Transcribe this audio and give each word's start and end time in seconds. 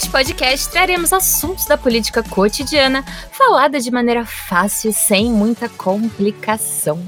Neste 0.00 0.12
podcast 0.12 0.70
traremos 0.70 1.12
assuntos 1.12 1.66
da 1.66 1.76
política 1.76 2.22
cotidiana 2.22 3.04
falada 3.32 3.78
de 3.78 3.90
maneira 3.90 4.24
fácil, 4.24 4.94
sem 4.94 5.30
muita 5.30 5.68
complicação. 5.68 7.06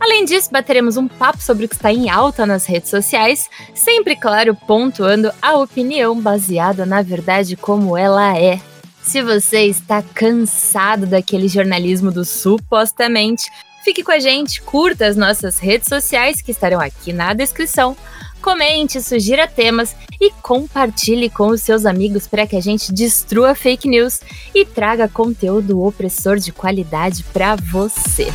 Além 0.00 0.24
disso, 0.24 0.48
bateremos 0.50 0.96
um 0.96 1.06
papo 1.06 1.42
sobre 1.42 1.66
o 1.66 1.68
que 1.68 1.74
está 1.74 1.92
em 1.92 2.08
alta 2.08 2.46
nas 2.46 2.64
redes 2.64 2.88
sociais, 2.88 3.46
sempre, 3.74 4.16
claro, 4.16 4.54
pontuando 4.54 5.30
a 5.42 5.58
opinião 5.58 6.18
baseada 6.18 6.86
na 6.86 7.02
verdade 7.02 7.58
como 7.58 7.94
ela 7.94 8.34
é. 8.38 8.58
Se 9.02 9.20
você 9.20 9.66
está 9.66 10.02
cansado 10.02 11.04
daquele 11.04 11.46
jornalismo 11.46 12.10
do 12.10 12.24
supostamente, 12.24 13.50
fique 13.84 14.02
com 14.02 14.12
a 14.12 14.18
gente, 14.18 14.62
curta 14.62 15.04
as 15.04 15.14
nossas 15.14 15.58
redes 15.58 15.88
sociais 15.88 16.40
que 16.40 16.52
estarão 16.52 16.80
aqui 16.80 17.12
na 17.12 17.34
descrição 17.34 17.94
comente, 18.40 19.00
sugira 19.02 19.46
temas 19.46 19.94
e 20.20 20.30
compartilhe 20.42 21.30
com 21.30 21.48
os 21.48 21.62
seus 21.62 21.86
amigos 21.86 22.26
para 22.26 22.46
que 22.46 22.56
a 22.56 22.60
gente 22.60 22.92
destrua 22.92 23.54
fake 23.54 23.88
news 23.88 24.20
e 24.54 24.64
traga 24.64 25.08
conteúdo 25.08 25.82
opressor 25.82 26.36
de 26.36 26.52
qualidade 26.52 27.24
para 27.32 27.56
você. 27.56 28.28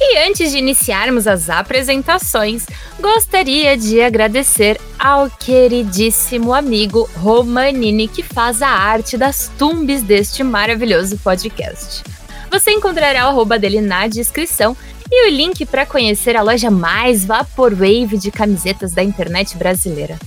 E 0.00 0.18
antes 0.18 0.52
de 0.52 0.58
iniciarmos 0.58 1.26
as 1.26 1.50
apresentações, 1.50 2.66
gostaria 3.00 3.76
de 3.76 4.00
agradecer 4.00 4.80
ao 4.98 5.28
queridíssimo 5.30 6.54
amigo 6.54 7.08
Romanini 7.16 8.06
que 8.06 8.22
faz 8.22 8.62
a 8.62 8.68
arte 8.68 9.16
das 9.16 9.50
tumbes 9.58 10.02
deste 10.02 10.44
maravilhoso 10.44 11.18
podcast. 11.18 12.04
Você 12.50 12.70
encontrará 12.70 13.26
o 13.26 13.30
arroba 13.30 13.58
dele 13.58 13.80
na 13.80 14.06
descrição 14.06 14.76
e 15.16 15.28
o 15.28 15.30
link 15.30 15.64
para 15.64 15.86
conhecer 15.86 16.36
a 16.36 16.42
loja 16.42 16.72
mais 16.72 17.24
vaporwave 17.24 18.18
de 18.18 18.32
camisetas 18.32 18.92
da 18.92 19.02
internet 19.02 19.56
brasileira. 19.56 20.18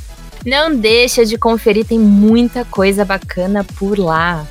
Não 0.46 0.74
deixa 0.74 1.26
de 1.26 1.38
conferir, 1.38 1.86
tem 1.86 2.00
muita 2.00 2.64
coisa 2.64 3.04
bacana 3.04 3.66
por 3.78 4.00
lá. 4.00 4.48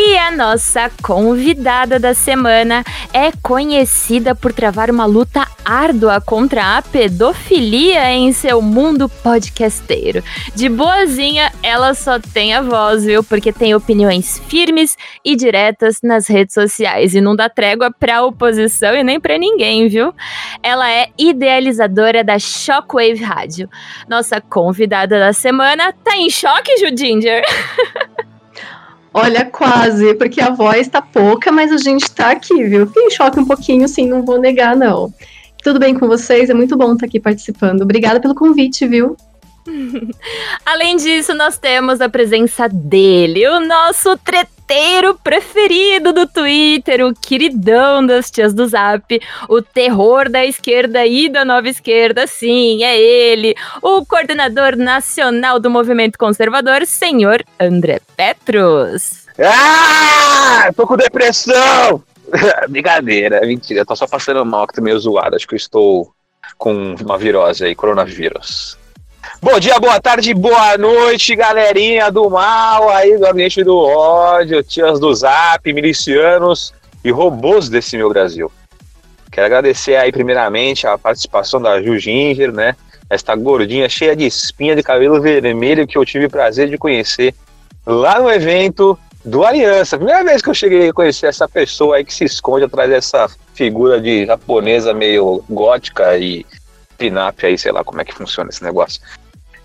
E 0.00 0.16
a 0.16 0.30
nossa 0.30 0.88
convidada 1.02 1.98
da 1.98 2.14
semana 2.14 2.84
é 3.12 3.32
conhecida 3.42 4.32
por 4.32 4.52
travar 4.52 4.92
uma 4.92 5.04
luta 5.06 5.44
árdua 5.64 6.20
contra 6.20 6.76
a 6.76 6.82
pedofilia 6.82 8.12
em 8.12 8.32
seu 8.32 8.62
mundo 8.62 9.08
podcasteiro. 9.08 10.22
De 10.54 10.68
boazinha, 10.68 11.52
ela 11.64 11.94
só 11.94 12.20
tem 12.20 12.54
a 12.54 12.62
voz, 12.62 13.06
viu? 13.06 13.24
Porque 13.24 13.52
tem 13.52 13.74
opiniões 13.74 14.38
firmes 14.46 14.96
e 15.24 15.34
diretas 15.34 15.98
nas 16.00 16.28
redes 16.28 16.54
sociais 16.54 17.16
e 17.16 17.20
não 17.20 17.34
dá 17.34 17.48
trégua 17.48 17.90
pra 17.90 18.22
oposição 18.22 18.94
e 18.94 19.02
nem 19.02 19.18
pra 19.18 19.36
ninguém, 19.36 19.88
viu? 19.88 20.14
Ela 20.62 20.88
é 20.92 21.08
idealizadora 21.18 22.22
da 22.22 22.38
Shockwave 22.38 23.20
Rádio. 23.20 23.68
Nossa 24.08 24.40
convidada 24.40 25.18
da 25.18 25.32
semana 25.32 25.92
tá 25.92 26.16
em 26.16 26.30
choque, 26.30 26.78
Judinger? 26.78 27.42
Olha, 29.12 29.44
quase, 29.44 30.14
porque 30.14 30.40
a 30.40 30.50
voz 30.50 30.86
tá 30.88 31.00
pouca, 31.00 31.50
mas 31.50 31.72
a 31.72 31.78
gente 31.78 32.10
tá 32.10 32.30
aqui, 32.30 32.64
viu? 32.64 32.86
Fiquei 32.86 33.04
em 33.04 33.10
choque 33.10 33.40
um 33.40 33.44
pouquinho, 33.44 33.88
sim, 33.88 34.06
não 34.06 34.24
vou 34.24 34.38
negar, 34.38 34.76
não. 34.76 35.12
Tudo 35.62 35.80
bem 35.80 35.94
com 35.94 36.06
vocês? 36.06 36.50
É 36.50 36.54
muito 36.54 36.76
bom 36.76 36.92
estar 36.92 37.06
aqui 37.06 37.18
participando. 37.18 37.82
Obrigada 37.82 38.20
pelo 38.20 38.34
convite, 38.34 38.86
viu? 38.86 39.16
Além 40.64 40.96
disso, 40.96 41.34
nós 41.34 41.58
temos 41.58 42.00
a 42.00 42.08
presença 42.08 42.68
dele, 42.68 43.46
o 43.48 43.60
nosso 43.60 44.16
treteiro 44.68 45.18
preferido 45.24 46.12
do 46.12 46.26
Twitter, 46.26 47.04
o 47.06 47.14
queridão 47.14 48.04
das 48.04 48.30
tias 48.30 48.52
do 48.52 48.68
Zap, 48.68 49.18
o 49.48 49.62
terror 49.62 50.28
da 50.28 50.44
esquerda 50.44 51.06
e 51.06 51.26
da 51.30 51.42
nova 51.42 51.70
esquerda, 51.70 52.26
sim, 52.26 52.84
é 52.84 53.00
ele, 53.00 53.54
o 53.80 54.04
coordenador 54.04 54.76
nacional 54.76 55.58
do 55.58 55.70
movimento 55.70 56.18
conservador, 56.18 56.84
senhor 56.84 57.42
André 57.58 58.00
Petros. 58.14 59.26
Ah! 59.38 60.70
Tô 60.76 60.86
com 60.86 60.98
depressão! 60.98 62.02
Brincadeira, 62.68 63.40
mentira, 63.40 63.86
tô 63.86 63.96
só 63.96 64.06
passando 64.06 64.44
mal, 64.44 64.66
que 64.66 64.74
tô 64.74 64.82
meio 64.82 64.98
zoado, 64.98 65.34
acho 65.34 65.48
que 65.48 65.54
eu 65.54 65.58
estou 65.58 66.12
com 66.58 66.94
uma 67.00 67.16
virose 67.16 67.64
aí, 67.64 67.74
coronavírus. 67.74 68.76
Bom 69.36 69.60
dia, 69.60 69.78
boa 69.78 70.00
tarde, 70.00 70.34
boa 70.34 70.76
noite, 70.76 71.36
galerinha 71.36 72.10
do 72.10 72.28
mal 72.28 72.88
aí 72.88 73.16
do 73.16 73.26
ambiente 73.26 73.62
do 73.62 73.76
ódio, 73.76 74.62
tias 74.64 74.98
do 74.98 75.14
zap, 75.14 75.72
milicianos 75.72 76.72
e 77.04 77.10
robôs 77.10 77.68
desse 77.68 77.96
meu 77.96 78.08
Brasil. 78.08 78.50
Quero 79.30 79.46
agradecer 79.46 79.94
aí 79.94 80.10
primeiramente 80.10 80.86
a 80.86 80.98
participação 80.98 81.62
da 81.62 81.80
Ju 81.80 81.98
Ginger, 81.98 82.50
né? 82.52 82.74
Esta 83.08 83.36
gordinha 83.36 83.88
cheia 83.88 84.16
de 84.16 84.26
espinha 84.26 84.74
de 84.74 84.82
cabelo 84.82 85.20
vermelho 85.20 85.86
que 85.86 85.96
eu 85.96 86.04
tive 86.04 86.28
prazer 86.28 86.68
de 86.68 86.76
conhecer 86.76 87.32
lá 87.86 88.18
no 88.18 88.30
evento 88.30 88.98
do 89.24 89.44
Aliança. 89.44 89.96
Primeira 89.96 90.24
vez 90.24 90.42
que 90.42 90.50
eu 90.50 90.54
cheguei 90.54 90.88
a 90.88 90.92
conhecer 90.92 91.26
essa 91.26 91.48
pessoa 91.48 91.96
aí 91.96 92.04
que 92.04 92.12
se 92.12 92.24
esconde 92.24 92.64
atrás 92.64 92.90
dessa 92.90 93.28
figura 93.54 94.00
de 94.00 94.26
japonesa 94.26 94.92
meio 94.92 95.44
gótica 95.48 96.16
e 96.18 96.44
pinap 96.98 97.44
aí, 97.44 97.56
sei 97.56 97.72
lá 97.72 97.84
como 97.84 98.00
é 98.00 98.04
que 98.04 98.12
funciona 98.12 98.50
esse 98.50 98.62
negócio. 98.62 99.00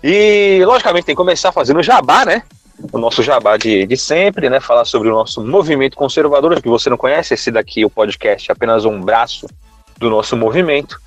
E, 0.02 0.62
logicamente, 0.64 1.06
tem 1.06 1.14
que 1.14 1.20
começar 1.20 1.50
fazendo 1.50 1.82
jabá, 1.82 2.24
né? 2.24 2.42
O 2.92 2.98
nosso 2.98 3.22
jabá 3.22 3.56
de, 3.56 3.86
de 3.86 3.96
sempre, 3.96 4.50
né? 4.50 4.60
Falar 4.60 4.84
sobre 4.84 5.08
o 5.08 5.12
nosso 5.12 5.44
movimento 5.44 5.96
conservador, 5.96 6.60
que 6.60 6.68
você 6.68 6.90
não 6.90 6.96
conhece, 6.96 7.34
esse 7.34 7.50
daqui, 7.50 7.84
o 7.84 7.90
podcast, 7.90 8.50
é 8.50 8.52
apenas 8.52 8.84
um 8.84 9.00
braço 9.00 9.46
do 9.98 10.10
nosso 10.10 10.36
movimento. 10.36 11.00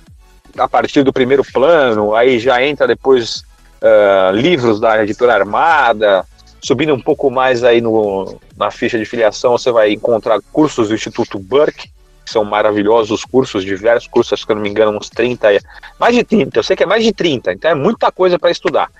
a 0.56 0.69
partir 0.69 1.03
do 1.03 1.12
primeiro 1.12 1.44
plano, 1.44 2.15
aí 2.15 2.38
já 2.38 2.62
entra 2.65 2.87
depois 2.87 3.44
uh, 3.82 4.34
livros 4.34 4.81
da 4.81 5.03
editora 5.03 5.34
Armada, 5.34 6.25
subindo 6.62 6.94
um 6.94 7.00
pouco 7.00 7.31
mais 7.31 7.64
aí 7.64 7.81
no, 7.81 8.38
na 8.56 8.70
ficha 8.70 8.99
de 8.99 9.04
filiação, 9.04 9.59
você 9.59 9.70
vai 9.70 9.93
encontrar 9.93 10.41
cursos 10.53 10.88
do 10.88 10.94
Instituto 10.94 11.38
Burke, 11.38 11.91
são 12.25 12.44
maravilhosos 12.44 13.25
cursos, 13.25 13.65
diversos 13.65 14.09
cursos, 14.09 14.41
se 14.41 14.47
eu 14.49 14.55
não 14.55 14.62
me 14.62 14.69
engano, 14.69 14.97
uns 14.97 15.10
30, 15.10 15.49
mais 15.99 16.15
de 16.15 16.25
30, 16.25 16.59
eu 16.59 16.62
sei 16.62 16.77
que 16.77 16.83
é 16.83 16.87
mais 16.87 17.05
de 17.05 17.12
30, 17.12 17.53
então 17.53 17.71
é 17.71 17.75
muita 17.75 18.10
coisa 18.10 18.38
para 18.38 18.50
estudar. 18.50 18.91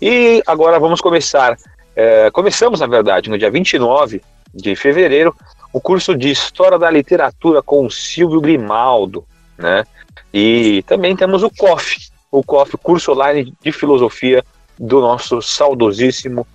E 0.00 0.42
agora 0.46 0.78
vamos 0.78 1.00
começar 1.00 1.56
é, 1.94 2.30
começamos, 2.30 2.80
na 2.80 2.86
verdade, 2.86 3.28
no 3.28 3.38
dia 3.38 3.50
29 3.50 4.22
de 4.54 4.74
fevereiro, 4.74 5.34
o 5.72 5.80
curso 5.80 6.16
de 6.16 6.30
História 6.30 6.78
da 6.78 6.90
Literatura 6.90 7.62
com 7.62 7.86
o 7.86 7.90
Silvio 7.90 8.40
Grimaldo, 8.40 9.24
né? 9.56 9.84
E 10.32 10.82
também 10.86 11.14
temos 11.14 11.42
o 11.42 11.50
COF, 11.50 12.10
o 12.30 12.42
COF, 12.42 12.76
curso 12.78 13.12
online 13.12 13.54
de 13.62 13.72
filosofia 13.72 14.44
do 14.78 15.00
nosso 15.00 15.40
saudosíssimo 15.42 16.46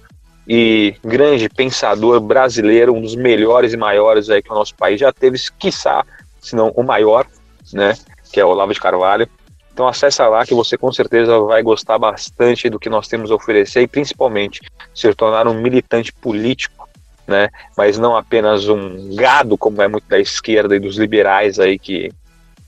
e 0.48 0.96
grande 1.04 1.50
pensador 1.50 2.22
brasileiro, 2.22 2.94
um 2.94 3.02
dos 3.02 3.16
melhores 3.16 3.74
e 3.74 3.78
maiores 3.78 4.30
aí 4.30 4.42
que 4.42 4.52
o 4.52 4.56
nosso 4.56 4.74
país 4.76 5.00
já 5.00 5.12
teve, 5.12 5.38
quiçá, 5.60 6.06
se 6.40 6.56
não 6.56 6.70
o 6.70 6.84
maior, 6.84 7.28
né? 7.74 7.96
Que 8.32 8.40
é 8.40 8.46
o 8.46 8.50
Olavo 8.50 8.74
de 8.74 8.80
Carvalho. 8.80 9.28
Então 9.74 9.88
acessa 9.88 10.28
lá 10.28 10.46
que 10.46 10.54
você 10.54 10.78
com 10.78 10.92
certeza 10.92 11.38
vai 11.40 11.62
gostar 11.62 12.00
bastante 12.00 12.70
do 12.70 12.80
que 12.80 12.90
nós 12.90 13.08
temos 13.08 13.30
a 13.30 13.36
oferecer 13.36 13.82
e 13.82 13.88
principalmente 13.88 14.62
se 14.96 15.14
tornar 15.14 15.48
um 15.48 15.62
militante 15.62 16.14
político, 16.14 16.88
né? 17.28 17.50
Mas 17.76 17.98
não 17.98 18.16
apenas 18.16 18.70
um 18.70 19.16
gado 19.16 19.58
como 19.58 19.82
é 19.82 19.88
muito 19.88 20.08
da 20.08 20.18
esquerda 20.18 20.76
e 20.76 20.80
dos 20.80 20.98
liberais 20.98 21.60
aí 21.60 21.78
que, 21.78 22.10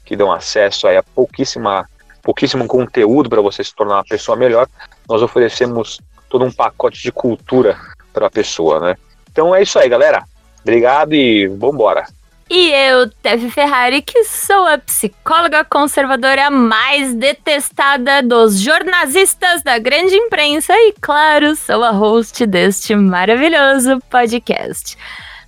que 0.04 0.18
dão 0.18 0.32
acesso 0.32 0.86
aí 0.86 0.98
a 0.98 1.04
pouquíssima 1.04 1.88
pouquíssimo 2.22 2.68
conteúdo 2.68 3.30
para 3.30 3.42
você 3.42 3.64
se 3.64 3.74
tornar 3.74 3.96
uma 3.96 4.04
pessoa 4.04 4.38
melhor. 4.38 4.68
Nós 5.08 5.22
oferecemos 5.24 6.00
todo 6.30 6.46
um 6.46 6.52
pacote 6.52 7.02
de 7.02 7.12
cultura 7.12 7.78
para 8.14 8.28
a 8.28 8.31
pessoa, 8.31 8.80
né? 8.80 8.96
Então 9.31 9.54
é 9.54 9.62
isso 9.62 9.78
aí, 9.80 9.90
galera. 9.90 10.24
Obrigado 10.62 11.14
e 11.14 11.48
vambora. 11.48 12.06
E 12.50 12.72
eu, 12.72 13.08
Tev 13.22 13.48
Ferrari, 13.52 14.02
que 14.02 14.24
sou 14.24 14.66
a 14.66 14.80
psicóloga 14.80 15.64
conservadora 15.64 16.50
mais 16.50 17.14
detestada 17.14 18.24
dos 18.24 18.60
jornalistas 18.60 19.62
da 19.62 19.78
grande 19.78 20.16
imprensa 20.16 20.74
e, 20.74 20.96
claro, 21.00 21.56
sou 21.56 21.84
a 21.84 21.92
host 21.92 22.44
deste 22.48 22.96
maravilhoso 22.96 24.00
podcast. 24.10 24.98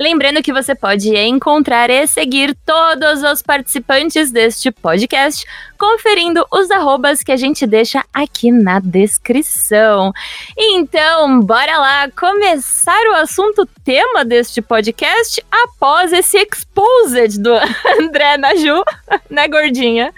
Lembrando 0.02 0.42
que 0.42 0.52
você 0.52 0.74
pode 0.74 1.16
encontrar 1.16 1.92
e 1.92 2.08
seguir 2.08 2.58
todos 2.66 3.22
os 3.22 3.44
participantes 3.44 4.32
deste 4.32 4.72
podcast, 4.72 5.46
conferindo 5.78 6.44
os 6.52 6.72
arrobas 6.72 7.22
que 7.22 7.32
a 7.32 7.36
gente 7.38 7.68
deixa 7.68 8.04
aqui 8.12 8.50
na 8.50 8.80
descrição. 8.80 10.12
Então, 10.58 11.40
bora 11.42 11.78
lá 11.78 12.10
começar 12.20 13.00
o 13.12 13.16
assunto 13.18 13.64
tema 13.86 14.26
deste 14.26 14.60
podcast 14.60 15.40
após 15.52 16.12
esse 16.12 16.36
exposed 16.36 17.40
do 17.40 17.54
André 18.02 18.38
Naju, 18.38 18.84
né, 19.30 19.48
gordinha? 19.48 20.12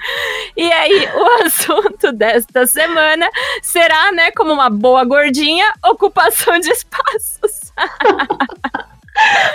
E 0.55 0.71
aí, 0.71 1.09
o 1.13 1.43
assunto 1.43 2.13
desta 2.13 2.65
semana 2.65 3.29
será, 3.61 4.13
né, 4.13 4.31
como 4.31 4.53
uma 4.53 4.69
boa 4.69 5.03
gordinha, 5.03 5.73
ocupação 5.83 6.57
de 6.57 6.69
espaços. 6.69 7.73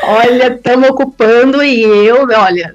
Olha, 0.05 0.55
estamos 0.55 0.89
ocupando 0.89 1.63
e 1.63 1.83
eu, 1.83 2.27
olha, 2.35 2.75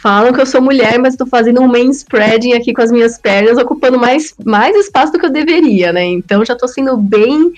falam 0.00 0.32
que 0.32 0.40
eu 0.40 0.46
sou 0.46 0.60
mulher, 0.60 0.98
mas 0.98 1.14
estou 1.14 1.26
fazendo 1.26 1.60
um 1.60 1.68
main 1.68 1.90
spreading 1.90 2.52
aqui 2.52 2.72
com 2.72 2.82
as 2.82 2.90
minhas 2.90 3.18
pernas, 3.18 3.58
ocupando 3.58 3.98
mais, 3.98 4.34
mais 4.44 4.76
espaço 4.76 5.12
do 5.12 5.18
que 5.18 5.26
eu 5.26 5.32
deveria, 5.32 5.92
né? 5.92 6.04
Então 6.04 6.44
já 6.44 6.54
estou 6.54 6.68
sendo 6.68 6.96
bem 6.96 7.52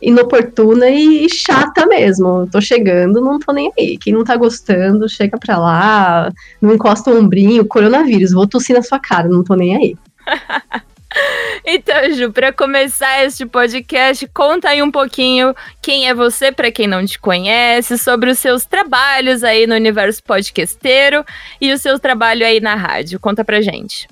inoportuna 0.00 0.88
e 0.90 1.28
chata 1.28 1.86
mesmo. 1.86 2.48
Tô 2.50 2.60
chegando, 2.60 3.20
não 3.20 3.38
tô 3.38 3.52
nem 3.52 3.72
aí. 3.78 3.96
Quem 3.98 4.12
não 4.12 4.24
tá 4.24 4.36
gostando, 4.36 5.08
chega 5.08 5.38
pra 5.38 5.58
lá, 5.58 6.32
não 6.60 6.74
encosta 6.74 7.10
o 7.10 7.18
ombrinho, 7.18 7.66
coronavírus, 7.66 8.32
vou 8.32 8.46
tossir 8.46 8.76
na 8.76 8.82
sua 8.82 8.98
cara, 8.98 9.28
não 9.28 9.42
tô 9.42 9.54
nem 9.54 9.76
aí. 9.76 9.96
Então, 11.64 12.12
Ju, 12.12 12.32
para 12.32 12.52
começar 12.52 13.24
este 13.24 13.44
podcast, 13.44 14.26
conta 14.28 14.68
aí 14.68 14.82
um 14.82 14.90
pouquinho 14.90 15.54
quem 15.82 16.08
é 16.08 16.14
você, 16.14 16.52
para 16.52 16.70
quem 16.70 16.86
não 16.86 17.04
te 17.04 17.18
conhece, 17.18 17.98
sobre 17.98 18.30
os 18.30 18.38
seus 18.38 18.64
trabalhos 18.64 19.42
aí 19.42 19.66
no 19.66 19.74
universo 19.74 20.22
podcasteiro 20.22 21.24
e 21.60 21.72
o 21.72 21.78
seu 21.78 21.98
trabalho 21.98 22.46
aí 22.46 22.60
na 22.60 22.74
rádio. 22.74 23.18
Conta 23.18 23.44
pra 23.44 23.60
gente. 23.60 24.06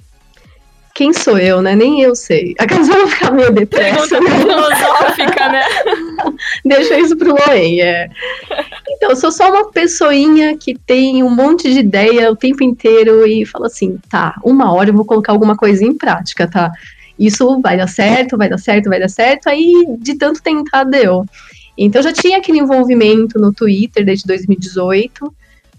Quem 0.95 1.13
sou 1.13 1.37
eu, 1.37 1.61
né? 1.61 1.75
Nem 1.75 2.03
eu 2.03 2.15
sei. 2.15 2.55
A 2.57 2.67
casa 2.67 2.93
vai 2.93 3.07
ficar 3.09 3.33
meio 3.33 3.53
depressa. 3.53 4.21
Né? 4.21 4.31
filosófica, 4.31 5.49
né? 5.49 5.63
Deixa 6.65 6.97
isso 7.01 7.17
pro 7.17 7.35
Loen, 7.35 7.81
é. 7.81 8.09
Então, 8.91 9.11
eu 9.11 9.17
sou 9.17 9.33
só 9.33 9.51
uma 9.51 9.73
pessoinha 9.73 10.57
que 10.57 10.79
tem 10.79 11.21
um 11.25 11.31
monte 11.31 11.73
de 11.73 11.81
ideia 11.81 12.31
o 12.31 12.37
tempo 12.37 12.63
inteiro 12.63 13.27
e 13.27 13.45
fala 13.45 13.67
assim, 13.67 13.99
tá, 14.09 14.37
uma 14.45 14.73
hora 14.73 14.91
eu 14.91 14.95
vou 14.95 15.05
colocar 15.05 15.33
alguma 15.33 15.57
coisa 15.57 15.85
em 15.85 15.99
prática, 15.99 16.49
tá? 16.49 16.71
Isso 17.19 17.61
vai 17.61 17.77
dar 17.77 17.89
certo, 17.89 18.39
vai 18.39 18.49
dar 18.49 18.59
certo, 18.59 18.89
vai 18.89 19.01
dar 19.01 19.11
certo. 19.11 19.49
Aí, 19.49 19.85
de 19.99 20.15
tanto 20.15 20.41
tentar, 20.41 20.85
deu. 20.85 21.27
Então, 21.77 22.01
já 22.03 22.13
tinha 22.13 22.39
aquele 22.39 22.61
envolvimento 22.61 23.37
no 23.37 23.53
Twitter 23.53 24.05
desde 24.05 24.29
2018 24.29 25.35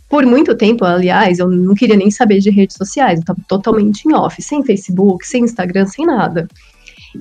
por 0.10 0.26
muito 0.26 0.56
tempo, 0.56 0.86
aliás, 0.86 1.40
eu 1.40 1.50
não 1.50 1.74
queria 1.74 1.96
nem 1.96 2.12
saber 2.12 2.40
de 2.40 2.50
redes 2.50 2.78
sociais, 2.78 3.18
eu 3.18 3.22
estava 3.22 3.40
totalmente 3.48 4.06
em 4.06 4.14
off, 4.14 4.42
sem 4.42 4.64
Facebook, 4.64 5.28
sem 5.28 5.44
Instagram, 5.44 5.88
sem 5.88 6.06
nada. 6.06 6.48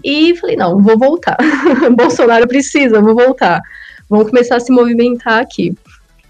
E 0.03 0.37
falei, 0.37 0.57
não, 0.57 0.83
vou 0.83 0.99
voltar. 0.99 1.37
Bolsonaro 1.97 2.47
precisa, 2.47 3.01
vou 3.01 3.15
voltar. 3.15 3.63
Vamos 4.09 4.29
começar 4.29 4.57
a 4.57 4.61
se 4.61 4.73
movimentar 4.73 5.41
aqui. 5.41 5.75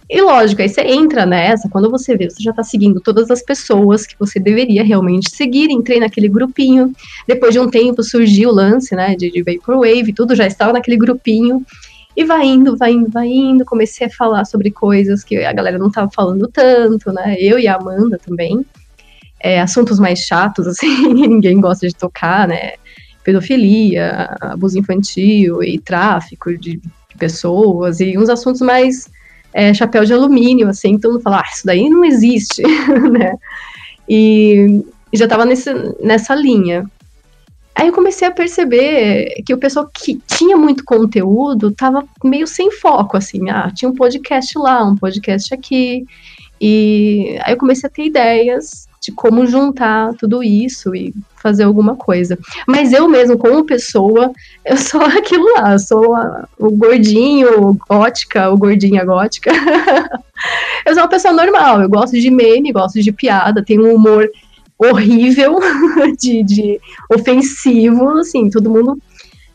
E 0.09 0.21
lógico, 0.21 0.61
aí 0.61 0.69
você 0.69 0.83
entra 0.83 1.25
nessa, 1.25 1.69
quando 1.69 1.91
você 1.91 2.15
vê, 2.17 2.29
você 2.29 2.43
já 2.43 2.51
está 2.51 2.62
seguindo 2.62 3.01
todas 3.01 3.31
as 3.31 3.43
pessoas 3.43 4.06
que 4.06 4.15
você 4.19 4.39
deveria 4.39 4.85
realmente 4.85 5.31
seguir, 5.31 5.71
entrei 5.71 5.99
naquele 5.99 6.29
grupinho. 6.29 6.93
Depois 7.27 7.55
de 7.55 7.59
um 7.59 7.69
tempo 7.71 8.03
surgiu 8.03 8.51
o 8.51 8.55
lance, 8.55 8.95
né, 8.95 9.17
de, 9.17 9.31
de 9.31 9.43
Vaporwave, 9.43 10.12
tudo 10.12 10.35
já 10.35 10.47
estava 10.47 10.75
naquele 10.75 10.99
grupinho. 10.99 11.65
E 12.16 12.25
vai 12.25 12.46
indo, 12.46 12.76
vai 12.76 12.93
indo, 12.93 13.11
vai 13.11 13.28
indo. 13.28 13.64
Comecei 13.64 14.06
a 14.06 14.11
falar 14.11 14.44
sobre 14.44 14.70
coisas 14.70 15.25
que 15.25 15.44
a 15.44 15.52
galera 15.52 15.78
não 15.78 15.90
tava 15.90 16.11
falando 16.11 16.49
tanto, 16.49 17.12
né? 17.12 17.37
Eu 17.38 17.58
e 17.58 17.66
a 17.66 17.75
Amanda 17.75 18.19
também. 18.19 18.64
É, 19.40 19.61
assuntos 19.61 19.99
mais 19.99 20.20
chatos, 20.20 20.66
assim, 20.69 21.12
ninguém 21.12 21.61
gosta 21.61 21.88
de 21.88 21.94
tocar, 21.94 22.49
né? 22.49 22.75
Pedofilia, 23.25 24.37
abuso 24.40 24.78
infantil 24.78 25.62
e 25.62 25.78
tráfico 25.78 26.56
de 26.56 26.81
pessoas, 27.19 28.00
e 28.00 28.19
uns 28.19 28.28
assuntos 28.28 28.60
mais 28.60 29.08
é, 29.52 29.72
chapéu 29.72 30.05
de 30.05 30.12
alumínio, 30.12 30.69
assim, 30.69 30.99
todo 30.99 31.12
mundo 31.12 31.22
fala, 31.22 31.40
ah, 31.40 31.50
isso 31.52 31.64
daí 31.64 31.88
não 31.88 32.05
existe, 32.05 32.62
né? 33.10 33.37
E, 34.08 34.84
e 35.12 35.17
já 35.17 35.26
tava 35.26 35.44
nesse, 35.44 35.72
nessa 36.02 36.34
linha. 36.34 36.84
Aí 37.75 37.88
eu 37.88 37.93
comecei 37.93 38.26
a 38.26 38.31
perceber 38.31 39.43
que 39.44 39.53
o 39.53 39.59
pessoal 39.59 39.91
que 39.93 40.21
tinha 40.26 40.56
muito 40.56 40.85
conteúdo 40.85 41.73
tava 41.73 42.05
meio 42.23 42.47
sem 42.47 42.71
foco, 42.71 43.17
assim, 43.17 43.50
ah, 43.50 43.71
tinha 43.75 43.91
um 43.91 43.94
podcast 43.94 44.56
lá, 44.59 44.85
um 44.85 44.97
podcast 44.97 45.53
aqui. 45.53 46.06
E 46.61 47.37
aí 47.43 47.53
eu 47.53 47.59
comecei 47.59 47.88
a 47.88 47.91
ter 47.93 48.05
ideias 48.05 48.88
de 49.05 49.12
como 49.12 49.47
juntar 49.47 50.15
tudo 50.15 50.43
isso 50.43 50.94
e 50.94 51.12
fazer 51.37 51.65
alguma 51.65 51.94
coisa. 51.94 52.38
Mas 52.67 52.93
eu 52.93 53.06
mesmo, 53.06 53.37
como 53.37 53.67
pessoa, 53.67 54.32
eu 54.65 54.77
sou 54.77 55.03
aquilo 55.03 55.44
lá, 55.55 55.73
eu 55.73 55.79
sou 55.79 56.15
a, 56.15 56.49
o 56.59 56.70
gordinho 56.70 57.79
gótica, 57.88 58.50
o 58.50 58.56
gordinha 58.56 59.05
gótica. 59.05 59.50
eu 60.87 60.94
sou 60.94 61.03
uma 61.03 61.09
pessoa 61.09 61.35
normal, 61.35 61.82
eu 61.82 61.88
gosto 61.88 62.19
de 62.19 62.31
meme, 62.31 62.73
gosto 62.73 63.03
de 63.03 63.12
piada, 63.12 63.65
tenho 63.65 63.87
um 63.87 63.94
humor 63.94 64.27
horrível, 64.79 65.59
de, 66.19 66.43
de 66.43 66.81
ofensivo, 67.11 68.19
assim, 68.19 68.50
todo 68.50 68.71
mundo 68.71 68.99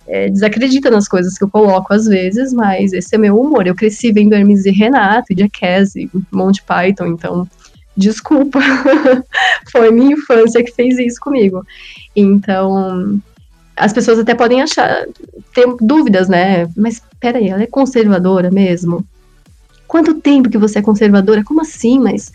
é, 0.07 0.29
desacredita 0.29 0.89
nas 0.89 1.07
coisas 1.07 1.37
que 1.37 1.43
eu 1.43 1.49
coloco 1.49 1.93
às 1.93 2.05
vezes, 2.05 2.51
mas 2.51 2.93
esse 2.93 3.13
é 3.15 3.17
meu 3.17 3.39
humor. 3.39 3.67
Eu 3.67 3.75
cresci 3.75 4.11
vendo 4.11 4.33
Hermes 4.33 4.65
e 4.65 4.71
Renato, 4.71 5.35
Jackass, 5.37 5.93
Monty 6.31 6.63
Python, 6.63 7.07
então 7.07 7.47
desculpa, 7.95 8.59
foi 9.71 9.91
minha 9.91 10.13
infância 10.13 10.63
que 10.63 10.71
fez 10.71 10.97
isso 10.97 11.19
comigo. 11.19 11.63
Então, 12.15 13.21
as 13.75 13.93
pessoas 13.93 14.19
até 14.19 14.33
podem 14.33 14.61
achar, 14.61 15.05
ter 15.53 15.67
dúvidas, 15.79 16.27
né? 16.27 16.67
Mas 16.75 17.01
peraí, 17.19 17.49
ela 17.49 17.61
é 17.61 17.67
conservadora 17.67 18.49
mesmo? 18.49 19.05
Quanto 19.87 20.15
tempo 20.15 20.49
que 20.49 20.57
você 20.57 20.79
é 20.79 20.81
conservadora? 20.83 21.43
Como 21.43 21.61
assim? 21.61 21.99
Mas 21.99 22.31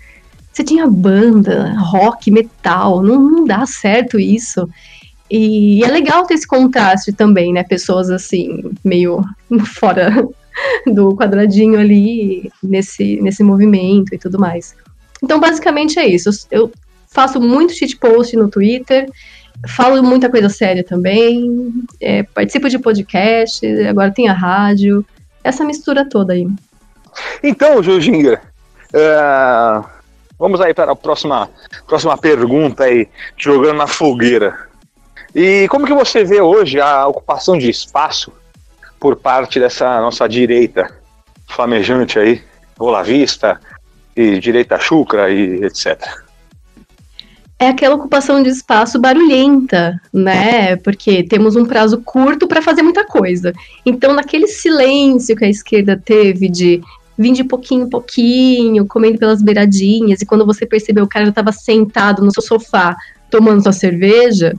você 0.55 0.63
tinha 0.63 0.87
banda, 0.87 1.75
rock, 1.77 2.31
metal, 2.31 3.03
não, 3.03 3.21
não 3.21 3.45
dá 3.45 3.67
certo 3.67 4.21
isso. 4.21 4.69
E 5.29 5.85
é 5.85 5.89
legal 5.89 6.25
ter 6.27 6.35
esse 6.35 6.47
contraste 6.47 7.13
também, 7.13 7.53
né? 7.53 7.65
Pessoas 7.65 8.09
assim, 8.09 8.71
meio 8.85 9.21
fora 9.75 10.25
do 10.87 11.17
quadradinho 11.17 11.81
ali, 11.81 12.53
nesse, 12.63 13.21
nesse 13.21 13.43
movimento 13.43 14.15
e 14.15 14.19
tudo 14.19 14.39
mais. 14.39 14.77
Então, 15.21 15.41
basicamente 15.41 15.99
é 15.99 16.07
isso. 16.07 16.31
Eu 16.53 16.71
faço 17.09 17.41
muito 17.41 17.75
shitpost 17.75 18.37
no 18.37 18.49
Twitter, 18.49 19.11
falo 19.67 20.01
muita 20.05 20.31
coisa 20.31 20.49
séria 20.49 20.85
também, 20.85 21.73
é, 22.01 22.23
participo 22.23 22.69
de 22.69 22.79
podcast, 22.79 23.67
agora 23.89 24.13
tem 24.13 24.29
a 24.29 24.33
rádio, 24.33 25.05
essa 25.43 25.65
mistura 25.65 26.09
toda 26.09 26.33
aí. 26.33 26.47
Então, 27.43 27.83
Jujinga, 27.83 28.41
uh, 28.95 29.85
Vamos 30.39 30.61
aí 30.61 30.75
para 30.75 30.93
a 30.93 30.97
próxima, 30.97 31.49
próxima 31.87 32.19
pergunta 32.19 32.85
aí, 32.85 33.09
jogando 33.37 33.79
na 33.79 33.87
fogueira. 33.87 34.69
E 35.35 35.67
como 35.69 35.87
que 35.87 35.95
você 35.95 36.25
vê 36.25 36.41
hoje 36.41 36.81
a 36.81 37.07
ocupação 37.07 37.59
de 37.59 37.69
espaço 37.69 38.33
por 38.99 39.17
parte 39.17 39.61
dessa 39.61 40.01
nossa 40.01 40.29
direita 40.29 40.91
flamejante 41.49 42.19
aí, 42.19 42.43
Olavista 42.79 43.61
e 44.17 44.39
direita 44.39 44.79
chucra 44.79 45.31
e 45.31 45.65
etc. 45.65 46.01
É 47.59 47.69
aquela 47.69 47.95
ocupação 47.95 48.43
de 48.43 48.49
espaço 48.49 48.99
barulhenta, 48.99 50.01
né? 50.13 50.77
Porque 50.77 51.23
temos 51.23 51.55
um 51.55 51.65
prazo 51.65 52.01
curto 52.03 52.49
para 52.49 52.61
fazer 52.61 52.83
muita 52.83 53.07
coisa. 53.07 53.53
Então, 53.87 54.13
naquele 54.13 54.49
silêncio 54.49 55.37
que 55.37 55.45
a 55.45 55.49
esquerda 55.49 56.01
teve 56.03 56.49
de 56.49 56.83
vim 57.17 57.33
de 57.33 57.45
pouquinho 57.45 57.87
em 57.87 57.91
pouquinho, 57.91 58.87
comendo 58.87 59.19
pelas 59.19 59.43
beiradinhas, 59.43 60.21
e 60.21 60.27
quando 60.27 60.45
você 60.47 60.67
percebeu 60.67 61.05
o 61.05 61.09
cara 61.09 61.27
já 61.27 61.31
estava 61.31 61.53
sentado 61.53 62.25
no 62.25 62.33
seu 62.33 62.43
sofá 62.43 62.97
tomando 63.31 63.63
sua 63.63 63.73
cerveja, 63.73 64.55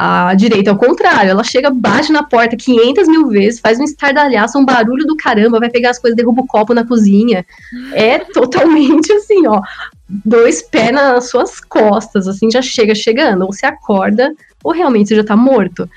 a 0.00 0.32
direita, 0.34 0.70
ao 0.70 0.78
contrário, 0.78 1.28
ela 1.28 1.42
chega, 1.42 1.70
bate 1.70 2.12
na 2.12 2.22
porta 2.22 2.56
500 2.56 3.08
mil 3.08 3.26
vezes, 3.26 3.58
faz 3.58 3.80
um 3.80 3.82
estardalhaço, 3.82 4.56
um 4.56 4.64
barulho 4.64 5.04
do 5.04 5.16
caramba, 5.16 5.58
vai 5.58 5.68
pegar 5.68 5.90
as 5.90 5.98
coisas, 5.98 6.16
derruba 6.16 6.42
o 6.42 6.46
copo 6.46 6.72
na 6.72 6.86
cozinha. 6.86 7.44
É 7.92 8.20
totalmente 8.20 9.12
assim, 9.12 9.44
ó, 9.48 9.60
dois 10.08 10.62
pés 10.62 10.92
nas 10.92 11.28
suas 11.28 11.58
costas, 11.60 12.28
assim, 12.28 12.48
já 12.48 12.62
chega 12.62 12.94
chegando. 12.94 13.42
Ou 13.42 13.52
você 13.52 13.66
acorda, 13.66 14.32
ou 14.62 14.72
realmente 14.72 15.08
você 15.08 15.16
já 15.16 15.24
tá 15.24 15.36
morto. 15.36 15.90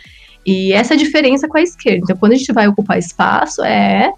E 0.44 0.74
essa 0.74 0.96
é 0.96 0.96
a 0.96 1.00
diferença 1.00 1.48
com 1.48 1.60
a 1.60 1.62
esquerda. 1.62 2.00
Então, 2.04 2.18
quando 2.18 2.32
a 2.32 2.38
gente 2.38 2.52
vai 2.52 2.68
ocupar 2.68 2.98
espaço, 2.98 3.64
é 3.64 4.12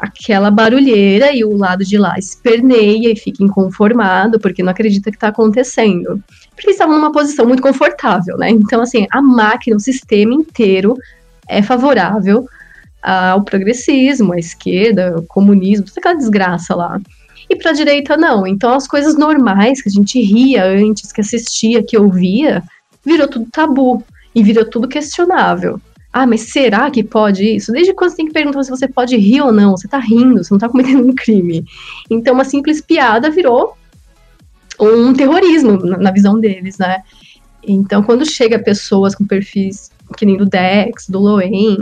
aquela 0.00 0.50
barulheira 0.50 1.32
e 1.32 1.44
o 1.44 1.56
lado 1.56 1.84
de 1.84 1.98
lá 1.98 2.18
esperneia 2.18 3.12
e 3.12 3.16
fica 3.16 3.44
inconformado 3.44 4.40
porque 4.40 4.62
não 4.62 4.70
acredita 4.70 5.10
que 5.10 5.16
está 5.16 5.28
acontecendo. 5.28 6.22
Porque 6.54 6.70
estavam 6.70 6.96
numa 6.96 7.12
posição 7.12 7.46
muito 7.46 7.62
confortável, 7.62 8.36
né? 8.38 8.50
Então, 8.50 8.80
assim, 8.80 9.06
a 9.10 9.20
máquina, 9.20 9.76
o 9.76 9.80
sistema 9.80 10.34
inteiro 10.34 10.96
é 11.46 11.62
favorável 11.62 12.46
ao 13.02 13.42
progressismo, 13.42 14.32
à 14.32 14.38
esquerda, 14.38 15.14
ao 15.16 15.22
comunismo, 15.22 15.86
toda 15.86 16.00
aquela 16.00 16.16
desgraça 16.16 16.74
lá. 16.74 17.00
E 17.48 17.56
para 17.56 17.70
a 17.70 17.74
direita, 17.74 18.16
não. 18.16 18.46
Então, 18.46 18.74
as 18.74 18.86
coisas 18.86 19.16
normais 19.16 19.82
que 19.82 19.88
a 19.88 19.92
gente 19.92 20.20
ria 20.22 20.64
antes, 20.64 21.12
que 21.12 21.20
assistia, 21.20 21.82
que 21.82 21.98
ouvia, 21.98 22.62
virou 23.04 23.28
tudo 23.28 23.46
tabu 23.50 24.02
e 24.34 24.42
virou 24.42 24.64
tudo 24.64 24.88
questionável. 24.88 25.80
Ah, 26.12 26.26
mas 26.26 26.52
será 26.52 26.90
que 26.90 27.04
pode 27.04 27.44
isso? 27.44 27.70
Desde 27.72 27.94
quando 27.94 28.10
você 28.10 28.16
tem 28.16 28.26
que 28.26 28.32
perguntar 28.32 28.62
se 28.64 28.70
você 28.70 28.88
pode 28.88 29.16
rir 29.16 29.42
ou 29.42 29.52
não? 29.52 29.76
Você 29.76 29.86
tá 29.86 29.98
rindo, 29.98 30.42
você 30.42 30.52
não 30.52 30.58
tá 30.58 30.68
cometendo 30.68 31.06
um 31.06 31.14
crime. 31.14 31.64
Então, 32.10 32.34
uma 32.34 32.44
simples 32.44 32.80
piada 32.80 33.30
virou 33.30 33.76
um 34.80 35.12
terrorismo 35.12 35.76
na, 35.76 36.10
visão 36.10 36.40
deles, 36.40 36.78
né? 36.78 37.02
Então, 37.62 38.02
quando 38.02 38.24
chega 38.24 38.58
pessoas 38.58 39.14
com 39.14 39.24
perfis 39.24 39.90
que 40.16 40.26
nem 40.26 40.36
do 40.36 40.46
Dex, 40.46 41.08
do 41.08 41.20
Loen, 41.20 41.78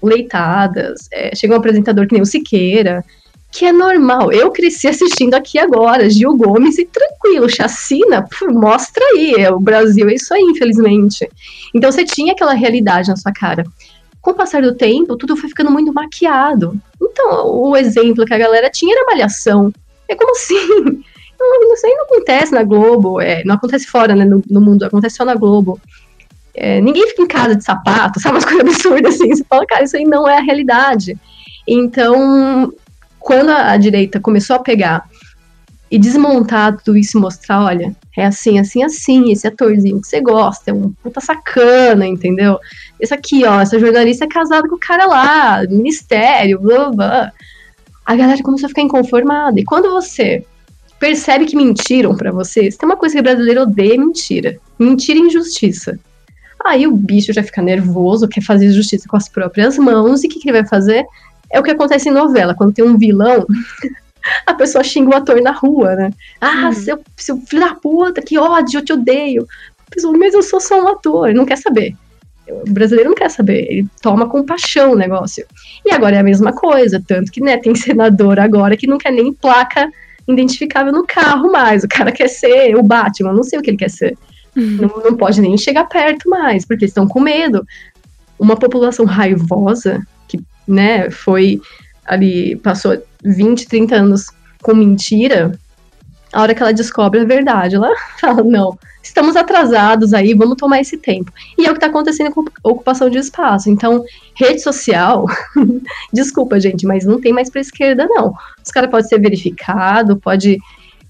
Leitadas, 0.00 1.08
é, 1.10 1.34
chega 1.34 1.54
um 1.54 1.56
apresentador 1.56 2.06
que 2.06 2.12
nem 2.12 2.22
o 2.22 2.26
Siqueira, 2.26 3.04
que 3.52 3.66
é 3.66 3.72
normal. 3.72 4.32
Eu 4.32 4.50
cresci 4.50 4.88
assistindo 4.88 5.34
aqui 5.34 5.58
agora, 5.58 6.08
Gil 6.08 6.34
Gomes, 6.34 6.78
e 6.78 6.86
tranquilo, 6.86 7.48
chacina, 7.50 8.26
mostra 8.50 9.04
aí, 9.12 9.34
é, 9.34 9.52
o 9.52 9.60
Brasil 9.60 10.08
é 10.08 10.14
isso 10.14 10.32
aí, 10.32 10.40
infelizmente. 10.40 11.28
Então 11.74 11.92
você 11.92 12.02
tinha 12.02 12.32
aquela 12.32 12.54
realidade 12.54 13.10
na 13.10 13.16
sua 13.16 13.30
cara. 13.30 13.62
Com 14.22 14.30
o 14.30 14.34
passar 14.34 14.62
do 14.62 14.74
tempo, 14.74 15.16
tudo 15.16 15.36
foi 15.36 15.50
ficando 15.50 15.70
muito 15.70 15.92
maquiado. 15.92 16.80
Então, 17.00 17.46
o 17.46 17.76
exemplo 17.76 18.24
que 18.24 18.32
a 18.32 18.38
galera 18.38 18.70
tinha 18.70 18.96
era 18.96 19.04
malhação. 19.04 19.70
É 20.08 20.14
como 20.14 20.30
assim? 20.30 20.56
Isso 21.74 21.86
aí 21.86 21.94
não 21.94 22.04
acontece 22.04 22.52
na 22.52 22.62
Globo, 22.62 23.20
é, 23.20 23.42
não 23.44 23.56
acontece 23.56 23.86
fora, 23.86 24.14
né, 24.14 24.24
no, 24.24 24.42
no 24.48 24.60
mundo, 24.60 24.84
acontece 24.84 25.16
só 25.16 25.24
na 25.24 25.34
Globo. 25.34 25.78
É, 26.54 26.80
ninguém 26.80 27.06
fica 27.08 27.22
em 27.22 27.26
casa 27.26 27.56
de 27.56 27.64
sapato, 27.64 28.20
sabe? 28.20 28.36
Umas 28.36 28.44
coisas 28.44 28.60
absurdas 28.62 29.14
assim. 29.14 29.34
Você 29.34 29.44
fala, 29.44 29.66
cara, 29.66 29.84
isso 29.84 29.96
aí 29.96 30.04
não 30.04 30.26
é 30.26 30.38
a 30.38 30.42
realidade. 30.42 31.18
Então, 31.66 32.72
quando 33.22 33.50
a, 33.50 33.72
a 33.72 33.76
direita 33.76 34.20
começou 34.20 34.56
a 34.56 34.58
pegar 34.58 35.08
e 35.90 35.98
desmontar 35.98 36.76
tudo 36.78 36.96
isso 36.96 37.18
e 37.18 37.20
mostrar, 37.20 37.62
olha, 37.62 37.94
é 38.16 38.24
assim, 38.24 38.58
assim, 38.58 38.82
assim, 38.82 39.30
esse 39.30 39.46
atorzinho 39.46 40.00
que 40.00 40.08
você 40.08 40.20
gosta, 40.22 40.70
é 40.70 40.74
um 40.74 40.90
puta 41.02 41.20
sacana, 41.20 42.06
entendeu? 42.06 42.58
Esse 42.98 43.12
aqui, 43.12 43.44
ó, 43.44 43.60
essa 43.60 43.78
jornalista 43.78 44.24
é 44.24 44.28
casada 44.28 44.66
com 44.68 44.76
o 44.76 44.80
cara 44.80 45.04
lá, 45.04 45.62
ministério, 45.68 46.58
blá, 46.58 46.90
blá. 46.90 47.32
A 48.06 48.16
galera 48.16 48.42
começou 48.42 48.66
a 48.66 48.68
ficar 48.70 48.82
inconformada. 48.82 49.60
E 49.60 49.64
quando 49.64 49.90
você 49.90 50.44
percebe 50.98 51.44
que 51.44 51.56
mentiram 51.56 52.16
para 52.16 52.32
você, 52.32 52.70
tem 52.70 52.88
uma 52.88 52.96
coisa 52.96 53.14
que 53.14 53.20
o 53.20 53.24
brasileiro 53.24 53.62
odeia, 53.62 53.98
mentira. 53.98 54.58
Mentira 54.78 55.18
e 55.18 55.22
injustiça. 55.22 55.98
Aí 56.64 56.86
o 56.86 56.92
bicho 56.92 57.32
já 57.32 57.42
fica 57.42 57.60
nervoso, 57.60 58.28
quer 58.28 58.42
fazer 58.42 58.70
justiça 58.70 59.06
com 59.08 59.16
as 59.16 59.28
próprias 59.28 59.76
mãos, 59.76 60.22
e 60.22 60.26
o 60.26 60.30
que, 60.30 60.38
que 60.38 60.48
ele 60.48 60.60
vai 60.60 60.68
fazer? 60.68 61.04
É 61.52 61.60
o 61.60 61.62
que 61.62 61.70
acontece 61.70 62.08
em 62.08 62.12
novela, 62.12 62.54
quando 62.54 62.72
tem 62.72 62.84
um 62.84 62.96
vilão, 62.96 63.46
a 64.46 64.54
pessoa 64.54 64.82
xinga 64.82 65.10
o 65.10 65.16
ator 65.16 65.40
na 65.40 65.52
rua, 65.52 65.94
né? 65.94 66.10
Ah, 66.40 66.68
hum. 66.68 66.72
seu, 66.72 67.00
seu 67.16 67.36
filho 67.38 67.60
da 67.60 67.74
puta, 67.74 68.22
que 68.22 68.38
ódio, 68.38 68.78
eu 68.78 68.84
te 68.84 68.92
odeio. 68.92 69.46
A 69.86 69.90
pessoa, 69.94 70.16
mas 70.16 70.34
eu 70.34 70.42
sou 70.42 70.60
só 70.60 70.82
um 70.82 70.88
ator, 70.88 71.28
ele 71.28 71.38
não 71.38 71.46
quer 71.46 71.58
saber. 71.58 71.94
O 72.48 72.70
brasileiro 72.70 73.10
não 73.10 73.16
quer 73.16 73.30
saber, 73.30 73.66
ele 73.70 73.86
toma 74.00 74.28
com 74.28 74.44
paixão 74.44 74.92
o 74.92 74.96
negócio. 74.96 75.46
E 75.84 75.92
agora 75.92 76.16
é 76.16 76.18
a 76.18 76.24
mesma 76.24 76.52
coisa, 76.52 77.02
tanto 77.06 77.30
que 77.30 77.40
né, 77.40 77.56
tem 77.56 77.74
senador 77.76 78.40
agora 78.40 78.76
que 78.76 78.86
não 78.86 78.98
quer 78.98 79.12
nem 79.12 79.32
placa 79.32 79.90
identificável 80.26 80.92
no 80.92 81.06
carro 81.06 81.50
mais. 81.50 81.84
O 81.84 81.88
cara 81.88 82.10
quer 82.10 82.28
ser 82.28 82.76
o 82.76 82.82
Batman, 82.82 83.32
não 83.32 83.42
sei 83.42 83.58
o 83.58 83.62
que 83.62 83.70
ele 83.70 83.76
quer 83.76 83.90
ser. 83.90 84.16
Uhum. 84.56 84.78
Não, 84.80 85.02
não 85.04 85.16
pode 85.16 85.40
nem 85.40 85.56
chegar 85.56 85.84
perto 85.84 86.28
mais, 86.28 86.64
porque 86.64 86.84
estão 86.84 87.06
com 87.06 87.20
medo. 87.20 87.64
Uma 88.38 88.56
população 88.56 89.04
raivosa 89.04 90.02
né, 90.66 91.10
foi 91.10 91.60
ali, 92.04 92.56
passou 92.56 93.00
20, 93.24 93.66
30 93.66 93.94
anos 93.94 94.26
com 94.62 94.74
mentira, 94.74 95.58
a 96.32 96.40
hora 96.40 96.54
que 96.54 96.62
ela 96.62 96.72
descobre 96.72 97.20
a 97.20 97.24
verdade, 97.24 97.76
ela 97.76 97.90
fala, 98.18 98.42
não, 98.42 98.78
estamos 99.02 99.36
atrasados 99.36 100.14
aí, 100.14 100.32
vamos 100.34 100.56
tomar 100.56 100.80
esse 100.80 100.96
tempo. 100.96 101.30
E 101.58 101.66
é 101.66 101.68
o 101.68 101.72
que 101.72 101.78
está 101.78 101.88
acontecendo 101.88 102.32
com 102.32 102.44
ocupação 102.62 103.10
de 103.10 103.18
espaço. 103.18 103.68
Então, 103.68 104.04
rede 104.34 104.62
social, 104.62 105.26
desculpa, 106.12 106.58
gente, 106.58 106.86
mas 106.86 107.04
não 107.04 107.20
tem 107.20 107.32
mais 107.32 107.50
para 107.50 107.60
esquerda, 107.60 108.06
não. 108.08 108.34
Os 108.64 108.70
caras 108.70 108.90
podem 108.90 109.08
ser 109.08 109.20
verificado, 109.20 110.16
pode 110.16 110.58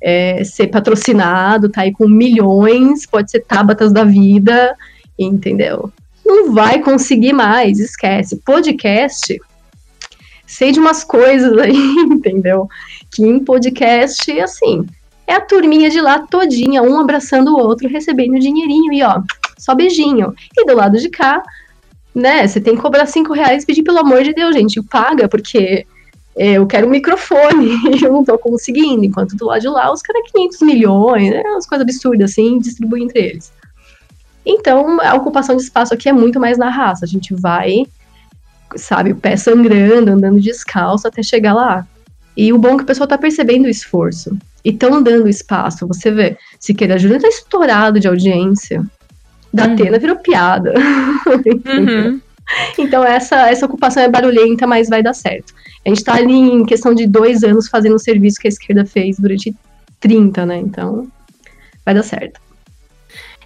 é, 0.00 0.42
ser 0.42 0.66
patrocinado, 0.66 1.68
tá 1.68 1.82
aí 1.82 1.92
com 1.92 2.08
milhões, 2.08 3.06
pode 3.06 3.30
ser 3.30 3.40
tábatas 3.40 3.92
da 3.92 4.02
vida, 4.02 4.74
entendeu? 5.16 5.92
Não 6.24 6.52
vai 6.52 6.80
conseguir 6.80 7.32
mais, 7.32 7.78
esquece. 7.78 8.36
Podcast, 8.44 9.38
sei 10.46 10.72
de 10.72 10.80
umas 10.80 11.02
coisas 11.04 11.56
aí, 11.58 11.76
entendeu? 12.10 12.68
Que 13.10 13.24
em 13.24 13.38
podcast, 13.44 14.30
assim, 14.40 14.86
é 15.26 15.34
a 15.34 15.40
turminha 15.40 15.90
de 15.90 16.00
lá 16.00 16.20
todinha, 16.20 16.82
um 16.82 16.98
abraçando 16.98 17.52
o 17.52 17.58
outro, 17.58 17.88
recebendo 17.88 18.38
dinheirinho 18.38 18.92
e 18.92 19.02
ó, 19.02 19.20
só 19.58 19.74
beijinho. 19.74 20.34
E 20.56 20.66
do 20.66 20.74
lado 20.74 20.98
de 20.98 21.08
cá, 21.08 21.42
né, 22.14 22.46
você 22.46 22.60
tem 22.60 22.76
que 22.76 22.82
cobrar 22.82 23.06
cinco 23.06 23.32
reais 23.32 23.62
e 23.62 23.66
pedir, 23.66 23.82
pelo 23.82 23.98
amor 23.98 24.22
de 24.22 24.34
Deus, 24.34 24.54
gente, 24.54 24.82
paga, 24.82 25.28
porque 25.28 25.86
é, 26.36 26.52
eu 26.52 26.66
quero 26.66 26.86
um 26.86 26.90
microfone 26.90 27.78
e 27.90 28.02
eu 28.04 28.12
não 28.12 28.24
tô 28.24 28.38
conseguindo. 28.38 29.04
Enquanto 29.04 29.36
do 29.36 29.46
lado 29.46 29.60
de 29.60 29.68
lá, 29.68 29.92
os 29.92 30.02
caras 30.02 30.22
500 30.32 30.60
milhões, 30.62 31.30
né, 31.30 31.42
umas 31.46 31.66
coisas 31.66 31.82
absurdas 31.82 32.30
assim, 32.30 32.58
distribuem 32.58 33.04
entre 33.04 33.20
eles. 33.20 33.52
Então, 34.44 35.00
a 35.00 35.14
ocupação 35.14 35.56
de 35.56 35.62
espaço 35.62 35.94
aqui 35.94 36.08
é 36.08 36.12
muito 36.12 36.40
mais 36.40 36.58
na 36.58 36.68
raça. 36.68 37.04
A 37.04 37.08
gente 37.08 37.34
vai, 37.34 37.86
sabe, 38.76 39.12
o 39.12 39.16
pé 39.16 39.36
sangrando, 39.36 40.10
andando 40.10 40.40
descalço 40.40 41.06
até 41.06 41.22
chegar 41.22 41.54
lá. 41.54 41.86
E 42.36 42.52
o 42.52 42.58
bom 42.58 42.74
é 42.74 42.76
que 42.78 42.82
o 42.82 42.86
pessoal 42.86 43.06
tá 43.06 43.18
percebendo 43.18 43.66
o 43.66 43.70
esforço. 43.70 44.36
E 44.64 44.70
estão 44.70 45.02
dando 45.02 45.28
espaço. 45.28 45.86
Você 45.86 46.10
vê, 46.10 46.36
Siqueira 46.58 46.98
Júnior 46.98 47.20
tá 47.20 47.28
estourado 47.28 48.00
de 48.00 48.08
audiência. 48.08 48.84
Da 49.52 49.66
uhum. 49.66 49.74
Atena 49.74 49.98
virou 49.98 50.16
piada. 50.16 50.74
uhum. 51.26 52.20
Então, 52.76 53.04
essa, 53.04 53.48
essa 53.48 53.64
ocupação 53.64 54.02
é 54.02 54.08
barulhenta, 54.08 54.66
mas 54.66 54.88
vai 54.88 55.02
dar 55.02 55.14
certo. 55.14 55.54
A 55.86 55.88
gente 55.88 56.04
tá 56.04 56.14
ali 56.14 56.34
em 56.34 56.66
questão 56.66 56.92
de 56.92 57.06
dois 57.06 57.42
anos 57.42 57.68
fazendo 57.68 57.94
o 57.94 58.00
serviço 58.00 58.38
que 58.40 58.48
a 58.48 58.50
esquerda 58.50 58.84
fez 58.84 59.16
durante 59.18 59.54
30, 60.00 60.44
né? 60.44 60.58
Então, 60.58 61.08
vai 61.84 61.94
dar 61.94 62.02
certo. 62.02 62.40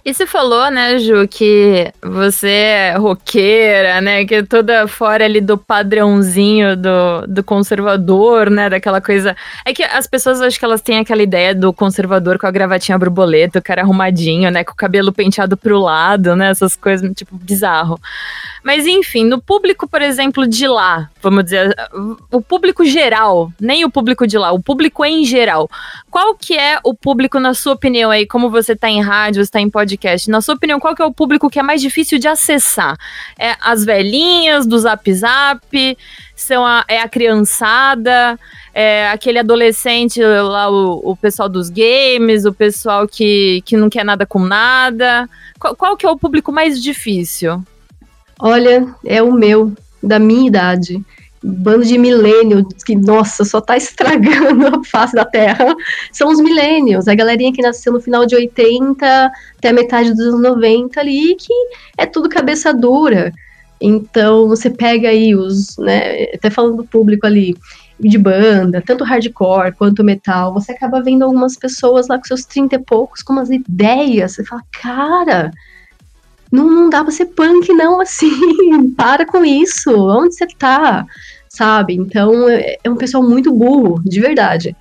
E 0.07 0.13
você 0.13 0.25
falou, 0.25 0.71
né, 0.71 0.99
Ju, 0.99 1.27
que 1.27 1.91
você 2.01 2.47
é 2.47 2.95
roqueira, 2.95 3.99
né, 3.99 4.23
que 4.23 4.35
é 4.35 4.41
toda 4.41 4.87
fora 4.87 5.25
ali 5.25 5.41
do 5.41 5.57
padrãozinho 5.57 6.77
do, 6.77 7.27
do 7.27 7.43
conservador, 7.43 8.49
né, 8.49 8.69
daquela 8.69 9.01
coisa... 9.01 9.35
É 9.65 9.73
que 9.73 9.83
as 9.83 10.07
pessoas, 10.07 10.39
acho 10.39 10.57
que 10.57 10.63
elas 10.63 10.79
têm 10.79 10.99
aquela 10.99 11.21
ideia 11.21 11.53
do 11.53 11.73
conservador 11.73 12.39
com 12.39 12.47
a 12.47 12.51
gravatinha 12.51 12.97
borboleta, 12.97 13.59
o 13.59 13.61
cara 13.61 13.81
arrumadinho, 13.81 14.49
né, 14.49 14.63
com 14.63 14.71
o 14.71 14.77
cabelo 14.77 15.11
penteado 15.11 15.57
pro 15.57 15.77
lado, 15.77 16.37
né, 16.37 16.51
essas 16.51 16.73
coisas, 16.73 17.11
tipo, 17.13 17.35
bizarro. 17.35 17.99
Mas 18.63 18.87
enfim, 18.87 19.25
no 19.25 19.41
público, 19.41 19.89
por 19.89 20.01
exemplo, 20.01 20.47
de 20.47 20.67
lá, 20.67 21.09
vamos 21.21 21.43
dizer, 21.43 21.75
o 22.31 22.41
público 22.41 22.85
geral, 22.85 23.51
nem 23.59 23.83
o 23.83 23.89
público 23.89 24.25
de 24.25 24.37
lá, 24.37 24.53
o 24.53 24.61
público 24.61 25.03
em 25.03 25.25
geral. 25.25 25.69
Qual 26.09 26.33
que 26.33 26.57
é 26.57 26.79
o 26.83 26.93
público, 26.93 27.39
na 27.39 27.53
sua 27.53 27.73
opinião, 27.73 28.09
aí, 28.09 28.25
como 28.25 28.49
você 28.49 28.71
está 28.71 28.89
em 28.89 29.01
rádio, 29.01 29.35
você 29.35 29.49
está 29.49 29.59
em 29.59 29.69
podcast, 29.69 29.96
na 30.29 30.41
sua 30.41 30.55
opinião, 30.55 30.79
qual 30.79 30.95
que 30.95 31.01
é 31.01 31.05
o 31.05 31.13
público 31.13 31.49
que 31.49 31.59
é 31.59 31.63
mais 31.63 31.81
difícil 31.81 32.19
de 32.19 32.27
acessar? 32.27 32.97
É 33.37 33.55
as 33.61 33.83
velhinhas 33.83 34.65
do 34.65 34.77
Zap 34.77 35.13
Zap? 35.13 35.97
São 36.35 36.65
a, 36.65 36.83
é 36.87 36.99
a 37.01 37.09
criançada? 37.09 38.39
É 38.73 39.09
aquele 39.09 39.39
adolescente 39.39 40.21
lá, 40.21 40.69
o, 40.69 41.11
o 41.11 41.15
pessoal 41.15 41.49
dos 41.49 41.69
games, 41.69 42.45
o 42.45 42.53
pessoal 42.53 43.07
que, 43.07 43.61
que 43.65 43.75
não 43.75 43.89
quer 43.89 44.05
nada 44.05 44.25
com 44.25 44.39
nada? 44.39 45.27
Qual, 45.59 45.75
qual 45.75 45.97
que 45.97 46.05
é 46.05 46.09
o 46.09 46.17
público 46.17 46.51
mais 46.51 46.81
difícil? 46.81 47.63
Olha, 48.39 48.87
é 49.03 49.21
o 49.21 49.33
meu, 49.33 49.73
da 50.01 50.19
minha 50.19 50.47
idade. 50.47 51.03
Bando 51.43 51.85
de 51.85 51.97
milênios 51.97 52.65
que, 52.85 52.95
nossa, 52.95 53.45
só 53.45 53.61
tá 53.61 53.75
estragando 53.77 54.67
a 54.67 54.83
face 54.83 55.15
da 55.15 55.25
Terra. 55.25 55.75
São 56.11 56.29
os 56.29 56.39
milênios, 56.39 57.07
a 57.07 57.15
galerinha 57.15 57.53
que 57.53 57.61
nasceu 57.61 57.93
no 57.93 57.99
final 57.99 58.25
de 58.25 58.35
80 58.35 59.31
até 59.57 59.69
a 59.69 59.73
metade 59.73 60.13
dos 60.13 60.27
anos 60.27 60.41
90 60.41 60.99
ali, 60.99 61.35
que 61.35 61.53
é 61.97 62.05
tudo 62.05 62.29
cabeça 62.29 62.73
dura. 62.73 63.31
Então, 63.79 64.47
você 64.47 64.69
pega 64.69 65.09
aí 65.09 65.35
os, 65.35 65.77
né, 65.77 66.23
até 66.33 66.49
falando 66.49 66.77
do 66.77 66.83
público 66.83 67.27
ali, 67.27 67.55
de 67.99 68.17
banda, 68.17 68.81
tanto 68.85 69.03
hardcore 69.03 69.73
quanto 69.73 70.03
metal, 70.03 70.53
você 70.53 70.71
acaba 70.71 71.01
vendo 71.01 71.23
algumas 71.23 71.57
pessoas 71.57 72.07
lá 72.07 72.17
com 72.17 72.25
seus 72.25 72.45
30 72.45 72.75
e 72.75 72.79
poucos 72.79 73.23
com 73.23 73.33
umas 73.33 73.49
ideias. 73.49 74.33
Você 74.33 74.43
fala, 74.43 74.61
cara, 74.81 75.51
não, 76.51 76.69
não 76.69 76.89
dá 76.89 77.03
pra 77.03 77.11
ser 77.11 77.25
punk, 77.27 77.73
não, 77.73 77.99
assim. 77.99 78.89
Para 78.95 79.25
com 79.25 79.43
isso. 79.43 79.91
Onde 79.91 80.35
você 80.35 80.47
tá? 80.57 81.05
Sabe? 81.57 81.95
Então 81.95 82.47
é, 82.47 82.77
é 82.83 82.89
um 82.89 82.95
pessoal 82.95 83.23
muito 83.23 83.51
burro, 83.51 83.99
de 84.05 84.19
verdade. 84.21 84.75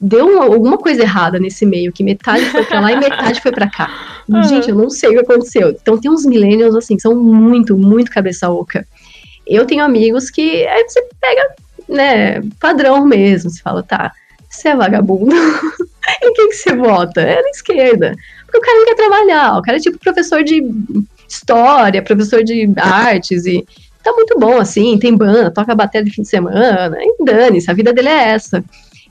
Deu 0.00 0.26
uma, 0.28 0.44
alguma 0.44 0.78
coisa 0.78 1.02
errada 1.02 1.38
nesse 1.38 1.66
meio, 1.66 1.92
que 1.92 2.04
metade 2.04 2.44
foi 2.46 2.64
pra 2.64 2.80
lá 2.80 2.92
e 2.92 2.96
metade 2.96 3.40
foi 3.40 3.52
pra 3.52 3.68
cá. 3.68 3.90
Uhum. 4.28 4.42
Gente, 4.42 4.70
eu 4.70 4.74
não 4.74 4.90
sei 4.90 5.10
o 5.10 5.12
que 5.12 5.20
aconteceu. 5.20 5.70
Então 5.70 5.96
tem 5.96 6.10
uns 6.10 6.26
millennials, 6.26 6.74
assim, 6.74 6.98
são 6.98 7.14
muito, 7.14 7.78
muito 7.78 8.10
cabeça 8.10 8.50
oca. 8.50 8.84
Eu 9.46 9.64
tenho 9.64 9.84
amigos 9.84 10.30
que 10.30 10.66
aí 10.66 10.82
você 10.82 11.00
pega, 11.20 11.54
né, 11.88 12.42
padrão 12.58 13.06
mesmo. 13.06 13.48
Você 13.48 13.62
fala, 13.62 13.84
tá, 13.84 14.10
você 14.50 14.70
é 14.70 14.74
vagabundo. 14.74 15.30
em 16.20 16.32
quem 16.34 16.48
que 16.48 16.56
você 16.56 16.74
vota? 16.74 17.20
É 17.20 17.40
na 17.40 17.50
esquerda. 17.50 18.16
Porque 18.46 18.58
o 18.58 18.60
cara 18.60 18.78
não 18.78 18.86
quer 18.86 18.96
trabalhar. 18.96 19.58
O 19.58 19.62
cara 19.62 19.76
é 19.76 19.80
tipo 19.80 19.96
professor 19.96 20.42
de 20.42 20.60
história, 21.28 22.02
professor 22.02 22.42
de 22.42 22.68
artes 22.76 23.46
e 23.46 23.64
tá 24.06 24.12
muito 24.12 24.38
bom 24.38 24.58
assim, 24.58 24.98
tem 24.98 25.16
banda, 25.16 25.50
toca 25.50 25.74
bateria 25.74 26.04
de 26.04 26.14
fim 26.14 26.22
de 26.22 26.28
semana, 26.28 26.96
e 27.00 27.24
dane-se, 27.24 27.70
a 27.70 27.74
vida 27.74 27.92
dele 27.92 28.08
é 28.08 28.28
essa. 28.28 28.64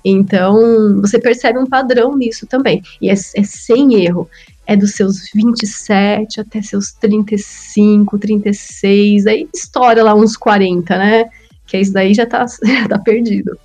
Então, 0.03 1.01
você 1.01 1.19
percebe 1.19 1.57
um 1.57 1.65
padrão 1.65 2.15
nisso 2.15 2.45
também. 2.45 2.81
E 3.01 3.09
é, 3.09 3.13
é 3.13 3.43
sem 3.43 4.05
erro. 4.05 4.29
É 4.67 4.75
dos 4.75 4.91
seus 4.91 5.31
27 5.33 6.41
até 6.41 6.61
seus 6.61 6.91
35, 6.93 8.17
36, 8.17 9.25
aí 9.25 9.49
estoura 9.53 10.03
lá 10.03 10.13
uns 10.13 10.37
40, 10.37 10.97
né? 10.97 11.25
Que 11.65 11.77
isso 11.77 11.91
daí 11.91 12.13
já 12.13 12.25
tá, 12.25 12.45
já 12.63 12.87
tá 12.87 12.99
perdido. 12.99 13.57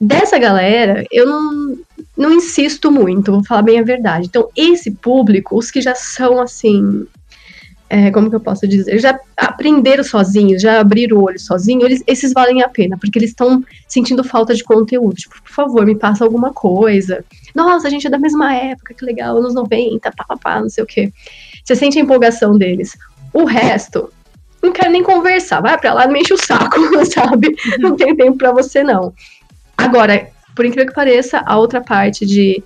Dessa 0.00 0.38
galera, 0.38 1.04
eu 1.10 1.26
não, 1.26 1.78
não 2.16 2.32
insisto 2.32 2.90
muito, 2.90 3.32
vou 3.32 3.44
falar 3.44 3.62
bem 3.62 3.78
a 3.78 3.84
verdade. 3.84 4.26
Então, 4.26 4.48
esse 4.56 4.90
público, 4.90 5.56
os 5.56 5.70
que 5.70 5.80
já 5.80 5.94
são 5.94 6.40
assim, 6.40 7.06
é, 7.90 8.10
como 8.10 8.28
que 8.28 8.36
eu 8.36 8.40
posso 8.40 8.68
dizer, 8.68 8.98
já 8.98 9.18
aprenderam 9.36 10.04
sozinhos, 10.04 10.60
já 10.60 10.80
abriram 10.80 11.16
o 11.16 11.24
olho 11.24 11.38
sozinhos, 11.38 11.84
eles, 11.84 12.02
esses 12.06 12.32
valem 12.32 12.62
a 12.62 12.68
pena, 12.68 12.98
porque 12.98 13.18
eles 13.18 13.30
estão 13.30 13.64
sentindo 13.86 14.22
falta 14.22 14.54
de 14.54 14.62
conteúdo. 14.62 15.14
Tipo, 15.14 15.42
por 15.42 15.50
favor, 15.50 15.86
me 15.86 15.96
passa 15.96 16.24
alguma 16.24 16.52
coisa. 16.52 17.24
Nossa, 17.54 17.88
a 17.88 17.90
gente 17.90 18.06
é 18.06 18.10
da 18.10 18.18
mesma 18.18 18.54
época, 18.54 18.92
que 18.92 19.04
legal, 19.04 19.38
anos 19.38 19.54
90, 19.54 20.12
pá, 20.12 20.24
pá, 20.24 20.36
pá, 20.36 20.60
não 20.60 20.68
sei 20.68 20.84
o 20.84 20.86
quê. 20.86 21.12
Você 21.64 21.74
sente 21.74 21.98
a 21.98 22.02
empolgação 22.02 22.58
deles. 22.58 22.96
O 23.32 23.44
resto, 23.44 24.12
não 24.62 24.72
quero 24.72 24.90
nem 24.90 25.02
conversar, 25.02 25.60
vai 25.60 25.78
pra 25.78 25.94
lá, 25.94 26.04
não 26.04 26.12
me 26.12 26.20
enche 26.20 26.34
o 26.34 26.44
saco, 26.44 26.76
sabe? 27.06 27.54
Não 27.78 27.96
tenho 27.96 28.16
tempo 28.16 28.36
pra 28.36 28.52
você, 28.52 28.82
não. 28.82 29.14
Agora, 29.76 30.28
por 30.54 30.66
incrível 30.66 30.88
que 30.88 30.94
pareça, 30.94 31.42
a 31.46 31.56
outra 31.56 31.80
parte 31.80 32.26
de 32.26 32.62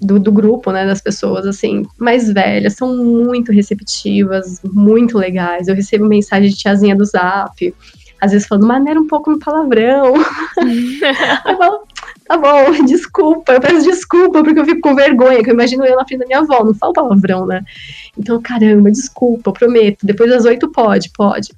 do, 0.00 0.18
do, 0.18 0.32
grupo, 0.32 0.72
né, 0.72 0.86
das 0.86 1.00
pessoas, 1.00 1.46
assim, 1.46 1.86
mais 1.98 2.32
velhas, 2.32 2.74
são 2.74 2.96
muito 2.96 3.52
receptivas, 3.52 4.60
muito 4.64 5.18
legais. 5.18 5.68
Eu 5.68 5.74
recebo 5.74 6.06
mensagem 6.06 6.48
de 6.48 6.56
tiazinha 6.56 6.96
do 6.96 7.04
Zap, 7.04 7.74
às 8.20 8.32
vezes 8.32 8.46
falando, 8.46 8.66
maneira 8.66 9.00
um 9.00 9.06
pouco 9.06 9.30
no 9.30 9.38
palavrão. 9.38 10.14
eu 11.46 11.56
falo, 11.56 11.86
tá 12.26 12.36
bom, 12.36 12.84
desculpa, 12.84 13.52
eu 13.52 13.60
peço 13.60 13.82
desculpa, 13.82 14.42
porque 14.42 14.60
eu 14.60 14.64
fico 14.64 14.80
com 14.80 14.94
vergonha, 14.94 15.42
que 15.42 15.50
eu 15.50 15.54
imagino 15.54 15.84
eu 15.84 15.96
na 15.96 16.06
frente 16.06 16.20
da 16.20 16.26
minha 16.26 16.40
avó, 16.40 16.64
não 16.64 16.74
falo 16.74 16.92
palavrão, 16.92 17.46
né? 17.46 17.62
Então, 18.18 18.40
caramba, 18.40 18.90
desculpa, 18.90 19.52
prometo, 19.52 20.04
depois 20.04 20.30
das 20.30 20.44
oito 20.44 20.70
pode, 20.70 21.10
pode. 21.10 21.52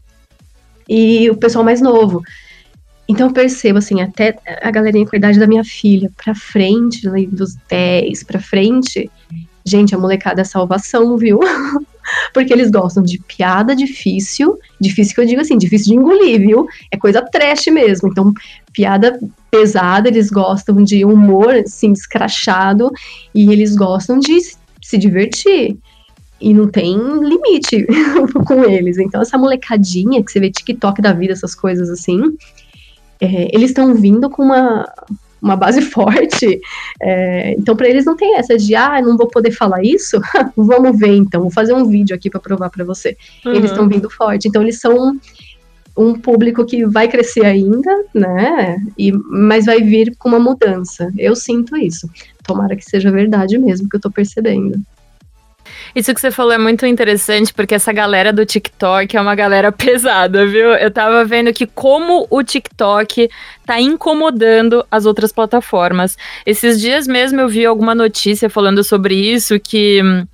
E 0.88 1.30
o 1.30 1.36
pessoal 1.36 1.64
mais 1.64 1.80
novo, 1.80 2.22
então 3.08 3.28
eu 3.28 3.32
percebo, 3.32 3.78
assim, 3.78 4.00
até 4.00 4.38
a 4.62 4.70
galerinha 4.70 5.06
com 5.06 5.16
a 5.16 5.18
idade 5.18 5.38
da 5.38 5.46
minha 5.46 5.64
filha, 5.64 6.10
pra 6.22 6.34
frente, 6.34 7.08
dos 7.26 7.56
10 7.68 8.22
pra 8.24 8.40
frente, 8.40 9.10
gente, 9.64 9.94
a 9.94 9.98
molecada 9.98 10.40
é 10.40 10.44
salvação, 10.44 11.16
viu? 11.16 11.40
Porque 12.34 12.52
eles 12.52 12.70
gostam 12.70 13.02
de 13.02 13.18
piada 13.18 13.76
difícil, 13.76 14.58
difícil 14.80 15.14
que 15.14 15.20
eu 15.20 15.26
digo 15.26 15.40
assim, 15.40 15.56
difícil 15.56 15.88
de 15.88 15.94
engolir, 15.94 16.40
viu? 16.40 16.66
É 16.90 16.96
coisa 16.96 17.22
trash 17.22 17.66
mesmo. 17.66 18.08
Então, 18.08 18.32
piada 18.72 19.18
pesada, 19.50 20.08
eles 20.08 20.30
gostam 20.30 20.82
de 20.82 21.04
humor, 21.04 21.54
assim, 21.54 21.92
escrachado, 21.92 22.90
e 23.34 23.52
eles 23.52 23.76
gostam 23.76 24.18
de 24.18 24.38
se 24.80 24.98
divertir. 24.98 25.76
E 26.40 26.52
não 26.52 26.68
tem 26.68 26.96
limite 26.96 27.86
com 28.46 28.64
eles. 28.64 28.98
Então, 28.98 29.22
essa 29.22 29.38
molecadinha 29.38 30.22
que 30.24 30.32
você 30.32 30.40
vê 30.40 30.50
TikTok 30.50 31.00
da 31.00 31.12
vida, 31.12 31.32
essas 31.32 31.54
coisas 31.54 31.88
assim, 31.88 32.20
é, 33.22 33.48
eles 33.54 33.70
estão 33.70 33.94
vindo 33.94 34.28
com 34.28 34.42
uma, 34.42 34.84
uma 35.40 35.54
base 35.54 35.80
forte. 35.82 36.60
É, 37.00 37.52
então, 37.52 37.76
para 37.76 37.88
eles 37.88 38.04
não 38.04 38.16
tem 38.16 38.36
essa 38.36 38.56
de, 38.56 38.74
ah, 38.74 39.00
não 39.00 39.16
vou 39.16 39.28
poder 39.28 39.52
falar 39.52 39.84
isso? 39.84 40.20
Vamos 40.56 40.98
ver 40.98 41.14
então, 41.14 41.42
vou 41.42 41.50
fazer 41.50 41.72
um 41.72 41.84
vídeo 41.84 42.16
aqui 42.16 42.28
para 42.28 42.40
provar 42.40 42.68
para 42.68 42.84
você. 42.84 43.16
Uhum. 43.46 43.52
Eles 43.52 43.70
estão 43.70 43.88
vindo 43.88 44.10
forte. 44.10 44.48
Então, 44.48 44.60
eles 44.60 44.80
são 44.80 45.16
um 45.96 46.14
público 46.14 46.64
que 46.64 46.84
vai 46.86 47.06
crescer 47.06 47.44
ainda, 47.44 47.90
né? 48.14 48.78
E, 48.98 49.12
mas 49.12 49.66
vai 49.66 49.80
vir 49.82 50.16
com 50.18 50.30
uma 50.30 50.40
mudança. 50.40 51.12
Eu 51.16 51.36
sinto 51.36 51.76
isso. 51.76 52.08
Tomara 52.44 52.74
que 52.74 52.84
seja 52.84 53.10
verdade 53.10 53.56
mesmo, 53.58 53.88
que 53.88 53.96
eu 53.96 54.00
tô 54.00 54.10
percebendo. 54.10 54.80
Isso 55.94 56.14
que 56.14 56.20
você 56.20 56.30
falou 56.30 56.52
é 56.52 56.58
muito 56.58 56.86
interessante, 56.86 57.52
porque 57.52 57.74
essa 57.74 57.92
galera 57.92 58.32
do 58.32 58.44
TikTok 58.44 59.16
é 59.16 59.20
uma 59.20 59.34
galera 59.34 59.70
pesada, 59.72 60.46
viu? 60.46 60.74
Eu 60.74 60.90
tava 60.90 61.24
vendo 61.24 61.52
que 61.52 61.66
como 61.66 62.26
o 62.30 62.42
TikTok 62.42 63.28
tá 63.64 63.80
incomodando 63.80 64.84
as 64.90 65.06
outras 65.06 65.32
plataformas. 65.32 66.16
Esses 66.44 66.80
dias 66.80 67.06
mesmo 67.06 67.40
eu 67.40 67.48
vi 67.48 67.64
alguma 67.64 67.94
notícia 67.94 68.50
falando 68.50 68.82
sobre 68.82 69.14
isso, 69.14 69.58
que 69.60 70.02
hum, 70.02 70.26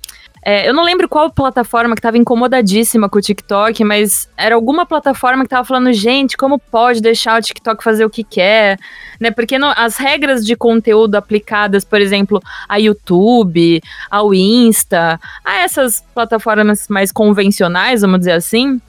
é, 0.43 0.67
eu 0.67 0.73
não 0.73 0.83
lembro 0.83 1.09
qual 1.09 1.29
plataforma 1.29 1.95
que 1.95 1.99
estava 1.99 2.17
incomodadíssima 2.17 3.09
com 3.09 3.17
o 3.17 3.21
TikTok, 3.21 3.83
mas 3.83 4.29
era 4.37 4.55
alguma 4.55 4.85
plataforma 4.85 5.43
que 5.43 5.47
estava 5.47 5.65
falando, 5.65 5.91
gente, 5.91 6.37
como 6.37 6.57
pode 6.57 7.01
deixar 7.01 7.39
o 7.39 7.41
TikTok 7.41 7.83
fazer 7.83 8.05
o 8.05 8.09
que 8.09 8.23
quer, 8.23 8.77
né? 9.19 9.31
Porque 9.31 9.57
as 9.75 9.97
regras 9.97 10.45
de 10.45 10.55
conteúdo 10.55 11.15
aplicadas, 11.15 11.83
por 11.83 11.99
exemplo, 11.99 12.41
a 12.67 12.77
YouTube, 12.77 13.81
ao 14.09 14.33
Insta, 14.33 15.19
a 15.43 15.57
essas 15.57 16.03
plataformas 16.13 16.87
mais 16.87 17.11
convencionais, 17.11 18.01
vamos 18.01 18.19
dizer 18.19 18.33
assim, 18.33 18.79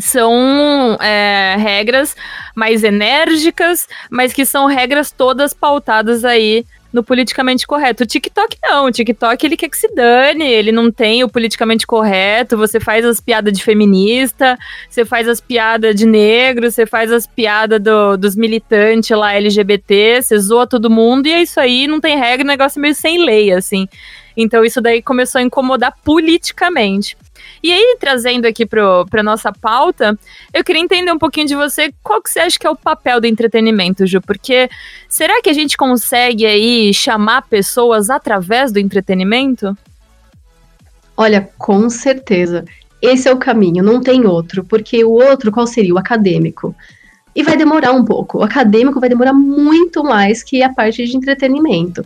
são 0.00 0.96
é, 1.00 1.56
regras 1.58 2.16
mais 2.54 2.84
enérgicas, 2.84 3.88
mas 4.10 4.32
que 4.32 4.44
são 4.44 4.66
regras 4.66 5.10
todas 5.10 5.52
pautadas 5.54 6.24
aí 6.24 6.64
no 6.92 7.02
politicamente 7.02 7.66
correto. 7.66 8.04
O 8.04 8.06
TikTok 8.06 8.56
não, 8.62 8.86
o 8.86 8.90
TikTok 8.90 9.44
ele 9.44 9.56
quer 9.56 9.68
que 9.68 9.76
se 9.76 9.88
dane, 9.94 10.46
ele 10.46 10.72
não 10.72 10.90
tem 10.90 11.22
o 11.22 11.28
politicamente 11.28 11.86
correto, 11.86 12.56
você 12.56 12.80
faz 12.80 13.04
as 13.04 13.20
piadas 13.20 13.52
de 13.52 13.62
feminista, 13.62 14.58
você 14.88 15.04
faz 15.04 15.28
as 15.28 15.40
piadas 15.40 15.94
de 15.94 16.06
negro, 16.06 16.70
você 16.70 16.86
faz 16.86 17.12
as 17.12 17.26
piadas 17.26 17.80
do, 17.80 18.16
dos 18.16 18.34
militantes 18.34 19.16
lá 19.16 19.34
LGBT, 19.34 20.22
você 20.22 20.38
zoa 20.38 20.66
todo 20.66 20.90
mundo 20.90 21.26
e 21.26 21.32
é 21.32 21.42
isso 21.42 21.60
aí, 21.60 21.86
não 21.86 22.00
tem 22.00 22.18
regra, 22.18 22.46
negócio 22.46 22.78
é 22.78 22.82
meio 22.82 22.94
sem 22.94 23.24
lei, 23.24 23.52
assim. 23.52 23.86
Então 24.36 24.64
isso 24.64 24.80
daí 24.80 25.02
começou 25.02 25.40
a 25.40 25.42
incomodar 25.42 25.94
politicamente. 26.04 27.16
E 27.62 27.72
aí, 27.72 27.96
trazendo 27.98 28.46
aqui 28.46 28.64
para 28.64 29.22
nossa 29.22 29.52
pauta, 29.52 30.18
eu 30.52 30.62
queria 30.62 30.82
entender 30.82 31.10
um 31.10 31.18
pouquinho 31.18 31.46
de 31.46 31.54
você, 31.54 31.92
qual 32.02 32.22
que 32.22 32.30
você 32.30 32.40
acha 32.40 32.58
que 32.58 32.66
é 32.66 32.70
o 32.70 32.76
papel 32.76 33.20
do 33.20 33.26
entretenimento, 33.26 34.06
Ju? 34.06 34.20
Porque 34.20 34.70
será 35.08 35.40
que 35.42 35.50
a 35.50 35.52
gente 35.52 35.76
consegue 35.76 36.46
aí 36.46 36.92
chamar 36.94 37.42
pessoas 37.42 38.10
através 38.10 38.70
do 38.72 38.78
entretenimento? 38.78 39.76
Olha, 41.16 41.50
com 41.58 41.90
certeza. 41.90 42.64
Esse 43.02 43.28
é 43.28 43.32
o 43.32 43.38
caminho, 43.38 43.82
não 43.82 44.00
tem 44.00 44.26
outro. 44.26 44.64
Porque 44.64 45.04
o 45.04 45.10
outro, 45.10 45.50
qual 45.50 45.66
seria? 45.66 45.94
O 45.94 45.98
acadêmico. 45.98 46.74
E 47.34 47.42
vai 47.42 47.56
demorar 47.56 47.92
um 47.92 48.04
pouco. 48.04 48.38
O 48.38 48.42
acadêmico 48.42 49.00
vai 49.00 49.08
demorar 49.08 49.32
muito 49.32 50.02
mais 50.02 50.42
que 50.42 50.62
a 50.62 50.72
parte 50.72 51.04
de 51.04 51.16
entretenimento 51.16 52.02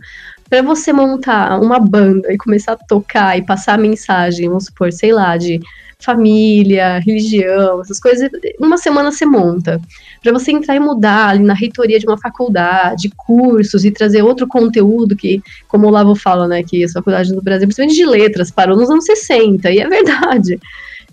para 0.49 0.61
você 0.61 0.93
montar 0.93 1.59
uma 1.59 1.79
banda 1.79 2.31
e 2.31 2.37
começar 2.37 2.73
a 2.73 2.77
tocar 2.77 3.37
e 3.37 3.41
passar 3.41 3.73
a 3.73 3.77
mensagem, 3.77 4.47
vamos 4.47 4.65
supor, 4.65 4.91
sei 4.91 5.11
lá, 5.11 5.35
de 5.37 5.59
família, 6.03 6.99
religião, 6.99 7.81
essas 7.81 7.99
coisas, 7.99 8.29
uma 8.59 8.77
semana 8.77 9.11
você 9.11 9.25
monta. 9.25 9.79
Para 10.21 10.33
você 10.33 10.51
entrar 10.51 10.75
e 10.75 10.79
mudar 10.79 11.29
ali 11.29 11.43
na 11.43 11.53
reitoria 11.53 11.97
de 11.97 12.05
uma 12.05 12.17
faculdade, 12.17 13.09
cursos 13.15 13.85
e 13.85 13.91
trazer 13.91 14.21
outro 14.21 14.47
conteúdo 14.47 15.15
que, 15.15 15.41
como 15.67 15.87
o 15.87 15.89
Lavo 15.89 16.13
fala, 16.13 16.47
né, 16.47 16.61
que 16.61 16.83
as 16.83 16.91
faculdades 16.91 17.31
do 17.31 17.41
Brasil, 17.41 17.67
principalmente 17.67 17.95
de 17.95 18.05
letras, 18.05 18.51
parou 18.51 18.77
nos 18.77 18.89
anos 18.89 19.05
60, 19.05 19.71
e 19.71 19.79
é 19.79 19.87
verdade. 19.87 20.59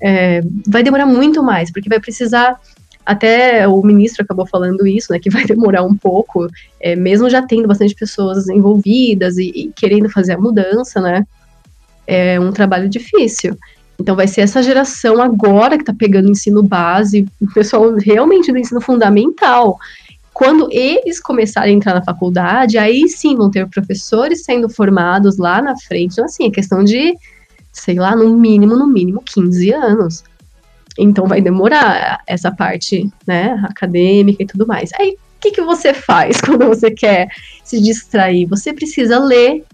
É, 0.03 0.41
vai 0.67 0.83
demorar 0.83 1.07
muito 1.07 1.43
mais, 1.43 1.71
porque 1.71 1.89
vai 1.89 2.01
precisar 2.01 2.59
até 3.11 3.67
o 3.67 3.83
ministro 3.83 4.23
acabou 4.23 4.47
falando 4.47 4.87
isso, 4.87 5.13
né, 5.13 5.19
que 5.19 5.29
vai 5.29 5.45
demorar 5.45 5.83
um 5.83 5.97
pouco, 5.97 6.47
é, 6.81 6.95
mesmo 6.95 7.29
já 7.29 7.43
tendo 7.43 7.67
bastante 7.67 7.93
pessoas 7.93 8.49
envolvidas 8.49 9.37
e, 9.37 9.51
e, 9.51 9.73
querendo 9.75 10.09
fazer 10.09 10.35
a 10.35 10.39
mudança, 10.39 11.01
né, 11.01 11.27
é 12.07 12.39
um 12.39 12.53
trabalho 12.53 12.89
difícil. 12.89 13.59
Então 13.99 14.15
vai 14.15 14.29
ser 14.29 14.43
essa 14.43 14.63
geração 14.63 15.21
agora 15.21 15.77
que 15.77 15.83
está 15.83 15.93
pegando 15.93 16.31
ensino 16.31 16.63
base, 16.63 17.27
o 17.41 17.53
pessoal 17.53 17.93
realmente 17.97 18.53
do 18.53 18.59
ensino 18.59 18.81
fundamental. 18.81 19.77
Quando 20.33 20.69
eles 20.71 21.21
começarem 21.21 21.75
a 21.75 21.77
entrar 21.77 21.95
na 21.95 22.03
faculdade, 22.03 22.79
aí 22.79 23.09
sim 23.09 23.37
vão 23.37 23.51
ter 23.51 23.69
professores 23.69 24.45
sendo 24.45 24.69
formados 24.69 25.37
lá 25.37 25.61
na 25.61 25.77
frente. 25.77 26.13
Então, 26.13 26.25
assim, 26.25 26.47
é 26.47 26.51
questão 26.51 26.85
de, 26.85 27.13
sei 27.73 27.97
lá, 27.97 28.15
no 28.15 28.33
mínimo, 28.37 28.77
no 28.77 28.87
mínimo 28.87 29.21
15 29.23 29.73
anos. 29.73 30.23
Então 31.03 31.27
vai 31.27 31.41
demorar 31.41 32.23
essa 32.27 32.51
parte, 32.51 33.09
né, 33.27 33.59
acadêmica 33.65 34.43
e 34.43 34.47
tudo 34.47 34.67
mais. 34.67 34.91
Aí, 34.99 35.13
o 35.13 35.41
que, 35.41 35.51
que 35.51 35.63
você 35.63 35.95
faz 35.95 36.41
quando 36.45 36.67
você 36.67 36.91
quer 36.91 37.29
se 37.65 37.81
distrair? 37.81 38.47
Você 38.47 38.73
precisa 38.73 39.19
ler, 39.19 39.65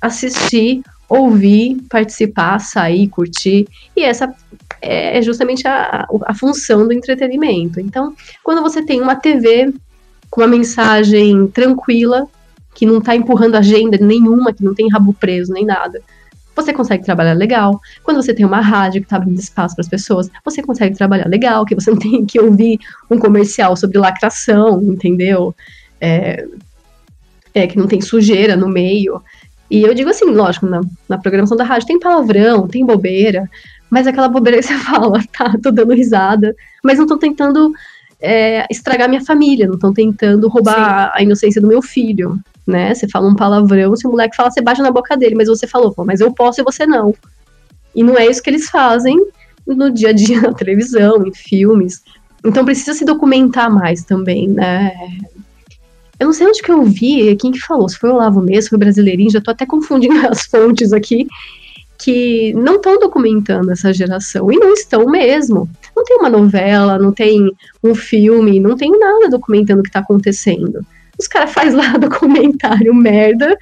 assistir, 0.00 0.82
ouvir, 1.08 1.76
participar, 1.88 2.58
sair, 2.58 3.08
curtir. 3.08 3.68
E 3.96 4.02
essa 4.02 4.34
é 4.82 5.22
justamente 5.22 5.66
a, 5.66 6.06
a 6.26 6.34
função 6.34 6.86
do 6.86 6.92
entretenimento. 6.92 7.80
Então, 7.80 8.14
quando 8.42 8.60
você 8.60 8.82
tem 8.82 9.00
uma 9.00 9.16
TV 9.16 9.72
com 10.28 10.40
uma 10.40 10.48
mensagem 10.48 11.46
tranquila, 11.48 12.26
que 12.74 12.84
não 12.84 12.98
está 12.98 13.14
empurrando 13.14 13.54
agenda 13.54 13.96
nenhuma, 13.98 14.52
que 14.52 14.64
não 14.64 14.74
tem 14.74 14.90
rabo 14.90 15.14
preso 15.14 15.52
nem 15.52 15.64
nada, 15.64 16.02
você 16.54 16.72
consegue 16.72 17.04
trabalhar 17.04 17.34
legal. 17.34 17.80
Quando 18.02 18.22
você 18.22 18.32
tem 18.32 18.44
uma 18.44 18.60
rádio 18.60 19.00
que 19.00 19.06
está 19.06 19.16
abrindo 19.16 19.38
espaço 19.38 19.74
para 19.74 19.82
as 19.82 19.88
pessoas, 19.88 20.30
você 20.44 20.62
consegue 20.62 20.96
trabalhar 20.96 21.28
legal, 21.28 21.64
que 21.64 21.74
você 21.74 21.90
não 21.92 21.98
tem 21.98 22.24
que 22.24 22.40
ouvir 22.40 22.78
um 23.10 23.18
comercial 23.18 23.76
sobre 23.76 23.98
lacração, 23.98 24.82
entendeu? 24.82 25.54
É, 26.00 26.46
é, 27.54 27.66
que 27.66 27.78
não 27.78 27.86
tem 27.86 28.00
sujeira 28.00 28.56
no 28.56 28.68
meio. 28.68 29.22
E 29.70 29.82
eu 29.82 29.94
digo 29.94 30.10
assim, 30.10 30.26
lógico, 30.26 30.66
na, 30.66 30.82
na 31.08 31.18
programação 31.18 31.56
da 31.56 31.64
rádio 31.64 31.88
tem 31.88 31.98
palavrão, 31.98 32.68
tem 32.68 32.84
bobeira, 32.84 33.48
mas 33.88 34.06
aquela 34.06 34.28
bobeira 34.28 34.58
que 34.58 34.66
você 34.66 34.74
fala, 34.78 35.22
tá, 35.36 35.56
tô 35.62 35.70
dando 35.70 35.94
risada, 35.94 36.54
mas 36.82 36.98
não 36.98 37.04
estão 37.04 37.18
tentando 37.18 37.72
é, 38.20 38.66
estragar 38.70 39.08
minha 39.08 39.24
família, 39.24 39.66
não 39.66 39.74
estão 39.74 39.92
tentando 39.92 40.48
roubar 40.48 41.06
Sim. 41.06 41.12
a 41.14 41.22
inocência 41.22 41.60
do 41.60 41.68
meu 41.68 41.80
filho, 41.80 42.38
né? 42.66 42.94
Você 42.94 43.08
fala 43.08 43.28
um 43.28 43.34
palavrão, 43.34 43.94
se 43.96 44.06
o 44.06 44.10
moleque 44.10 44.36
fala, 44.36 44.50
você 44.50 44.60
bate 44.60 44.80
na 44.80 44.90
boca 44.90 45.16
dele, 45.16 45.34
mas 45.34 45.48
você 45.48 45.66
falou, 45.66 45.94
mas 45.98 46.20
eu 46.20 46.32
posso 46.32 46.60
e 46.60 46.64
você 46.64 46.86
não. 46.86 47.14
E 47.94 48.02
não 48.02 48.16
é 48.16 48.26
isso 48.26 48.42
que 48.42 48.50
eles 48.50 48.68
fazem 48.68 49.18
no 49.66 49.90
dia 49.90 50.10
a 50.10 50.12
dia 50.12 50.40
na 50.42 50.52
televisão, 50.52 51.26
em 51.26 51.32
filmes. 51.32 52.02
Então 52.44 52.64
precisa 52.64 52.92
se 52.94 53.04
documentar 53.04 53.72
mais 53.72 54.04
também, 54.04 54.48
né? 54.48 54.92
Eu 56.18 56.26
não 56.26 56.32
sei 56.32 56.46
onde 56.46 56.62
que 56.62 56.70
eu 56.70 56.82
vi, 56.84 57.34
quem 57.36 57.50
que 57.50 57.58
falou, 57.60 57.88
se 57.88 57.98
foi 57.98 58.10
o 58.10 58.14
Olavo 58.14 58.40
mesmo, 58.40 58.70
foi 58.70 58.76
o 58.76 58.80
Brasileirinho, 58.80 59.30
já 59.30 59.40
tô 59.40 59.50
até 59.50 59.66
confundindo 59.66 60.14
as 60.28 60.46
fontes 60.46 60.92
aqui, 60.92 61.26
que 61.98 62.52
não 62.54 62.76
estão 62.76 62.98
documentando 62.98 63.70
essa 63.72 63.92
geração, 63.92 64.50
e 64.52 64.56
não 64.56 64.72
estão 64.72 65.06
mesmo. 65.06 65.68
Não 65.96 66.04
tem 66.04 66.16
uma 66.18 66.28
novela, 66.28 66.98
não 66.98 67.12
tem 67.12 67.50
um 67.82 67.94
filme, 67.94 68.60
não 68.60 68.76
tem 68.76 68.90
nada 68.98 69.28
documentando 69.28 69.80
o 69.80 69.82
que 69.82 69.88
está 69.88 70.00
acontecendo. 70.00 70.84
Os 71.18 71.26
caras 71.28 71.52
fazem 71.52 71.74
lá 71.74 71.92
documentário 71.98 72.94
merda, 72.94 73.56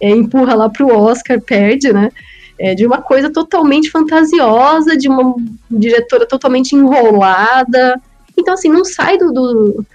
é, 0.00 0.10
empurra 0.10 0.54
lá 0.54 0.68
pro 0.68 0.88
Oscar, 0.88 1.40
perde, 1.40 1.92
né? 1.92 2.10
É, 2.58 2.74
de 2.74 2.86
uma 2.86 3.02
coisa 3.02 3.30
totalmente 3.30 3.90
fantasiosa, 3.90 4.96
de 4.96 5.08
uma 5.08 5.34
diretora 5.70 6.24
totalmente 6.24 6.74
enrolada. 6.74 8.00
Então, 8.36 8.54
assim, 8.54 8.68
não 8.68 8.84
sai 8.84 9.18
do, 9.18 9.32
do, 9.32 9.86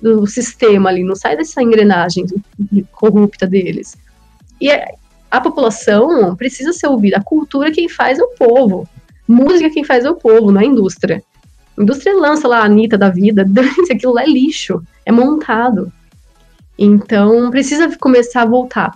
do 0.00 0.26
sistema 0.26 0.90
ali, 0.90 1.02
não 1.02 1.16
sai 1.16 1.36
dessa 1.36 1.62
engrenagem 1.62 2.26
corrupta 2.92 3.46
deles. 3.46 3.96
E 4.60 4.70
é, 4.70 4.86
a 5.30 5.40
população 5.40 6.36
precisa 6.36 6.74
ser 6.74 6.86
ouvida. 6.88 7.16
A 7.16 7.22
cultura 7.22 7.72
quem 7.72 7.88
faz 7.88 8.18
é 8.18 8.22
o 8.22 8.34
povo. 8.36 8.86
Música 9.26 9.70
quem 9.70 9.82
faz 9.82 10.04
é 10.04 10.10
o 10.10 10.16
povo, 10.16 10.52
não 10.52 10.60
é 10.60 10.64
a 10.64 10.66
indústria. 10.66 11.22
A 11.76 11.82
indústria 11.82 12.14
lança 12.14 12.46
lá 12.46 12.58
a 12.58 12.64
Anitta 12.64 12.98
da 12.98 13.08
vida, 13.08 13.46
aquilo 13.90 14.12
lá 14.12 14.22
é 14.22 14.26
lixo, 14.26 14.82
é 15.06 15.10
montado. 15.10 15.90
Então 16.78 17.50
precisa 17.50 17.96
começar 17.98 18.42
a 18.42 18.46
voltar 18.46 18.92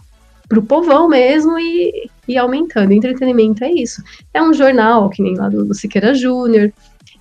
pro 0.49 0.63
povão 0.63 1.09
mesmo 1.09 1.59
e, 1.59 2.09
e 2.27 2.37
aumentando. 2.39 2.93
Entretenimento 2.93 3.65
é 3.65 3.71
isso. 3.73 4.03
É 4.33 4.43
um 4.43 4.55
jornal, 4.55 5.09
que 5.11 5.23
nem 5.23 5.35
lá 5.35 5.49
do, 5.49 5.65
do 5.65 5.75
Siqueira 5.75 6.15
Júnior, 6.15 6.73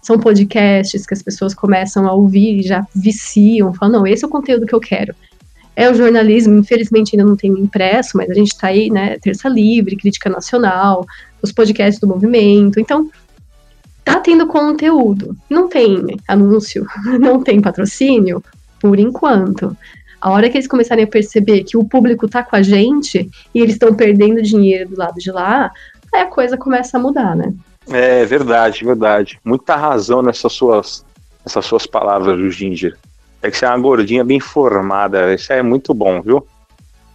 são 0.02 0.20
podcasts 0.20 1.06
que 1.06 1.14
as 1.14 1.24
pessoas 1.24 1.54
começam 1.56 2.08
a 2.08 2.14
ouvir 2.14 2.60
e 2.60 2.62
já 2.62 2.86
viciam, 2.96 3.74
falam, 3.74 4.00
não, 4.00 4.08
esse 4.08 4.24
é 4.24 4.28
o 4.28 4.32
conteúdo 4.32 4.68
que 4.68 4.76
eu 4.76 4.80
quero. 4.80 5.16
É 5.76 5.90
o 5.90 5.96
jornalismo, 5.96 6.58
infelizmente 6.58 7.16
ainda 7.16 7.28
não 7.28 7.36
tem 7.36 7.52
impresso, 7.52 8.16
mas 8.16 8.30
a 8.30 8.34
gente 8.34 8.54
está 8.54 8.68
aí, 8.68 8.90
né, 8.90 9.18
Terça 9.20 9.50
Livre, 9.50 9.98
Crítica 9.98 10.30
Nacional, 10.30 11.06
os 11.42 11.52
podcasts 11.52 12.00
do 12.00 12.08
movimento, 12.08 12.80
então 12.80 13.10
tá 14.04 14.20
tendo 14.20 14.46
conteúdo. 14.46 15.36
Não 15.50 15.68
tem 15.68 16.06
anúncio, 16.28 16.86
não 17.20 17.42
tem 17.42 17.60
patrocínio, 17.60 18.44
por 18.80 19.00
enquanto. 19.00 19.76
A 20.26 20.32
hora 20.32 20.50
que 20.50 20.58
eles 20.58 20.68
começarem 20.68 21.04
a 21.04 21.08
perceber 21.08 21.64
que 21.64 21.78
o 21.78 21.86
público 21.86 22.28
tá 22.28 22.42
com 22.42 22.56
a 22.56 22.64
gente 22.64 23.30
e 23.54 23.62
eles 23.62 23.74
estão 23.76 23.94
perdendo 23.94 24.42
dinheiro 24.42 24.90
do 24.90 24.98
lado 24.98 25.14
de 25.20 25.32
lá, 25.32 25.72
aí 26.12 26.22
a 26.22 26.26
coisa 26.26 26.58
começa 26.58 26.98
a 26.98 27.00
mudar, 27.00 27.36
né? 27.36 27.54
É 27.92 28.26
verdade, 28.26 28.84
verdade. 28.84 29.40
Muita 29.46 29.76
razão 29.76 30.24
nessas 30.24 30.52
suas, 30.52 31.06
nessas 31.46 31.64
suas 31.68 31.86
palavras 31.86 32.40
do 32.40 32.50
Ginger. 32.50 32.98
É 33.40 33.52
que 33.52 33.58
você 33.60 33.66
é 33.66 33.70
uma 33.70 33.78
gordinha 33.78 34.24
bem 34.24 34.40
formada. 34.40 35.32
Isso 35.32 35.54
é 35.54 35.62
muito 35.62 35.94
bom, 35.94 36.20
viu? 36.24 36.48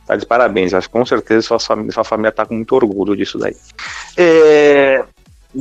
Tá 0.06 0.14
de 0.14 0.24
parabéns. 0.24 0.72
Acho 0.72 0.86
que 0.86 0.92
com 0.92 1.04
certeza 1.04 1.48
sua 1.48 1.58
família, 1.58 1.90
sua 1.90 2.04
família 2.04 2.30
tá 2.30 2.46
com 2.46 2.54
muito 2.54 2.76
orgulho 2.76 3.16
disso 3.16 3.38
daí. 3.38 3.56
É, 4.16 5.04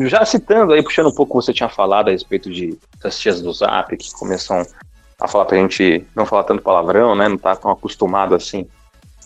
já 0.02 0.24
citando 0.24 0.74
aí, 0.74 0.84
puxando 0.84 1.08
um 1.08 1.16
pouco 1.16 1.36
o 1.36 1.42
que 1.42 1.48
você 1.48 1.54
tinha 1.54 1.68
falado 1.68 2.10
a 2.10 2.12
respeito 2.12 2.52
de, 2.52 2.78
das 3.02 3.18
tias 3.18 3.42
do 3.42 3.52
Zap 3.52 3.98
que 3.98 4.14
começam 4.14 4.64
a 5.20 5.28
falar 5.28 5.46
pra 5.46 5.58
gente 5.58 6.06
não 6.16 6.26
falar 6.26 6.44
tanto 6.44 6.64
palavrão, 6.64 7.16
né? 7.16 7.28
Não 7.28 7.38
tá 7.38 7.56
tão 7.56 7.70
acostumado 7.72 8.34
assim. 8.34 8.66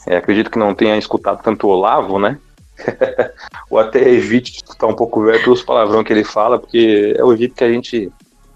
É, 0.08 0.18
acredito 0.18 0.50
que 0.50 0.60
não 0.60 0.74
tenha 0.74 0.98
escutado 0.98 1.42
tanto 1.42 1.68
o 1.68 1.70
Olavo, 1.70 2.20
né? 2.20 2.38
Ou 3.70 3.80
até 3.80 4.00
evite 4.10 4.56
escutar 4.56 4.88
um 4.88 4.96
pouco 4.96 5.24
velho 5.24 5.44
pelos 5.44 5.62
palavrão 5.62 6.04
que 6.04 6.12
ele 6.12 6.24
fala, 6.24 6.58
porque 6.58 7.16
é 7.18 7.24
o 7.24 7.36
jeito 7.36 7.56
que 7.56 7.64
a 7.64 7.72
gente, 7.72 8.12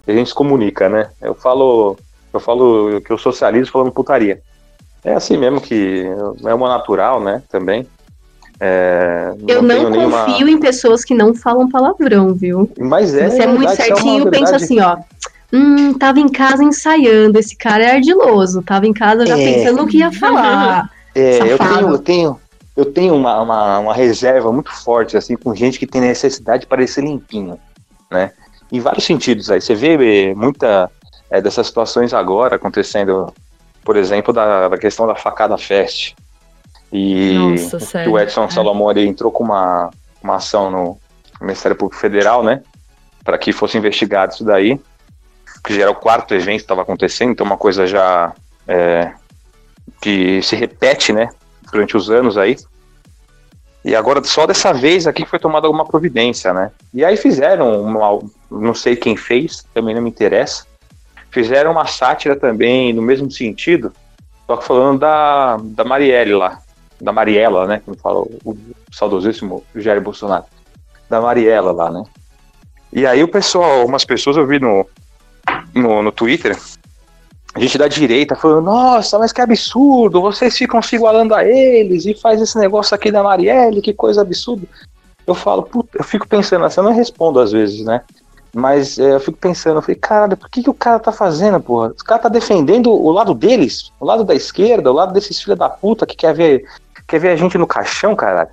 a 0.07 0.11
gente 0.11 0.29
se 0.29 0.35
comunica, 0.35 0.89
né? 0.89 1.09
Eu 1.21 1.35
falo, 1.35 1.97
eu 2.33 2.39
falo 2.39 2.99
que 3.01 3.11
eu 3.11 3.17
socializo 3.17 3.71
falando 3.71 3.91
putaria. 3.91 4.41
É 5.03 5.13
assim 5.13 5.37
mesmo 5.37 5.61
que 5.61 6.05
é 6.43 6.53
uma 6.53 6.69
natural, 6.69 7.21
né? 7.21 7.41
Também. 7.49 7.87
É, 8.59 9.35
eu 9.47 9.61
não, 9.61 9.85
confio 9.85 9.91
nenhuma... 9.91 10.51
em 10.51 10.59
pessoas 10.59 11.05
que 11.05 11.13
não 11.13 11.35
falam 11.35 11.69
palavrão, 11.69 12.33
viu? 12.33 12.69
Mas 12.79 13.13
é. 13.13 13.29
Você 13.29 13.43
é 13.43 13.47
muito 13.47 13.71
é 13.71 13.75
certinho, 13.75 14.27
é 14.27 14.31
pensa 14.31 14.55
assim, 14.55 14.79
ó. 14.81 14.97
Hum, 15.51 15.93
tava 15.93 16.19
em 16.19 16.27
casa 16.27 16.63
ensaiando, 16.63 17.39
esse 17.39 17.55
cara 17.55 17.83
é 17.83 17.91
ardiloso, 17.95 18.61
tava 18.61 18.85
em 18.85 18.93
casa 18.93 19.25
já 19.25 19.37
é. 19.39 19.53
pensando 19.53 19.83
o 19.83 19.87
que 19.87 19.97
ia 19.97 20.11
falar. 20.11 20.89
É, 21.15 21.39
eu 21.51 21.57
tenho, 21.57 21.89
eu 21.89 21.97
tenho, 21.97 22.41
eu 22.75 22.85
tenho 22.85 23.15
uma, 23.15 23.41
uma, 23.41 23.79
uma, 23.79 23.93
reserva 23.95 24.51
muito 24.53 24.71
forte, 24.71 25.17
assim, 25.17 25.35
com 25.35 25.55
gente 25.55 25.79
que 25.79 25.87
tem 25.87 25.99
necessidade 25.99 26.61
de 26.61 26.67
parecer 26.67 27.03
limpinho, 27.03 27.57
né? 28.11 28.33
Em 28.71 28.79
vários 28.79 29.03
sentidos 29.03 29.49
aí. 29.49 29.59
Você 29.59 29.73
vê 29.73 30.35
muita 30.35 30.91
é, 31.31 31.41
dessas 31.41 31.65
situações 31.65 32.13
agora 32.13 32.57
acontecendo, 32.57 33.33
por 33.83 33.97
exemplo, 33.97 34.31
da, 34.31 34.67
da 34.67 34.77
questão 34.77 35.07
da 35.07 35.15
facada 35.15 35.57
fest. 35.57 36.13
E 36.91 37.33
Nossa, 37.33 38.07
o 38.07 38.19
Edson 38.19 38.43
é. 38.43 38.49
Salomão 38.51 38.91
ele 38.91 39.07
entrou 39.07 39.31
com 39.31 39.43
uma, 39.43 39.89
uma 40.23 40.35
ação 40.35 40.69
no 40.69 40.99
Ministério 41.41 41.75
Público 41.75 41.99
Federal, 41.99 42.43
né? 42.43 42.61
Para 43.23 43.39
que 43.39 43.51
fosse 43.51 43.75
investigado 43.75 44.33
isso 44.33 44.43
daí. 44.43 44.79
Que 45.67 45.81
era 45.81 45.91
o 45.91 45.95
quarto 45.95 46.33
evento 46.33 46.57
que 46.57 46.63
estava 46.63 46.81
acontecendo, 46.81 47.31
então 47.31 47.45
uma 47.45 47.57
coisa 47.57 47.85
já 47.85 48.33
é, 48.67 49.11
que 50.01 50.41
se 50.41 50.55
repete, 50.55 51.11
né? 51.11 51.29
durante 51.71 51.95
os 51.95 52.09
anos 52.09 52.37
aí. 52.37 52.57
E 53.83 53.95
agora 53.95 54.23
só 54.23 54.45
dessa 54.45 54.73
vez 54.73 55.07
aqui 55.07 55.25
foi 55.25 55.39
tomada 55.39 55.67
alguma 55.67 55.85
providência, 55.85 56.53
né? 56.53 56.71
E 56.93 57.05
aí 57.05 57.15
fizeram, 57.15 57.81
uma, 57.81 58.19
não 58.49 58.73
sei 58.73 58.95
quem 58.95 59.15
fez, 59.15 59.65
também 59.73 59.95
não 59.95 60.01
me 60.01 60.09
interessa. 60.09 60.65
Fizeram 61.29 61.71
uma 61.71 61.85
sátira 61.85 62.35
também 62.35 62.91
no 62.91 63.01
mesmo 63.01 63.29
sentido, 63.31 63.93
só 64.45 64.57
que 64.57 64.65
falando 64.65 64.99
da, 64.99 65.57
da 65.61 65.83
Marielle 65.83 66.33
lá, 66.33 66.59
da 66.99 67.11
Mariela, 67.11 67.67
né? 67.67 67.81
Como 67.85 67.97
fala 67.97 68.21
o, 68.21 68.57
saudosíssimo 68.91 69.63
Jair 69.75 70.01
Bolsonaro. 70.01 70.45
Da 71.09 71.21
Mariela 71.21 71.71
lá, 71.71 71.89
né? 71.89 72.03
E 72.91 73.05
aí 73.05 73.23
o 73.23 73.27
pessoal, 73.27 73.81
algumas 73.81 74.03
pessoas 74.03 74.35
eu 74.35 74.47
vi 74.47 74.59
no, 74.59 74.85
no, 75.77 76.01
no 76.01 76.11
Twitter, 76.11 76.57
a 77.53 77.59
gente 77.59 77.77
da 77.77 77.87
direita 77.87 78.35
falando, 78.35 78.65
nossa, 78.65 79.17
mas 79.17 79.31
que 79.31 79.41
absurdo, 79.41 80.21
vocês 80.21 80.55
ficam 80.55 80.81
se 80.81 80.95
igualando 80.95 81.33
a 81.33 81.43
eles 81.43 82.05
e 82.05 82.13
faz 82.13 82.39
esse 82.39 82.57
negócio 82.57 82.93
aqui 82.93 83.11
da 83.11 83.23
Marielle, 83.23 83.81
que 83.81 83.93
coisa 83.93 84.21
absurda. 84.21 84.67
Eu 85.25 85.33
falo, 85.33 85.63
puta, 85.63 85.97
eu 85.97 86.03
fico 86.03 86.27
pensando 86.27 86.65
assim, 86.65 86.79
eu 86.79 86.83
não 86.83 86.93
respondo 86.93 87.39
às 87.39 87.51
vezes, 87.51 87.83
né? 87.83 88.01
Mas 88.53 88.97
é, 88.97 89.15
eu 89.15 89.19
fico 89.19 89.37
pensando, 89.37 89.77
eu 89.77 89.81
falei, 89.81 89.95
caralho, 89.95 90.37
por 90.37 90.49
que, 90.49 90.63
que 90.63 90.69
o 90.69 90.73
cara 90.73 90.99
tá 90.99 91.11
fazendo, 91.11 91.59
porra? 91.59 91.89
O 91.89 92.03
cara 92.03 92.21
tá 92.21 92.29
defendendo 92.29 92.91
o 92.91 93.11
lado 93.11 93.33
deles, 93.33 93.91
o 93.99 94.05
lado 94.05 94.23
da 94.23 94.35
esquerda, 94.35 94.91
o 94.91 94.95
lado 94.95 95.13
desses 95.13 95.41
filhos 95.41 95.57
da 95.57 95.69
puta 95.69 96.05
que 96.05 96.15
quer 96.15 96.33
ver, 96.33 96.63
quer 97.07 97.19
ver 97.19 97.29
a 97.29 97.35
gente 97.35 97.57
no 97.57 97.67
caixão, 97.67 98.15
caralho. 98.15 98.49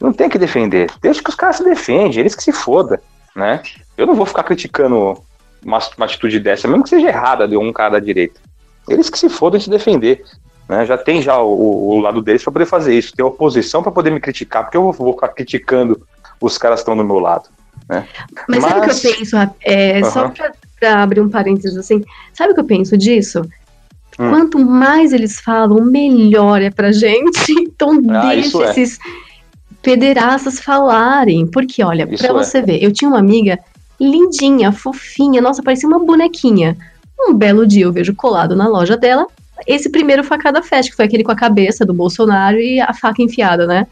Não 0.00 0.12
tem 0.12 0.28
que 0.28 0.38
defender. 0.38 0.90
Deixa 1.00 1.22
que 1.22 1.30
os 1.30 1.36
caras 1.36 1.56
se 1.56 1.64
defendem, 1.64 2.18
eles 2.18 2.34
que 2.34 2.42
se 2.42 2.52
foda, 2.52 3.00
né? 3.34 3.62
Eu 3.96 4.06
não 4.06 4.14
vou 4.14 4.26
ficar 4.26 4.42
criticando 4.42 5.16
uma, 5.66 5.80
uma 5.96 6.06
atitude 6.06 6.38
dessa, 6.38 6.68
mesmo 6.68 6.84
que 6.84 6.90
seja 6.90 7.08
errada 7.08 7.48
de 7.48 7.56
um 7.56 7.72
cara 7.72 7.92
da 7.92 7.98
direita. 7.98 8.40
Eles 8.88 9.10
que 9.10 9.18
se 9.18 9.28
fodam 9.28 9.60
se 9.60 9.68
defender. 9.68 10.22
Né? 10.68 10.86
Já 10.86 10.96
tem 10.96 11.20
já 11.20 11.40
o, 11.40 11.88
o 11.88 11.98
lado 11.98 12.22
deles 12.22 12.42
para 12.42 12.52
poder 12.52 12.66
fazer 12.66 12.96
isso. 12.96 13.14
Tem 13.14 13.24
oposição 13.24 13.82
para 13.82 13.92
poder 13.92 14.10
me 14.10 14.20
criticar, 14.20 14.62
porque 14.62 14.76
eu 14.76 14.92
vou 14.92 15.12
ficar 15.12 15.28
criticando 15.28 16.00
os 16.40 16.56
caras 16.56 16.80
que 16.80 16.82
estão 16.82 16.96
do 16.96 17.04
meu 17.04 17.18
lado. 17.18 17.48
Né? 17.88 18.06
Mas, 18.48 18.60
Mas, 18.60 18.70
sabe 18.70 18.80
o 18.80 18.82
que 18.84 19.06
eu 19.06 19.16
penso? 19.16 19.36
É, 19.62 20.00
uhum. 20.02 20.10
Só 20.10 20.32
para 20.78 21.02
abrir 21.02 21.20
um 21.20 21.28
parênteses 21.28 21.76
assim, 21.76 22.04
sabe 22.32 22.52
o 22.52 22.54
que 22.54 22.60
eu 22.60 22.64
penso 22.64 22.96
disso? 22.96 23.42
Hum. 24.18 24.30
Quanto 24.30 24.58
mais 24.58 25.12
eles 25.12 25.40
falam, 25.40 25.82
melhor 25.84 26.62
é 26.62 26.70
pra 26.70 26.92
gente. 26.92 27.54
Então 27.76 28.00
ah, 28.10 28.30
deixa 28.30 28.64
é. 28.64 28.70
esses 28.70 28.98
pederastas 29.82 30.60
falarem. 30.60 31.46
Porque, 31.46 31.84
olha, 31.84 32.06
pra 32.06 32.28
é. 32.28 32.32
você 32.32 32.62
ver, 32.62 32.82
eu 32.82 32.92
tinha 32.92 33.08
uma 33.08 33.18
amiga 33.18 33.58
lindinha, 34.00 34.72
fofinha, 34.72 35.40
nossa, 35.40 35.62
parecia 35.62 35.88
uma 35.88 36.04
bonequinha. 36.04 36.76
Um 37.18 37.34
belo 37.34 37.66
dia 37.66 37.84
eu 37.84 37.92
vejo 37.92 38.14
colado 38.14 38.54
na 38.54 38.68
loja 38.68 38.96
dela 38.96 39.26
esse 39.66 39.88
primeiro 39.88 40.24
facada 40.24 40.62
fest, 40.62 40.90
que 40.90 40.96
foi 40.96 41.04
aquele 41.04 41.24
com 41.24 41.32
a 41.32 41.36
cabeça 41.36 41.84
do 41.84 41.94
Bolsonaro 41.94 42.58
e 42.58 42.80
a 42.80 42.92
faca 42.92 43.22
enfiada, 43.22 43.66
né? 43.66 43.86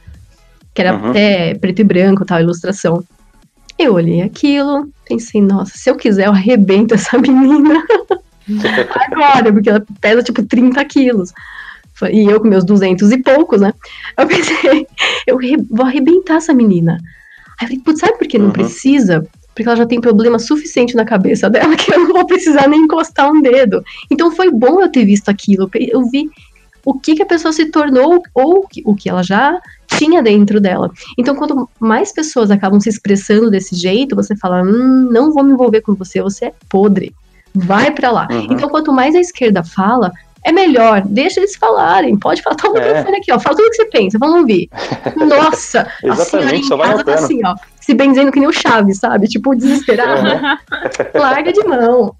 Que 0.74 0.82
era 0.82 0.96
uhum. 0.96 1.10
até 1.10 1.54
preto 1.54 1.80
e 1.80 1.84
branco, 1.84 2.24
tal, 2.24 2.40
ilustração. 2.40 3.02
Eu 3.78 3.94
olhei 3.94 4.22
aquilo, 4.22 4.88
pensei, 5.08 5.40
nossa, 5.40 5.76
se 5.76 5.88
eu 5.88 5.96
quiser, 5.96 6.26
eu 6.26 6.32
arrebento 6.32 6.94
essa 6.94 7.16
menina. 7.18 7.82
Agora, 9.10 9.52
porque 9.52 9.70
ela 9.70 9.84
pesa 10.00 10.22
tipo 10.22 10.42
30 10.42 10.84
quilos. 10.84 11.32
E 12.10 12.24
eu 12.24 12.40
com 12.40 12.48
meus 12.48 12.64
200 12.64 13.12
e 13.12 13.18
poucos, 13.18 13.60
né? 13.60 13.72
Eu 14.18 14.26
pensei, 14.26 14.86
eu 15.26 15.38
vou 15.70 15.86
arrebentar 15.86 16.36
essa 16.36 16.52
menina. 16.52 16.98
Aí 17.60 17.64
eu 17.64 17.68
falei, 17.68 17.82
putz, 17.82 18.00
sabe 18.00 18.18
por 18.18 18.26
que 18.26 18.38
não 18.38 18.46
uhum. 18.46 18.52
precisa? 18.52 19.26
Porque 19.54 19.68
ela 19.68 19.76
já 19.76 19.86
tem 19.86 20.00
problema 20.00 20.38
suficiente 20.38 20.96
na 20.96 21.04
cabeça 21.04 21.48
dela 21.48 21.74
que 21.76 21.92
eu 21.92 22.00
não 22.00 22.12
vou 22.12 22.26
precisar 22.26 22.68
nem 22.68 22.80
encostar 22.80 23.30
um 23.30 23.40
dedo. 23.40 23.82
Então 24.10 24.30
foi 24.30 24.50
bom 24.50 24.80
eu 24.80 24.90
ter 24.90 25.04
visto 25.04 25.28
aquilo. 25.28 25.70
Eu 25.74 26.04
vi 26.10 26.28
o 26.84 26.98
que, 26.98 27.14
que 27.14 27.22
a 27.22 27.26
pessoa 27.26 27.52
se 27.52 27.66
tornou 27.66 28.22
ou 28.34 28.66
o 28.84 28.94
que 28.94 29.08
ela 29.08 29.22
já 29.22 29.58
tinha 29.96 30.22
dentro 30.22 30.60
dela. 30.60 30.90
Então, 31.16 31.34
quanto 31.34 31.68
mais 31.80 32.12
pessoas 32.12 32.50
acabam 32.50 32.80
se 32.80 32.88
expressando 32.88 33.50
desse 33.50 33.74
jeito, 33.74 34.14
você 34.14 34.36
fala: 34.36 34.62
hum, 34.62 35.08
não 35.10 35.32
vou 35.32 35.42
me 35.42 35.52
envolver 35.52 35.80
com 35.80 35.94
você, 35.94 36.20
você 36.20 36.46
é 36.46 36.54
podre. 36.68 37.14
Vai 37.54 37.90
para 37.90 38.10
lá. 38.10 38.28
Uhum. 38.30 38.48
Então, 38.50 38.68
quanto 38.68 38.92
mais 38.92 39.14
a 39.14 39.20
esquerda 39.20 39.62
fala, 39.62 40.12
é 40.42 40.52
melhor, 40.52 41.02
deixa 41.06 41.40
eles 41.40 41.56
falarem. 41.56 42.18
Pode 42.18 42.42
falar, 42.42 42.56
toma 42.56 42.78
é. 42.80 43.02
o 43.02 43.16
aqui, 43.16 43.32
ó. 43.32 43.38
Fala 43.38 43.56
tudo 43.56 43.70
que 43.70 43.76
você 43.76 43.86
pensa, 43.86 44.18
vamos 44.18 44.40
ouvir. 44.40 44.68
Nossa, 45.16 45.88
Exatamente, 46.02 46.66
só 46.66 46.76
vai 46.76 47.02
tá 47.02 47.14
assim, 47.14 47.40
ó, 47.44 47.54
se 47.84 47.92
benzendo 47.92 48.32
que 48.32 48.40
nem 48.40 48.48
o 48.48 48.52
Chaves, 48.52 48.98
sabe? 48.98 49.28
Tipo, 49.28 49.54
desesperado. 49.54 50.26
Uhum. 50.26 50.58
Larga 51.20 51.52
de 51.52 51.62
mão. 51.64 52.14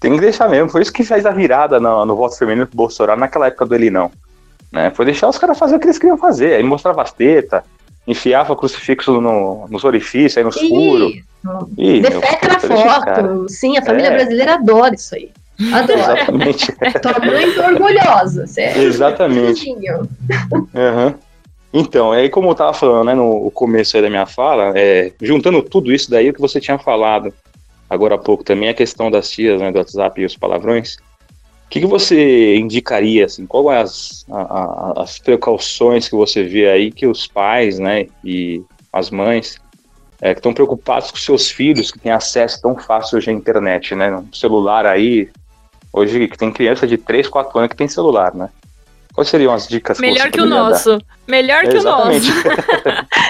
Tem 0.00 0.14
que 0.14 0.20
deixar 0.20 0.48
mesmo. 0.48 0.70
Foi 0.70 0.80
isso 0.80 0.92
que 0.92 1.04
fez 1.04 1.26
a 1.26 1.30
virada 1.30 1.78
no, 1.78 2.06
no 2.06 2.16
voto 2.16 2.38
feminino 2.38 2.64
do 2.64 2.74
Bolsonaro 2.74 3.20
naquela 3.20 3.48
época 3.48 3.66
do 3.66 3.74
ele 3.74 3.90
não. 3.90 4.10
Né? 4.72 4.90
Foi 4.90 5.04
deixar 5.04 5.28
os 5.28 5.36
caras 5.36 5.58
fazer 5.58 5.76
o 5.76 5.78
que 5.78 5.86
eles 5.86 5.98
queriam 5.98 6.16
fazer. 6.16 6.54
Aí 6.54 6.62
mostrava 6.62 7.02
as 7.02 7.12
tetas, 7.12 7.62
enfiava 8.06 8.56
crucifixo 8.56 9.20
no, 9.20 9.66
nos 9.68 9.84
orifícios, 9.84 10.38
aí 10.38 10.44
nos 10.44 10.58
furos. 10.58 11.20
Defeca 11.76 12.48
na 12.48 12.60
foto. 12.60 13.46
Sim, 13.50 13.76
a 13.76 13.82
família 13.82 14.08
é. 14.08 14.14
brasileira 14.14 14.54
adora 14.54 14.94
isso 14.94 15.14
aí. 15.14 15.30
Adoro. 15.70 15.98
Exatamente. 15.98 16.72
Tua 17.02 17.18
mãe 17.26 17.52
tá 17.52 17.66
orgulhosa, 17.66 18.46
certo? 18.46 18.78
Exatamente. 18.78 19.68
Uhum. 19.70 21.14
Então, 21.72 22.10
aí 22.10 22.28
como 22.28 22.48
eu 22.48 22.52
estava 22.52 22.74
falando 22.74 23.06
né, 23.06 23.14
no 23.14 23.50
começo 23.52 24.00
da 24.00 24.10
minha 24.10 24.26
fala, 24.26 24.72
é, 24.76 25.12
juntando 25.20 25.62
tudo 25.62 25.92
isso 25.92 26.10
daí, 26.10 26.30
o 26.30 26.34
que 26.34 26.40
você 26.40 26.60
tinha 26.60 26.78
falado 26.78 27.32
agora 27.88 28.16
há 28.16 28.18
pouco 28.18 28.42
também, 28.42 28.68
a 28.68 28.74
questão 28.74 29.10
das 29.10 29.30
tias 29.30 29.60
né, 29.60 29.70
do 29.70 29.78
WhatsApp 29.78 30.20
e 30.20 30.24
os 30.24 30.36
palavrões, 30.36 30.96
o 30.96 31.70
que, 31.70 31.80
que 31.80 31.86
você 31.86 32.56
indicaria, 32.56 33.26
assim, 33.26 33.46
quais 33.46 33.66
é 33.66 33.80
as, 33.80 34.26
a, 34.30 35.02
as 35.02 35.18
precauções 35.18 36.08
que 36.08 36.16
você 36.16 36.42
vê 36.42 36.68
aí 36.68 36.90
que 36.90 37.06
os 37.06 37.26
pais 37.26 37.78
né, 37.78 38.06
e 38.24 38.62
as 38.92 39.10
mães 39.10 39.56
é, 40.20 40.34
que 40.34 40.40
estão 40.40 40.52
preocupados 40.52 41.10
com 41.10 41.16
seus 41.16 41.50
filhos 41.50 41.90
que 41.90 41.98
têm 41.98 42.12
acesso 42.12 42.60
tão 42.60 42.76
fácil 42.76 43.18
hoje 43.18 43.30
à 43.30 43.32
internet, 43.32 43.94
né? 43.94 44.14
Um 44.14 44.32
celular 44.32 44.84
aí, 44.84 45.30
hoje 45.92 46.28
que 46.28 46.36
tem 46.36 46.52
criança 46.52 46.86
de 46.86 46.98
3, 46.98 47.28
4 47.28 47.58
anos 47.58 47.70
que 47.70 47.76
tem 47.76 47.88
celular, 47.88 48.34
né? 48.34 48.50
Quais 49.20 49.28
seriam 49.28 49.52
as 49.52 49.68
dicas 49.68 49.98
Melhor 50.00 50.30
que, 50.30 50.38
que 50.38 50.40
o 50.40 50.46
nosso. 50.46 50.96
Dar? 50.96 51.04
Melhor 51.28 51.62
que 51.64 51.76
Exatamente. 51.76 52.30
o 52.30 52.32
nosso. 52.40 52.48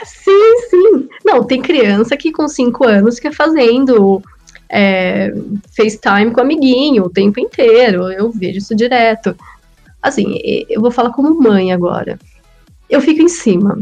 sim, 0.22 0.56
sim. 0.70 1.08
Não, 1.24 1.42
tem 1.42 1.60
criança 1.60 2.16
que 2.16 2.30
com 2.30 2.46
5 2.46 2.86
anos 2.86 3.16
fica 3.16 3.32
fazendo 3.32 4.22
é, 4.68 5.34
FaceTime 5.76 6.30
com 6.30 6.38
o 6.38 6.44
amiguinho 6.44 7.02
o 7.02 7.10
tempo 7.10 7.40
inteiro. 7.40 8.08
Eu 8.12 8.30
vejo 8.30 8.58
isso 8.58 8.72
direto. 8.72 9.36
Assim, 10.00 10.38
eu 10.68 10.80
vou 10.80 10.92
falar 10.92 11.10
como 11.10 11.34
mãe 11.42 11.72
agora. 11.72 12.20
Eu 12.88 13.00
fico 13.00 13.20
em 13.20 13.28
cima. 13.28 13.76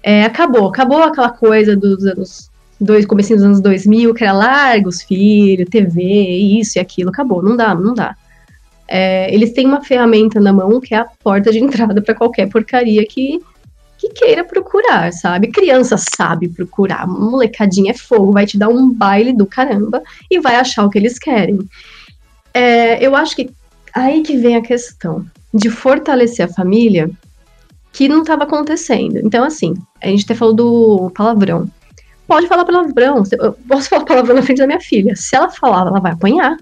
É, 0.00 0.22
acabou, 0.22 0.68
acabou 0.68 1.02
aquela 1.02 1.30
coisa 1.30 1.74
dos 1.74 2.06
anos 2.06 2.52
dois, 2.80 3.04
comecinho 3.04 3.38
dos 3.38 3.46
anos 3.46 3.60
2000, 3.60 4.14
que 4.14 4.22
era 4.22 4.32
largos 4.32 5.02
filhos, 5.02 5.68
TV, 5.68 6.02
isso 6.02 6.78
e 6.78 6.80
aquilo, 6.80 7.10
acabou, 7.10 7.42
não 7.42 7.56
dá, 7.56 7.74
não 7.74 7.94
dá. 7.94 8.16
É, 8.94 9.32
eles 9.32 9.54
têm 9.54 9.66
uma 9.66 9.82
ferramenta 9.82 10.38
na 10.38 10.52
mão 10.52 10.78
que 10.78 10.94
é 10.94 10.98
a 10.98 11.06
porta 11.24 11.50
de 11.50 11.58
entrada 11.58 12.02
para 12.02 12.14
qualquer 12.14 12.46
porcaria 12.50 13.02
que, 13.06 13.40
que 13.96 14.10
queira 14.10 14.44
procurar, 14.44 15.10
sabe? 15.14 15.50
Criança 15.50 15.96
sabe 15.96 16.46
procurar, 16.46 17.06
molecadinha 17.06 17.92
é 17.92 17.94
fogo, 17.94 18.32
vai 18.32 18.44
te 18.44 18.58
dar 18.58 18.68
um 18.68 18.92
baile 18.92 19.32
do 19.32 19.46
caramba 19.46 20.02
e 20.30 20.38
vai 20.38 20.56
achar 20.56 20.84
o 20.84 20.90
que 20.90 20.98
eles 20.98 21.18
querem. 21.18 21.58
É, 22.52 23.02
eu 23.02 23.16
acho 23.16 23.34
que 23.34 23.48
aí 23.94 24.22
que 24.22 24.36
vem 24.36 24.56
a 24.56 24.62
questão 24.62 25.24
de 25.54 25.70
fortalecer 25.70 26.44
a 26.44 26.52
família 26.52 27.10
que 27.94 28.08
não 28.08 28.20
estava 28.20 28.44
acontecendo. 28.44 29.20
Então, 29.24 29.42
assim, 29.42 29.72
a 30.02 30.08
gente 30.08 30.24
até 30.24 30.34
falou 30.34 30.54
do 30.54 31.10
palavrão 31.14 31.66
pode 32.26 32.46
falar 32.46 32.64
palavrão. 32.64 33.22
Eu 33.32 33.52
posso 33.68 33.88
falar 33.88 34.04
palavrão 34.04 34.36
na 34.36 34.42
frente 34.42 34.58
da 34.58 34.66
minha 34.66 34.80
filha. 34.80 35.14
Se 35.16 35.34
ela 35.34 35.50
falar, 35.50 35.86
ela 35.86 36.00
vai 36.00 36.12
apanhar. 36.12 36.56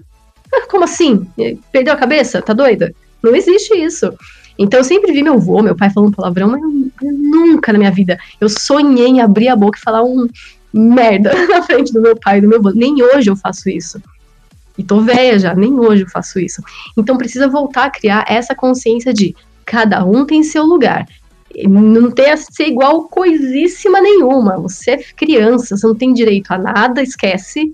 Ah, 0.53 0.67
como 0.67 0.83
assim? 0.83 1.27
Perdeu 1.71 1.93
a 1.93 1.97
cabeça? 1.97 2.41
Tá 2.41 2.53
doida? 2.53 2.93
Não 3.21 3.35
existe 3.35 3.73
isso. 3.75 4.13
Então 4.57 4.79
eu 4.79 4.83
sempre 4.83 5.11
vi 5.11 5.23
meu 5.23 5.35
avô, 5.35 5.61
meu 5.61 5.75
pai 5.75 5.89
falando 5.89 6.15
palavrão, 6.15 6.49
mas 6.49 6.61
nunca 7.01 7.71
na 7.71 7.79
minha 7.79 7.91
vida 7.91 8.17
eu 8.39 8.49
sonhei 8.49 9.07
em 9.07 9.21
abrir 9.21 9.47
a 9.47 9.55
boca 9.55 9.77
e 9.79 9.81
falar 9.81 10.03
um 10.03 10.27
merda 10.73 11.33
na 11.47 11.61
frente 11.61 11.91
do 11.93 12.01
meu 12.01 12.15
pai 12.15 12.37
e 12.37 12.41
do 12.41 12.47
meu 12.47 12.59
avô. 12.59 12.71
Nem 12.71 13.01
hoje 13.01 13.29
eu 13.29 13.35
faço 13.35 13.69
isso. 13.69 14.01
E 14.77 14.83
tô 14.83 15.01
velha 15.01 15.37
já, 15.39 15.53
nem 15.53 15.73
hoje 15.79 16.03
eu 16.03 16.09
faço 16.09 16.39
isso. 16.39 16.61
Então 16.97 17.17
precisa 17.17 17.47
voltar 17.47 17.85
a 17.85 17.89
criar 17.89 18.25
essa 18.27 18.53
consciência 18.55 19.13
de 19.13 19.35
cada 19.65 20.03
um 20.03 20.25
tem 20.25 20.43
seu 20.43 20.63
lugar 20.63 21.05
não 21.67 22.11
tem 22.11 22.31
a 22.31 22.37
ser 22.37 22.67
igual 22.67 23.07
coisíssima 23.07 23.99
nenhuma. 24.01 24.57
Você 24.57 24.91
é 24.91 24.97
criança, 24.97 25.75
você 25.75 25.87
não 25.87 25.95
tem 25.95 26.13
direito 26.13 26.51
a 26.51 26.57
nada, 26.57 27.01
esquece. 27.01 27.73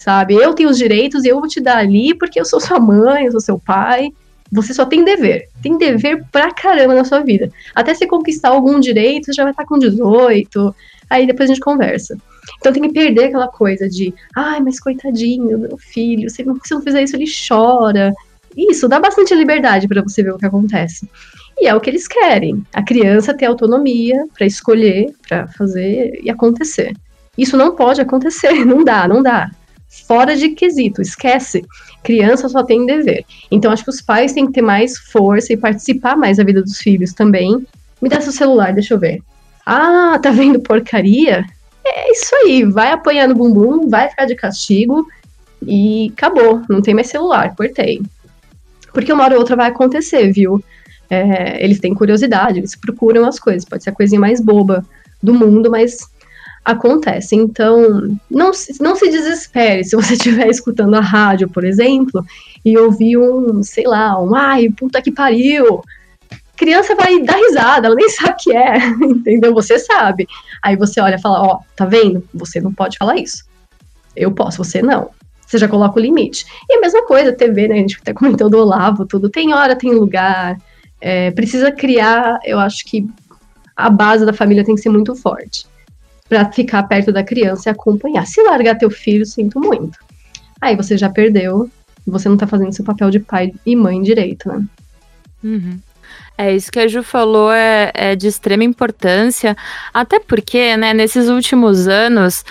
Sabe? 0.00 0.34
Eu 0.34 0.54
tenho 0.54 0.70
os 0.70 0.78
direitos 0.78 1.24
e 1.24 1.28
eu 1.28 1.38
vou 1.38 1.46
te 1.46 1.60
dar 1.60 1.76
ali 1.76 2.14
porque 2.14 2.40
eu 2.40 2.44
sou 2.44 2.58
sua 2.58 2.80
mãe, 2.80 3.26
eu 3.26 3.32
sou 3.32 3.40
seu 3.40 3.58
pai. 3.58 4.10
Você 4.50 4.72
só 4.72 4.86
tem 4.86 5.04
dever. 5.04 5.48
Tem 5.62 5.76
dever 5.76 6.24
pra 6.32 6.52
caramba 6.52 6.94
na 6.94 7.04
sua 7.04 7.20
vida. 7.20 7.50
Até 7.74 7.92
você 7.92 8.06
conquistar 8.06 8.48
algum 8.48 8.80
direito, 8.80 9.26
você 9.26 9.34
já 9.34 9.42
vai 9.42 9.52
estar 9.52 9.66
com 9.66 9.78
18. 9.78 10.74
Aí 11.10 11.26
depois 11.26 11.50
a 11.50 11.52
gente 11.52 11.62
conversa. 11.62 12.16
Então 12.58 12.72
tem 12.72 12.82
que 12.82 12.92
perder 12.92 13.24
aquela 13.24 13.48
coisa 13.48 13.88
de, 13.88 14.12
ai, 14.34 14.60
mas 14.60 14.80
coitadinho, 14.80 15.58
meu 15.58 15.76
filho, 15.76 16.30
se 16.30 16.44
se 16.64 16.74
não 16.74 16.82
fizer 16.82 17.02
isso, 17.02 17.14
ele 17.14 17.26
chora. 17.48 18.10
Isso, 18.56 18.88
dá 18.88 18.98
bastante 18.98 19.34
liberdade 19.34 19.86
para 19.86 20.02
você 20.02 20.22
ver 20.22 20.32
o 20.32 20.38
que 20.38 20.46
acontece. 20.46 21.08
E 21.58 21.68
é 21.68 21.74
o 21.74 21.80
que 21.80 21.90
eles 21.90 22.08
querem. 22.08 22.64
A 22.72 22.82
criança 22.82 23.34
ter 23.34 23.44
autonomia 23.44 24.24
para 24.34 24.46
escolher, 24.46 25.14
para 25.28 25.46
fazer 25.48 26.18
e 26.22 26.30
acontecer. 26.30 26.94
Isso 27.36 27.56
não 27.56 27.76
pode 27.76 28.00
acontecer, 28.00 28.52
não 28.64 28.82
dá, 28.82 29.06
não 29.06 29.22
dá. 29.22 29.50
Fora 30.06 30.36
de 30.36 30.50
quesito, 30.50 31.02
esquece. 31.02 31.64
Criança 32.02 32.48
só 32.48 32.62
tem 32.62 32.86
dever. 32.86 33.24
Então 33.50 33.72
acho 33.72 33.84
que 33.84 33.90
os 33.90 34.00
pais 34.00 34.32
têm 34.32 34.46
que 34.46 34.52
ter 34.52 34.62
mais 34.62 34.96
força 34.96 35.52
e 35.52 35.56
participar 35.56 36.16
mais 36.16 36.36
da 36.36 36.44
vida 36.44 36.62
dos 36.62 36.78
filhos 36.78 37.12
também. 37.12 37.66
Me 38.00 38.08
dá 38.08 38.20
seu 38.20 38.32
celular, 38.32 38.72
deixa 38.72 38.94
eu 38.94 38.98
ver. 38.98 39.22
Ah, 39.66 40.18
tá 40.22 40.30
vendo 40.30 40.60
porcaria? 40.60 41.44
É 41.84 42.12
isso 42.12 42.34
aí, 42.36 42.64
vai 42.64 42.92
apanhar 42.92 43.28
no 43.28 43.34
bumbum, 43.34 43.88
vai 43.88 44.08
ficar 44.08 44.26
de 44.26 44.34
castigo 44.34 45.06
e 45.62 46.12
acabou, 46.16 46.62
não 46.68 46.80
tem 46.80 46.94
mais 46.94 47.08
celular, 47.08 47.54
cortei. 47.54 48.00
Porque 48.92 49.12
uma 49.12 49.24
hora 49.24 49.34
ou 49.34 49.40
outra 49.40 49.56
vai 49.56 49.68
acontecer, 49.68 50.32
viu? 50.32 50.62
é, 51.10 51.62
eles 51.62 51.80
têm 51.80 51.92
curiosidade, 51.92 52.60
eles 52.60 52.76
procuram 52.76 53.26
as 53.26 53.38
coisas. 53.38 53.64
Pode 53.64 53.82
ser 53.82 53.90
a 53.90 53.94
coisinha 53.94 54.20
mais 54.20 54.40
boba 54.40 54.86
do 55.20 55.34
mundo, 55.34 55.68
mas 55.68 56.08
acontece. 56.64 57.36
Então, 57.36 58.18
não, 58.30 58.50
não 58.80 58.96
se 58.96 59.10
desespere 59.10 59.84
se 59.84 59.96
você 59.96 60.14
estiver 60.14 60.48
escutando 60.48 60.94
a 60.94 61.00
rádio, 61.00 61.48
por 61.48 61.64
exemplo, 61.64 62.24
e 62.64 62.76
ouvir 62.78 63.16
um, 63.16 63.62
sei 63.62 63.86
lá, 63.86 64.20
um 64.20 64.34
ai, 64.34 64.68
puta 64.70 65.02
que 65.02 65.10
pariu. 65.10 65.82
Criança 66.56 66.94
vai 66.94 67.22
dar 67.22 67.36
risada, 67.36 67.86
ela 67.86 67.96
nem 67.96 68.08
sabe 68.10 68.32
o 68.32 68.36
que 68.36 68.54
é, 68.54 68.76
entendeu? 69.02 69.54
Você 69.54 69.78
sabe. 69.78 70.26
Aí 70.62 70.76
você 70.76 71.00
olha 71.00 71.16
e 71.16 71.20
fala: 71.20 71.42
Ó, 71.42 71.54
oh, 71.54 71.58
tá 71.74 71.86
vendo? 71.86 72.22
Você 72.34 72.60
não 72.60 72.72
pode 72.72 72.98
falar 72.98 73.16
isso. 73.16 73.44
Eu 74.14 74.32
posso, 74.32 74.58
você 74.58 74.82
não. 74.82 75.10
Você 75.46 75.58
já 75.58 75.66
coloca 75.66 75.98
o 75.98 76.02
limite. 76.02 76.44
E 76.68 76.76
a 76.76 76.80
mesma 76.80 77.04
coisa, 77.06 77.32
TV, 77.32 77.66
né? 77.66 77.74
A 77.74 77.78
gente 77.78 77.98
até 78.00 78.12
comentou 78.12 78.48
do 78.48 78.58
Olavo, 78.58 79.04
tudo. 79.04 79.28
Tem 79.28 79.52
hora, 79.52 79.74
tem 79.74 79.92
lugar. 79.92 80.56
É, 81.00 81.30
precisa 81.32 81.72
criar, 81.72 82.38
eu 82.44 82.60
acho 82.60 82.84
que 82.84 83.08
a 83.74 83.88
base 83.88 84.26
da 84.26 84.32
família 84.32 84.64
tem 84.64 84.74
que 84.74 84.80
ser 84.82 84.90
muito 84.90 85.14
forte. 85.16 85.66
Para 86.30 86.50
ficar 86.52 86.84
perto 86.84 87.12
da 87.12 87.24
criança 87.24 87.68
e 87.68 87.72
acompanhar. 87.72 88.24
Se 88.24 88.40
largar 88.40 88.78
teu 88.78 88.88
filho, 88.88 89.26
sinto 89.26 89.58
muito. 89.58 89.98
Aí 90.60 90.76
você 90.76 90.96
já 90.96 91.10
perdeu, 91.10 91.68
você 92.06 92.28
não 92.28 92.36
tá 92.36 92.46
fazendo 92.46 92.72
seu 92.72 92.84
papel 92.84 93.10
de 93.10 93.18
pai 93.18 93.52
e 93.66 93.74
mãe 93.74 94.00
direito, 94.00 94.48
né? 94.48 94.64
Uhum. 95.42 95.80
É, 96.38 96.54
isso 96.54 96.70
que 96.70 96.78
a 96.78 96.86
Ju 96.86 97.02
falou 97.02 97.52
é, 97.52 97.90
é, 97.94 98.16
de 98.16 98.28
extrema 98.28 98.62
importância, 98.62 99.56
até 99.92 100.20
porque, 100.20 100.76
né, 100.76 100.94
nesses 100.94 101.28
últimos 101.28 101.88
anos, 101.88 102.44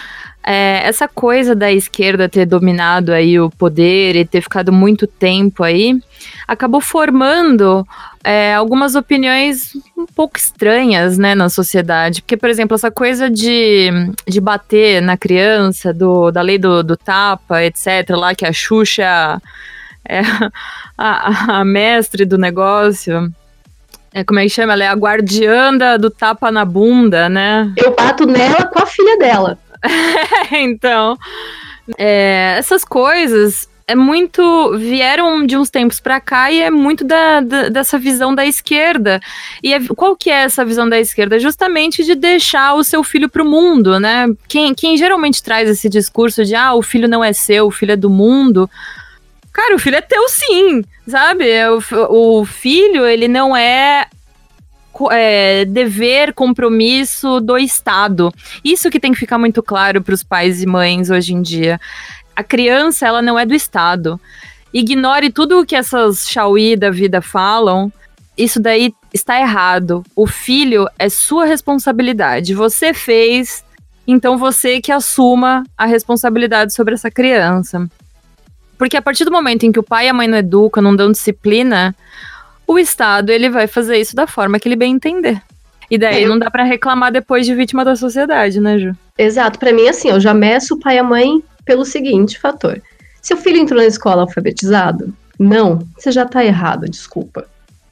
é, 0.43 0.81
essa 0.83 1.07
coisa 1.07 1.55
da 1.55 1.71
esquerda 1.71 2.27
ter 2.27 2.45
dominado 2.45 3.13
aí 3.13 3.39
o 3.39 3.49
poder 3.49 4.15
e 4.15 4.25
ter 4.25 4.41
ficado 4.41 4.73
muito 4.73 5.07
tempo 5.07 5.63
aí, 5.63 5.99
acabou 6.47 6.81
formando 6.81 7.87
é, 8.23 8.53
algumas 8.53 8.95
opiniões 8.95 9.73
um 9.97 10.05
pouco 10.05 10.37
estranhas, 10.37 11.17
né, 11.17 11.35
na 11.35 11.49
sociedade. 11.49 12.21
Porque, 12.21 12.37
por 12.37 12.49
exemplo, 12.49 12.75
essa 12.75 12.91
coisa 12.91 13.29
de, 13.29 13.89
de 14.27 14.41
bater 14.41 15.01
na 15.01 15.17
criança, 15.17 15.93
do, 15.93 16.31
da 16.31 16.41
lei 16.41 16.57
do, 16.57 16.83
do 16.83 16.97
tapa, 16.97 17.63
etc., 17.63 18.09
lá 18.11 18.35
que 18.35 18.45
a 18.45 18.51
Xuxa 18.51 19.41
é 20.07 20.21
a, 20.97 21.59
a 21.59 21.65
mestre 21.65 22.25
do 22.25 22.37
negócio. 22.37 23.31
É, 24.13 24.23
como 24.23 24.39
é 24.39 24.43
que 24.43 24.49
chama? 24.49 24.73
Ela 24.73 24.83
é 24.85 24.87
a 24.87 24.95
guardiã 24.95 25.77
do 25.97 26.09
tapa 26.09 26.51
na 26.51 26.65
bunda, 26.65 27.29
né? 27.29 27.71
Eu 27.77 27.95
bato 27.95 28.25
nela 28.25 28.65
com 28.65 28.81
a 28.81 28.85
filha 28.85 29.17
dela. 29.17 29.57
então, 30.51 31.15
é, 31.97 32.55
essas 32.57 32.83
coisas 32.83 33.68
é 33.89 33.95
muito 33.95 34.77
vieram 34.77 35.45
de 35.47 35.57
uns 35.57 35.71
tempos 35.71 35.99
para 35.99 36.21
cá 36.21 36.51
e 36.51 36.61
é 36.61 36.69
muito 36.69 37.03
da, 37.03 37.41
da, 37.41 37.69
dessa 37.69 37.97
visão 37.97 38.35
da 38.35 38.45
esquerda. 38.45 39.19
E 39.63 39.73
é, 39.73 39.79
qual 39.95 40.15
que 40.15 40.29
é 40.29 40.43
essa 40.43 40.63
visão 40.63 40.87
da 40.87 40.99
esquerda? 40.99 41.39
Justamente 41.39 42.03
de 42.03 42.13
deixar 42.13 42.75
o 42.75 42.83
seu 42.83 43.03
filho 43.03 43.27
para 43.27 43.41
o 43.41 43.49
mundo, 43.49 43.99
né? 43.99 44.27
Quem, 44.47 44.75
quem 44.75 44.95
geralmente 44.95 45.41
traz 45.41 45.67
esse 45.67 45.89
discurso 45.89 46.45
de 46.45 46.53
ah, 46.53 46.75
o 46.75 46.83
filho 46.83 47.07
não 47.07 47.23
é 47.23 47.33
seu, 47.33 47.65
o 47.65 47.71
filho 47.71 47.93
é 47.93 47.95
do 47.95 48.11
mundo. 48.11 48.69
Cara, 49.51 49.75
o 49.75 49.79
filho 49.79 49.95
é 49.95 50.01
teu 50.01 50.29
sim, 50.29 50.83
sabe? 51.07 51.45
O, 51.69 52.41
o 52.41 52.45
filho, 52.45 53.07
ele 53.07 53.27
não 53.27 53.57
é 53.57 54.07
é, 55.11 55.65
dever, 55.65 56.33
compromisso 56.33 57.39
do 57.39 57.57
Estado. 57.57 58.33
Isso 58.63 58.89
que 58.89 58.99
tem 58.99 59.13
que 59.13 59.19
ficar 59.19 59.37
muito 59.37 59.63
claro 59.63 60.01
para 60.01 60.13
os 60.13 60.23
pais 60.23 60.61
e 60.61 60.65
mães 60.65 61.09
hoje 61.09 61.33
em 61.33 61.41
dia. 61.41 61.79
A 62.39 62.43
criança, 62.43 63.05
ela 63.05 63.21
não 63.21 63.37
é 63.37 63.45
do 63.45 63.53
Estado. 63.53 64.17
Ignore 64.73 65.29
tudo 65.29 65.59
o 65.59 65.65
que 65.65 65.75
essas 65.75 66.25
Xiaoí 66.25 66.77
da 66.77 66.89
vida 66.89 67.21
falam. 67.21 67.91
Isso 68.37 68.61
daí 68.61 68.93
está 69.13 69.37
errado. 69.41 70.05
O 70.15 70.25
filho 70.25 70.87
é 70.97 71.09
sua 71.09 71.43
responsabilidade. 71.43 72.53
Você 72.53 72.93
fez, 72.93 73.61
então 74.07 74.37
você 74.37 74.79
que 74.79 74.89
assuma 74.89 75.65
a 75.77 75.85
responsabilidade 75.85 76.73
sobre 76.73 76.93
essa 76.93 77.11
criança. 77.11 77.89
Porque 78.77 78.95
a 78.95 79.01
partir 79.01 79.25
do 79.25 79.31
momento 79.31 79.65
em 79.65 79.71
que 79.73 79.79
o 79.79 79.83
pai 79.83 80.05
e 80.05 80.09
a 80.09 80.13
mãe 80.13 80.29
não 80.29 80.37
educam, 80.37 80.81
não 80.81 80.95
dão 80.95 81.11
disciplina, 81.11 81.93
o 82.65 82.79
Estado 82.79 83.31
ele 83.31 83.49
vai 83.49 83.67
fazer 83.67 83.97
isso 83.97 84.15
da 84.15 84.25
forma 84.25 84.59
que 84.59 84.69
ele 84.69 84.77
bem 84.77 84.93
entender. 84.93 85.41
E 85.91 85.97
daí 85.97 86.23
é, 86.23 86.25
não 86.25 86.39
dá 86.39 86.49
para 86.49 86.63
reclamar 86.63 87.11
depois 87.11 87.45
de 87.45 87.53
vítima 87.53 87.83
da 87.83 87.97
sociedade, 87.97 88.61
né, 88.61 88.77
Ju? 88.77 88.95
Exato. 89.17 89.59
Para 89.59 89.73
mim, 89.73 89.89
assim, 89.89 90.07
eu 90.07 90.21
já 90.21 90.33
meço 90.33 90.75
o 90.75 90.79
pai 90.79 90.95
e 90.95 90.99
a 90.99 91.03
mãe 91.03 91.43
pelo 91.69 91.85
seguinte 91.85 92.39
fator. 92.39 92.81
Se 93.21 93.31
o 93.31 93.37
filho 93.37 93.57
entrou 93.57 93.79
na 93.79 93.85
escola 93.85 94.23
alfabetizado, 94.23 95.13
não, 95.37 95.87
você 95.95 96.11
já 96.11 96.25
tá 96.25 96.43
errado, 96.43 96.89
desculpa. 96.89 97.45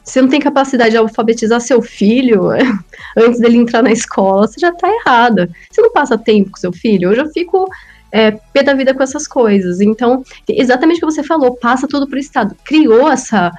Você 0.04 0.20
não 0.20 0.28
tem 0.28 0.40
capacidade 0.40 0.92
de 0.92 0.98
alfabetizar 0.98 1.62
seu 1.62 1.80
filho 1.80 2.50
antes 3.16 3.40
dele 3.40 3.58
entrar 3.58 3.84
na 3.84 3.92
escola, 3.92 4.48
você 4.48 4.60
já 4.60 4.72
tá 4.72 4.90
errada. 4.90 5.48
Você 5.70 5.80
não 5.80 5.92
passa 5.92 6.18
tempo 6.18 6.50
com 6.50 6.58
seu 6.58 6.74
filho. 6.74 7.12
Eu 7.12 7.16
já 7.18 7.28
fico 7.28 7.70
é, 8.12 8.32
pé 8.32 8.64
da 8.64 8.74
vida 8.74 8.96
com 8.96 9.04
essas 9.04 9.28
coisas. 9.28 9.80
Então, 9.80 10.24
exatamente 10.50 10.98
o 10.98 11.08
que 11.08 11.14
você 11.14 11.22
falou, 11.22 11.56
passa 11.56 11.88
tudo 11.88 12.08
pro 12.08 12.18
Estado. 12.18 12.56
Criou 12.66 13.12
essa 13.12 13.52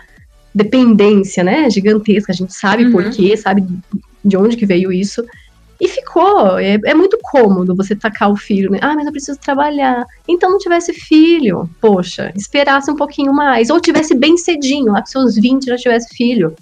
dependência, 0.52 1.44
né, 1.44 1.70
gigantesca. 1.70 2.32
A 2.32 2.34
gente 2.34 2.52
sabe 2.54 2.86
uhum. 2.86 2.90
por 2.90 3.10
quê, 3.10 3.36
sabe 3.36 3.64
de 4.24 4.36
onde 4.36 4.56
que 4.56 4.66
veio 4.66 4.90
isso. 4.92 5.24
E 5.80 5.88
ficou. 5.88 6.58
É, 6.58 6.78
é, 6.84 6.94
muito 6.94 7.18
cômodo 7.22 7.74
você 7.74 7.94
tacar 7.94 8.30
o 8.30 8.36
filho, 8.36 8.70
né? 8.70 8.78
Ah, 8.82 8.94
mas 8.94 9.06
eu 9.06 9.12
preciso 9.12 9.38
trabalhar. 9.38 10.04
Então 10.26 10.50
não 10.50 10.58
tivesse 10.58 10.92
filho. 10.92 11.68
Poxa, 11.80 12.32
esperasse 12.34 12.90
um 12.90 12.96
pouquinho 12.96 13.32
mais. 13.32 13.70
Ou 13.70 13.80
tivesse 13.80 14.14
bem 14.14 14.36
cedinho, 14.36 14.92
lá 14.92 15.00
com 15.00 15.06
seus 15.06 15.36
20 15.36 15.66
já 15.66 15.76
tivesse 15.76 16.14
filho. 16.16 16.54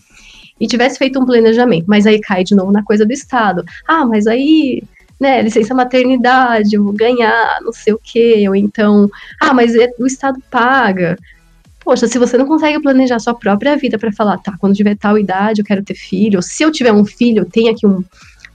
E 0.60 0.66
tivesse 0.66 0.98
feito 0.98 1.18
um 1.18 1.24
planejamento. 1.24 1.86
Mas 1.86 2.06
aí 2.06 2.20
cai 2.20 2.44
de 2.44 2.54
novo 2.54 2.70
na 2.72 2.82
coisa 2.82 3.06
do 3.06 3.12
Estado. 3.12 3.64
Ah, 3.86 4.04
mas 4.04 4.26
aí 4.26 4.82
né, 5.18 5.40
licença 5.42 5.74
maternidade, 5.74 6.76
vou 6.76 6.92
ganhar, 6.92 7.58
não 7.62 7.72
sei 7.72 7.94
o 7.94 8.00
quê, 8.02 8.44
ou 8.48 8.54
então, 8.54 9.10
ah, 9.40 9.54
mas 9.54 9.74
é, 9.74 9.88
o 9.98 10.06
Estado 10.06 10.38
paga. 10.50 11.18
Poxa, 11.82 12.06
se 12.08 12.18
você 12.18 12.36
não 12.36 12.46
consegue 12.46 12.80
planejar 12.82 13.18
sua 13.20 13.32
própria 13.32 13.76
vida 13.76 13.96
para 13.98 14.12
falar, 14.12 14.38
tá, 14.38 14.54
quando 14.58 14.74
tiver 14.74 14.96
tal 14.96 15.16
idade 15.16 15.60
eu 15.60 15.64
quero 15.64 15.84
ter 15.84 15.94
filho, 15.94 16.38
ou 16.38 16.42
se 16.42 16.62
eu 16.62 16.70
tiver 16.70 16.92
um 16.92 17.04
filho, 17.04 17.42
eu 17.42 17.44
tenho 17.46 17.70
aqui 17.70 17.86
um, 17.86 18.04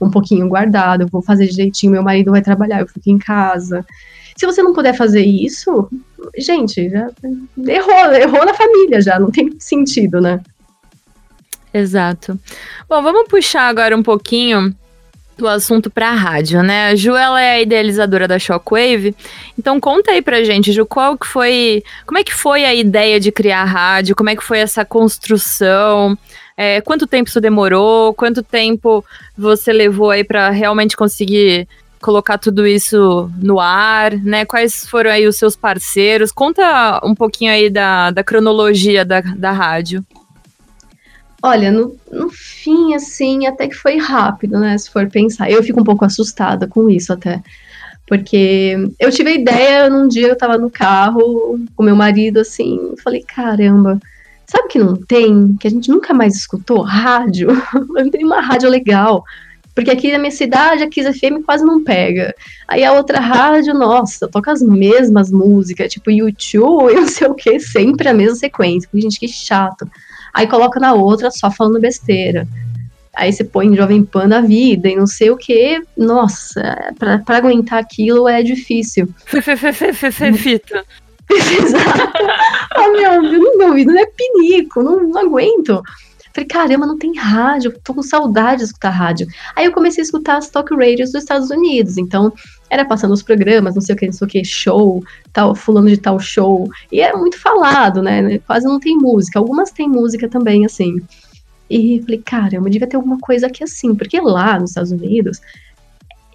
um 0.04 0.10
pouquinho 0.10 0.48
guardado, 0.48 1.02
eu 1.02 1.08
vou 1.08 1.22
fazer 1.22 1.46
direitinho, 1.46 1.92
meu 1.92 2.02
marido 2.02 2.30
vai 2.30 2.42
trabalhar, 2.42 2.80
eu 2.80 2.88
fico 2.88 3.10
em 3.10 3.18
casa. 3.18 3.84
Se 4.36 4.46
você 4.46 4.62
não 4.62 4.72
puder 4.72 4.94
fazer 4.96 5.22
isso, 5.22 5.88
gente, 6.36 6.88
já 6.88 7.10
errou, 7.66 8.12
errou 8.12 8.44
na 8.44 8.54
família 8.54 9.00
já, 9.00 9.18
não 9.18 9.30
tem 9.30 9.54
sentido, 9.58 10.20
né? 10.20 10.40
Exato. 11.72 12.38
Bom, 12.88 13.02
vamos 13.02 13.28
puxar 13.28 13.68
agora 13.68 13.96
um 13.96 14.02
pouquinho 14.02 14.74
do 15.36 15.48
assunto 15.48 15.90
para 15.90 16.10
a 16.10 16.14
rádio, 16.14 16.62
né? 16.62 16.88
A 16.88 16.94
Ju, 16.94 17.16
ela 17.16 17.40
é 17.40 17.52
a 17.52 17.62
idealizadora 17.62 18.28
da 18.28 18.38
Shockwave. 18.38 19.14
Então 19.58 19.80
conta 19.80 20.12
aí 20.12 20.22
pra 20.22 20.44
gente, 20.44 20.72
Ju, 20.72 20.86
qual 20.86 21.16
que 21.16 21.26
foi, 21.26 21.82
como 22.06 22.18
é 22.18 22.24
que 22.24 22.34
foi 22.34 22.64
a 22.64 22.74
ideia 22.74 23.18
de 23.18 23.32
criar 23.32 23.62
a 23.62 23.64
rádio? 23.64 24.14
Como 24.14 24.30
é 24.30 24.36
que 24.36 24.44
foi 24.44 24.58
essa 24.58 24.84
construção? 24.84 26.16
É, 26.56 26.80
quanto 26.80 27.06
tempo 27.06 27.28
isso 27.28 27.40
demorou? 27.40 28.12
Quanto 28.14 28.42
tempo 28.42 29.04
você 29.36 29.72
levou 29.72 30.10
aí 30.10 30.24
para 30.24 30.50
realmente 30.50 30.96
conseguir 30.96 31.66
colocar 32.00 32.36
tudo 32.36 32.66
isso 32.66 33.30
no 33.38 33.60
ar, 33.60 34.12
né? 34.16 34.44
Quais 34.44 34.84
foram 34.86 35.10
aí 35.10 35.26
os 35.26 35.36
seus 35.36 35.56
parceiros? 35.56 36.32
Conta 36.32 37.00
um 37.04 37.14
pouquinho 37.14 37.52
aí 37.52 37.70
da, 37.70 38.10
da 38.10 38.24
cronologia 38.24 39.04
da, 39.04 39.20
da 39.20 39.52
rádio. 39.52 40.04
Olha, 41.42 41.72
no, 41.72 41.96
no 42.10 42.28
fim, 42.30 42.94
assim, 42.94 43.46
até 43.46 43.66
que 43.66 43.74
foi 43.74 43.96
rápido, 43.96 44.58
né? 44.58 44.76
Se 44.78 44.90
for 44.90 45.08
pensar. 45.08 45.50
Eu 45.50 45.62
fico 45.62 45.80
um 45.80 45.84
pouco 45.84 46.04
assustada 46.04 46.66
com 46.68 46.90
isso 46.90 47.12
até. 47.12 47.42
Porque 48.06 48.76
eu 48.98 49.10
tive 49.10 49.30
a 49.30 49.34
ideia, 49.34 49.90
num 49.90 50.06
dia 50.06 50.28
eu 50.28 50.36
tava 50.36 50.58
no 50.58 50.70
carro 50.70 51.58
com 51.74 51.82
meu 51.82 51.96
marido, 51.96 52.40
assim, 52.40 52.94
falei, 53.02 53.22
caramba, 53.22 53.98
sabe 54.52 54.68
que 54.68 54.78
não 54.78 54.94
tem? 54.94 55.56
Que 55.58 55.66
a 55.66 55.70
gente 55.70 55.90
nunca 55.90 56.14
mais 56.14 56.36
escutou? 56.36 56.82
Rádio. 56.82 57.48
não 57.90 58.10
tem 58.10 58.24
uma 58.24 58.40
rádio 58.40 58.68
legal. 58.68 59.24
Porque 59.74 59.90
aqui 59.90 60.12
na 60.12 60.18
minha 60.18 60.30
cidade 60.30 60.82
a 60.82 60.88
Kiss 60.88 61.10
FM 61.14 61.44
quase 61.46 61.64
não 61.64 61.82
pega. 61.82 62.34
Aí 62.68 62.84
a 62.84 62.92
outra 62.92 63.18
rádio, 63.18 63.72
nossa, 63.72 64.28
toca 64.28 64.52
as 64.52 64.60
mesmas 64.60 65.32
músicas, 65.32 65.90
tipo 65.90 66.10
YouTube 66.10 66.92
e 66.92 66.96
não 66.96 67.08
sei 67.08 67.26
o 67.26 67.34
que, 67.34 67.58
sempre 67.58 68.08
a 68.08 68.14
mesma 68.14 68.36
sequência. 68.36 68.88
Gente, 68.92 69.18
que 69.18 69.26
chato 69.26 69.88
aí 70.32 70.46
coloca 70.46 70.80
na 70.80 70.94
outra 70.94 71.30
só 71.30 71.50
falando 71.50 71.80
besteira. 71.80 72.48
Aí 73.14 73.30
você 73.30 73.44
põe 73.44 73.76
Jovem 73.76 74.02
Pan 74.02 74.26
na 74.26 74.40
vida 74.40 74.88
e 74.88 74.96
não 74.96 75.06
sei 75.06 75.30
o 75.30 75.36
que. 75.36 75.82
Nossa, 75.96 76.92
pra, 76.98 77.18
pra 77.18 77.36
aguentar 77.36 77.78
aquilo 77.78 78.26
é 78.26 78.42
difícil. 78.42 79.06
Fita. 80.38 80.84
Exato. 81.32 82.12
Ah, 82.74 82.88
meu, 82.88 83.22
meu 83.58 83.68
ouvido 83.68 83.92
não 83.92 84.00
é 84.00 84.06
pinico, 84.06 84.82
não, 84.82 85.06
não 85.06 85.20
aguento. 85.20 85.82
Falei, 86.34 86.48
caramba, 86.48 86.86
não 86.86 86.96
tem 86.96 87.14
rádio, 87.16 87.78
tô 87.84 87.92
com 87.92 88.02
saudade 88.02 88.58
de 88.58 88.64
escutar 88.64 88.90
rádio. 88.90 89.26
Aí 89.54 89.66
eu 89.66 89.72
comecei 89.72 90.00
a 90.00 90.04
escutar 90.04 90.38
as 90.38 90.48
talk 90.48 90.74
radios 90.74 91.12
dos 91.12 91.22
Estados 91.22 91.50
Unidos, 91.50 91.98
então 91.98 92.32
era 92.70 92.84
passando 92.84 93.12
os 93.12 93.22
programas, 93.22 93.74
não 93.74 93.82
sei 93.82 93.94
o 93.94 93.98
que, 93.98 94.06
não 94.06 94.12
sei 94.12 94.26
o 94.26 94.30
que, 94.30 94.44
show, 94.44 95.04
tal, 95.32 95.54
fulano 95.54 95.88
de 95.88 95.98
tal 95.98 96.18
show, 96.18 96.70
e 96.90 97.00
era 97.00 97.16
muito 97.16 97.38
falado, 97.38 98.02
né, 98.02 98.38
quase 98.46 98.64
não 98.66 98.80
tem 98.80 98.96
música, 98.96 99.38
algumas 99.38 99.70
tem 99.70 99.86
música 99.86 100.26
também, 100.26 100.64
assim. 100.64 100.96
E 101.68 102.00
falei, 102.02 102.22
caramba, 102.24 102.70
devia 102.70 102.88
ter 102.88 102.96
alguma 102.96 103.18
coisa 103.18 103.46
aqui 103.46 103.62
assim, 103.62 103.94
porque 103.94 104.18
lá 104.18 104.58
nos 104.58 104.70
Estados 104.70 104.90
Unidos 104.90 105.38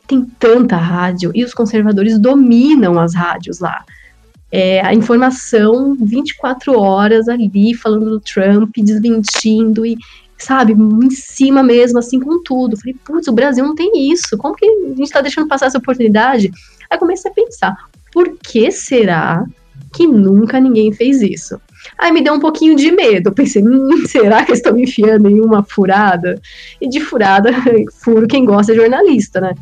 tem 0.05 0.23
tanta 0.39 0.77
rádio, 0.77 1.31
e 1.33 1.43
os 1.43 1.55
conservadores 1.55 2.19
dominam 2.19 2.99
as 2.99 3.15
rádios 3.15 3.59
lá 3.59 3.83
é, 4.51 4.81
a 4.85 4.93
informação 4.93 5.95
24 5.99 6.79
horas 6.79 7.27
ali, 7.27 7.73
falando 7.73 8.09
do 8.09 8.19
Trump, 8.19 8.75
desmentindo 8.77 9.85
e, 9.85 9.97
sabe, 10.37 10.73
em 10.73 11.09
cima 11.09 11.61
mesmo, 11.61 11.99
assim, 11.99 12.19
com 12.19 12.41
tudo. 12.43 12.77
Falei, 12.77 12.95
putz, 13.05 13.27
o 13.27 13.33
Brasil 13.33 13.65
não 13.65 13.75
tem 13.75 14.11
isso, 14.11 14.37
como 14.37 14.55
que 14.55 14.65
a 14.65 14.95
gente 14.95 15.09
tá 15.11 15.21
deixando 15.21 15.47
passar 15.47 15.67
essa 15.67 15.77
oportunidade? 15.77 16.51
Aí 16.89 16.97
comecei 16.97 17.29
a 17.29 17.33
pensar, 17.33 17.75
por 18.13 18.37
que 18.37 18.71
será 18.71 19.45
que 19.93 20.07
nunca 20.07 20.59
ninguém 20.59 20.91
fez 20.91 21.21
isso? 21.21 21.59
Aí 21.97 22.11
me 22.11 22.21
deu 22.21 22.33
um 22.33 22.39
pouquinho 22.39 22.75
de 22.75 22.91
medo. 22.91 23.31
Pensei, 23.31 23.63
hum, 23.63 24.05
será 24.07 24.43
que 24.45 24.53
estão 24.53 24.73
me 24.73 24.83
enfiando 24.83 25.29
em 25.29 25.39
uma 25.39 25.63
furada? 25.63 26.39
E 26.81 26.87
de 26.87 26.99
furada, 26.99 27.51
furo 28.01 28.27
quem 28.27 28.45
gosta 28.45 28.73
de 28.73 28.79
jornalista, 28.79 29.39
né? 29.39 29.53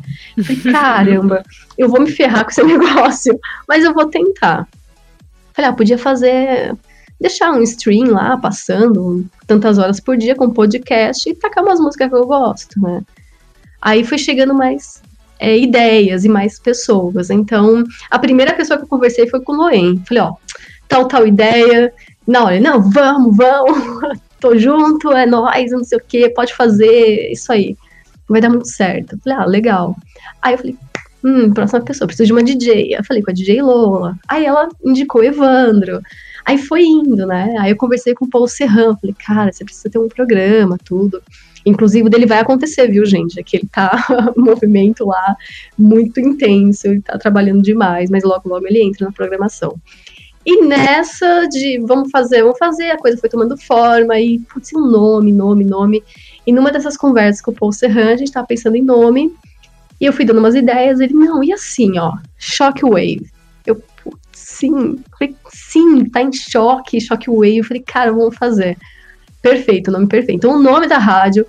Falei, 0.42 0.72
caramba, 0.72 1.42
eu 1.76 1.88
vou 1.88 2.00
me 2.00 2.10
ferrar 2.10 2.44
com 2.44 2.50
esse 2.50 2.62
negócio, 2.64 3.38
mas 3.68 3.84
eu 3.84 3.92
vou 3.92 4.06
tentar. 4.06 4.66
Falei, 5.56 5.70
ah, 5.70 5.74
podia 5.74 5.96
fazer. 5.96 6.76
Deixar 7.18 7.50
um 7.50 7.62
stream 7.62 8.12
lá 8.12 8.36
passando 8.36 9.24
tantas 9.46 9.78
horas 9.78 9.98
por 9.98 10.18
dia 10.18 10.36
com 10.36 10.50
podcast 10.50 11.26
e 11.26 11.34
tacar 11.34 11.64
umas 11.64 11.80
músicas 11.80 12.10
que 12.10 12.14
eu 12.14 12.26
gosto, 12.26 12.78
né? 12.78 13.00
Aí 13.80 14.04
foi 14.04 14.18
chegando 14.18 14.52
mais 14.52 15.02
é, 15.38 15.56
ideias 15.56 16.26
e 16.26 16.28
mais 16.28 16.58
pessoas. 16.58 17.30
Então, 17.30 17.84
a 18.10 18.18
primeira 18.18 18.52
pessoa 18.52 18.76
que 18.76 18.84
eu 18.84 18.88
conversei 18.88 19.26
foi 19.28 19.40
com 19.40 19.52
o 19.52 19.56
Loen. 19.56 20.02
Falei, 20.06 20.24
ó, 20.24 20.34
tal, 20.86 21.08
tal 21.08 21.26
ideia. 21.26 21.90
Não, 22.26 22.50
ele, 22.50 22.60
não, 22.60 22.90
vamos, 22.90 23.34
vamos, 23.34 23.78
tô 24.38 24.58
junto, 24.58 25.10
é 25.12 25.24
nóis, 25.24 25.70
não 25.70 25.84
sei 25.84 25.96
o 25.96 26.02
que, 26.06 26.28
pode 26.30 26.54
fazer, 26.54 27.30
isso 27.32 27.50
aí. 27.50 27.74
Vai 28.28 28.42
dar 28.42 28.50
muito 28.50 28.68
certo. 28.68 29.18
Falei, 29.24 29.38
ah, 29.38 29.46
legal. 29.46 29.96
Aí 30.42 30.52
eu 30.52 30.58
falei, 30.58 30.76
hum, 31.26 31.52
próxima 31.52 31.80
pessoa, 31.80 32.06
preciso 32.06 32.26
de 32.26 32.32
uma 32.32 32.42
DJ. 32.42 32.94
Eu 32.94 33.04
falei 33.04 33.22
com 33.22 33.30
a 33.30 33.34
DJ 33.34 33.60
Lola. 33.62 34.16
Aí 34.28 34.44
ela 34.44 34.68
indicou 34.84 35.24
Evandro. 35.24 36.00
Aí 36.44 36.56
foi 36.58 36.84
indo, 36.84 37.26
né? 37.26 37.56
Aí 37.58 37.72
eu 37.72 37.76
conversei 37.76 38.14
com 38.14 38.24
o 38.24 38.30
Paulo 38.30 38.46
Serrão. 38.46 38.96
Falei, 38.96 39.16
cara, 39.18 39.52
você 39.52 39.64
precisa 39.64 39.90
ter 39.90 39.98
um 39.98 40.08
programa, 40.08 40.78
tudo. 40.84 41.20
Inclusive, 41.66 42.08
dele 42.08 42.26
vai 42.26 42.38
acontecer, 42.38 42.86
viu, 42.86 43.04
gente? 43.04 43.40
É 43.40 43.42
que 43.42 43.56
ele 43.56 43.68
tá 43.70 43.90
um 44.38 44.42
movimento 44.44 45.04
lá 45.04 45.36
muito 45.76 46.20
intenso, 46.20 46.86
ele 46.86 47.00
tá 47.00 47.18
trabalhando 47.18 47.60
demais, 47.60 48.08
mas 48.08 48.22
logo, 48.22 48.48
logo 48.48 48.64
ele 48.68 48.80
entra 48.80 49.06
na 49.06 49.12
programação. 49.12 49.74
E 50.46 50.64
nessa 50.64 51.48
de 51.48 51.80
vamos 51.80 52.08
fazer, 52.08 52.44
vamos 52.44 52.56
fazer, 52.56 52.92
a 52.92 52.98
coisa 52.98 53.18
foi 53.18 53.28
tomando 53.28 53.56
forma, 53.56 54.16
e 54.20 54.38
putz, 54.38 54.72
um 54.72 54.86
nome, 54.88 55.32
nome, 55.32 55.64
nome. 55.64 56.04
E 56.46 56.52
numa 56.52 56.70
dessas 56.70 56.96
conversas 56.96 57.42
com 57.42 57.50
o 57.50 57.54
Paul 57.54 57.72
Serran, 57.72 58.12
a 58.12 58.16
gente 58.16 58.30
tava 58.30 58.46
pensando 58.46 58.76
em 58.76 58.82
nome, 58.82 59.34
e 60.00 60.04
eu 60.04 60.12
fui 60.12 60.24
dando 60.24 60.38
umas 60.38 60.54
ideias, 60.54 61.00
ele, 61.00 61.14
não, 61.14 61.42
e 61.42 61.52
assim, 61.52 61.98
ó, 61.98 62.12
Shockwave. 62.38 63.30
Eu, 63.64 63.82
sim, 64.32 64.98
falei, 65.18 65.34
sim, 65.50 66.04
tá 66.04 66.22
em 66.22 66.32
choque, 66.32 67.00
Shockwave. 67.00 67.58
Eu 67.58 67.64
falei, 67.64 67.82
cara, 67.82 68.12
vamos 68.12 68.36
fazer. 68.36 68.76
Perfeito, 69.40 69.90
nome 69.90 70.06
perfeito. 70.06 70.36
Então, 70.38 70.58
o 70.58 70.62
nome 70.62 70.86
da 70.86 70.98
rádio, 70.98 71.46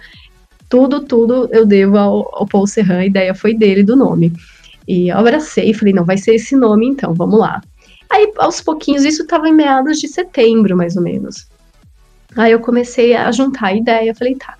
tudo, 0.70 1.02
tudo 1.02 1.50
eu 1.52 1.66
devo 1.66 1.98
ao, 1.98 2.36
ao 2.36 2.48
Paul 2.48 2.68
Serran, 2.68 3.00
a 3.00 3.06
ideia 3.06 3.36
foi 3.36 3.54
dele, 3.54 3.84
do 3.84 3.96
nome. 3.96 4.32
E 4.88 5.10
eu 5.10 5.18
abracei, 5.18 5.74
falei, 5.74 5.94
não, 5.94 6.06
vai 6.06 6.18
ser 6.18 6.36
esse 6.36 6.56
nome 6.56 6.88
então, 6.88 7.14
vamos 7.14 7.40
lá. 7.40 7.62
Aí, 8.10 8.32
aos 8.38 8.62
pouquinhos, 8.62 9.04
isso 9.04 9.24
estava 9.24 9.50
em 9.50 9.54
meados 9.54 10.00
de 10.00 10.08
setembro, 10.08 10.78
mais 10.78 10.96
ou 10.96 11.04
menos. 11.04 11.48
Aí 12.38 12.54
eu 12.54 12.60
comecei 12.60 13.14
a 13.14 13.30
juntar 13.32 13.68
a 13.68 13.74
ideia, 13.74 14.16
falei, 14.16 14.36
tá, 14.36 14.56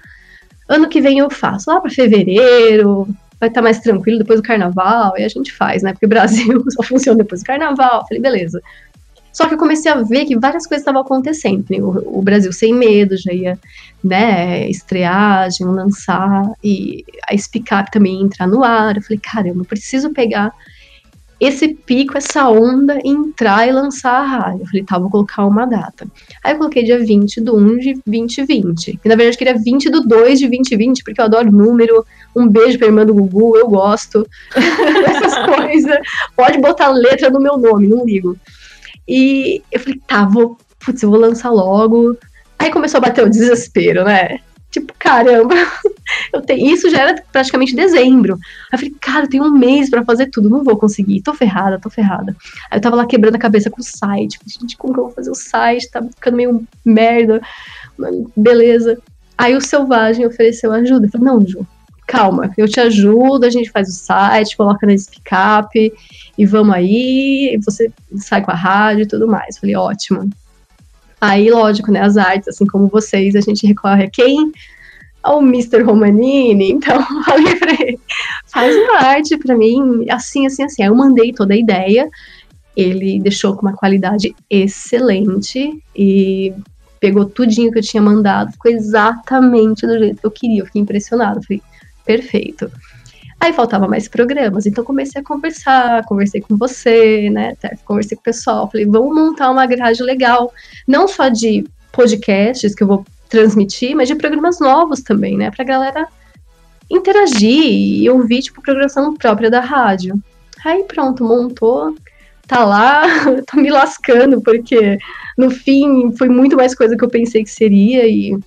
ano 0.68 0.90
que 0.90 1.00
vem 1.00 1.20
eu 1.20 1.30
faço, 1.30 1.70
lá 1.70 1.80
para 1.80 1.90
fevereiro, 1.90 3.08
vai 3.40 3.50
estar 3.50 3.62
tá 3.62 3.64
mais 3.64 3.80
tranquilo 3.80 4.20
depois 4.20 4.40
do 4.40 4.46
carnaval, 4.46 5.14
e 5.18 5.24
a 5.24 5.28
gente 5.28 5.52
faz, 5.54 5.84
né? 5.84 5.94
Porque 5.94 6.06
o 6.06 6.10
Brasil 6.10 6.64
só 6.70 6.84
funciona 6.84 7.20
depois 7.20 7.42
do 7.42 7.46
carnaval. 7.46 8.06
Falei, 8.08 8.22
beleza. 8.22 8.62
Só 9.32 9.48
que 9.48 9.54
eu 9.54 9.60
comecei 9.60 9.92
a 9.92 10.02
ver 10.02 10.26
que 10.26 10.36
várias 10.36 10.66
coisas 10.66 10.82
estavam 10.82 11.02
acontecendo. 11.02 11.66
O, 11.70 12.20
o, 12.20 12.22
Brasil 12.24 12.52
sem 12.52 12.74
medo 12.74 13.16
já 13.16 13.32
ia, 13.32 13.60
né, 14.04 14.68
estrear, 14.68 15.48
já 15.52 15.64
lançar, 15.66 16.52
e 16.64 17.06
a 17.30 17.36
Up 17.36 17.92
também 17.92 18.16
ia 18.16 18.24
entrar 18.24 18.48
no 18.48 18.64
ar. 18.64 18.96
Eu 18.96 19.02
falei, 19.04 19.20
caramba, 19.20 19.62
eu 19.62 19.66
preciso 19.66 20.12
pegar 20.12 20.52
esse 21.40 21.68
pico, 21.68 22.18
essa 22.18 22.50
onda, 22.50 23.00
entrar 23.04 23.68
e 23.68 23.72
lançar 23.72 24.22
a 24.22 24.26
rádio. 24.26 24.62
Eu 24.62 24.66
falei, 24.66 24.84
tá, 24.84 24.98
vou 24.98 25.10
colocar 25.10 25.46
uma 25.46 25.66
data. 25.66 26.08
Aí 26.44 26.54
eu 26.54 26.58
coloquei 26.58 26.84
dia 26.84 26.98
20 26.98 27.42
do 27.42 27.56
1 27.56 27.78
de 27.78 28.02
2020. 28.06 28.98
Que 28.98 29.08
na 29.08 29.16
verdade 29.16 29.36
eu 29.36 29.38
queria 29.38 29.58
20 29.58 29.90
do 29.90 30.02
2 30.02 30.40
de 30.40 30.48
2020, 30.48 31.04
porque 31.04 31.22
eu 31.22 31.26
adoro 31.26 31.52
número. 31.52 32.04
Um 32.36 32.48
beijo 32.48 32.80
pra 32.80 32.88
irmã 32.88 33.06
do 33.06 33.14
Gugu, 33.14 33.56
eu 33.56 33.68
gosto 33.68 34.28
dessas 34.54 35.38
coisas. 35.46 35.98
Pode 36.36 36.58
botar 36.60 36.90
letra 36.90 37.30
no 37.30 37.40
meu 37.40 37.58
nome, 37.58 37.88
não 37.88 38.04
ligo. 38.04 38.36
E 39.08 39.62
eu 39.72 39.80
falei, 39.80 40.02
tá, 40.08 40.26
vou, 40.26 40.58
putz, 40.84 41.04
eu 41.04 41.10
vou 41.12 41.20
lançar 41.20 41.52
logo. 41.52 42.18
Aí 42.58 42.72
começou 42.72 42.98
a 42.98 43.02
bater 43.02 43.24
o 43.24 43.30
desespero, 43.30 44.04
né? 44.04 44.40
Tipo, 44.80 44.94
caramba, 45.00 45.56
eu 46.32 46.42
tenho. 46.42 46.72
Isso 46.72 46.90
já 46.90 47.02
era 47.02 47.24
praticamente 47.32 47.76
dezembro. 47.76 48.36
Aí 48.36 48.40
eu 48.74 48.78
falei, 48.78 48.96
cara, 49.02 49.26
eu 49.26 49.30
tenho 49.30 49.44
um 49.46 49.52
mês 49.52 49.90
para 49.90 50.06
fazer 50.06 50.28
tudo, 50.28 50.50
não 50.50 50.64
vou 50.64 50.78
conseguir, 50.78 51.22
tô 51.22 51.34
ferrada, 51.34 51.80
tô 51.80 51.90
ferrada. 51.90 52.36
Aí 52.70 52.78
eu 52.78 52.82
tava 52.82 52.96
lá 52.96 53.06
quebrando 53.08 53.36
a 53.36 53.40
cabeça 53.40 53.72
com 53.72 53.82
o 53.82 53.84
site. 53.84 54.40
Gente, 54.46 54.78
como 54.78 54.94
que 54.94 55.00
eu 55.00 55.06
vou 55.06 55.14
fazer 55.14 55.32
o 55.32 55.36
site? 55.36 55.90
Tá 55.90 56.04
ficando 56.04 56.38
meio 56.38 56.68
merda. 56.86 57.42
Beleza. 58.36 59.00
Aí 59.36 59.56
o 59.56 59.62
Selvagem 59.62 60.26
ofereceu 60.26 60.72
ajuda. 60.72 61.08
Eu 61.08 61.12
falei, 61.12 61.28
não, 61.28 61.46
Ju, 61.46 61.66
calma, 62.06 62.52
eu 62.56 62.68
te 62.68 62.80
ajudo, 62.80 63.46
a 63.46 63.50
gente 63.50 63.72
faz 63.72 63.90
o 63.90 63.92
site, 63.92 64.56
coloca 64.56 64.86
na 64.86 64.94
pick-up 64.94 65.94
e 66.38 66.46
vamos 66.46 66.76
aí, 66.76 67.60
você 67.66 67.92
sai 68.16 68.44
com 68.44 68.52
a 68.52 68.56
rádio 68.56 69.04
e 69.04 69.08
tudo 69.08 69.28
mais. 69.28 69.58
Falei, 69.58 69.76
ótimo. 69.76 70.30
Aí, 71.20 71.50
lógico, 71.50 71.92
né, 71.92 72.02
as 72.02 72.16
artes, 72.18 72.48
assim 72.48 72.66
como 72.66 72.88
vocês, 72.88 73.36
a 73.36 73.42
gente 73.42 73.66
recorre 73.66 74.04
a 74.04 74.10
quem? 74.10 74.52
Ao 75.24 75.42
Mr. 75.42 75.82
Romanini, 75.82 76.72
então 76.72 77.02
falei 77.26 77.56
pra 77.56 77.74
ele, 77.74 78.00
faz 78.46 78.76
uma 78.76 79.00
arte 79.00 79.36
para 79.38 79.58
mim, 79.58 80.06
assim, 80.10 80.46
assim, 80.46 80.64
assim. 80.64 80.84
Aí 80.84 80.90
eu 80.90 80.96
mandei 80.96 81.34
toda 81.34 81.54
a 81.54 81.58
ideia, 81.58 82.08
ele 82.76 83.20
deixou 83.20 83.56
com 83.56 83.64
uma 83.64 83.76
qualidade 83.76 84.36
excelente 84.50 85.84
e 85.96 86.54
pegou 87.00 87.26
tudinho 87.26 87.72
que 87.72 87.80
eu 87.80 87.84
tinha 87.84 88.02
mandado, 88.02 88.52
ficou 88.52 88.72
exatamente 88.72 89.86
do 89.86 89.98
jeito 89.98 90.20
que 90.20 90.26
eu 90.26 90.32
queria, 90.32 90.62
eu 90.62 90.66
fiquei 90.66 90.82
impressionada, 90.82 91.42
falei, 91.42 91.62
perfeito. 92.06 92.72
Aí 93.40 93.54
faltava 93.54 93.88
mais 93.88 94.08
programas, 94.08 94.66
então 94.66 94.84
comecei 94.84 95.22
a 95.22 95.24
conversar, 95.24 96.04
conversei 96.06 96.42
com 96.42 96.58
você, 96.58 97.30
né, 97.30 97.56
conversei 97.86 98.16
com 98.16 98.22
o 98.22 98.24
pessoal, 98.24 98.70
falei, 98.70 98.86
vamos 98.86 99.16
montar 99.16 99.52
uma 99.52 99.66
grade 99.68 100.02
legal, 100.02 100.52
não 100.88 101.08
só 101.08 101.30
de 101.30 101.64
podcasts 101.92 102.74
que 102.74 102.84
eu 102.84 102.88
vou 102.88 103.06
transmitir, 103.30 103.96
mas 103.96 104.08
de 104.08 104.16
programas 104.16 104.60
novos 104.60 105.02
também, 105.02 105.38
né, 105.38 105.52
pra 105.52 105.64
galera 105.64 106.08
interagir 106.90 107.64
e 107.64 108.10
ouvir, 108.10 108.42
tipo, 108.42 108.62
programação 108.62 109.14
própria 109.16 109.52
da 109.52 109.60
rádio. 109.60 110.20
Aí 110.66 110.84
pronto, 110.84 111.24
montou, 111.24 111.96
tá 112.48 112.66
lá, 112.66 113.04
tô 113.52 113.58
me 113.58 113.70
lascando, 113.70 114.42
porque 114.42 114.98
no 115.38 115.52
fim 115.52 116.12
foi 116.18 116.30
muito 116.30 116.56
mais 116.56 116.74
coisa 116.74 116.98
que 116.98 117.04
eu 117.04 117.10
pensei 117.10 117.44
que 117.44 117.52
seria 117.52 118.08
e 118.08 118.38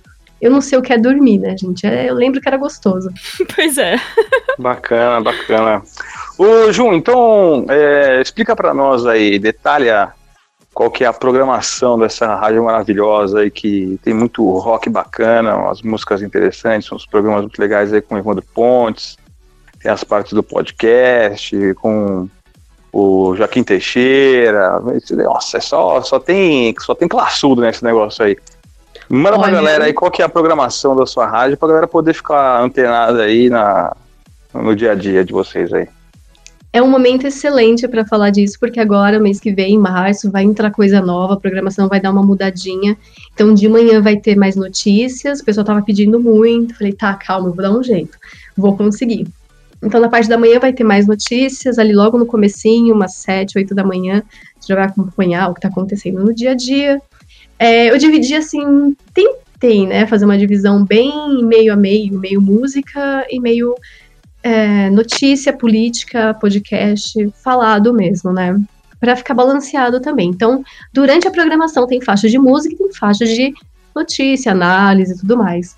eu 0.41 0.49
não 0.49 0.59
sei 0.59 0.77
o 0.77 0.81
que 0.81 0.91
é 0.91 0.97
dormir, 0.97 1.37
né, 1.37 1.55
gente? 1.57 1.85
É, 1.85 2.09
eu 2.09 2.15
lembro 2.15 2.41
que 2.41 2.47
era 2.47 2.57
gostoso. 2.57 3.09
pois 3.55 3.77
é. 3.77 3.95
bacana, 4.57 5.21
bacana. 5.21 5.83
Ô, 6.37 6.71
Ju, 6.71 6.91
então, 6.93 7.65
é, 7.69 8.19
explica 8.21 8.55
para 8.55 8.73
nós 8.73 9.05
aí, 9.05 9.37
detalha 9.37 10.13
qual 10.73 10.89
que 10.89 11.03
é 11.03 11.07
a 11.07 11.13
programação 11.13 11.99
dessa 11.99 12.33
rádio 12.35 12.63
maravilhosa 12.63 13.41
aí, 13.41 13.51
que 13.51 13.99
tem 14.03 14.13
muito 14.13 14.49
rock 14.57 14.89
bacana, 14.89 15.55
umas 15.55 15.81
músicas 15.81 16.21
interessantes, 16.21 16.91
uns 16.91 17.05
programas 17.05 17.41
muito 17.41 17.59
legais 17.59 17.93
aí 17.93 18.01
com 18.01 18.15
o 18.15 18.17
Evandro 18.17 18.43
Pontes, 18.53 19.17
tem 19.81 19.91
as 19.91 20.03
partes 20.03 20.33
do 20.33 20.41
podcast, 20.41 21.73
com 21.75 22.29
o 22.93 23.35
Joaquim 23.35 23.63
Teixeira, 23.63 24.81
nossa, 25.23 25.57
é 25.57 25.61
só, 25.61 26.01
só 26.01 26.19
tem 26.19 26.73
só 26.79 26.95
tem 26.95 27.07
classudo 27.07 27.61
nesse 27.61 27.83
negócio 27.83 28.23
aí. 28.23 28.37
Manda 29.11 29.35
Olha, 29.35 29.41
pra 29.41 29.51
galera 29.51 29.85
aí 29.85 29.93
qual 29.93 30.09
que 30.09 30.21
é 30.21 30.25
a 30.25 30.29
programação 30.29 30.95
da 30.95 31.05
sua 31.05 31.27
rádio 31.27 31.57
pra 31.57 31.67
galera 31.67 31.87
poder 31.87 32.13
ficar 32.13 32.61
antenada 32.61 33.23
aí 33.23 33.49
na, 33.49 33.93
no 34.53 34.73
dia 34.73 34.93
a 34.93 34.95
dia 34.95 35.25
de 35.25 35.33
vocês 35.33 35.73
aí. 35.73 35.85
É 36.71 36.81
um 36.81 36.89
momento 36.89 37.27
excelente 37.27 37.85
para 37.89 38.05
falar 38.05 38.29
disso, 38.29 38.57
porque 38.57 38.79
agora, 38.79 39.19
mês 39.19 39.41
que 39.41 39.51
vem, 39.53 39.73
em 39.73 39.77
março, 39.77 40.31
vai 40.31 40.43
entrar 40.43 40.71
coisa 40.71 41.01
nova, 41.01 41.33
a 41.33 41.37
programação 41.37 41.89
vai 41.89 41.99
dar 41.99 42.11
uma 42.11 42.23
mudadinha. 42.23 42.97
Então, 43.33 43.53
de 43.53 43.67
manhã 43.67 44.01
vai 44.01 44.15
ter 44.15 44.37
mais 44.37 44.55
notícias, 44.55 45.41
o 45.41 45.43
pessoal 45.43 45.65
tava 45.65 45.81
pedindo 45.81 46.17
muito. 46.17 46.77
Falei, 46.77 46.93
tá, 46.93 47.13
calma, 47.15 47.49
eu 47.49 47.53
vou 47.53 47.61
dar 47.61 47.77
um 47.77 47.83
jeito, 47.83 48.17
vou 48.55 48.77
conseguir. 48.77 49.27
Então, 49.83 49.99
na 49.99 50.07
parte 50.07 50.29
da 50.29 50.37
manhã 50.37 50.57
vai 50.57 50.71
ter 50.71 50.85
mais 50.85 51.05
notícias, 51.05 51.77
ali 51.77 51.91
logo 51.91 52.17
no 52.17 52.25
comecinho, 52.25 52.95
umas 52.95 53.15
sete, 53.15 53.57
oito 53.57 53.75
da 53.75 53.83
manhã, 53.83 54.23
você 54.57 54.67
já 54.69 54.75
vai 54.75 54.85
acompanhar 54.85 55.49
o 55.49 55.53
que 55.53 55.57
está 55.57 55.67
acontecendo 55.67 56.23
no 56.23 56.33
dia 56.33 56.51
a 56.51 56.55
dia. 56.55 57.01
É, 57.61 57.91
eu 57.91 57.97
dividi 57.99 58.33
assim, 58.33 58.97
tentei, 59.13 59.85
né, 59.85 60.07
fazer 60.07 60.25
uma 60.25 60.35
divisão 60.35 60.83
bem 60.83 61.45
meio 61.45 61.71
a 61.71 61.75
meio, 61.75 62.17
meio 62.17 62.41
música 62.41 63.23
e 63.29 63.39
meio 63.39 63.75
é, 64.41 64.89
notícia, 64.89 65.53
política, 65.53 66.33
podcast, 66.33 67.13
falado 67.43 67.93
mesmo, 67.93 68.33
né? 68.33 68.59
Para 68.99 69.15
ficar 69.15 69.35
balanceado 69.35 70.01
também. 70.01 70.29
Então, 70.29 70.63
durante 70.91 71.27
a 71.27 71.31
programação 71.31 71.85
tem 71.85 72.01
faixas 72.01 72.31
de 72.31 72.39
música 72.39 72.73
e 72.73 72.77
tem 72.79 72.91
faixas 72.93 73.29
de 73.29 73.53
notícia, 73.95 74.53
análise 74.53 75.13
e 75.13 75.17
tudo 75.19 75.37
mais. 75.37 75.77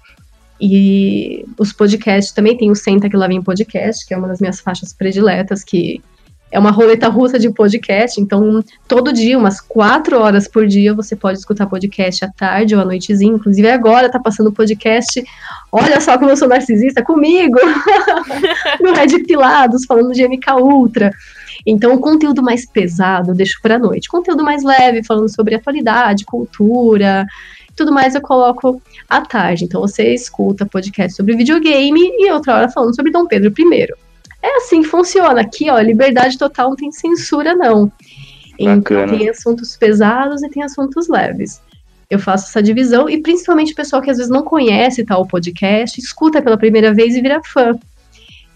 E 0.61 1.45
os 1.59 1.73
podcasts 1.73 2.31
também 2.31 2.55
tem 2.55 2.71
o 2.71 2.75
Senta 2.75 3.09
que 3.09 3.17
lá 3.17 3.27
vem 3.27 3.41
podcast, 3.41 4.07
que 4.07 4.13
é 4.13 4.17
uma 4.17 4.29
das 4.29 4.39
minhas 4.39 4.61
faixas 4.61 4.93
prediletas, 4.93 5.65
que 5.65 6.01
é 6.53 6.59
uma 6.59 6.69
roleta 6.69 7.09
russa 7.09 7.39
de 7.39 7.49
podcast, 7.49 8.21
então 8.21 8.63
todo 8.87 9.11
dia, 9.11 9.35
umas 9.35 9.59
quatro 9.59 10.19
horas 10.19 10.47
por 10.47 10.67
dia, 10.67 10.93
você 10.93 11.15
pode 11.15 11.39
escutar 11.39 11.65
podcast 11.65 12.23
à 12.23 12.29
tarde 12.29 12.75
ou 12.75 12.81
à 12.81 12.85
noitezinha. 12.85 13.33
Inclusive 13.33 13.67
agora 13.71 14.07
tá 14.07 14.19
passando 14.19 14.51
podcast. 14.51 15.23
Olha 15.71 15.99
só 15.99 16.15
como 16.15 16.29
eu 16.29 16.37
sou 16.37 16.47
narcisista 16.47 17.03
comigo! 17.03 17.57
no 18.79 18.93
Red 18.93 19.23
Pilados, 19.23 19.83
falando 19.87 20.13
de 20.13 20.27
MK 20.27 20.51
Ultra. 20.61 21.09
Então, 21.65 21.95
o 21.95 21.99
conteúdo 21.99 22.43
mais 22.43 22.67
pesado 22.67 23.31
eu 23.31 23.35
deixo 23.35 23.59
para 23.59 23.79
noite. 23.79 24.07
Conteúdo 24.07 24.43
mais 24.43 24.63
leve, 24.63 25.03
falando 25.03 25.33
sobre 25.33 25.55
atualidade, 25.55 26.23
cultura, 26.23 27.25
tudo 27.75 27.91
mais 27.91 28.13
eu 28.13 28.21
coloco 28.21 28.79
à 29.09 29.21
tarde. 29.21 29.65
Então, 29.65 29.81
você 29.81 30.13
escuta 30.13 30.67
podcast 30.67 31.15
sobre 31.15 31.35
videogame 31.35 31.99
e 31.99 32.31
outra 32.31 32.57
hora 32.57 32.69
falando 32.69 32.95
sobre 32.95 33.11
Dom 33.11 33.25
Pedro 33.25 33.51
I. 33.57 34.12
É 34.43 34.57
assim 34.57 34.81
que 34.81 34.89
funciona. 34.89 35.39
Aqui, 35.39 35.69
ó, 35.69 35.79
liberdade 35.79 36.37
total 36.37 36.69
não 36.69 36.75
tem 36.75 36.91
censura, 36.91 37.55
não. 37.55 37.89
Então, 38.59 38.77
Bacana. 38.77 39.05
Então 39.05 39.17
tem 39.17 39.29
assuntos 39.29 39.77
pesados 39.77 40.43
e 40.43 40.49
tem 40.49 40.61
assuntos 40.61 41.07
leves. 41.07 41.61
Eu 42.09 42.19
faço 42.19 42.47
essa 42.47 42.61
divisão 42.61 43.09
e 43.09 43.21
principalmente 43.21 43.71
o 43.71 43.75
pessoal 43.75 44.01
que 44.01 44.11
às 44.11 44.17
vezes 44.17 44.31
não 44.31 44.43
conhece 44.43 45.05
tal 45.05 45.25
podcast, 45.25 45.99
escuta 45.99 46.41
pela 46.41 46.57
primeira 46.57 46.93
vez 46.93 47.15
e 47.15 47.21
vira 47.21 47.41
fã. 47.41 47.73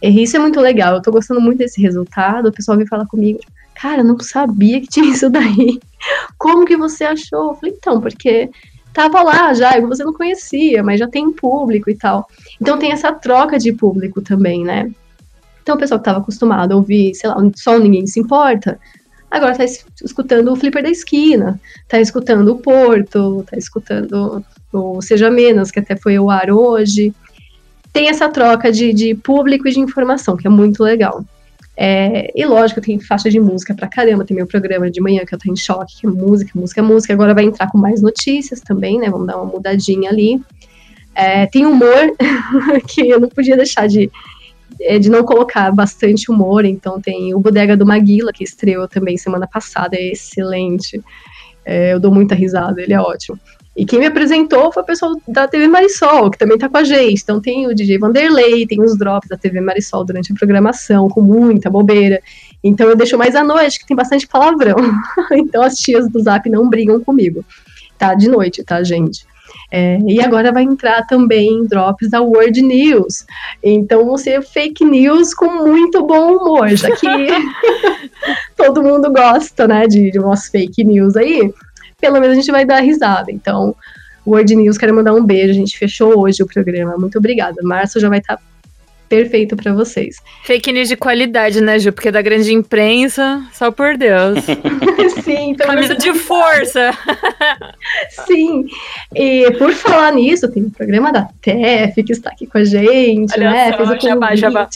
E 0.02 0.22
isso 0.22 0.36
é 0.36 0.40
muito 0.40 0.60
legal. 0.60 0.96
Eu 0.96 1.02
tô 1.02 1.12
gostando 1.12 1.42
muito 1.42 1.60
desse 1.60 1.82
resultado. 1.82 2.50
O 2.50 2.52
pessoal 2.52 2.78
vem 2.78 2.86
falar 2.86 3.08
comigo, 3.08 3.40
cara, 3.74 4.04
não 4.04 4.20
sabia 4.20 4.82
que 4.82 4.88
tinha 4.88 5.08
isso 5.10 5.30
daí. 5.30 5.80
Como 6.38 6.66
que 6.66 6.76
você 6.76 7.06
achou? 7.06 7.50
Eu 7.50 7.56
falei, 7.56 7.76
então, 7.76 8.02
porque 8.02 8.50
tava 8.94 9.22
lá 9.22 9.54
já, 9.54 9.78
e 9.78 9.82
você 9.82 10.04
não 10.04 10.14
conhecia, 10.14 10.84
mas 10.84 11.00
já 11.00 11.08
tem 11.08 11.32
público 11.32 11.90
e 11.90 11.96
tal. 11.96 12.28
Então 12.60 12.78
tem 12.78 12.92
essa 12.92 13.12
troca 13.12 13.58
de 13.58 13.72
público 13.72 14.22
também, 14.22 14.64
né? 14.64 14.92
Então, 15.68 15.76
o 15.76 15.80
pessoal 15.80 16.00
que 16.00 16.04
estava 16.04 16.20
acostumado 16.20 16.72
a 16.72 16.78
ouvir, 16.78 17.14
sei 17.14 17.30
lá, 17.30 17.36
só 17.58 17.78
ninguém 17.78 18.08
se 18.08 18.22
importa, 18.22 18.80
agora 19.30 19.52
está 19.52 19.66
escutando 20.02 20.50
o 20.50 20.56
Flipper 20.56 20.82
da 20.82 20.90
Esquina, 20.90 21.60
está 21.82 22.00
escutando 22.00 22.54
o 22.54 22.60
Porto, 22.60 23.42
está 23.42 23.58
escutando 23.58 24.42
o 24.72 25.02
Seja 25.02 25.30
Menos, 25.30 25.70
que 25.70 25.80
até 25.80 25.98
foi 25.98 26.16
ao 26.16 26.30
ar 26.30 26.50
hoje. 26.50 27.14
Tem 27.92 28.08
essa 28.08 28.30
troca 28.30 28.72
de, 28.72 28.94
de 28.94 29.14
público 29.14 29.68
e 29.68 29.72
de 29.74 29.82
informação, 29.82 30.38
que 30.38 30.48
é 30.48 30.50
muito 30.50 30.82
legal. 30.82 31.26
É, 31.76 32.32
e 32.34 32.46
lógico, 32.46 32.80
tem 32.80 32.98
faixa 33.02 33.30
de 33.30 33.38
música 33.38 33.76
pra 33.76 33.90
caramba, 33.90 34.24
tem 34.24 34.38
meu 34.38 34.48
programa 34.48 34.90
de 34.90 35.02
manhã 35.02 35.26
que 35.26 35.36
eu 35.36 35.40
tô 35.40 35.52
em 35.52 35.56
choque, 35.58 36.00
que 36.00 36.08
é 36.08 36.10
música, 36.10 36.52
música, 36.56 36.82
música. 36.82 37.12
Agora 37.12 37.34
vai 37.34 37.44
entrar 37.44 37.70
com 37.70 37.78
mais 37.78 38.02
notícias 38.02 38.62
também, 38.62 39.00
né? 39.00 39.10
Vamos 39.10 39.28
dar 39.28 39.36
uma 39.36 39.52
mudadinha 39.52 40.10
ali. 40.10 40.42
É, 41.14 41.46
tem 41.48 41.66
humor, 41.66 42.16
que 42.88 43.10
eu 43.10 43.20
não 43.20 43.28
podia 43.28 43.58
deixar 43.58 43.86
de, 43.88 44.10
é 44.82 45.00
de 45.00 45.10
não 45.10 45.24
colocar 45.24 45.72
bastante 45.72 46.32
humor, 46.32 46.66
então 46.66 47.00
tem 47.02 47.34
o 47.34 47.40
Bodega 47.40 47.76
do 47.76 47.86
Maguila, 47.86 48.32
que 48.32 48.44
estreou 48.44 48.88
também 48.88 49.18
semana 49.18 49.48
passada, 49.48 49.96
é 49.96 50.12
excelente. 50.12 51.02
É, 51.66 51.94
eu 51.94 52.00
dou 52.00 52.14
muita 52.14 52.34
risada, 52.34 52.82
ele 52.82 52.94
é 52.94 53.00
ótimo. 53.00 53.40
E 53.78 53.86
quem 53.86 54.00
me 54.00 54.08
apresentou 54.08 54.72
foi 54.72 54.82
o 54.82 54.86
pessoal 54.86 55.16
da 55.28 55.48
TV 55.48 55.68
Marisol, 55.68 56.32
que 56.32 56.38
também 56.40 56.58
tá 56.58 56.68
com 56.68 56.78
a 56.78 56.84
gente. 56.84 57.22
Então 57.22 57.40
tem 57.40 57.68
o 57.68 57.76
DJ 57.76 58.00
Vanderlei, 58.00 58.66
tem 58.66 58.82
os 58.82 58.98
drops 58.98 59.30
da 59.30 59.38
TV 59.38 59.62
Marisol 59.62 60.04
durante 60.04 60.32
a 60.32 60.36
programação, 60.36 61.08
com 61.08 61.22
muita 61.22 61.70
bobeira. 61.70 62.20
Então 62.64 62.90
eu 62.90 62.96
deixo 62.96 63.16
mais 63.20 63.36
à 63.36 63.44
noite, 63.44 63.80
que 63.80 63.86
tem 63.86 63.96
bastante 63.96 64.28
palavrão. 64.28 64.78
então 65.32 65.62
as 65.62 65.76
tias 65.76 66.10
do 66.10 66.20
Zap 66.20 66.50
não 66.50 66.68
brigam 66.68 67.00
comigo. 67.04 67.46
Tá, 68.00 68.16
de 68.16 68.28
noite, 68.28 68.64
tá, 68.64 68.82
gente? 68.82 69.27
É, 69.72 70.00
e 70.08 70.22
agora 70.22 70.52
vai 70.52 70.64
entrar 70.64 71.06
também 71.08 71.66
drops 71.66 72.10
da 72.10 72.22
World 72.22 72.62
News. 72.62 73.26
Então 73.64 74.06
vão 74.06 74.18
ser 74.18 74.42
fake 74.42 74.86
news 74.86 75.34
com 75.34 75.66
muito 75.66 76.06
bom 76.06 76.38
humor, 76.38 76.70
já 76.70 76.90
que 76.96 77.08
todo 78.56 78.84
mundo 78.84 79.12
gosta, 79.12 79.68
né, 79.68 79.88
de, 79.88 80.12
de 80.12 80.20
umas 80.20 80.48
fake 80.48 80.84
news 80.84 81.16
aí. 81.16 81.54
Pelo 82.00 82.20
menos 82.20 82.30
a 82.30 82.36
gente 82.36 82.52
vai 82.52 82.66
dar 82.66 82.80
risada. 82.80 83.32
Então, 83.32 83.76
World 84.26 84.56
News, 84.56 84.78
quero 84.78 84.94
mandar 84.94 85.14
um 85.14 85.26
beijo. 85.26 85.52
A 85.52 85.56
gente 85.56 85.78
fechou 85.78 86.20
hoje 86.20 86.44
o 86.44 86.48
programa. 86.48 86.98
Muito 86.98 87.18
obrigada. 87.18 87.56
Março 87.64 88.00
já 88.00 88.10
vai 88.10 88.20
estar 88.20 88.38
tá 88.38 88.44
perfeito 89.08 89.56
para 89.56 89.74
vocês. 89.74 90.18
Fake 90.44 90.72
news 90.72 90.90
de 90.90 90.96
qualidade, 90.96 91.62
né, 91.62 91.80
Ju? 91.80 91.92
Porque 91.92 92.12
da 92.12 92.22
grande 92.22 92.54
imprensa, 92.54 93.44
só 93.54 93.72
por 93.72 93.98
Deus. 93.98 94.44
Sim, 95.24 95.52
então. 95.52 95.68
Camisa 95.68 95.96
de 95.96 96.14
força. 96.14 96.92
Sim. 98.26 98.66
E 99.16 99.52
por 99.58 99.74
falar 99.74 100.14
nisso, 100.14 100.50
tem 100.50 100.64
o 100.64 100.72
programa 100.72 101.12
da 101.12 101.28
TEF 101.42 102.04
que 102.04 102.14
está 102.14 102.30
aqui 102.30 102.46
com 102.48 102.58
a 102.58 102.64
gente, 102.64 103.34
Olha 103.34 103.52
né? 103.52 103.72
Só, 103.72 103.78
Fez 103.78 103.90
o 103.90 104.08
jabá, 104.08 104.36
jabá. 104.36 104.70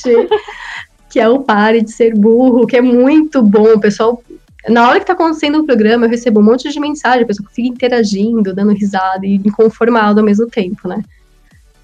Que 1.09 1.19
é 1.19 1.27
o 1.27 1.39
Pare 1.39 1.81
de 1.81 1.91
Ser 1.91 2.13
Burro, 2.13 2.65
que 2.65 2.77
é 2.77 2.81
muito 2.81 3.41
bom. 3.41 3.73
O 3.73 3.79
pessoal 3.79 4.23
na 4.69 4.87
hora 4.87 4.99
que 4.99 5.05
tá 5.05 5.13
acontecendo 5.13 5.59
o 5.59 5.65
programa, 5.65 6.05
eu 6.05 6.09
recebo 6.09 6.39
um 6.39 6.43
monte 6.43 6.69
de 6.69 6.79
mensagem, 6.79 7.23
a 7.23 7.25
pessoa 7.25 7.49
fica 7.51 7.67
interagindo, 7.67 8.53
dando 8.53 8.73
risada 8.73 9.25
e 9.25 9.35
inconformado 9.35 10.19
ao 10.19 10.25
mesmo 10.25 10.47
tempo, 10.47 10.87
né? 10.87 11.03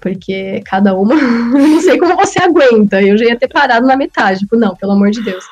Porque 0.00 0.62
cada 0.64 0.94
uma, 0.94 1.14
não 1.52 1.80
sei 1.80 1.98
como 1.98 2.16
você 2.16 2.40
aguenta. 2.40 3.02
Eu 3.02 3.16
já 3.18 3.24
ia 3.26 3.38
ter 3.38 3.48
parado 3.48 3.86
na 3.86 3.96
metade. 3.96 4.40
Tipo, 4.40 4.56
não, 4.56 4.74
pelo 4.76 4.92
amor 4.92 5.10
de 5.10 5.22
Deus. 5.22 5.44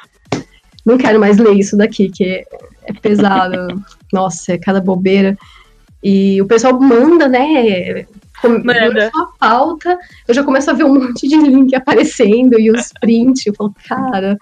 Não 0.85 0.97
quero 0.97 1.19
mais 1.19 1.37
ler 1.37 1.55
isso 1.55 1.77
daqui, 1.77 2.09
que 2.09 2.45
é, 2.85 2.93
pesado. 3.03 3.83
Nossa, 4.13 4.53
é 4.53 4.59
cada 4.59 4.81
bobeira. 4.81 5.37
E 6.03 6.41
o 6.41 6.47
pessoal 6.47 6.79
manda, 6.81 7.27
né? 7.27 8.07
Manda. 8.45 9.11
a 9.13 9.27
pauta, 9.41 9.99
eu 10.29 10.35
já 10.35 10.45
começo 10.45 10.71
a 10.71 10.75
ver 10.75 10.85
um 10.85 10.95
monte 10.95 11.27
de 11.27 11.37
link 11.37 11.75
aparecendo 11.75 12.61
e 12.61 12.71
os 12.71 12.93
prints. 13.01 13.45
Eu 13.47 13.55
falo, 13.55 13.75
cara. 13.89 14.39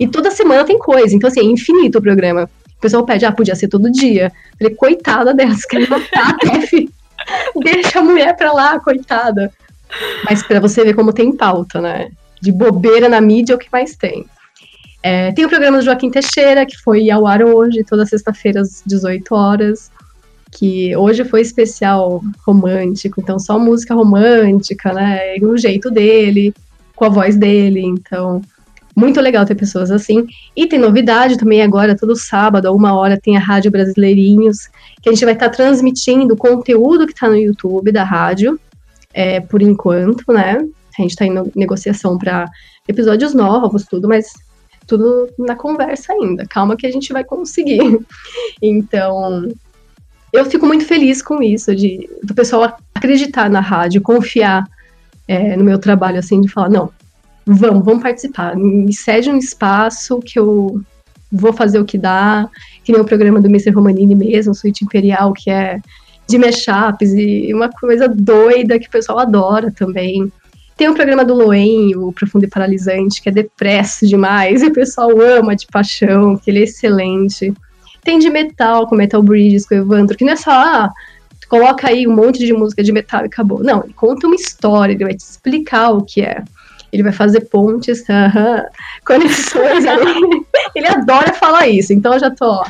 E 0.00 0.08
toda 0.08 0.30
semana 0.30 0.64
tem 0.64 0.78
coisa. 0.78 1.14
Então, 1.14 1.28
assim, 1.28 1.40
é 1.40 1.44
infinito 1.44 1.98
o 1.98 2.02
programa. 2.02 2.48
O 2.78 2.80
pessoal 2.80 3.04
pede, 3.04 3.26
ah, 3.26 3.32
podia 3.32 3.54
ser 3.54 3.68
todo 3.68 3.92
dia. 3.92 4.32
Eu 4.52 4.58
falei, 4.58 4.74
coitada 4.74 5.34
dela, 5.34 5.54
você 5.54 5.68
quer 5.68 5.88
matar 5.88 6.36
a 6.42 6.56
F 6.56 6.88
Deixa 7.62 7.98
a 7.98 8.02
mulher 8.02 8.36
pra 8.36 8.52
lá, 8.52 8.78
coitada. 8.80 9.52
Mas 10.24 10.42
para 10.42 10.60
você 10.60 10.84
ver 10.84 10.94
como 10.94 11.12
tem 11.12 11.36
pauta, 11.36 11.80
né? 11.80 12.10
De 12.40 12.50
bobeira 12.50 13.08
na 13.08 13.20
mídia 13.20 13.52
é 13.52 13.56
o 13.56 13.58
que 13.58 13.68
mais 13.70 13.96
tem. 13.96 14.26
É, 15.02 15.32
tem 15.32 15.44
o 15.44 15.48
programa 15.48 15.78
do 15.78 15.84
Joaquim 15.84 16.10
Teixeira, 16.10 16.64
que 16.64 16.78
foi 16.78 17.10
ao 17.10 17.26
ar 17.26 17.42
hoje, 17.42 17.84
toda 17.84 18.06
sexta-feira 18.06 18.60
às 18.60 18.82
18 18.86 19.34
horas. 19.34 19.90
Que 20.50 20.94
hoje 20.96 21.24
foi 21.24 21.40
especial 21.40 22.22
romântico, 22.46 23.20
então 23.20 23.38
só 23.38 23.58
música 23.58 23.94
romântica, 23.94 24.92
né? 24.92 25.38
E 25.38 25.44
o 25.44 25.56
jeito 25.56 25.90
dele, 25.90 26.54
com 26.94 27.04
a 27.06 27.08
voz 27.08 27.36
dele. 27.36 27.80
Então, 27.80 28.42
muito 28.94 29.20
legal 29.20 29.44
ter 29.44 29.54
pessoas 29.54 29.90
assim. 29.90 30.26
E 30.54 30.66
tem 30.66 30.78
novidade 30.78 31.38
também 31.38 31.62
agora, 31.62 31.96
todo 31.96 32.14
sábado, 32.14 32.66
a 32.66 32.72
uma 32.72 32.94
hora, 32.94 33.18
tem 33.20 33.36
a 33.36 33.40
Rádio 33.40 33.70
Brasileirinhos, 33.70 34.68
que 35.02 35.08
a 35.08 35.12
gente 35.12 35.24
vai 35.24 35.34
estar 35.34 35.48
tá 35.48 35.56
transmitindo 35.56 36.34
o 36.34 36.36
conteúdo 36.36 37.06
que 37.06 37.12
está 37.12 37.28
no 37.28 37.36
YouTube 37.36 37.90
da 37.90 38.04
rádio, 38.04 38.58
é, 39.14 39.40
por 39.40 39.62
enquanto, 39.62 40.30
né? 40.32 40.58
A 40.98 41.02
gente 41.02 41.12
está 41.12 41.24
em 41.24 41.34
negociação 41.56 42.18
para 42.18 42.46
episódios 42.86 43.32
novos, 43.32 43.84
tudo, 43.84 44.08
mas 44.08 44.32
tudo 44.86 45.28
na 45.38 45.56
conversa 45.56 46.12
ainda. 46.12 46.46
Calma 46.46 46.76
que 46.76 46.86
a 46.86 46.92
gente 46.92 47.12
vai 47.12 47.24
conseguir. 47.24 47.80
Então, 48.64 49.48
eu 50.32 50.44
fico 50.44 50.66
muito 50.66 50.84
feliz 50.84 51.20
com 51.20 51.42
isso, 51.42 51.74
de 51.74 52.08
do 52.22 52.32
pessoal 52.32 52.76
acreditar 52.94 53.50
na 53.50 53.58
rádio, 53.58 54.00
confiar 54.00 54.64
é, 55.26 55.56
no 55.56 55.64
meu 55.64 55.78
trabalho, 55.78 56.18
assim, 56.18 56.40
de 56.40 56.48
falar, 56.48 56.68
não, 56.68 56.90
vamos, 57.46 57.84
vamos 57.84 58.02
participar. 58.02 58.56
Me 58.56 58.92
cede 58.92 59.30
um 59.30 59.36
espaço 59.36 60.20
que 60.20 60.38
eu 60.38 60.80
vou 61.30 61.52
fazer 61.52 61.78
o 61.78 61.84
que 61.84 61.98
dá. 61.98 62.48
Que 62.84 62.92
nem 62.92 63.00
o 63.00 63.04
programa 63.04 63.40
do 63.40 63.48
Mr. 63.48 63.70
Romanini 63.70 64.14
mesmo, 64.14 64.54
Suíte 64.54 64.84
Imperial, 64.84 65.32
que 65.32 65.50
é 65.50 65.80
de 66.28 66.38
mashups 66.38 67.12
e 67.12 67.52
uma 67.52 67.68
coisa 67.70 68.08
doida 68.08 68.78
que 68.78 68.88
o 68.88 68.90
pessoal 68.90 69.18
adora 69.18 69.70
também. 69.70 70.30
Tem 70.76 70.88
o 70.88 70.94
programa 70.94 71.24
do 71.24 71.34
Loen, 71.34 71.94
o 71.96 72.12
Profundo 72.12 72.44
e 72.44 72.48
Paralisante, 72.48 73.20
que 73.20 73.28
é 73.28 73.32
depresso 73.32 74.06
demais, 74.06 74.62
e 74.62 74.66
o 74.66 74.72
pessoal 74.72 75.10
ama 75.20 75.54
de 75.54 75.66
paixão, 75.66 76.36
que 76.36 76.50
ele 76.50 76.60
é 76.60 76.64
excelente. 76.64 77.52
Tem 78.02 78.18
de 78.18 78.30
metal, 78.30 78.86
com 78.86 78.96
Metal 78.96 79.22
Bridges, 79.22 79.66
com 79.66 79.74
o 79.74 79.78
Evandro, 79.78 80.16
que 80.16 80.24
não 80.24 80.32
é 80.32 80.36
só, 80.36 80.50
ah, 80.50 80.90
coloca 81.48 81.88
aí 81.88 82.08
um 82.08 82.16
monte 82.16 82.38
de 82.38 82.52
música 82.52 82.82
de 82.82 82.90
metal 82.90 83.22
e 83.22 83.26
acabou. 83.26 83.62
Não, 83.62 83.84
ele 83.84 83.92
conta 83.92 84.26
uma 84.26 84.34
história, 84.34 84.94
ele 84.94 85.04
vai 85.04 85.14
te 85.14 85.20
explicar 85.20 85.90
o 85.90 86.02
que 86.02 86.22
é 86.22 86.42
ele 86.92 87.02
vai 87.02 87.12
fazer 87.12 87.40
pontes, 87.42 88.00
uh 88.02 88.28
-huh, 88.34 88.64
conexões. 89.06 89.84
ele, 89.84 90.46
ele 90.76 90.86
adora 90.86 91.32
falar 91.32 91.66
isso, 91.66 91.92
então 91.92 92.12
eu 92.12 92.20
já 92.20 92.30
tô 92.30 92.46
ó, 92.46 92.64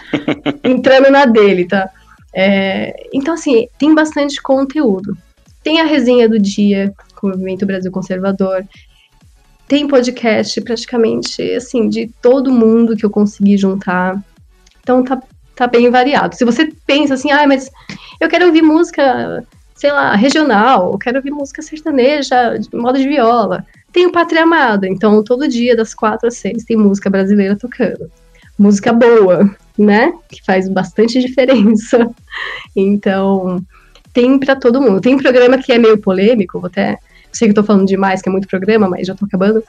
entrando 0.62 1.10
na 1.10 1.24
dele, 1.24 1.66
tá? 1.66 1.90
É, 2.32 3.08
então, 3.12 3.34
assim, 3.34 3.68
tem 3.78 3.94
bastante 3.94 4.40
conteúdo. 4.40 5.16
Tem 5.62 5.80
a 5.80 5.84
resenha 5.84 6.28
do 6.28 6.38
dia 6.38 6.94
com 7.16 7.26
o 7.26 7.30
Movimento 7.30 7.66
Brasil 7.66 7.90
Conservador. 7.90 8.64
Tem 9.68 9.86
podcast 9.86 10.60
praticamente, 10.62 11.42
assim, 11.52 11.88
de 11.88 12.10
todo 12.22 12.52
mundo 12.52 12.96
que 12.96 13.04
eu 13.04 13.10
consegui 13.10 13.56
juntar. 13.56 14.22
Então, 14.80 15.04
tá, 15.04 15.20
tá 15.54 15.66
bem 15.66 15.90
variado. 15.90 16.34
Se 16.34 16.44
você 16.44 16.72
pensa 16.86 17.14
assim, 17.14 17.30
ah, 17.30 17.46
mas 17.46 17.70
eu 18.20 18.28
quero 18.28 18.46
ouvir 18.46 18.62
música, 18.62 19.44
sei 19.74 19.92
lá, 19.92 20.14
regional, 20.14 20.92
eu 20.92 20.98
quero 20.98 21.18
ouvir 21.18 21.30
música 21.30 21.60
sertaneja, 21.60 22.58
de 22.58 22.74
modo 22.74 22.98
de 22.98 23.06
viola 23.06 23.64
tem 23.92 24.06
o 24.06 24.12
Pátria 24.12 24.42
Amada, 24.42 24.88
então 24.88 25.22
todo 25.22 25.46
dia 25.46 25.76
das 25.76 25.94
quatro 25.94 26.28
às 26.28 26.36
seis 26.36 26.64
tem 26.64 26.76
música 26.76 27.10
brasileira 27.10 27.56
tocando. 27.56 28.10
Música 28.58 28.92
boa, 28.92 29.54
né? 29.78 30.12
Que 30.28 30.42
faz 30.44 30.68
bastante 30.68 31.20
diferença. 31.20 32.08
Então, 32.74 33.62
tem 34.12 34.38
para 34.38 34.56
todo 34.56 34.80
mundo. 34.80 35.00
Tem 35.00 35.16
programa 35.16 35.58
que 35.58 35.72
é 35.72 35.78
meio 35.78 35.98
polêmico, 35.98 36.60
vou 36.60 36.68
até. 36.68 36.98
Sei 37.32 37.48
que 37.48 37.52
eu 37.52 37.62
tô 37.62 37.64
falando 37.64 37.86
demais, 37.86 38.20
que 38.20 38.28
é 38.28 38.32
muito 38.32 38.48
programa, 38.48 38.88
mas 38.88 39.06
já 39.06 39.14
tô 39.14 39.24
acabando. 39.24 39.62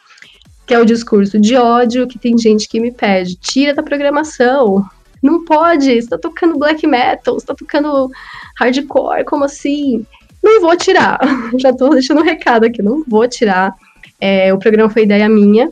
Que 0.65 0.73
é 0.73 0.79
o 0.79 0.85
discurso 0.85 1.39
de 1.39 1.55
ódio, 1.55 2.07
que 2.07 2.19
tem 2.19 2.37
gente 2.37 2.67
que 2.67 2.79
me 2.79 2.91
pede, 2.91 3.35
tira 3.35 3.73
da 3.73 3.83
programação. 3.83 4.85
Não 5.21 5.43
pode, 5.45 6.01
você 6.01 6.07
tá 6.07 6.17
tocando 6.17 6.57
black 6.57 6.85
metal, 6.85 7.39
você 7.39 7.45
tá 7.45 7.55
tocando 7.55 8.11
hardcore, 8.57 9.23
como 9.25 9.45
assim? 9.45 10.05
Não 10.41 10.61
vou 10.61 10.75
tirar. 10.75 11.19
Já 11.57 11.73
tô 11.73 11.89
deixando 11.89 12.19
um 12.19 12.25
recado 12.25 12.65
aqui, 12.65 12.81
não 12.81 13.03
vou 13.07 13.27
tirar. 13.27 13.73
É, 14.19 14.53
o 14.53 14.57
programa 14.57 14.89
foi 14.89 15.03
ideia 15.03 15.27
minha. 15.27 15.71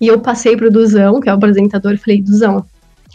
E 0.00 0.06
eu 0.06 0.20
passei 0.20 0.56
pro 0.56 0.70
Duzão, 0.70 1.20
que 1.20 1.28
é 1.28 1.32
o 1.32 1.36
apresentador, 1.36 1.92
e 1.92 1.96
falei, 1.96 2.20
Duzão, 2.20 2.64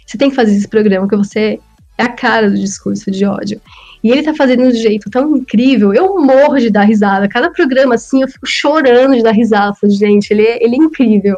você 0.05 0.17
tem 0.17 0.29
que 0.29 0.35
fazer 0.35 0.55
esse 0.55 0.67
programa, 0.67 1.07
que 1.07 1.15
você 1.15 1.59
é 1.97 2.03
a 2.03 2.09
cara 2.09 2.49
do 2.49 2.57
discurso 2.57 3.11
de 3.11 3.25
ódio. 3.25 3.61
E 4.03 4.09
ele 4.09 4.23
tá 4.23 4.33
fazendo 4.33 4.71
de 4.71 4.77
um 4.77 4.81
jeito 4.81 5.09
tão 5.09 5.35
incrível, 5.35 5.93
eu 5.93 6.19
morro 6.19 6.57
de 6.57 6.69
dar 6.69 6.83
risada. 6.83 7.27
Cada 7.27 7.51
programa, 7.51 7.95
assim, 7.95 8.21
eu 8.21 8.27
fico 8.27 8.47
chorando 8.47 9.15
de 9.15 9.21
dar 9.21 9.33
risada. 9.33 9.75
Gente, 9.83 10.31
ele 10.31 10.43
é, 10.43 10.63
ele 10.63 10.75
é 10.75 10.79
incrível. 10.79 11.37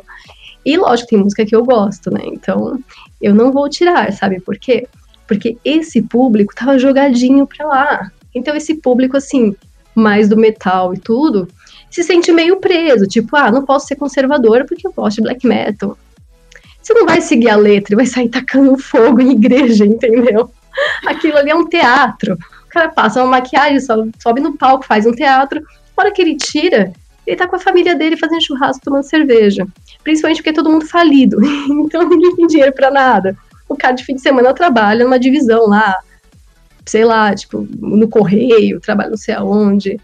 E 0.63 0.77
lógico, 0.77 1.09
tem 1.09 1.19
música 1.19 1.45
que 1.45 1.55
eu 1.55 1.65
gosto, 1.65 2.11
né? 2.11 2.21
Então, 2.25 2.79
eu 3.19 3.33
não 3.33 3.51
vou 3.51 3.67
tirar, 3.67 4.13
sabe 4.13 4.39
por 4.39 4.57
quê? 4.57 4.87
Porque 5.27 5.57
esse 5.65 6.01
público 6.03 6.53
tava 6.53 6.77
jogadinho 6.77 7.47
pra 7.47 7.67
lá. 7.67 8.11
Então, 8.33 8.55
esse 8.55 8.75
público, 8.75 9.17
assim, 9.17 9.55
mais 9.95 10.29
do 10.29 10.37
metal 10.37 10.93
e 10.93 10.99
tudo, 10.99 11.47
se 11.91 12.03
sente 12.03 12.31
meio 12.31 12.57
preso. 12.57 13.05
Tipo, 13.05 13.35
ah, 13.35 13.51
não 13.51 13.65
posso 13.65 13.87
ser 13.87 13.97
conservadora 13.97 14.65
porque 14.65 14.87
eu 14.87 14.93
gosto 14.93 15.17
de 15.17 15.23
black 15.23 15.45
metal. 15.45 15.97
Você 16.81 16.93
não 16.93 17.05
vai 17.05 17.21
seguir 17.21 17.49
a 17.49 17.55
letra 17.55 17.93
e 17.93 17.97
vai 17.97 18.05
sair 18.05 18.29
tacando 18.29 18.77
fogo 18.77 19.21
em 19.21 19.31
igreja, 19.33 19.85
entendeu? 19.85 20.49
Aquilo 21.05 21.37
ali 21.37 21.51
é 21.51 21.55
um 21.55 21.67
teatro. 21.67 22.33
O 22.65 22.69
cara 22.69 22.89
passa 22.89 23.21
uma 23.21 23.29
maquiagem, 23.29 23.79
sobe 23.79 24.41
no 24.41 24.57
palco, 24.57 24.85
faz 24.85 25.05
um 25.05 25.11
teatro. 25.11 25.61
Na 25.95 26.05
hora 26.05 26.11
que 26.11 26.21
ele 26.21 26.37
tira, 26.37 26.93
ele 27.27 27.35
tá 27.35 27.47
com 27.47 27.57
a 27.57 27.59
família 27.59 27.95
dele 27.95 28.17
fazendo 28.17 28.43
churrasco, 28.43 28.83
tomando 28.83 29.03
cerveja. 29.03 29.67
Principalmente 30.03 30.37
porque 30.37 30.49
é 30.49 30.53
todo 30.53 30.69
mundo 30.69 30.87
falido. 30.87 31.37
Então 31.69 32.07
ninguém 32.07 32.35
tem 32.35 32.47
dinheiro 32.47 32.73
para 32.73 32.89
nada. 32.89 33.37
O 33.67 33.75
cara 33.75 33.93
de 33.93 34.03
fim 34.03 34.15
de 34.15 34.21
semana 34.21 34.53
trabalha 34.53 35.03
numa 35.03 35.19
divisão 35.19 35.67
lá, 35.67 35.97
sei 36.85 37.05
lá, 37.05 37.33
tipo, 37.35 37.67
no 37.79 38.07
correio, 38.07 38.79
trabalha 38.79 39.11
não 39.11 39.17
sei 39.17 39.35
aonde. 39.35 39.99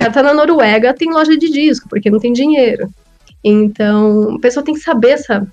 Cara 0.00 0.12
tá 0.12 0.22
na 0.22 0.32
Noruega, 0.32 0.94
tem 0.94 1.12
loja 1.12 1.36
de 1.36 1.50
disco, 1.50 1.86
porque 1.86 2.10
não 2.10 2.18
tem 2.18 2.32
dinheiro. 2.32 2.88
Então, 3.44 4.36
a 4.36 4.38
pessoa 4.38 4.64
tem 4.64 4.72
que 4.72 4.80
saber 4.80 5.10
essa 5.10 5.46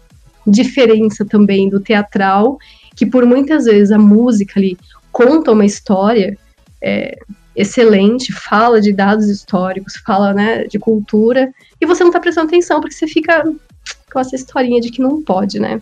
diferença 0.48 1.26
também 1.26 1.70
do 1.70 1.82
teatral 1.82 2.58
que 2.96 3.06
por 3.06 3.26
muitas 3.26 3.66
vezes 3.66 3.92
a 3.92 3.98
música 3.98 4.58
ali 4.58 4.78
conta 5.12 5.52
uma 5.52 5.66
história 5.66 6.38
é, 6.82 7.20
excelente, 7.58 8.32
fala 8.32 8.80
de 8.80 8.94
dados 8.94 9.28
históricos, 9.28 9.98
fala 10.06 10.34
né, 10.34 10.64
de 10.64 10.80
cultura, 10.80 11.54
e 11.82 11.86
você 11.86 12.02
não 12.02 12.10
está 12.10 12.20
prestando 12.22 12.48
atenção 12.48 12.80
porque 12.80 12.96
você 12.96 13.06
fica 13.06 13.44
com 14.14 14.20
essa 14.20 14.34
historinha 14.34 14.80
de 14.80 14.92
que 14.92 15.02
não 15.02 15.22
pode, 15.22 15.60
né? 15.60 15.82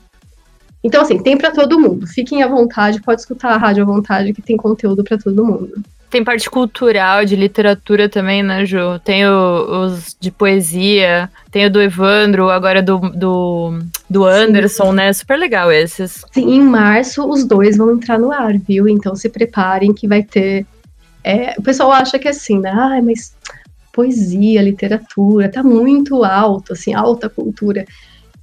Então, 0.83 1.03
assim, 1.03 1.21
tem 1.21 1.37
para 1.37 1.51
todo 1.51 1.79
mundo. 1.79 2.07
Fiquem 2.07 2.41
à 2.41 2.47
vontade, 2.47 2.99
pode 2.99 3.21
escutar 3.21 3.51
a 3.51 3.57
rádio 3.57 3.83
à 3.83 3.85
vontade, 3.85 4.33
que 4.33 4.41
tem 4.41 4.57
conteúdo 4.57 5.03
para 5.03 5.19
todo 5.19 5.45
mundo. 5.45 5.83
Tem 6.09 6.23
parte 6.23 6.49
cultural, 6.49 7.25
de 7.25 7.35
literatura 7.35 8.07
também, 8.07 8.41
né, 8.41 8.65
Ju? 8.65 8.99
Tem 9.03 9.27
o, 9.27 9.85
os 9.85 10.15
de 10.19 10.31
poesia, 10.31 11.29
tem 11.51 11.65
o 11.65 11.71
do 11.71 11.81
Evandro, 11.81 12.49
agora 12.49 12.81
do, 12.81 12.99
do, 13.09 13.79
do 14.09 14.23
Anderson, 14.23 14.91
Sim. 14.91 14.95
né? 14.95 15.13
Super 15.13 15.37
legal 15.37 15.71
esses. 15.71 16.23
Sim, 16.31 16.55
em 16.55 16.61
março 16.61 17.27
os 17.27 17.43
dois 17.43 17.77
vão 17.77 17.91
entrar 17.91 18.19
no 18.19 18.31
ar, 18.31 18.57
viu? 18.57 18.87
Então 18.87 19.15
se 19.15 19.29
preparem 19.29 19.93
que 19.93 20.07
vai 20.07 20.23
ter. 20.23 20.65
É, 21.23 21.55
o 21.57 21.61
pessoal 21.61 21.91
acha 21.91 22.19
que 22.19 22.27
é 22.27 22.31
assim, 22.31 22.59
né? 22.59 22.71
Ai, 22.73 23.01
mas 23.01 23.35
poesia, 23.91 24.61
literatura, 24.61 25.49
tá 25.49 25.63
muito 25.63 26.23
alto, 26.23 26.73
assim, 26.73 26.93
alta 26.93 27.29
cultura. 27.29 27.85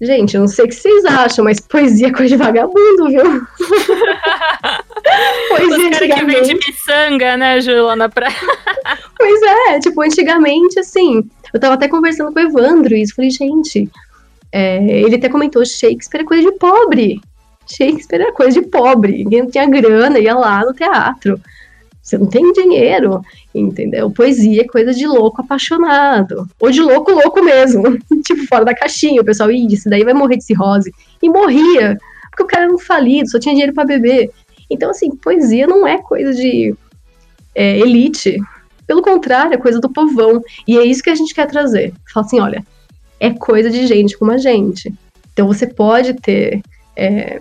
Gente, 0.00 0.34
eu 0.34 0.40
não 0.40 0.48
sei 0.48 0.64
o 0.64 0.68
que 0.68 0.74
vocês 0.74 1.04
acham, 1.04 1.44
mas 1.44 1.60
poesia 1.60 2.08
é 2.08 2.12
coisa 2.12 2.36
de 2.36 2.42
vagabundo, 2.42 3.08
viu? 3.08 3.22
poesia 5.48 5.76
Os 5.76 5.98
caras 5.98 6.14
que 6.14 6.24
vende 6.24 6.54
miçanga, 6.54 7.36
né, 7.36 7.60
Ju, 7.60 7.84
lá 7.84 7.94
na 7.94 8.08
praia. 8.08 8.34
pois 9.16 9.42
é, 9.42 9.78
tipo, 9.78 10.02
antigamente, 10.02 10.80
assim, 10.80 11.22
eu 11.54 11.60
tava 11.60 11.74
até 11.74 11.88
conversando 11.88 12.32
com 12.32 12.40
o 12.40 12.42
Evandro 12.42 12.96
e 12.96 13.08
falei, 13.12 13.30
gente, 13.30 13.88
é, 14.50 14.84
ele 14.84 15.16
até 15.16 15.28
comentou, 15.28 15.64
Shakespeare 15.64 16.22
é 16.22 16.26
coisa 16.26 16.50
de 16.50 16.58
pobre. 16.58 17.20
Shakespeare 17.66 18.22
é 18.22 18.32
coisa 18.32 18.60
de 18.60 18.66
pobre. 18.68 19.24
Ninguém 19.24 19.42
não 19.42 19.50
tinha 19.50 19.66
grana, 19.66 20.18
ia 20.18 20.34
lá 20.34 20.60
no 20.60 20.72
teatro. 20.74 21.40
Você 22.02 22.18
não 22.18 22.26
tem 22.26 22.52
dinheiro, 22.52 23.22
entendeu? 23.54 24.10
Poesia 24.10 24.62
é 24.62 24.66
coisa 24.66 24.92
de 24.92 25.06
louco 25.06 25.40
apaixonado. 25.40 26.48
Ou 26.58 26.70
de 26.70 26.80
louco, 26.80 27.12
louco 27.12 27.42
mesmo. 27.44 27.96
tipo, 28.26 28.44
fora 28.48 28.64
da 28.64 28.74
caixinha. 28.74 29.20
O 29.20 29.24
pessoal, 29.24 29.52
ih, 29.52 29.72
isso 29.72 29.88
daí 29.88 30.02
vai 30.02 30.12
morrer 30.12 30.36
de 30.36 30.44
cirrose. 30.44 30.92
E 31.22 31.28
morria. 31.28 31.96
Porque 32.30 32.42
o 32.42 32.46
cara 32.46 32.64
era 32.64 32.74
um 32.74 32.78
falido, 32.78 33.30
só 33.30 33.38
tinha 33.38 33.54
dinheiro 33.54 33.72
para 33.72 33.84
beber. 33.84 34.30
Então, 34.68 34.90
assim, 34.90 35.14
poesia 35.14 35.66
não 35.66 35.86
é 35.86 36.02
coisa 36.02 36.34
de 36.34 36.74
é, 37.54 37.78
elite. 37.78 38.36
Pelo 38.84 39.00
contrário, 39.00 39.54
é 39.54 39.58
coisa 39.58 39.78
do 39.78 39.88
povão. 39.88 40.42
E 40.66 40.76
é 40.76 40.84
isso 40.84 41.04
que 41.04 41.10
a 41.10 41.14
gente 41.14 41.32
quer 41.32 41.46
trazer. 41.46 41.94
Fala 42.12 42.26
assim, 42.26 42.40
olha, 42.40 42.64
é 43.20 43.30
coisa 43.30 43.70
de 43.70 43.86
gente 43.86 44.18
como 44.18 44.32
a 44.32 44.38
gente. 44.38 44.92
Então 45.32 45.46
você 45.46 45.68
pode 45.68 46.14
ter 46.14 46.62
é, 46.96 47.40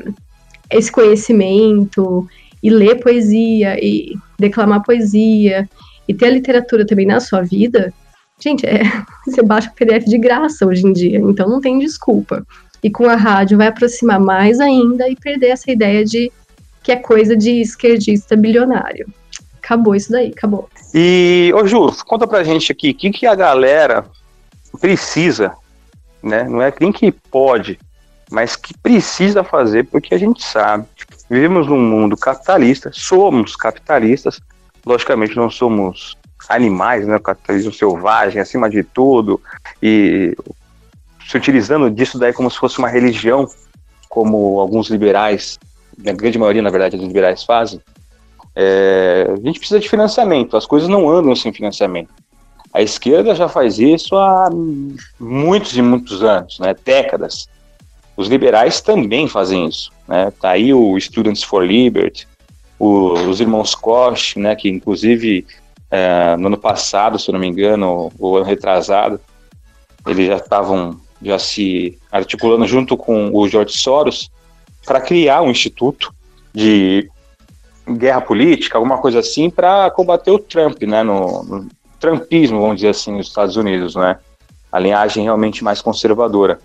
esse 0.70 0.92
conhecimento 0.92 2.28
e 2.62 2.70
ler 2.70 3.00
poesia 3.00 3.78
e 3.84 4.16
declamar 4.38 4.84
poesia 4.84 5.68
e 6.08 6.14
ter 6.14 6.28
a 6.28 6.32
literatura 6.32 6.86
também 6.86 7.06
na 7.06 7.20
sua 7.20 7.42
vida, 7.42 7.94
gente, 8.40 8.66
é, 8.66 8.82
você 9.26 9.42
baixa 9.42 9.70
o 9.70 9.74
PDF 9.74 10.06
de 10.06 10.18
graça 10.18 10.66
hoje 10.66 10.86
em 10.86 10.94
dia, 10.94 11.20
então 11.20 11.50
não 11.50 11.62
tem 11.62 11.80
desculpa. 11.80 12.46
E 12.84 12.90
com 12.90 13.06
a 13.06 13.16
rádio 13.16 13.58
vai 13.58 13.68
aproximar 13.68 14.20
mais 14.20 14.60
ainda 14.60 15.08
e 15.08 15.16
perder 15.16 15.50
essa 15.50 15.72
ideia 15.72 16.04
de 16.04 16.32
que 16.84 16.92
é 16.92 16.96
coisa 16.96 17.36
de 17.36 17.62
esquerdista 17.62 18.36
bilionário. 18.36 19.08
Acabou 19.64 19.96
isso 19.96 20.12
daí, 20.12 20.30
acabou. 20.36 20.68
E, 20.94 21.54
ô 21.56 21.66
Ju, 21.68 21.92
conta 22.06 22.26
pra 22.26 22.44
gente 22.44 22.72
aqui, 22.72 22.90
o 22.90 22.96
que, 22.96 23.12
que 23.12 23.28
a 23.28 23.36
galera 23.36 24.04
precisa, 24.80 25.54
né? 26.24 26.44
Não 26.44 26.62
é 26.62 26.74
nem 26.80 26.92
que 26.92 27.12
pode, 27.12 27.80
mas 28.32 28.56
que 28.56 28.76
precisa 28.78 29.44
fazer, 29.44 29.86
porque 29.86 30.16
a 30.16 30.18
gente 30.18 30.44
sabe 30.44 30.86
Vivemos 31.32 31.66
num 31.66 31.80
mundo 31.80 32.18
capitalista, 32.18 32.92
somos 32.94 33.56
capitalistas, 33.56 34.42
logicamente 34.86 35.34
não 35.38 35.50
somos 35.50 36.18
animais, 36.50 37.08
né? 37.08 37.16
O 37.16 37.22
capitalismo 37.22 37.72
selvagem 37.72 38.42
acima 38.42 38.70
de 38.70 38.84
tudo 38.84 39.40
e 39.82 40.36
se 41.26 41.38
utilizando 41.38 41.90
disso 41.90 42.20
daí 42.20 42.34
como 42.34 42.52
se 42.52 42.58
fosse 42.58 42.80
uma 42.80 42.90
religião, 42.90 43.48
como 44.10 44.60
alguns 44.60 44.90
liberais, 44.90 45.58
a 46.06 46.12
grande 46.12 46.38
maioria, 46.38 46.62
na 46.62 46.70
verdade, 46.70 46.98
dos 46.98 47.08
liberais 47.08 47.46
fazem. 47.46 47.80
É, 48.54 49.28
a 49.32 49.36
gente 49.38 49.58
precisa 49.58 49.80
de 49.80 49.88
financiamento, 49.88 50.58
as 50.58 50.66
coisas 50.66 50.90
não 50.90 51.10
andam 51.10 51.34
sem 51.34 51.54
financiamento. 51.54 52.10
A 52.74 52.82
esquerda 52.82 53.34
já 53.34 53.48
faz 53.48 53.80
isso 53.80 54.18
há 54.18 54.50
muitos 55.18 55.78
e 55.78 55.82
muitos 55.82 56.22
anos, 56.22 56.60
né, 56.60 56.76
décadas. 56.84 57.48
Os 58.22 58.28
liberais 58.28 58.80
também 58.82 59.28
fazem 59.28 59.68
isso. 59.68 59.92
Né? 60.08 60.32
Tá 60.40 60.52
aí 60.52 60.72
o 60.72 61.00
Students 61.00 61.42
for 61.42 61.66
Liberty, 61.66 62.28
o, 62.78 63.14
os 63.14 63.42
irmãos 63.42 63.74
Koch, 63.74 64.38
né, 64.38 64.56
que 64.56 64.70
inclusive 64.70 65.44
é, 65.90 66.36
no 66.38 66.46
ano 66.46 66.58
passado, 66.58 67.18
se 67.18 67.28
eu 67.28 67.34
não 67.34 67.40
me 67.40 67.48
engano, 67.48 68.12
o 68.20 68.36
ano 68.36 68.46
retrasado, 68.46 69.20
eles 70.06 70.28
já 70.28 70.38
estavam 70.38 71.00
já 71.20 71.40
se 71.40 71.98
articulando 72.12 72.68
junto 72.68 72.96
com 72.96 73.32
o 73.34 73.48
George 73.48 73.76
Soros 73.76 74.32
para 74.86 75.02
criar 75.02 75.42
um 75.42 75.50
instituto 75.50 76.14
de 76.54 77.10
guerra 77.88 78.22
política, 78.22 78.78
alguma 78.78 79.00
coisa 79.00 79.20
assim, 79.20 79.50
para 79.50 79.90
combater 79.90 80.30
o 80.30 80.40
Trump, 80.40 80.84
né, 80.84 81.02
no, 81.02 81.44
no 81.44 81.68
trumpismo, 82.00 82.62
vamos 82.62 82.76
dizer 82.78 82.90
assim, 82.90 83.14
nos 83.18 83.28
Estados 83.28 83.56
Unidos, 83.56 83.96
né, 83.96 84.18
a 84.72 84.78
linhagem 84.78 85.24
realmente 85.24 85.64
mais 85.64 85.82
conservadora. 85.82 86.60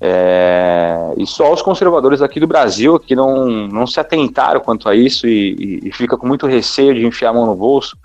É, 0.00 1.14
e 1.16 1.26
só 1.26 1.52
os 1.52 1.62
conservadores 1.62 2.20
aqui 2.20 2.38
do 2.38 2.46
Brasil 2.46 2.98
que 2.98 3.16
não, 3.16 3.46
não 3.46 3.86
se 3.86 3.98
atentaram 3.98 4.60
quanto 4.60 4.88
a 4.88 4.94
isso 4.94 5.26
e, 5.26 5.80
e, 5.84 5.88
e 5.88 5.92
fica 5.92 6.16
com 6.18 6.26
muito 6.26 6.46
receio 6.46 6.94
de 6.94 7.06
enfiar 7.06 7.30
a 7.30 7.32
mão 7.32 7.46
no 7.46 7.54
bolso 7.54 7.96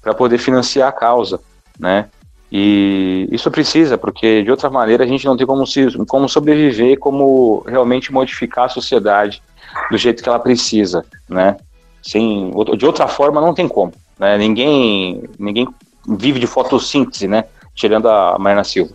para 0.00 0.14
poder 0.14 0.38
financiar 0.38 0.88
a 0.88 0.92
causa, 0.92 1.40
né? 1.78 2.08
E 2.50 3.28
isso 3.32 3.50
precisa, 3.50 3.98
porque 3.98 4.42
de 4.42 4.50
outra 4.50 4.70
maneira 4.70 5.02
a 5.02 5.06
gente 5.06 5.24
não 5.26 5.36
tem 5.36 5.46
como, 5.46 5.66
se, 5.66 5.90
como 6.06 6.28
sobreviver, 6.28 6.98
como 6.98 7.64
realmente 7.66 8.12
modificar 8.12 8.66
a 8.66 8.68
sociedade 8.68 9.42
do 9.90 9.98
jeito 9.98 10.22
que 10.22 10.28
ela 10.28 10.38
precisa, 10.38 11.04
né? 11.28 11.56
Sem, 12.02 12.52
de 12.76 12.86
outra 12.86 13.08
forma 13.08 13.40
não 13.40 13.54
tem 13.54 13.66
como, 13.66 13.92
né? 14.18 14.38
Ninguém, 14.38 15.24
ninguém 15.38 15.66
vive 16.06 16.38
de 16.38 16.46
fotossíntese, 16.46 17.26
né? 17.26 17.44
Tirando 17.74 18.08
a 18.08 18.38
Marina 18.38 18.62
Silva. 18.62 18.94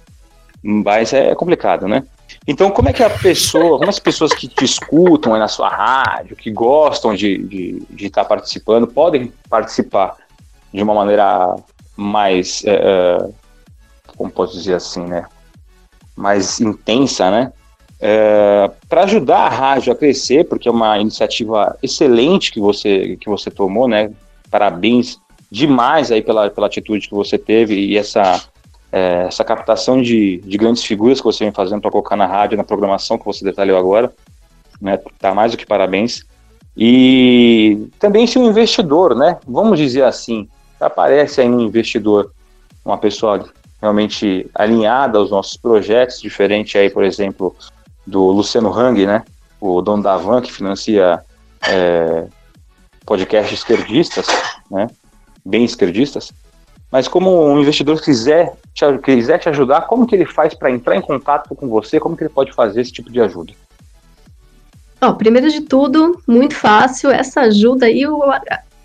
mas 0.64 1.12
é 1.12 1.36
complicado, 1.36 1.88
né? 1.88 2.04
Então, 2.50 2.72
como 2.72 2.90
é 2.90 2.94
que 2.94 3.04
a 3.04 3.12
pessoa, 3.12 3.78
como 3.78 3.92
as 3.92 4.00
pessoas 4.00 4.34
que 4.34 4.48
te 4.48 4.66
escutam 4.66 5.38
na 5.38 5.48
sua 5.48 5.70
rádio, 5.70 6.36
que 6.36 6.50
gostam 6.50 7.14
de 7.14 7.34
estar 7.34 7.48
de, 7.48 7.86
de 7.92 8.10
tá 8.10 8.26
participando, 8.26 8.88
podem 8.88 9.32
participar 9.48 10.18
de 10.74 10.82
uma 10.82 10.96
maneira 10.96 11.56
mais, 11.96 12.64
é, 12.66 13.30
como 14.18 14.32
posso 14.32 14.58
dizer 14.58 14.74
assim, 14.74 15.04
né? 15.04 15.28
Mais 16.16 16.60
intensa, 16.60 17.30
né? 17.30 17.54
É, 18.00 18.72
para 18.90 19.04
ajudar 19.04 19.42
a 19.42 19.50
rádio 19.50 19.94
a 19.94 19.96
crescer, 19.96 20.44
porque 20.46 20.68
é 20.68 20.72
uma 20.72 20.98
iniciativa 20.98 21.78
excelente 21.84 22.52
que 22.52 22.60
você, 22.60 23.16
que 23.18 23.30
você 23.30 23.52
tomou, 23.52 23.88
né? 23.88 24.12
Parabéns 24.50 25.20
demais 25.52 26.12
aí 26.12 26.24
pela, 26.24 26.50
pela 26.50 26.66
atitude 26.66 27.10
que 27.10 27.14
você 27.14 27.38
teve 27.38 27.76
e 27.76 27.96
essa 27.96 28.42
é, 28.92 29.26
essa 29.28 29.44
captação 29.44 30.02
de, 30.02 30.38
de 30.38 30.58
grandes 30.58 30.84
figuras 30.84 31.20
que 31.20 31.26
você 31.26 31.44
vem 31.44 31.54
fazendo 31.54 31.82
para 31.82 31.92
colocar 31.92 32.16
na 32.16 32.26
rádio, 32.26 32.58
na 32.58 32.64
programação 32.64 33.18
que 33.18 33.26
você 33.26 33.44
detalhou 33.44 33.78
agora, 33.78 34.12
né? 34.82 35.00
Tá 35.20 35.34
mais 35.34 35.52
do 35.52 35.58
que 35.58 35.66
parabéns. 35.66 36.24
E 36.76 37.88
também 38.00 38.26
se 38.26 38.40
um 38.40 38.48
investidor, 38.48 39.16
né? 39.16 39.38
Vamos 39.48 39.78
dizer 39.78 40.04
assim, 40.04 40.48
aparece 40.80 41.42
aí 41.42 41.50
um 41.50 41.60
investidor, 41.60 42.32
uma 42.84 42.98
pessoa 42.98 43.50
realmente 43.82 44.50
alinhada 44.56 45.18
aos 45.18 45.30
nossos 45.30 45.58
projetos, 45.58 46.22
diferente 46.22 46.78
aí, 46.78 46.90
por 46.90 47.04
exemplo, 47.04 47.56
do 48.06 48.32
Luciano 48.32 48.72
Hang, 48.72 49.06
né? 49.06 49.24
O 49.60 49.82
dono 49.82 50.02
da 50.02 50.18
Van, 50.18 50.42
que 50.42 50.52
financia 50.52 51.24
é, 51.68 52.26
podcasts 53.06 53.60
esquerdistas, 53.60 54.28
né? 54.72 54.88
Bem 55.46 55.64
esquerdistas. 55.64 56.32
Mas 56.92 57.08
como 57.08 57.46
um 57.46 57.60
investidor 57.60 58.02
quiser 58.02 58.54
te, 58.74 58.84
quiser 59.04 59.38
te 59.38 59.50
ajudar, 59.50 59.82
como 59.82 60.08
que 60.08 60.16
ele 60.16 60.26
faz 60.26 60.54
para 60.54 60.72
entrar 60.72 60.96
em 60.96 61.02
contato 61.02 61.54
com 61.56 61.68
você? 61.68 62.00
Como 62.00 62.18
que 62.18 62.24
ele 62.24 62.34
pode 62.34 62.52
fazer 62.52 62.82
esse 62.82 62.92
tipo 62.92 63.12
de 63.12 63.22
ajuda? 63.22 63.54
Ó, 65.02 65.14
primeiro 65.14 65.50
de 65.50 65.62
tudo, 65.62 66.22
muito 66.28 66.56
fácil, 66.56 67.10
essa 67.10 67.42
ajuda 67.42 67.86
aí 67.86 68.04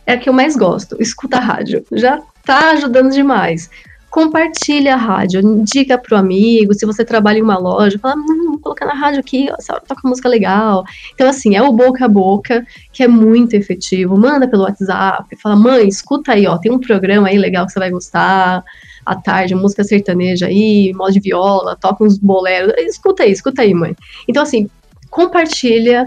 é 0.07 0.12
a 0.12 0.18
que 0.18 0.28
eu 0.28 0.32
mais 0.32 0.55
gosto, 0.55 0.96
escuta 1.00 1.38
a 1.38 1.40
rádio. 1.40 1.84
Já 1.92 2.20
tá 2.44 2.70
ajudando 2.70 3.11
demais. 3.11 3.70
Compartilha 4.14 4.94
a 4.94 4.96
rádio, 4.96 5.40
indica 5.40 5.98
pro 5.98 6.16
amigo, 6.16 6.72
se 6.72 6.86
você 6.86 7.04
trabalha 7.04 7.40
em 7.40 7.42
uma 7.42 7.58
loja, 7.58 7.98
fala, 7.98 8.14
hum, 8.14 8.50
vou 8.50 8.60
colocar 8.60 8.86
na 8.86 8.94
rádio 8.94 9.18
aqui, 9.18 9.48
ó, 9.50 9.56
essa 9.58 9.72
hora 9.72 9.82
toca 9.84 10.06
música 10.08 10.28
legal. 10.28 10.84
Então, 11.12 11.28
assim, 11.28 11.56
é 11.56 11.62
o 11.62 11.72
boca 11.72 12.04
a 12.04 12.08
boca, 12.08 12.64
que 12.92 13.02
é 13.02 13.08
muito 13.08 13.54
efetivo. 13.54 14.16
Manda 14.16 14.46
pelo 14.46 14.62
WhatsApp, 14.62 15.34
fala, 15.42 15.56
mãe, 15.56 15.88
escuta 15.88 16.30
aí, 16.30 16.46
ó, 16.46 16.56
tem 16.58 16.70
um 16.70 16.78
programa 16.78 17.26
aí 17.26 17.36
legal 17.36 17.66
que 17.66 17.72
você 17.72 17.80
vai 17.80 17.90
gostar 17.90 18.62
à 19.04 19.16
tarde, 19.16 19.52
música 19.56 19.82
sertaneja 19.82 20.46
aí, 20.46 20.92
modo 20.94 21.10
de 21.10 21.18
viola, 21.18 21.74
toca 21.74 22.04
uns 22.04 22.16
boleros. 22.16 22.72
Escuta 22.78 23.24
aí, 23.24 23.32
escuta 23.32 23.62
aí, 23.62 23.74
mãe. 23.74 23.96
Então, 24.28 24.44
assim, 24.44 24.70
compartilha, 25.10 26.06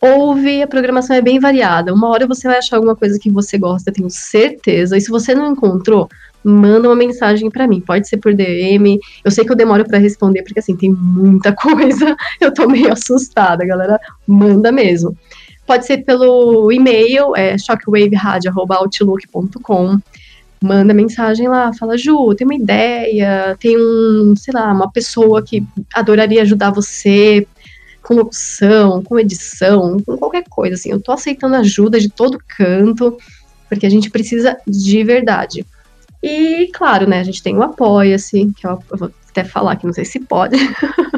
ouve, 0.00 0.62
a 0.62 0.66
programação 0.66 1.14
é 1.14 1.20
bem 1.20 1.38
variada. 1.38 1.92
Uma 1.92 2.08
hora 2.08 2.26
você 2.26 2.48
vai 2.48 2.56
achar 2.56 2.76
alguma 2.76 2.96
coisa 2.96 3.18
que 3.18 3.30
você 3.30 3.58
gosta, 3.58 3.92
tenho 3.92 4.08
certeza. 4.08 4.96
E 4.96 5.02
se 5.02 5.10
você 5.10 5.34
não 5.34 5.52
encontrou, 5.52 6.08
manda 6.46 6.88
uma 6.88 6.94
mensagem 6.94 7.50
para 7.50 7.66
mim. 7.66 7.80
Pode 7.80 8.08
ser 8.08 8.18
por 8.18 8.32
DM. 8.32 9.00
Eu 9.24 9.32
sei 9.32 9.44
que 9.44 9.50
eu 9.50 9.56
demoro 9.56 9.84
para 9.84 9.98
responder, 9.98 10.44
porque 10.44 10.60
assim, 10.60 10.76
tem 10.76 10.92
muita 10.92 11.52
coisa. 11.58 12.14
Eu 12.40 12.54
tô 12.54 12.68
meio 12.68 12.92
assustada, 12.92 13.66
galera. 13.66 13.98
Manda 14.26 14.70
mesmo. 14.70 15.16
Pode 15.66 15.84
ser 15.84 16.04
pelo 16.04 16.70
e-mail, 16.70 17.34
é 17.34 17.58
shockwaveradio.outlook.com 17.58 19.98
manda 20.62 20.94
mensagem 20.94 21.48
lá, 21.48 21.72
fala, 21.74 21.98
Ju, 21.98 22.34
tem 22.34 22.46
uma 22.46 22.54
ideia, 22.54 23.54
tem 23.60 23.76
um, 23.76 24.34
sei 24.34 24.54
lá, 24.54 24.72
uma 24.72 24.90
pessoa 24.90 25.42
que 25.42 25.62
adoraria 25.94 26.40
ajudar 26.42 26.70
você 26.70 27.46
com 28.02 28.14
locução, 28.14 29.02
com 29.02 29.18
edição, 29.18 29.98
com 30.04 30.16
qualquer 30.16 30.44
coisa, 30.48 30.74
assim, 30.74 30.90
eu 30.90 30.98
tô 31.00 31.12
aceitando 31.12 31.56
ajuda 31.56 32.00
de 32.00 32.08
todo 32.08 32.42
canto, 32.56 33.18
porque 33.68 33.84
a 33.84 33.90
gente 33.90 34.08
precisa 34.10 34.56
de 34.66 35.04
verdade. 35.04 35.66
E, 36.28 36.68
claro, 36.72 37.08
né, 37.08 37.20
a 37.20 37.24
gente 37.24 37.40
tem 37.40 37.56
o 37.56 37.62
Apoia-se, 37.62 38.52
que 38.56 38.66
eu, 38.66 38.82
eu 38.90 38.98
vou 38.98 39.10
até 39.30 39.44
falar 39.44 39.76
que 39.76 39.86
não 39.86 39.92
sei 39.92 40.04
se 40.04 40.18
pode, 40.18 40.56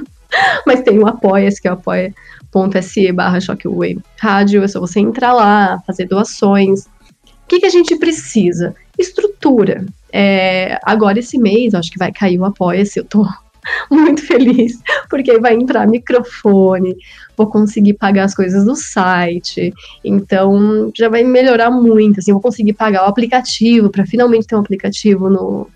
mas 0.66 0.82
tem 0.82 0.98
o 0.98 1.06
Apoia-se, 1.06 1.62
que 1.62 1.66
é 1.66 1.70
o 1.70 1.74
apoia.se 1.74 3.12
barra 3.12 3.40
Shockwave 3.40 4.02
Rádio, 4.20 4.62
é 4.62 4.68
só 4.68 4.78
você 4.78 5.00
entrar 5.00 5.32
lá, 5.32 5.82
fazer 5.86 6.06
doações. 6.06 6.84
O 7.24 7.48
que, 7.48 7.61
que 7.61 7.66
a 7.66 7.70
gente 7.70 7.96
precisa? 7.96 8.74
estrutura. 8.98 9.86
É, 10.12 10.78
agora, 10.82 11.20
esse 11.20 11.38
mês, 11.38 11.74
acho 11.74 11.90
que 11.90 11.98
vai 11.98 12.12
cair 12.12 12.38
o 12.38 12.44
Apoia-se, 12.44 12.98
eu 12.98 13.04
tô 13.04 13.26
muito 13.90 14.26
feliz, 14.26 14.80
porque 15.08 15.38
vai 15.38 15.54
entrar 15.54 15.86
microfone, 15.86 16.96
vou 17.36 17.46
conseguir 17.46 17.94
pagar 17.94 18.24
as 18.24 18.34
coisas 18.34 18.64
do 18.64 18.74
site, 18.74 19.72
então 20.04 20.90
já 20.96 21.08
vai 21.08 21.24
melhorar 21.24 21.70
muito, 21.70 22.20
assim, 22.20 22.32
vou 22.32 22.40
conseguir 22.40 22.72
pagar 22.72 23.04
o 23.04 23.08
aplicativo, 23.08 23.90
para 23.90 24.06
finalmente 24.06 24.46
ter 24.46 24.56
um 24.56 24.60
aplicativo 24.60 25.28
no, 25.28 25.68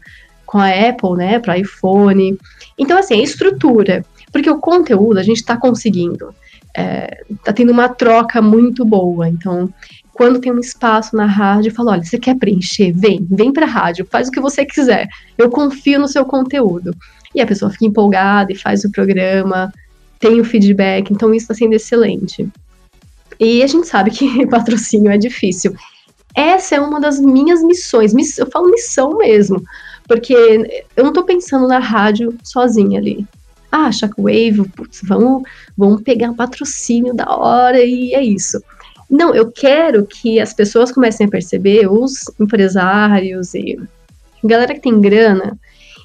com 0.44 0.58
a 0.58 0.68
Apple, 0.68 1.16
né, 1.16 1.38
para 1.38 1.58
iPhone. 1.58 2.38
Então, 2.78 2.98
assim, 2.98 3.20
a 3.20 3.22
estrutura, 3.22 4.04
porque 4.32 4.50
o 4.50 4.58
conteúdo 4.58 5.18
a 5.18 5.22
gente 5.22 5.38
está 5.38 5.56
conseguindo, 5.56 6.34
é, 6.74 7.22
tá 7.44 7.52
tendo 7.52 7.70
uma 7.70 7.88
troca 7.88 8.40
muito 8.40 8.84
boa, 8.84 9.28
então 9.28 9.72
quando 10.12 10.40
tem 10.40 10.52
um 10.52 10.58
espaço 10.58 11.16
na 11.16 11.26
rádio, 11.26 11.72
falo: 11.72 11.90
olha, 11.90 12.04
você 12.04 12.18
quer 12.18 12.36
preencher? 12.36 12.92
Vem, 12.92 13.26
vem 13.30 13.52
para 13.52 13.66
a 13.66 13.68
rádio, 13.68 14.06
faz 14.10 14.28
o 14.28 14.30
que 14.30 14.40
você 14.40 14.64
quiser. 14.64 15.08
Eu 15.38 15.50
confio 15.50 15.98
no 15.98 16.06
seu 16.06 16.24
conteúdo. 16.24 16.94
E 17.34 17.40
a 17.40 17.46
pessoa 17.46 17.70
fica 17.70 17.86
empolgada 17.86 18.52
e 18.52 18.56
faz 18.56 18.84
o 18.84 18.90
programa, 18.90 19.72
tem 20.18 20.40
o 20.40 20.44
feedback, 20.44 21.10
então 21.10 21.34
isso 21.34 21.44
está 21.44 21.54
sendo 21.54 21.74
excelente. 21.74 22.48
E 23.40 23.62
a 23.62 23.66
gente 23.66 23.86
sabe 23.86 24.10
que 24.10 24.46
patrocínio 24.48 25.10
é 25.10 25.18
difícil. 25.18 25.74
Essa 26.34 26.76
é 26.76 26.80
uma 26.80 27.00
das 27.00 27.18
minhas 27.20 27.62
missões, 27.62 28.14
eu 28.38 28.46
falo 28.46 28.70
missão 28.70 29.18
mesmo, 29.18 29.62
porque 30.06 30.34
eu 30.96 31.02
não 31.02 31.10
estou 31.10 31.24
pensando 31.24 31.66
na 31.66 31.78
rádio 31.78 32.36
sozinha 32.42 32.98
ali. 32.98 33.26
Ah, 33.70 33.90
Shockwave, 33.90 34.68
putz, 34.76 35.00
vamos, 35.02 35.42
vamos 35.76 36.02
pegar 36.02 36.32
patrocínio 36.34 37.14
da 37.14 37.34
hora 37.34 37.80
e 37.82 38.14
é 38.14 38.22
isso. 38.22 38.62
Não, 39.10 39.34
eu 39.34 39.50
quero 39.50 40.06
que 40.06 40.40
as 40.40 40.54
pessoas 40.54 40.92
comecem 40.92 41.26
a 41.26 41.30
perceber, 41.30 41.90
os 41.90 42.22
empresários 42.40 43.54
e 43.54 43.78
galera 44.44 44.74
que 44.74 44.80
tem 44.80 45.00
grana 45.00 45.58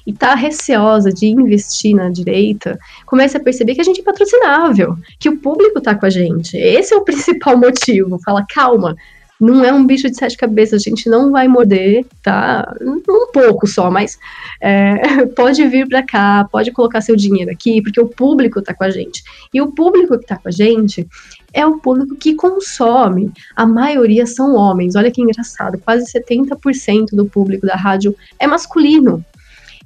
e 0.08 0.12
tá 0.14 0.34
receosa 0.34 1.12
de 1.12 1.26
investir 1.26 1.94
na 1.94 2.08
direita, 2.08 2.78
comece 3.04 3.36
a 3.36 3.40
perceber 3.40 3.74
que 3.74 3.82
a 3.82 3.84
gente 3.84 4.00
é 4.00 4.02
patrocinável, 4.02 4.96
que 5.20 5.28
o 5.28 5.36
público 5.36 5.82
tá 5.82 5.94
com 5.94 6.06
a 6.06 6.08
gente. 6.08 6.56
Esse 6.56 6.94
é 6.94 6.96
o 6.96 7.04
principal 7.04 7.58
motivo. 7.58 8.18
Fala, 8.24 8.42
calma, 8.48 8.96
não 9.38 9.62
é 9.62 9.70
um 9.70 9.84
bicho 9.84 10.08
de 10.08 10.16
sete 10.16 10.34
cabeças, 10.34 10.80
a 10.80 10.88
gente 10.88 11.10
não 11.10 11.30
vai 11.30 11.46
morder, 11.46 12.06
tá? 12.22 12.74
Um 12.80 13.02
pouco 13.30 13.66
só, 13.66 13.90
mas 13.90 14.18
é, 14.62 15.26
pode 15.36 15.62
vir 15.68 15.86
para 15.86 16.02
cá, 16.02 16.48
pode 16.50 16.72
colocar 16.72 17.02
seu 17.02 17.14
dinheiro 17.14 17.50
aqui, 17.50 17.82
porque 17.82 18.00
o 18.00 18.08
público 18.08 18.62
tá 18.62 18.72
com 18.72 18.84
a 18.84 18.90
gente. 18.90 19.22
E 19.52 19.60
o 19.60 19.72
público 19.72 20.18
que 20.18 20.24
tá 20.26 20.38
com 20.38 20.48
a 20.48 20.50
gente 20.50 21.06
é 21.52 21.66
o 21.66 21.80
público 21.80 22.16
que 22.16 22.34
consome. 22.34 23.30
A 23.54 23.66
maioria 23.66 24.24
são 24.24 24.54
homens. 24.54 24.96
Olha 24.96 25.10
que 25.10 25.20
engraçado, 25.20 25.78
quase 25.78 26.10
70% 26.10 27.08
do 27.12 27.26
público 27.26 27.66
da 27.66 27.76
rádio 27.76 28.16
é 28.38 28.46
masculino. 28.46 29.22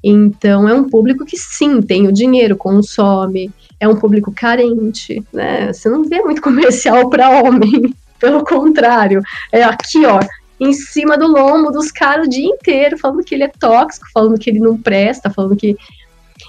Então, 0.02 0.68
é 0.68 0.74
um 0.74 0.88
público 0.88 1.24
que 1.24 1.36
sim, 1.36 1.80
tem 1.80 2.08
o 2.08 2.12
dinheiro, 2.12 2.56
consome, 2.56 3.50
é 3.78 3.86
um 3.86 3.96
público 3.96 4.32
carente, 4.32 5.22
né? 5.32 5.72
Você 5.72 5.88
não 5.88 6.04
vê 6.04 6.20
muito 6.22 6.42
comercial 6.42 7.08
para 7.08 7.42
homem. 7.42 7.94
Pelo 8.18 8.44
contrário, 8.44 9.20
é 9.50 9.64
aqui, 9.64 10.06
ó, 10.06 10.20
em 10.60 10.72
cima 10.72 11.18
do 11.18 11.26
lombo 11.26 11.72
dos 11.72 11.90
caras 11.90 12.26
o 12.26 12.30
dia 12.30 12.46
inteiro, 12.46 12.96
falando 12.96 13.24
que 13.24 13.34
ele 13.34 13.42
é 13.42 13.48
tóxico, 13.48 14.06
falando 14.14 14.38
que 14.38 14.48
ele 14.48 14.60
não 14.60 14.76
presta, 14.76 15.28
falando 15.28 15.56
que. 15.56 15.76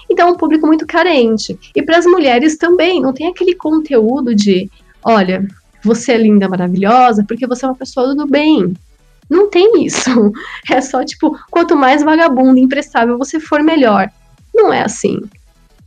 Então, 0.08 0.28
é 0.28 0.30
um 0.30 0.36
público 0.36 0.66
muito 0.66 0.86
carente. 0.86 1.58
E 1.74 1.82
para 1.82 1.98
as 1.98 2.06
mulheres 2.06 2.56
também, 2.56 3.00
não 3.00 3.12
tem 3.12 3.26
aquele 3.26 3.54
conteúdo 3.54 4.34
de: 4.34 4.70
olha, 5.02 5.44
você 5.82 6.12
é 6.12 6.18
linda, 6.18 6.48
maravilhosa, 6.48 7.24
porque 7.26 7.46
você 7.46 7.64
é 7.64 7.68
uma 7.68 7.74
pessoa 7.74 8.14
do 8.14 8.26
bem. 8.26 8.74
Não 9.28 9.48
tem 9.48 9.84
isso. 9.84 10.10
É 10.70 10.80
só 10.80 11.04
tipo, 11.04 11.38
quanto 11.50 11.76
mais 11.76 12.02
vagabundo, 12.02 12.58
imprestável 12.58 13.18
você 13.18 13.38
for, 13.38 13.62
melhor. 13.62 14.10
Não 14.54 14.72
é 14.72 14.82
assim. 14.82 15.20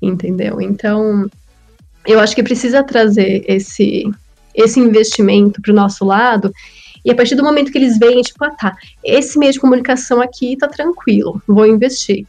Entendeu? 0.01 0.61
Então, 0.61 1.27
eu 2.05 2.19
acho 2.19 2.35
que 2.35 2.43
precisa 2.43 2.83
trazer 2.83 3.43
esse 3.47 4.09
esse 4.57 4.79
investimento 4.79 5.61
para 5.61 5.71
o 5.71 5.75
nosso 5.75 6.03
lado. 6.03 6.51
E 7.05 7.11
a 7.11 7.15
partir 7.15 7.35
do 7.35 7.43
momento 7.43 7.71
que 7.71 7.77
eles 7.77 7.97
veem, 7.99 8.21
tipo, 8.21 8.43
ah, 8.43 8.49
tá, 8.49 8.75
esse 9.03 9.37
meio 9.37 9.53
de 9.53 9.59
comunicação 9.59 10.19
aqui 10.19 10.57
tá 10.57 10.67
tranquilo, 10.67 11.41
vou 11.47 11.65
investir. 11.65 12.25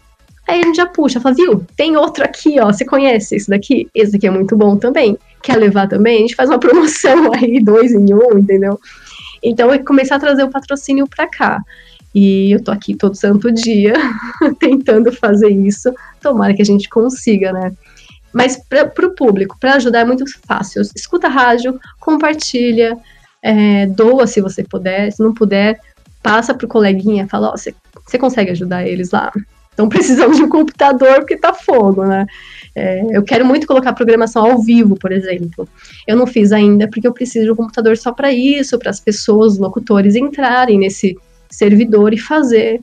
Aí 0.46 0.60
a 0.60 0.64
gente 0.64 0.76
já 0.76 0.86
puxa, 0.86 1.20
fala, 1.20 1.34
viu, 1.34 1.64
tem 1.76 1.96
outro 1.96 2.24
aqui, 2.24 2.60
ó, 2.60 2.66
você 2.66 2.84
conhece 2.84 3.36
esse 3.36 3.50
daqui? 3.50 3.88
Esse 3.94 4.12
daqui 4.12 4.26
é 4.26 4.30
muito 4.30 4.56
bom 4.56 4.76
também. 4.76 5.18
Quer 5.42 5.56
levar 5.56 5.88
também? 5.88 6.16
A 6.16 6.20
gente 6.20 6.36
faz 6.36 6.48
uma 6.48 6.60
promoção 6.60 7.32
aí, 7.32 7.60
dois 7.62 7.92
em 7.92 8.14
um, 8.14 8.38
entendeu? 8.38 8.78
Então 9.42 9.72
é 9.72 9.78
começar 9.78 10.16
a 10.16 10.20
trazer 10.20 10.42
o 10.44 10.50
patrocínio 10.50 11.06
para 11.08 11.28
cá. 11.28 11.60
E 12.14 12.52
eu 12.52 12.62
tô 12.62 12.70
aqui 12.70 12.94
todo 12.94 13.14
santo 13.14 13.52
dia 13.52 13.94
tentando 14.58 15.12
fazer 15.12 15.50
isso. 15.50 15.92
Tomara 16.20 16.54
que 16.54 16.62
a 16.62 16.64
gente 16.64 16.88
consiga, 16.88 17.52
né? 17.52 17.72
Mas 18.32 18.60
para 18.68 19.06
o 19.06 19.14
público, 19.14 19.56
para 19.58 19.74
ajudar 19.74 20.00
é 20.00 20.04
muito 20.04 20.24
fácil. 20.46 20.82
Escuta 20.94 21.28
rádio, 21.28 21.78
compartilha, 21.98 22.96
é, 23.42 23.86
doa 23.86 24.26
se 24.26 24.40
você 24.40 24.64
puder. 24.64 25.12
Se 25.12 25.22
não 25.22 25.32
puder, 25.32 25.78
passa 26.22 26.54
para 26.54 26.66
o 26.66 26.68
coleguinha, 26.68 27.28
fala, 27.28 27.48
ó, 27.48 27.50
você, 27.52 27.74
você 28.06 28.18
consegue 28.18 28.50
ajudar 28.50 28.86
eles 28.86 29.10
lá? 29.10 29.32
Então 29.78 29.86
precisamos 29.88 30.36
de 30.36 30.42
um 30.42 30.48
computador 30.48 31.20
porque 31.20 31.36
tá 31.36 31.54
fogo, 31.54 32.04
né? 32.04 32.26
É, 32.74 33.00
eu 33.10 33.22
quero 33.22 33.46
muito 33.46 33.66
colocar 33.66 33.92
programação 33.92 34.44
ao 34.44 34.60
vivo, 34.60 34.96
por 34.96 35.12
exemplo. 35.12 35.68
Eu 36.06 36.16
não 36.16 36.26
fiz 36.26 36.50
ainda 36.50 36.88
porque 36.88 37.06
eu 37.06 37.12
preciso 37.12 37.44
de 37.44 37.52
um 37.52 37.56
computador 37.56 37.96
só 37.96 38.12
para 38.12 38.32
isso, 38.32 38.78
para 38.78 38.90
as 38.90 38.98
pessoas, 38.98 39.52
os 39.52 39.58
locutores 39.58 40.16
entrarem 40.16 40.78
nesse 40.78 41.16
servidor 41.48 42.12
e 42.12 42.18
fazer 42.18 42.80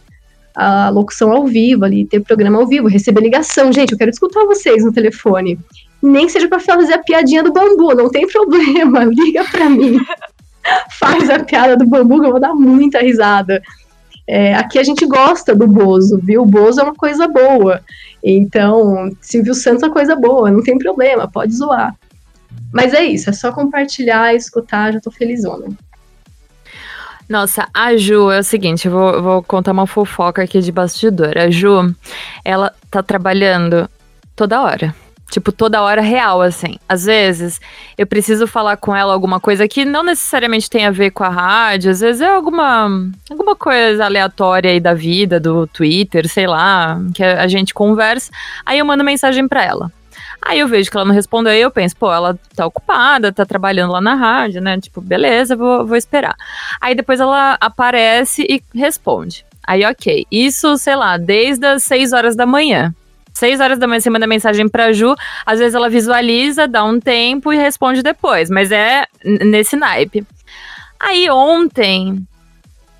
a 0.55 0.89
locução 0.89 1.33
ao 1.33 1.45
vivo 1.45 1.83
ali, 1.83 2.05
ter 2.05 2.21
programa 2.21 2.59
ao 2.59 2.67
vivo, 2.67 2.87
receber 2.87 3.21
ligação. 3.21 3.73
Gente, 3.73 3.91
eu 3.91 3.97
quero 3.97 4.11
escutar 4.11 4.45
vocês 4.45 4.85
no 4.85 4.93
telefone. 4.93 5.59
Nem 6.01 6.29
seja 6.29 6.47
para 6.47 6.59
fazer 6.59 6.93
a 6.93 7.03
piadinha 7.03 7.43
do 7.43 7.51
bambu, 7.51 7.93
não 7.93 8.09
tem 8.09 8.25
problema, 8.31 9.03
liga 9.03 9.43
para 9.51 9.69
mim. 9.69 9.97
Faz 10.97 11.29
a 11.29 11.39
piada 11.39 11.75
do 11.75 11.85
bambu 11.85 12.21
que 12.21 12.27
eu 12.27 12.31
vou 12.31 12.39
dar 12.39 12.55
muita 12.55 12.99
risada. 12.99 13.61
É, 14.27 14.55
aqui 14.55 14.79
a 14.79 14.83
gente 14.83 15.05
gosta 15.05 15.55
do 15.55 15.67
Bozo, 15.67 16.19
viu? 16.21 16.41
O 16.41 16.45
Bozo 16.45 16.79
é 16.79 16.83
uma 16.83 16.95
coisa 16.95 17.27
boa. 17.27 17.81
Então, 18.23 19.11
Silvio 19.21 19.53
Santos 19.53 19.83
é 19.83 19.85
uma 19.87 19.93
coisa 19.93 20.15
boa, 20.15 20.49
não 20.49 20.63
tem 20.63 20.77
problema, 20.77 21.27
pode 21.27 21.53
zoar. 21.53 21.95
Mas 22.73 22.93
é 22.93 23.03
isso, 23.03 23.29
é 23.29 23.33
só 23.33 23.51
compartilhar, 23.51 24.33
escutar, 24.33 24.93
já 24.93 24.99
tô 24.99 25.11
felizona. 25.11 25.67
Nossa, 27.29 27.67
a 27.73 27.95
Ju 27.97 28.31
é 28.31 28.39
o 28.39 28.43
seguinte, 28.43 28.87
eu 28.87 28.91
vou, 28.91 29.21
vou 29.21 29.43
contar 29.43 29.71
uma 29.71 29.87
fofoca 29.87 30.43
aqui 30.43 30.59
de 30.59 30.71
bastidor. 30.71 31.37
A 31.37 31.49
Ju, 31.49 31.95
ela 32.43 32.73
tá 32.89 33.01
trabalhando 33.01 33.89
toda 34.35 34.61
hora. 34.61 34.93
Tipo, 35.29 35.51
toda 35.51 35.81
hora 35.81 36.01
real, 36.01 36.41
assim. 36.41 36.77
Às 36.87 37.05
vezes, 37.05 37.59
eu 37.97 38.05
preciso 38.05 38.45
falar 38.47 38.77
com 38.77 38.95
ela 38.95 39.13
alguma 39.13 39.39
coisa 39.39 39.67
que 39.67 39.83
não 39.83 40.03
necessariamente 40.03 40.69
tem 40.69 40.85
a 40.85 40.91
ver 40.91 41.11
com 41.11 41.23
a 41.23 41.29
rádio, 41.29 41.91
às 41.91 41.99
vezes 41.99 42.21
é 42.21 42.27
alguma, 42.27 43.09
alguma 43.29 43.55
coisa 43.55 44.05
aleatória 44.05 44.71
aí 44.71 44.79
da 44.79 44.93
vida, 44.93 45.39
do 45.39 45.65
Twitter, 45.67 46.29
sei 46.29 46.47
lá, 46.47 47.01
que 47.13 47.23
a 47.23 47.47
gente 47.47 47.73
conversa. 47.73 48.31
Aí 48.65 48.79
eu 48.79 48.85
mando 48.85 49.03
mensagem 49.03 49.47
para 49.47 49.63
ela. 49.63 49.91
Aí 50.41 50.59
eu 50.59 50.67
vejo 50.67 50.91
que 50.91 50.95
ela 50.95 51.05
não 51.05 51.13
respondeu, 51.13 51.51
aí 51.51 51.61
eu 51.61 51.71
penso, 51.71 51.97
pô, 51.97 52.13
ela 52.13 52.37
tá 52.55 52.67
ocupada, 52.67 53.33
tá 53.33 53.45
trabalhando 53.45 53.91
lá 53.91 53.99
na 53.99 54.13
rádio, 54.13 54.61
né? 54.61 54.79
Tipo, 54.79 55.01
beleza, 55.01 55.55
vou, 55.55 55.87
vou 55.87 55.97
esperar. 55.97 56.35
Aí 56.79 56.93
depois 56.93 57.19
ela 57.19 57.57
aparece 57.59 58.45
e 58.47 58.61
responde. 58.77 59.43
Aí, 59.65 59.83
ok. 59.83 60.27
Isso, 60.31 60.77
sei 60.77 60.95
lá, 60.95 61.17
desde 61.17 61.65
as 61.65 61.81
6 61.83 62.13
horas 62.13 62.35
da 62.35 62.45
manhã. 62.45 62.93
6 63.35 63.59
horas 63.59 63.77
da 63.77 63.85
manhã 63.85 63.99
você 63.99 64.09
manda 64.09 64.25
mensagem 64.25 64.67
pra 64.67 64.93
Ju, 64.93 65.13
às 65.45 65.59
vezes 65.59 65.75
ela 65.75 65.89
visualiza, 65.89 66.67
dá 66.67 66.83
um 66.83 66.99
tempo 66.99 67.51
e 67.51 67.57
responde 67.57 68.01
depois, 68.01 68.49
mas 68.49 68.71
é 68.71 69.05
nesse 69.23 69.75
naipe. 69.75 70.25
Aí 70.99 71.29
ontem, 71.29 72.25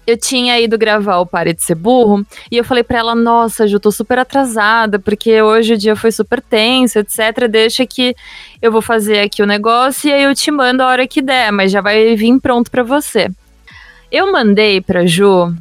eu 0.06 0.18
tinha 0.18 0.60
ido 0.60 0.78
gravar 0.78 1.18
o 1.18 1.26
Pare 1.26 1.54
de 1.54 1.64
Ser 1.64 1.76
Burro 1.76 2.26
e 2.52 2.58
eu 2.58 2.64
falei 2.64 2.84
para 2.84 3.00
ela: 3.00 3.16
Nossa, 3.16 3.68
Ju, 3.68 3.80
tô 3.80 3.92
super 3.92 4.20
atrasada, 4.20 5.00
porque 5.00 5.42
hoje 5.42 5.74
o 5.74 5.78
dia 5.78 5.96
foi 5.96 6.12
super 6.12 6.42
tenso, 6.42 7.00
etc. 7.00 7.48
Deixa 7.50 7.86
que 7.86 8.16
eu 8.62 8.72
vou 8.72 8.82
fazer 8.82 9.20
aqui 9.20 9.42
o 9.42 9.48
negócio 9.48 10.10
e 10.10 10.14
aí 10.14 10.24
eu 10.24 10.36
te 10.36 10.52
mando 10.52 10.84
a 10.84 10.88
hora 10.88 11.08
que 11.08 11.22
der, 11.22 11.52
mas 11.52 11.72
já 11.72 11.82
vai 11.82 12.16
vir 12.16 12.40
pronto 12.40 12.70
para 12.70 12.84
você. 12.84 13.30
Eu 14.12 14.32
mandei 14.32 14.82
pra 14.82 15.06
Ju. 15.06 15.56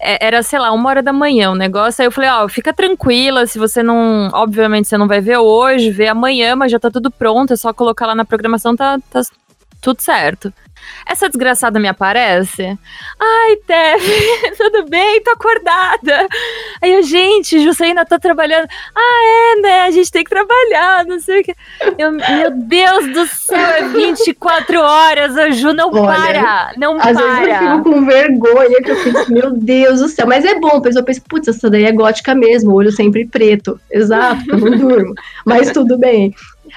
É, 0.00 0.26
era, 0.26 0.42
sei 0.42 0.58
lá, 0.58 0.70
uma 0.72 0.88
hora 0.88 1.02
da 1.02 1.12
manhã 1.12 1.50
o 1.50 1.54
negócio. 1.54 2.02
Aí 2.02 2.06
eu 2.06 2.12
falei, 2.12 2.30
ó, 2.30 2.44
oh, 2.44 2.48
fica 2.48 2.72
tranquila, 2.72 3.46
se 3.46 3.58
você 3.58 3.82
não. 3.82 4.28
Obviamente 4.32 4.88
você 4.88 4.96
não 4.96 5.08
vai 5.08 5.20
ver 5.20 5.38
hoje, 5.38 5.90
vê 5.90 6.08
amanhã, 6.08 6.54
mas 6.54 6.70
já 6.70 6.78
tá 6.78 6.90
tudo 6.90 7.10
pronto, 7.10 7.52
é 7.52 7.56
só 7.56 7.72
colocar 7.72 8.06
lá 8.06 8.14
na 8.14 8.24
programação, 8.24 8.76
tá, 8.76 8.98
tá 9.10 9.22
tudo 9.80 10.00
certo. 10.00 10.52
Essa 11.06 11.28
desgraçada 11.28 11.78
me 11.78 11.88
aparece. 11.88 12.78
Ai, 13.18 13.56
Tef, 13.66 14.56
tudo 14.56 14.88
bem? 14.88 15.22
Tô 15.22 15.30
acordada. 15.30 16.28
Aí 16.82 16.92
eu, 16.92 17.02
gente, 17.02 17.62
Juscelina 17.62 18.04
tá 18.04 18.18
trabalhando. 18.18 18.68
Ah, 18.94 19.56
é, 19.56 19.60
né? 19.60 19.82
A 19.82 19.90
gente 19.90 20.10
tem 20.10 20.22
que 20.22 20.30
trabalhar, 20.30 21.04
não 21.06 21.18
sei 21.18 21.40
o 21.40 21.44
que. 21.44 21.54
Eu, 21.96 22.12
meu 22.12 22.50
Deus 22.50 23.12
do 23.12 23.26
céu, 23.26 23.58
é 23.58 23.88
24 23.88 24.80
horas. 24.80 25.36
A 25.36 25.50
Ju 25.50 25.72
não 25.72 25.90
Olha, 25.90 26.02
para, 26.02 26.72
não 26.76 26.96
às 26.96 27.02
para. 27.02 27.10
Às 27.10 27.38
vezes 27.38 27.48
eu 27.48 27.58
fico 27.58 27.82
com 27.90 28.04
vergonha, 28.04 28.82
que 28.82 28.90
eu 28.90 29.02
penso, 29.02 29.32
meu 29.32 29.50
Deus 29.52 30.00
do 30.00 30.08
céu. 30.08 30.26
Mas 30.26 30.44
é 30.44 30.58
bom, 30.58 30.76
a 30.76 30.80
pessoa 30.80 31.04
pensa, 31.04 31.22
putz, 31.26 31.48
essa 31.48 31.70
daí 31.70 31.84
é 31.84 31.92
gótica 31.92 32.34
mesmo, 32.34 32.74
olho 32.74 32.92
sempre 32.92 33.26
preto. 33.26 33.80
Exato, 33.90 34.42
eu 34.48 34.58
não 34.58 34.76
durmo. 34.76 35.14
Mas 35.44 35.72
tudo 35.72 35.96
bem. 35.98 36.34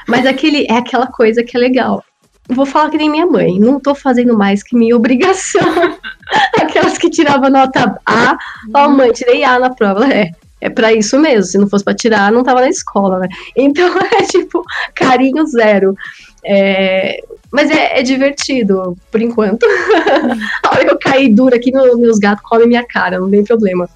Mas 0.08 0.26
aquele, 0.26 0.66
é 0.70 0.78
aquela 0.78 1.08
coisa 1.08 1.44
que 1.44 1.58
é 1.58 1.60
legal 1.60 2.04
vou 2.52 2.66
falar 2.66 2.90
que 2.90 2.98
nem 2.98 3.10
minha 3.10 3.26
mãe, 3.26 3.60
não 3.60 3.80
tô 3.80 3.96
fazendo 3.96 4.38
mais 4.38 4.64
que 4.64 4.76
minha 4.76 4.96
obrigação. 4.96 5.62
Aquelas 6.60 6.98
que 6.98 7.10
tiravam 7.10 7.50
nota 7.50 7.96
A, 8.06 8.38
ó, 8.74 8.86
oh, 8.86 8.90
mãe, 8.90 9.12
tirei 9.12 9.44
A 9.44 9.60
na 9.60 9.70
prova. 9.70 10.12
É, 10.12 10.32
é 10.60 10.70
para 10.70 10.94
isso 10.94 11.20
mesmo. 11.20 11.44
Se 11.44 11.58
não 11.58 11.68
fosse 11.68 11.84
para 11.84 11.96
tirar, 11.96 12.32
não 12.32 12.44
tava 12.44 12.62
na 12.62 12.70
escola, 12.70 13.20
né? 13.20 13.28
Então 13.56 13.88
é 14.20 14.24
tipo 14.24 14.64
carinho 14.94 15.46
zero. 15.48 15.96
É, 16.44 17.22
mas 17.52 17.70
é, 17.70 18.00
é, 18.00 18.04
divertido, 18.04 18.98
por 19.12 19.22
enquanto. 19.22 19.66
a 20.64 20.70
hora 20.70 20.86
que 20.86 20.92
eu 20.92 21.00
cair 21.00 21.30
dura 21.30 21.56
aqui, 21.56 21.72
meus 21.72 22.18
gatos 22.18 22.44
comem 22.48 22.68
minha 22.68 22.86
cara, 22.86 23.20
não 23.20 23.30
tem 23.30 23.44
problema. 23.44 23.90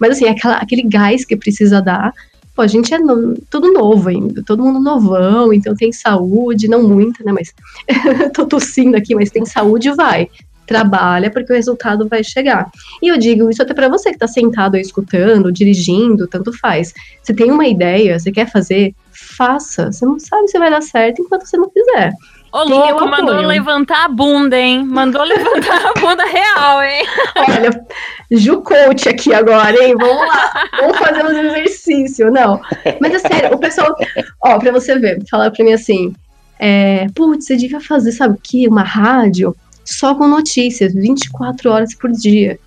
Mas 0.00 0.12
assim, 0.12 0.28
aquela, 0.28 0.56
aquele 0.56 0.82
gás 0.82 1.24
que 1.24 1.36
precisa 1.36 1.82
dar 1.82 2.12
Pô, 2.54 2.62
a 2.62 2.66
gente 2.66 2.92
é 2.92 2.98
no, 2.98 3.34
tudo 3.50 3.72
novo 3.72 4.08
ainda, 4.08 4.42
todo 4.44 4.62
mundo 4.62 4.78
novão, 4.78 5.52
então 5.52 5.74
tem 5.74 5.90
saúde, 5.90 6.68
não 6.68 6.82
muita, 6.82 7.24
né? 7.24 7.32
Mas 7.32 7.54
tô 8.34 8.46
tossindo 8.46 8.96
aqui, 8.96 9.14
mas 9.14 9.30
tem 9.30 9.44
saúde, 9.44 9.90
vai. 9.92 10.28
Trabalha 10.66 11.30
porque 11.30 11.52
o 11.52 11.56
resultado 11.56 12.08
vai 12.08 12.22
chegar. 12.22 12.70
E 13.02 13.08
eu 13.08 13.18
digo 13.18 13.48
isso 13.50 13.62
até 13.62 13.74
para 13.74 13.88
você 13.88 14.10
que 14.10 14.16
está 14.16 14.28
sentado 14.28 14.74
aí 14.74 14.82
escutando, 14.82 15.50
dirigindo, 15.50 16.26
tanto 16.28 16.52
faz. 16.52 16.92
Você 17.22 17.34
tem 17.34 17.50
uma 17.50 17.66
ideia, 17.66 18.18
você 18.18 18.30
quer 18.30 18.50
fazer, 18.50 18.94
faça. 19.10 19.90
Você 19.90 20.04
não 20.04 20.18
sabe 20.18 20.48
se 20.48 20.58
vai 20.58 20.70
dar 20.70 20.82
certo 20.82 21.22
enquanto 21.22 21.46
você 21.46 21.56
não 21.56 21.70
fizer. 21.70 22.12
Ô, 22.52 22.64
louco, 22.64 23.08
mandou 23.08 23.40
levantar 23.40 24.04
a 24.04 24.08
bunda, 24.08 24.58
hein? 24.58 24.84
Mandou 24.84 25.22
levantar 25.24 25.86
a 25.86 25.98
bunda 25.98 26.24
real, 26.24 26.82
hein? 26.82 27.06
Olha, 27.34 27.86
Ju 28.30 28.60
Coach 28.60 29.08
aqui 29.08 29.32
agora, 29.32 29.74
hein? 29.82 29.94
Vamos 29.98 30.28
lá, 30.28 30.68
vamos 30.78 30.98
fazer 30.98 31.24
uns 31.24 31.30
exercícios. 31.30 32.30
Não, 32.30 32.60
mas 33.00 33.14
é 33.14 33.18
sério, 33.20 33.54
o 33.54 33.58
pessoal, 33.58 33.96
ó, 34.44 34.58
pra 34.58 34.70
você 34.70 34.98
ver, 34.98 35.22
falar 35.30 35.50
pra 35.50 35.64
mim 35.64 35.72
assim, 35.72 36.12
é, 36.58 37.06
putz, 37.14 37.46
você 37.46 37.56
devia 37.56 37.80
fazer, 37.80 38.12
sabe 38.12 38.34
o 38.34 38.40
que? 38.42 38.68
Uma 38.68 38.82
rádio 38.82 39.56
só 39.82 40.14
com 40.14 40.28
notícias, 40.28 40.92
24 40.92 41.70
horas 41.70 41.94
por 41.94 42.12
dia. 42.12 42.58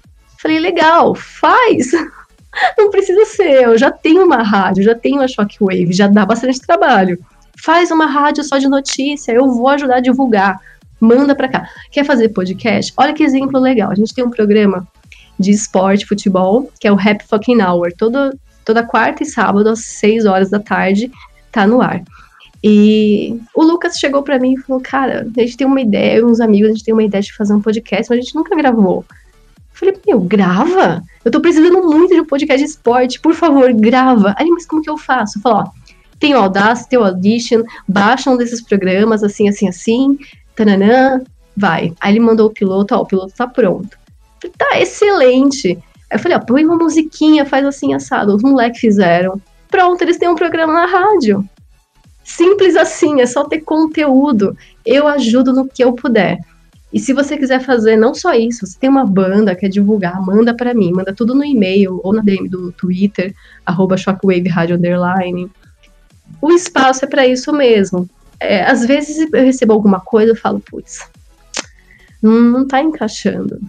Falei, 0.41 0.57
legal, 0.59 1.13
faz. 1.13 1.91
Não 2.75 2.89
precisa 2.89 3.23
ser, 3.25 3.63
eu 3.65 3.77
já 3.77 3.91
tenho 3.91 4.25
uma 4.25 4.41
rádio, 4.41 4.83
já 4.83 4.95
tenho 4.95 5.17
uma 5.17 5.27
Shockwave, 5.27 5.93
já 5.93 6.07
dá 6.07 6.25
bastante 6.25 6.59
trabalho 6.59 7.19
faz 7.57 7.91
uma 7.91 8.05
rádio 8.05 8.43
só 8.43 8.57
de 8.57 8.67
notícia, 8.67 9.31
eu 9.31 9.51
vou 9.51 9.67
ajudar 9.69 9.97
a 9.97 10.01
divulgar. 10.01 10.59
Manda 10.99 11.35
para 11.35 11.49
cá. 11.49 11.69
Quer 11.91 12.05
fazer 12.05 12.29
podcast? 12.29 12.93
Olha 12.97 13.13
que 13.13 13.23
exemplo 13.23 13.59
legal. 13.59 13.91
A 13.91 13.95
gente 13.95 14.13
tem 14.13 14.23
um 14.23 14.29
programa 14.29 14.87
de 15.39 15.51
esporte, 15.51 16.05
futebol, 16.05 16.71
que 16.79 16.87
é 16.87 16.91
o 16.91 16.99
Happy 16.99 17.25
Fucking 17.27 17.61
Hour. 17.61 17.91
Todo, 17.97 18.37
toda 18.63 18.83
quarta 18.83 19.23
e 19.23 19.25
sábado, 19.25 19.69
às 19.69 19.79
6 19.85 20.25
horas 20.25 20.49
da 20.49 20.59
tarde, 20.59 21.11
tá 21.51 21.67
no 21.67 21.81
ar. 21.81 22.01
E 22.63 23.39
o 23.53 23.63
Lucas 23.63 23.99
chegou 23.99 24.23
para 24.23 24.39
mim 24.39 24.53
e 24.53 24.61
falou: 24.61 24.81
Cara, 24.81 25.27
a 25.37 25.41
gente 25.41 25.57
tem 25.57 25.67
uma 25.67 25.81
ideia, 25.81 26.25
uns 26.25 26.39
amigos, 26.39 26.69
a 26.69 26.73
gente 26.73 26.83
tem 26.83 26.93
uma 26.93 27.03
ideia 27.03 27.21
de 27.21 27.31
fazer 27.31 27.53
um 27.53 27.61
podcast, 27.61 28.09
mas 28.09 28.17
a 28.17 28.21
gente 28.21 28.35
nunca 28.35 28.55
gravou. 28.55 29.05
Eu 29.09 29.55
falei: 29.71 29.95
Meu, 30.07 30.19
grava? 30.19 31.03
Eu 31.23 31.29
tô 31.29 31.39
precisando 31.39 31.83
muito 31.83 32.15
de 32.15 32.21
um 32.21 32.25
podcast 32.25 32.63
de 32.63 32.71
esporte, 32.71 33.19
por 33.19 33.35
favor, 33.35 33.71
grava. 33.73 34.33
Aí, 34.37 34.49
mas 34.49 34.65
como 34.65 34.81
que 34.81 34.89
eu 34.89 34.97
faço? 34.97 35.37
Eu 35.37 35.41
falo: 35.43 35.57
Ó, 35.57 35.69
tem 36.25 36.33
o 36.33 36.39
Audacity, 36.39 36.89
tem 36.89 36.97
o 36.97 37.03
Audition, 37.03 37.63
baixa 37.87 38.31
um 38.31 38.37
desses 38.37 38.59
programas, 38.59 39.23
assim, 39.23 39.47
assim, 39.47 39.67
assim, 39.67 40.17
tananã, 40.55 41.21
vai. 41.55 41.93
Aí 42.01 42.13
ele 42.13 42.19
mandou 42.19 42.47
o 42.47 42.51
piloto, 42.51 42.95
ó, 42.95 43.01
o 43.01 43.05
piloto 43.05 43.31
tá 43.37 43.45
pronto. 43.45 43.95
Falei, 44.41 44.55
tá, 44.57 44.79
excelente. 44.81 45.77
Aí 46.09 46.17
eu 46.17 46.19
falei, 46.19 46.35
ó, 46.35 46.39
põe 46.39 46.65
uma 46.65 46.77
musiquinha, 46.77 47.45
faz 47.45 47.63
assim, 47.63 47.93
assado. 47.93 48.35
Os 48.35 48.41
moleques 48.41 48.81
fizeram. 48.81 49.39
Pronto, 49.69 50.01
eles 50.01 50.17
têm 50.17 50.27
um 50.27 50.33
programa 50.33 50.73
na 50.73 50.87
rádio. 50.87 51.47
Simples 52.23 52.75
assim, 52.75 53.21
é 53.21 53.27
só 53.27 53.43
ter 53.43 53.61
conteúdo. 53.61 54.57
Eu 54.83 55.07
ajudo 55.07 55.53
no 55.53 55.67
que 55.67 55.83
eu 55.83 55.93
puder. 55.93 56.39
E 56.91 56.99
se 56.99 57.13
você 57.13 57.37
quiser 57.37 57.59
fazer 57.59 57.97
não 57.97 58.15
só 58.15 58.33
isso, 58.33 58.65
você 58.65 58.79
tem 58.79 58.89
uma 58.89 59.05
banda, 59.05 59.55
quer 59.55 59.69
divulgar, 59.69 60.19
manda 60.25 60.55
para 60.55 60.73
mim, 60.73 60.91
manda 60.91 61.13
tudo 61.13 61.35
no 61.35 61.45
e-mail 61.45 62.01
ou 62.03 62.11
na 62.11 62.23
DM 62.23 62.49
do 62.49 62.71
Twitter, 62.71 63.35
arroba 63.63 63.95
Shockwave 63.95 64.49
Rádio 64.49 64.77
Underline 64.77 65.51
o 66.41 66.51
espaço 66.51 67.05
é 67.05 67.07
para 67.07 67.25
isso 67.25 67.51
mesmo. 67.51 68.09
É, 68.39 68.63
às 68.63 68.85
vezes 68.85 69.27
eu 69.31 69.43
recebo 69.43 69.73
alguma 69.73 69.99
coisa 69.99 70.33
e 70.33 70.35
falo, 70.35 70.59
putz, 70.59 70.99
não, 72.21 72.41
não 72.41 72.67
tá 72.67 72.81
encaixando. 72.81 73.59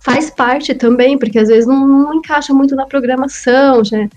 faz 0.00 0.30
parte 0.30 0.74
também, 0.74 1.18
porque 1.18 1.38
às 1.38 1.48
vezes 1.48 1.66
não, 1.66 1.86
não 1.86 2.14
encaixa 2.14 2.52
muito 2.52 2.74
na 2.74 2.86
programação, 2.86 3.84
já, 3.84 4.08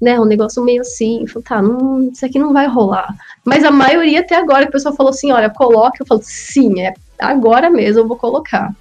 né? 0.00 0.20
Um 0.20 0.24
negócio 0.24 0.62
meio 0.62 0.82
assim, 0.82 1.26
falo, 1.26 1.44
tá, 1.44 1.62
não, 1.62 2.08
isso 2.10 2.24
aqui 2.24 2.38
não 2.38 2.52
vai 2.52 2.66
rolar. 2.66 3.14
Mas 3.44 3.64
a 3.64 3.70
maioria 3.70 4.20
até 4.20 4.36
agora, 4.36 4.64
que 4.64 4.70
o 4.70 4.72
pessoal 4.72 4.94
falou 4.94 5.10
assim, 5.10 5.32
olha, 5.32 5.50
coloque, 5.50 6.02
eu 6.02 6.06
falo, 6.06 6.20
sim, 6.22 6.80
é 6.80 6.94
agora 7.18 7.70
mesmo 7.70 8.02
eu 8.02 8.08
vou 8.08 8.16
colocar. 8.16 8.74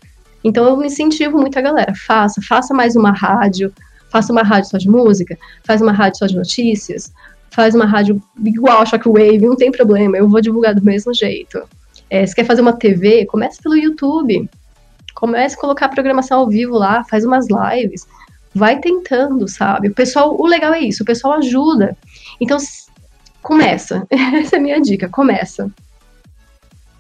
Então 0.43 0.65
eu 0.65 0.83
incentivo 0.83 1.37
muito 1.37 1.57
a 1.57 1.61
galera, 1.61 1.93
faça, 1.95 2.41
faça 2.41 2.73
mais 2.73 2.95
uma 2.95 3.11
rádio, 3.11 3.73
faça 4.11 4.31
uma 4.31 4.43
rádio 4.43 4.69
só 4.69 4.77
de 4.77 4.89
música, 4.89 5.37
faz 5.63 5.81
uma 5.81 5.91
rádio 5.91 6.19
só 6.19 6.25
de 6.25 6.35
notícias, 6.35 7.11
faz 7.55 7.73
uma 7.73 7.85
rádio 7.85 8.21
igual 8.43 8.81
a 8.81 8.85
Shockwave, 8.85 9.39
não 9.39 9.55
tem 9.55 9.71
problema, 9.71 10.17
eu 10.17 10.27
vou 10.27 10.41
divulgar 10.41 10.75
do 10.75 10.83
mesmo 10.83 11.13
jeito. 11.13 11.63
É, 12.09 12.25
se 12.25 12.35
quer 12.35 12.43
fazer 12.43 12.61
uma 12.61 12.73
TV, 12.73 13.25
comece 13.25 13.61
pelo 13.61 13.77
YouTube. 13.77 14.49
Comece 15.15 15.55
a 15.55 15.59
colocar 15.59 15.85
a 15.85 15.89
programação 15.89 16.39
ao 16.39 16.49
vivo 16.49 16.77
lá, 16.77 17.05
faz 17.05 17.23
umas 17.23 17.47
lives. 17.47 18.05
Vai 18.53 18.79
tentando, 18.79 19.47
sabe? 19.47 19.87
O 19.87 19.93
pessoal, 19.93 20.35
o 20.37 20.45
legal 20.45 20.73
é 20.73 20.81
isso, 20.81 21.03
o 21.03 21.05
pessoal 21.05 21.35
ajuda. 21.35 21.97
Então, 22.41 22.57
começa. 23.41 24.05
Essa 24.11 24.57
é 24.57 24.59
a 24.59 24.61
minha 24.61 24.81
dica, 24.81 25.07
começa. 25.07 25.71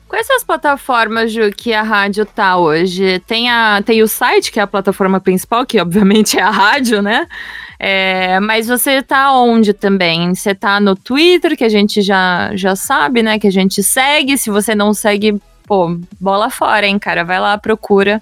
Quais 0.07 0.27
são 0.27 0.35
as 0.35 0.43
plataformas, 0.43 1.31
Ju, 1.31 1.49
que 1.51 1.73
a 1.73 1.81
rádio 1.81 2.25
tá 2.25 2.57
hoje? 2.57 3.19
Tem, 3.19 3.49
a, 3.49 3.81
tem 3.83 4.03
o 4.03 4.07
site, 4.07 4.51
que 4.51 4.59
é 4.59 4.63
a 4.63 4.67
plataforma 4.67 5.19
principal, 5.19 5.65
que 5.65 5.79
obviamente 5.79 6.37
é 6.37 6.41
a 6.41 6.51
rádio, 6.51 7.01
né? 7.01 7.27
É, 7.79 8.39
mas 8.39 8.67
você 8.67 9.01
tá 9.01 9.33
onde 9.33 9.73
também? 9.73 10.33
Você 10.33 10.53
tá 10.53 10.79
no 10.79 10.95
Twitter, 10.95 11.57
que 11.57 11.63
a 11.63 11.69
gente 11.69 12.01
já, 12.01 12.55
já 12.55 12.75
sabe, 12.75 13.21
né? 13.23 13.39
Que 13.39 13.47
a 13.47 13.51
gente 13.51 13.81
segue. 13.83 14.37
Se 14.37 14.49
você 14.49 14.73
não 14.75 14.93
segue, 14.93 15.41
pô, 15.67 15.97
bola 16.19 16.49
fora, 16.49 16.85
hein, 16.85 16.99
cara? 16.99 17.23
Vai 17.23 17.39
lá, 17.39 17.57
procura. 17.57 18.21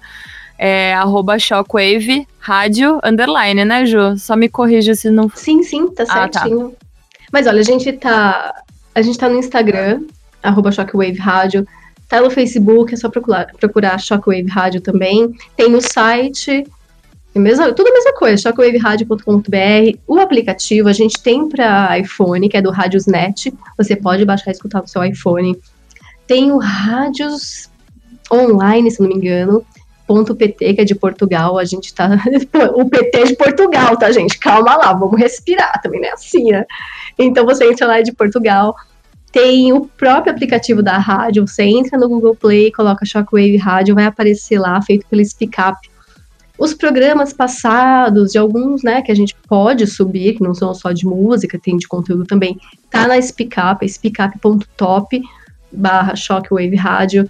É, 0.56 0.94
arroba 0.94 1.36
Shockwave 1.36 2.28
Rádio 2.38 3.00
Underline, 3.02 3.64
né, 3.64 3.84
Ju? 3.84 4.16
Só 4.16 4.36
me 4.36 4.48
corrija 4.48 4.94
se 4.94 5.10
não. 5.10 5.28
Sim, 5.34 5.62
sim, 5.62 5.88
tá 5.88 6.06
certinho. 6.06 6.66
Ah, 6.66 6.70
tá. 6.70 6.86
Mas 7.32 7.46
olha, 7.46 7.60
a 7.60 7.64
gente 7.64 7.92
tá. 7.92 8.54
A 8.94 9.02
gente 9.02 9.18
tá 9.18 9.28
no 9.28 9.36
Instagram, 9.36 10.02
arroba 10.44 10.70
Shockwave 10.70 11.18
Rádio. 11.18 11.66
Tá 12.08 12.20
no 12.20 12.30
Facebook, 12.30 12.94
é 12.94 12.96
só 12.96 13.08
procurar, 13.08 13.46
procurar 13.58 13.98
Shockwave 13.98 14.46
Rádio 14.46 14.80
também. 14.80 15.32
Tem 15.56 15.70
no 15.70 15.80
site, 15.80 16.64
é 17.34 17.38
mesmo, 17.38 17.74
tudo 17.74 17.88
a 17.88 17.92
mesma 17.92 18.12
coisa, 18.14 18.36
shockwaveradio.com.br. 18.36 19.98
O 20.06 20.20
aplicativo 20.20 20.88
a 20.88 20.92
gente 20.92 21.20
tem 21.20 21.48
para 21.48 21.98
iPhone, 21.98 22.48
que 22.48 22.56
é 22.56 22.62
do 22.62 22.70
Radiosnet. 22.70 23.52
Você 23.76 23.96
pode 23.96 24.24
baixar 24.24 24.50
e 24.50 24.52
escutar 24.52 24.80
no 24.80 24.86
seu 24.86 25.02
iPhone. 25.02 25.58
Tem 26.28 26.52
o 26.52 26.58
Rádios 26.58 27.68
Online, 28.32 28.88
se 28.88 29.00
não 29.00 29.08
me 29.08 29.16
engano. 29.16 29.66
Ponto 30.06 30.34
.pt, 30.34 30.74
que 30.74 30.80
é 30.80 30.84
de 30.84 30.94
Portugal, 30.94 31.58
a 31.58 31.64
gente 31.64 31.92
tá... 31.92 32.10
o 32.76 32.88
PT 32.88 33.18
é 33.18 33.24
de 33.24 33.36
Portugal, 33.36 33.96
tá, 33.96 34.12
gente? 34.12 34.38
Calma 34.38 34.76
lá, 34.76 34.92
vamos 34.92 35.18
respirar 35.18 35.80
também, 35.82 36.00
né? 36.00 36.10
Assim, 36.10 36.52
né? 36.52 36.64
Então 37.18 37.44
você 37.44 37.68
entra 37.68 37.86
lá 37.86 37.98
é 37.98 38.02
de 38.02 38.12
Portugal, 38.12 38.76
tem 39.34 39.72
o 39.72 39.84
próprio 39.84 40.32
aplicativo 40.32 40.80
da 40.80 40.96
rádio, 40.96 41.44
você 41.44 41.64
entra 41.64 41.98
no 41.98 42.08
Google 42.08 42.36
Play, 42.36 42.70
coloca 42.70 43.04
Shockwave 43.04 43.56
Rádio, 43.56 43.96
vai 43.96 44.04
aparecer 44.04 44.60
lá, 44.60 44.80
feito 44.80 45.04
pelo 45.08 45.24
Speakup. 45.24 45.76
Os 46.56 46.72
programas 46.72 47.32
passados, 47.32 48.30
de 48.30 48.38
alguns, 48.38 48.84
né, 48.84 49.02
que 49.02 49.10
a 49.10 49.14
gente 49.14 49.34
pode 49.48 49.88
subir, 49.88 50.34
que 50.34 50.42
não 50.44 50.54
são 50.54 50.72
só 50.72 50.92
de 50.92 51.04
música, 51.04 51.58
tem 51.58 51.76
de 51.76 51.88
conteúdo 51.88 52.24
também, 52.24 52.56
tá 52.88 53.08
na 53.08 53.20
Speakup, 53.20 53.84
é 53.84 53.88
speakup.top 53.88 55.20
barra 55.72 56.14
Shockwave 56.14 56.76
Rádio. 56.76 57.28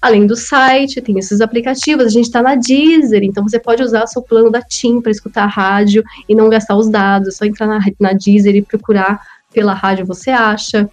Além 0.00 0.28
do 0.28 0.36
site, 0.36 1.00
tem 1.00 1.18
esses 1.18 1.40
aplicativos, 1.40 2.06
a 2.06 2.08
gente 2.08 2.26
está 2.26 2.40
na 2.40 2.54
Deezer, 2.54 3.24
então 3.24 3.42
você 3.42 3.58
pode 3.58 3.82
usar 3.82 4.04
o 4.04 4.06
seu 4.06 4.22
plano 4.22 4.48
da 4.48 4.62
TIM 4.62 5.00
para 5.00 5.10
escutar 5.10 5.42
a 5.42 5.48
rádio 5.48 6.04
e 6.28 6.36
não 6.36 6.48
gastar 6.48 6.76
os 6.76 6.88
dados, 6.88 7.26
é 7.26 7.30
só 7.32 7.44
entrar 7.44 7.66
na, 7.66 7.80
na 7.98 8.12
Deezer 8.12 8.54
e 8.54 8.62
procurar 8.62 9.20
pela 9.52 9.74
rádio 9.74 10.06
você 10.06 10.30
acha. 10.30 10.88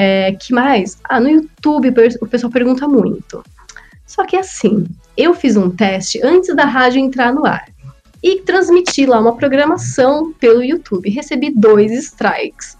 É, 0.00 0.30
que 0.30 0.52
mais? 0.54 0.96
Ah, 1.02 1.18
no 1.18 1.28
YouTube 1.28 1.92
o 2.20 2.26
pessoal 2.28 2.52
pergunta 2.52 2.86
muito. 2.86 3.42
Só 4.06 4.24
que 4.24 4.36
assim, 4.36 4.86
eu 5.16 5.34
fiz 5.34 5.56
um 5.56 5.70
teste 5.70 6.20
antes 6.24 6.54
da 6.54 6.64
rádio 6.64 7.00
entrar 7.00 7.34
no 7.34 7.44
ar 7.44 7.66
e 8.22 8.42
transmiti 8.42 9.06
lá 9.06 9.18
uma 9.18 9.34
programação 9.34 10.32
pelo 10.34 10.62
YouTube. 10.62 11.10
Recebi 11.10 11.50
dois 11.50 11.90
strikes. 11.90 12.78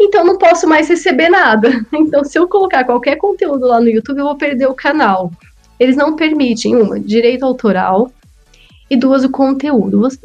Então 0.00 0.24
não 0.24 0.38
posso 0.38 0.66
mais 0.66 0.88
receber 0.88 1.28
nada. 1.28 1.86
Então, 1.94 2.24
se 2.24 2.36
eu 2.36 2.48
colocar 2.48 2.82
qualquer 2.82 3.14
conteúdo 3.14 3.68
lá 3.68 3.80
no 3.80 3.88
YouTube, 3.88 4.18
eu 4.18 4.24
vou 4.24 4.36
perder 4.36 4.66
o 4.66 4.74
canal. 4.74 5.30
Eles 5.78 5.94
não 5.94 6.16
permitem, 6.16 6.74
uma, 6.74 6.98
direito 6.98 7.44
autoral, 7.44 8.10
e 8.90 8.96
duas, 8.96 9.22
o 9.22 9.30
conteúdo. 9.30 10.00
Você 10.00 10.18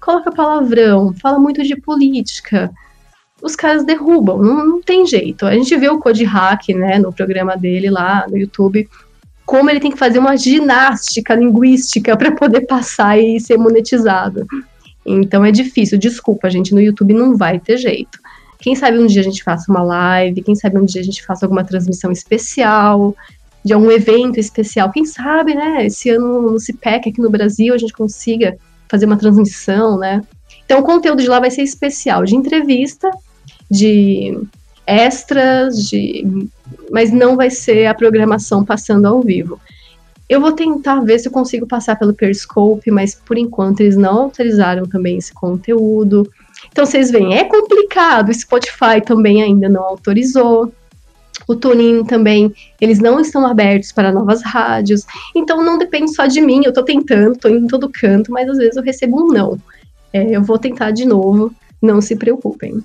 coloca 0.00 0.32
palavrão, 0.32 1.14
fala 1.22 1.38
muito 1.38 1.62
de 1.62 1.76
política, 1.76 2.68
os 3.42 3.54
caras 3.54 3.84
derrubam, 3.84 4.38
não, 4.38 4.66
não, 4.66 4.82
tem 4.82 5.06
jeito. 5.06 5.46
A 5.46 5.54
gente 5.54 5.76
vê 5.76 5.88
o 5.88 5.98
Code 5.98 6.24
Hack, 6.24 6.68
né, 6.70 6.98
no 6.98 7.12
programa 7.12 7.56
dele 7.56 7.88
lá 7.88 8.26
no 8.28 8.36
YouTube, 8.36 8.88
como 9.46 9.70
ele 9.70 9.80
tem 9.80 9.90
que 9.90 9.98
fazer 9.98 10.18
uma 10.18 10.36
ginástica 10.36 11.34
linguística 11.34 12.16
para 12.16 12.32
poder 12.32 12.62
passar 12.62 13.18
e 13.18 13.40
ser 13.40 13.56
monetizado. 13.56 14.46
Então 15.06 15.44
é 15.44 15.50
difícil, 15.50 15.96
desculpa, 15.98 16.50
gente, 16.50 16.74
no 16.74 16.80
YouTube 16.80 17.14
não 17.14 17.36
vai 17.36 17.58
ter 17.58 17.78
jeito. 17.78 18.18
Quem 18.58 18.74
sabe 18.74 18.98
um 18.98 19.06
dia 19.06 19.20
a 19.20 19.24
gente 19.24 19.42
faça 19.42 19.70
uma 19.70 19.82
live, 19.82 20.42
quem 20.42 20.54
sabe 20.54 20.76
um 20.76 20.84
dia 20.84 21.00
a 21.00 21.04
gente 21.04 21.24
faça 21.24 21.46
alguma 21.46 21.64
transmissão 21.64 22.10
especial, 22.10 23.14
de 23.64 23.72
algum 23.72 23.90
evento 23.90 24.38
especial. 24.38 24.90
Quem 24.90 25.04
sabe, 25.04 25.54
né, 25.54 25.86
esse 25.86 26.10
ano 26.10 26.52
no 26.52 26.58
CIPEC 26.58 27.08
aqui 27.08 27.20
no 27.20 27.30
Brasil 27.30 27.72
a 27.72 27.78
gente 27.78 27.92
consiga 27.92 28.58
fazer 28.88 29.06
uma 29.06 29.16
transmissão, 29.16 29.96
né? 29.96 30.22
Então 30.64 30.80
o 30.80 30.82
conteúdo 30.82 31.22
de 31.22 31.28
lá 31.28 31.38
vai 31.38 31.50
ser 31.50 31.62
especial, 31.62 32.24
de 32.24 32.34
entrevista 32.34 33.08
de 33.70 34.38
extras, 34.86 35.88
de, 35.88 36.48
mas 36.90 37.12
não 37.12 37.36
vai 37.36 37.50
ser 37.50 37.86
a 37.86 37.94
programação 37.94 38.64
passando 38.64 39.06
ao 39.06 39.20
vivo. 39.20 39.60
Eu 40.28 40.40
vou 40.40 40.52
tentar 40.52 41.00
ver 41.00 41.18
se 41.18 41.28
eu 41.28 41.32
consigo 41.32 41.66
passar 41.66 41.96
pelo 41.96 42.12
Periscope, 42.12 42.90
mas 42.90 43.14
por 43.14 43.38
enquanto 43.38 43.80
eles 43.80 43.96
não 43.96 44.18
autorizaram 44.18 44.84
também 44.84 45.16
esse 45.16 45.32
conteúdo. 45.32 46.30
Então 46.70 46.84
vocês 46.84 47.10
veem, 47.10 47.36
é 47.36 47.44
complicado. 47.44 48.28
O 48.28 48.34
Spotify 48.34 49.00
também 49.04 49.42
ainda 49.42 49.68
não 49.68 49.82
autorizou. 49.82 50.72
O 51.46 51.54
TuneIn 51.54 52.04
também, 52.04 52.52
eles 52.78 52.98
não 52.98 53.20
estão 53.20 53.46
abertos 53.46 53.90
para 53.90 54.12
novas 54.12 54.42
rádios. 54.42 55.06
Então 55.34 55.62
não 55.62 55.78
depende 55.78 56.14
só 56.14 56.26
de 56.26 56.40
mim. 56.42 56.62
Eu 56.62 56.70
estou 56.70 56.84
tentando, 56.84 57.32
estou 57.32 57.50
em 57.50 57.66
todo 57.66 57.88
canto, 57.88 58.30
mas 58.30 58.48
às 58.48 58.58
vezes 58.58 58.76
eu 58.76 58.82
recebo 58.82 59.22
um 59.22 59.28
não. 59.28 59.58
É, 60.12 60.36
eu 60.36 60.42
vou 60.42 60.58
tentar 60.58 60.90
de 60.90 61.06
novo. 61.06 61.52
Não 61.80 62.02
se 62.02 62.16
preocupem. 62.16 62.82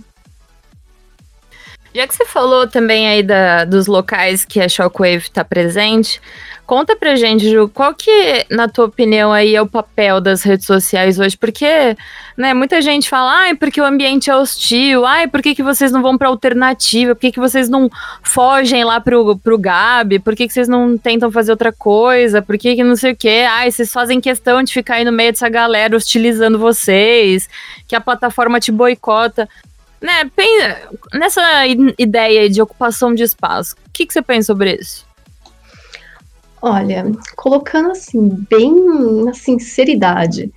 Já 1.93 2.07
que 2.07 2.15
você 2.15 2.25
falou 2.25 2.67
também 2.67 3.07
aí 3.07 3.21
da, 3.21 3.65
dos 3.65 3.85
locais 3.85 4.43
que 4.43 4.59
a 4.59 4.67
Shockwave 4.67 5.17
está 5.17 5.45
presente, 5.45 6.19
conta 6.65 6.95
pra 6.95 7.15
gente, 7.15 7.47
Ju, 7.47 7.69
qual 7.69 7.93
que, 7.93 8.47
na 8.49 8.67
tua 8.67 8.85
opinião, 8.85 9.31
aí 9.31 9.55
é 9.55 9.61
o 9.61 9.67
papel 9.67 10.19
das 10.19 10.41
redes 10.41 10.65
sociais 10.65 11.19
hoje? 11.19 11.37
Porque, 11.37 11.95
né, 12.35 12.51
muita 12.51 12.81
gente 12.81 13.07
fala, 13.07 13.31
ai, 13.41 13.55
porque 13.55 13.79
o 13.79 13.85
ambiente 13.85 14.31
é 14.31 14.35
hostil, 14.35 15.05
ai, 15.05 15.27
por 15.27 15.39
que, 15.39 15.53
que 15.53 15.61
vocês 15.61 15.91
não 15.91 16.01
vão 16.01 16.17
pra 16.17 16.29
alternativa, 16.29 17.13
por 17.13 17.21
que, 17.21 17.31
que 17.31 17.39
vocês 17.39 17.69
não 17.69 17.87
fogem 18.23 18.83
lá 18.83 18.99
pro, 18.99 19.37
pro 19.37 19.57
Gabi, 19.57 20.17
por 20.17 20.35
que, 20.35 20.47
que 20.47 20.53
vocês 20.53 20.67
não 20.67 20.97
tentam 20.97 21.31
fazer 21.31 21.51
outra 21.51 21.71
coisa, 21.71 22.41
por 22.41 22.57
que 22.57 22.75
que 22.75 22.83
não 22.83 22.95
sei 22.95 23.11
o 23.11 23.15
quê, 23.15 23.45
ai, 23.47 23.69
vocês 23.69 23.91
fazem 23.91 24.19
questão 24.19 24.63
de 24.63 24.73
ficar 24.73 24.95
aí 24.95 25.05
no 25.05 25.11
meio 25.11 25.31
dessa 25.31 25.49
galera 25.49 25.95
hostilizando 25.95 26.57
vocês, 26.57 27.47
que 27.87 27.95
a 27.95 28.01
plataforma 28.01 28.59
te 28.59 28.71
boicota 28.71 29.47
né, 30.03 30.29
nessa 31.13 31.41
ideia 31.97 32.49
de 32.49 32.61
ocupação 32.61 33.15
de 33.15 33.23
espaço, 33.23 33.75
o 33.87 33.91
que, 33.93 34.05
que 34.05 34.11
você 34.11 34.21
pensa 34.21 34.47
sobre 34.47 34.75
isso? 34.75 35.05
Olha, 36.61 37.09
colocando 37.35 37.91
assim, 37.91 38.29
bem 38.49 38.73
na 39.23 39.33
sinceridade, 39.33 40.51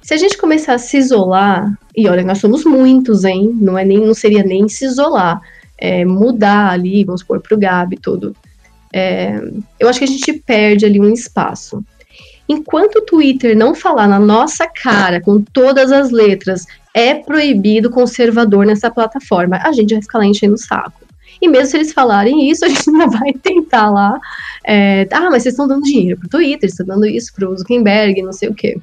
se 0.00 0.14
a 0.14 0.16
gente 0.16 0.38
começar 0.38 0.74
a 0.74 0.78
se 0.78 0.96
isolar, 0.96 1.76
e 1.96 2.08
olha, 2.08 2.22
nós 2.22 2.38
somos 2.38 2.64
muitos, 2.64 3.24
hein? 3.24 3.56
Não 3.60 3.76
é 3.76 3.84
nem, 3.84 3.98
não 3.98 4.14
seria 4.14 4.42
nem 4.42 4.68
se 4.68 4.84
isolar, 4.84 5.40
é 5.76 6.04
mudar 6.04 6.70
ali, 6.70 7.04
vamos 7.04 7.20
supor, 7.20 7.40
pro 7.40 7.58
Gabi 7.58 7.96
tudo. 7.96 8.34
É, 8.92 9.40
eu 9.78 9.88
acho 9.88 9.98
que 9.98 10.04
a 10.04 10.08
gente 10.08 10.32
perde 10.32 10.84
ali 10.84 11.00
um 11.00 11.12
espaço. 11.12 11.84
Enquanto 12.48 12.96
o 12.96 13.02
Twitter 13.02 13.56
não 13.56 13.74
falar 13.74 14.08
na 14.08 14.18
nossa 14.18 14.66
cara, 14.66 15.20
com 15.20 15.40
todas 15.40 15.92
as 15.92 16.10
letras, 16.10 16.66
é 16.94 17.14
proibido 17.14 17.90
conservador 17.90 18.66
nessa 18.66 18.90
plataforma. 18.90 19.58
A 19.62 19.72
gente 19.72 19.94
vai 19.94 20.02
ficar 20.02 20.18
lá 20.18 20.26
enchendo 20.26 20.54
o 20.54 20.58
saco. 20.58 21.00
E 21.40 21.48
mesmo 21.48 21.66
se 21.66 21.76
eles 21.78 21.92
falarem 21.92 22.50
isso, 22.50 22.64
a 22.64 22.68
gente 22.68 22.88
ainda 22.90 23.06
vai 23.06 23.32
tentar 23.32 23.90
lá. 23.90 24.18
É, 24.66 25.08
ah, 25.12 25.30
mas 25.30 25.42
vocês 25.42 25.54
estão 25.54 25.66
dando 25.66 25.82
dinheiro 25.82 26.18
pro 26.18 26.28
Twitter, 26.28 26.68
estão 26.68 26.86
dando 26.86 27.06
isso 27.06 27.32
pro 27.34 27.56
Zuckerberg, 27.56 28.20
não 28.22 28.32
sei 28.32 28.48
o 28.48 28.54
quê. 28.54 28.78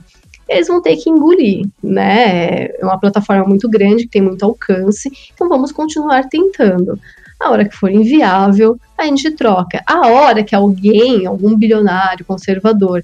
Eles 0.49 0.67
vão 0.67 0.81
ter 0.81 0.95
que 0.95 1.09
engolir, 1.09 1.67
né? 1.83 2.67
É 2.67 2.79
uma 2.81 2.97
plataforma 2.97 3.43
muito 3.43 3.67
grande, 3.67 4.03
que 4.03 4.11
tem 4.11 4.21
muito 4.21 4.45
alcance, 4.45 5.11
então 5.33 5.49
vamos 5.49 5.73
continuar 5.73 6.29
tentando. 6.29 6.97
A 7.39 7.51
hora 7.51 7.67
que 7.67 7.75
for 7.75 7.91
inviável, 7.91 8.79
a 8.97 9.05
gente 9.05 9.29
troca. 9.31 9.83
A 9.85 10.07
hora 10.07 10.43
que 10.43 10.55
alguém, 10.55 11.25
algum 11.27 11.55
bilionário 11.55 12.25
conservador, 12.25 13.03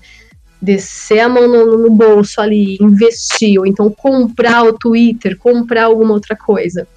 descer 0.64 1.20
a 1.20 1.28
mão 1.28 1.46
no, 1.46 1.78
no 1.78 1.90
bolso 1.90 2.40
ali, 2.40 2.78
investir, 2.80 3.60
ou 3.60 3.66
então 3.66 3.92
comprar 3.92 4.64
o 4.64 4.72
Twitter, 4.72 5.38
comprar 5.38 5.86
alguma 5.86 6.14
outra 6.14 6.38
coisa, 6.38 6.88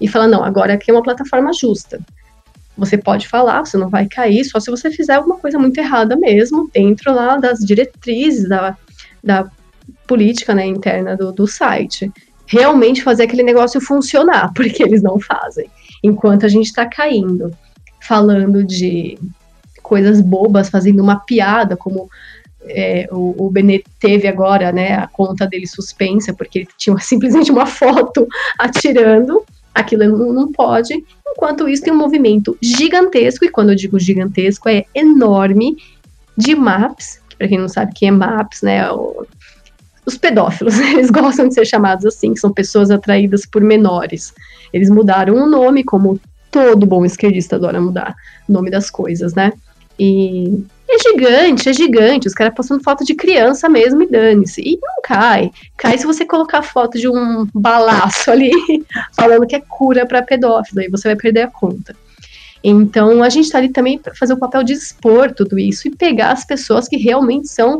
e 0.00 0.06
falar, 0.06 0.28
não, 0.28 0.44
agora 0.44 0.74
aqui 0.74 0.92
é 0.92 0.94
uma 0.94 1.02
plataforma 1.02 1.52
justa. 1.52 1.98
Você 2.78 2.96
pode 2.96 3.26
falar, 3.26 3.64
você 3.64 3.76
não 3.76 3.88
vai 3.88 4.06
cair, 4.06 4.44
só 4.44 4.60
se 4.60 4.70
você 4.70 4.92
fizer 4.92 5.14
alguma 5.14 5.38
coisa 5.38 5.58
muito 5.58 5.76
errada 5.78 6.14
mesmo, 6.14 6.70
dentro 6.72 7.12
lá 7.12 7.36
das 7.36 7.58
diretrizes 7.58 8.48
da, 8.48 8.76
da 9.24 9.50
política 10.06 10.54
né, 10.54 10.64
interna 10.64 11.16
do, 11.16 11.32
do 11.32 11.48
site. 11.48 12.12
Realmente 12.46 13.02
fazer 13.02 13.24
aquele 13.24 13.42
negócio 13.42 13.80
funcionar, 13.80 14.52
porque 14.54 14.84
eles 14.84 15.02
não 15.02 15.18
fazem. 15.18 15.68
Enquanto 16.00 16.46
a 16.46 16.48
gente 16.48 16.66
está 16.66 16.86
caindo, 16.86 17.50
falando 18.00 18.62
de 18.62 19.18
coisas 19.82 20.20
bobas, 20.20 20.68
fazendo 20.68 21.02
uma 21.02 21.20
piada, 21.20 21.76
como 21.76 22.08
é, 22.68 23.08
o, 23.10 23.46
o 23.46 23.50
Benet 23.50 23.84
teve 24.00 24.26
agora, 24.26 24.72
né, 24.72 24.94
a 24.94 25.06
conta 25.06 25.46
dele 25.46 25.66
suspensa, 25.66 26.34
porque 26.34 26.60
ele 26.60 26.68
tinha 26.76 26.96
simplesmente 27.00 27.50
uma 27.50 27.66
foto 27.66 28.26
atirando, 28.58 29.44
aquilo 29.74 30.04
não, 30.04 30.32
não 30.32 30.52
pode. 30.52 31.04
Enquanto 31.26 31.68
isso, 31.68 31.82
tem 31.82 31.92
um 31.92 31.98
movimento 31.98 32.56
gigantesco, 32.62 33.44
e 33.44 33.50
quando 33.50 33.70
eu 33.70 33.76
digo 33.76 33.98
gigantesco, 33.98 34.68
é 34.68 34.84
enorme, 34.94 35.76
de 36.36 36.54
maps, 36.54 37.20
que 37.28 37.36
para 37.36 37.48
quem 37.48 37.58
não 37.58 37.68
sabe 37.68 37.92
que 37.94 38.06
é 38.06 38.10
maps, 38.10 38.62
né, 38.62 38.90
o, 38.90 39.26
os 40.04 40.16
pedófilos, 40.16 40.78
eles 40.80 41.10
gostam 41.10 41.48
de 41.48 41.54
ser 41.54 41.66
chamados 41.66 42.04
assim, 42.04 42.34
que 42.34 42.40
são 42.40 42.52
pessoas 42.52 42.90
atraídas 42.90 43.46
por 43.46 43.62
menores. 43.62 44.34
Eles 44.72 44.90
mudaram 44.90 45.34
o 45.34 45.46
nome, 45.46 45.82
como 45.82 46.20
todo 46.50 46.86
bom 46.86 47.04
esquerdista 47.04 47.56
adora 47.56 47.80
mudar 47.80 48.14
o 48.48 48.52
nome 48.52 48.70
das 48.70 48.90
coisas, 48.90 49.34
né? 49.34 49.52
E 49.98 50.64
é 50.88 50.98
gigante, 50.98 51.68
é 51.68 51.72
gigante. 51.72 52.28
Os 52.28 52.34
caras 52.34 52.54
postando 52.54 52.82
foto 52.82 53.04
de 53.04 53.14
criança 53.14 53.68
mesmo 53.68 54.02
e 54.02 54.06
dane-se. 54.06 54.60
E 54.62 54.78
não 54.80 55.02
cai. 55.02 55.50
Cai 55.76 55.98
se 55.98 56.06
você 56.06 56.24
colocar 56.24 56.62
foto 56.62 56.98
de 56.98 57.08
um 57.08 57.46
balaço 57.54 58.30
ali, 58.30 58.52
falando 59.14 59.46
que 59.46 59.56
é 59.56 59.60
cura 59.60 60.06
para 60.06 60.22
pedófilo, 60.22 60.80
aí 60.80 60.88
você 60.88 61.08
vai 61.08 61.16
perder 61.16 61.42
a 61.42 61.50
conta. 61.50 61.94
Então 62.62 63.22
a 63.22 63.28
gente 63.28 63.50
tá 63.50 63.58
ali 63.58 63.68
também 63.68 63.98
para 63.98 64.14
fazer 64.14 64.32
o 64.32 64.38
papel 64.38 64.62
de 64.62 64.72
expor 64.72 65.32
tudo 65.32 65.58
isso 65.58 65.86
e 65.86 65.94
pegar 65.94 66.32
as 66.32 66.44
pessoas 66.44 66.88
que 66.88 66.96
realmente 66.96 67.48
são 67.48 67.78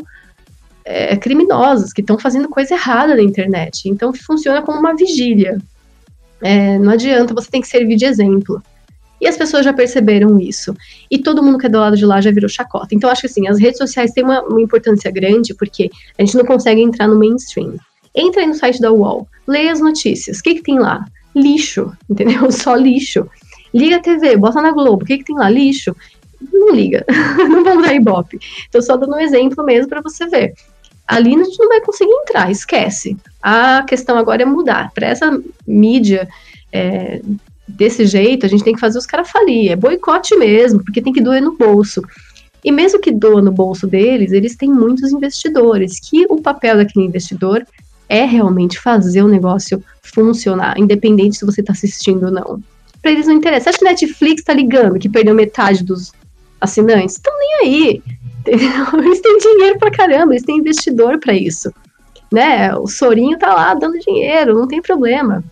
é, 0.85 1.17
criminosas, 1.17 1.93
que 1.93 2.01
estão 2.01 2.19
fazendo 2.19 2.49
coisa 2.49 2.75
errada 2.75 3.17
na 3.17 3.23
internet. 3.23 3.89
Então 3.89 4.13
funciona 4.15 4.63
como 4.63 4.79
uma 4.79 4.95
vigília. 4.95 5.59
É, 6.41 6.79
não 6.79 6.93
adianta, 6.93 7.35
você 7.35 7.51
tem 7.51 7.61
que 7.61 7.69
servir 7.69 7.97
de 7.97 8.05
exemplo. 8.05 8.63
E 9.21 9.27
as 9.27 9.37
pessoas 9.37 9.65
já 9.65 9.73
perceberam 9.73 10.39
isso. 10.39 10.75
E 11.11 11.19
todo 11.19 11.43
mundo 11.43 11.59
que 11.59 11.67
é 11.67 11.69
do 11.69 11.79
lado 11.79 11.97
de 11.97 12.05
lá 12.05 12.21
já 12.21 12.31
virou 12.31 12.49
chacota. 12.49 12.95
Então, 12.95 13.09
acho 13.09 13.23
que 13.23 13.27
assim, 13.27 13.49
as 13.49 13.59
redes 13.59 13.79
sociais 13.79 14.13
têm 14.13 14.25
uma, 14.25 14.43
uma 14.43 14.61
importância 14.61 15.11
grande, 15.11 15.55
porque 15.55 15.91
a 16.19 16.25
gente 16.25 16.37
não 16.37 16.45
consegue 16.45 16.83
entrar 16.83 17.09
no 17.09 17.19
mainstream. 17.19 17.77
Entra 18.15 18.43
aí 18.43 18.47
no 18.47 18.55
site 18.55 18.81
da 18.81 18.93
UOL, 18.93 19.27
lê 19.47 19.69
as 19.69 19.81
notícias. 19.81 20.39
O 20.39 20.43
que, 20.43 20.57
que 20.57 20.63
tem 20.63 20.79
lá? 20.79 21.05
Lixo, 21.35 21.93
entendeu? 22.09 22.51
Só 22.51 22.75
lixo. 22.75 23.29
Liga 23.75 23.97
a 23.97 24.01
TV, 24.01 24.37
bota 24.37 24.61
na 24.63 24.73
Globo. 24.73 25.03
O 25.03 25.07
que, 25.07 25.19
que 25.19 25.25
tem 25.25 25.37
lá? 25.37 25.49
Lixo. 25.49 25.95
Não 26.53 26.75
liga. 26.75 27.05
não 27.49 27.65
vamos 27.65 27.85
dar 27.85 27.95
ibope. 27.95 28.39
Então, 28.69 28.81
só 28.81 28.97
dando 28.97 29.15
um 29.15 29.21
exemplo 29.21 29.65
mesmo 29.65 29.89
para 29.89 30.01
você 30.01 30.27
ver. 30.27 30.55
Ali 31.07 31.35
a 31.35 31.45
gente 31.45 31.59
não 31.59 31.69
vai 31.69 31.81
conseguir 31.81 32.11
entrar, 32.11 32.51
esquece. 32.51 33.17
A 33.41 33.85
questão 33.85 34.19
agora 34.19 34.43
é 34.43 34.45
mudar. 34.45 34.91
Para 34.93 35.07
essa 35.07 35.41
mídia 35.67 36.29
é, 36.73 37.21
desse 37.69 38.07
jeito, 38.07 38.47
a 38.47 38.49
gente 38.49 38.65
tem 38.65 38.75
que 38.75 38.81
fazer 38.81 38.99
os 38.99 39.07
caras 39.07 39.31
falir. 39.31 39.71
É 39.71 39.77
boicote 39.77 40.37
mesmo, 40.37 40.83
porque 40.85 41.03
tem 41.03 41.13
que 41.13 41.21
doer 41.21 41.43
no 41.43 41.57
bolso. 41.57 42.03
E 42.65 42.73
mesmo 42.73 43.01
que 43.01 43.13
doa 43.13 43.41
no 43.41 43.53
bolso 43.53 43.87
deles, 43.87 44.33
eles 44.33 44.57
têm 44.57 44.69
muitos 44.73 45.13
investidores, 45.13 46.01
que 46.01 46.27
o 46.29 46.41
papel 46.41 46.77
daquele 46.77 47.07
investidor 47.07 47.65
é 48.09 48.25
realmente 48.25 48.79
fazer 48.79 49.23
o 49.23 49.29
negócio 49.29 49.83
funcionar, 50.03 50.79
independente 50.79 51.37
se 51.37 51.47
você 51.47 51.61
está 51.61 51.73
assistindo 51.73 52.27
ou 52.27 52.33
não. 52.33 52.63
Para 53.03 53.13
eles 53.13 53.27
não 53.27 53.35
interessa. 53.35 53.71
Acha 53.71 53.79
que 53.79 53.85
Netflix 53.85 54.41
está 54.41 54.53
ligando 54.53 54.99
que 54.99 55.09
perdeu 55.09 55.35
metade 55.35 55.85
dos 55.85 56.13
assinantes? 56.61 57.17
Estão 57.17 57.33
nem 57.39 57.55
aí. 57.63 58.03
Eles 58.47 59.21
têm 59.21 59.39
dinheiro 59.39 59.79
para 59.79 59.91
caramba, 59.91 60.33
eles 60.33 60.45
têm 60.45 60.59
investidor 60.59 61.19
para 61.19 61.35
isso. 61.35 61.73
Né? 62.33 62.73
O 62.77 62.87
Sorinho 62.87 63.37
tá 63.37 63.53
lá 63.53 63.75
dando 63.75 63.99
dinheiro, 63.99 64.55
não 64.55 64.69
tem 64.69 64.81
problema. 64.81 65.43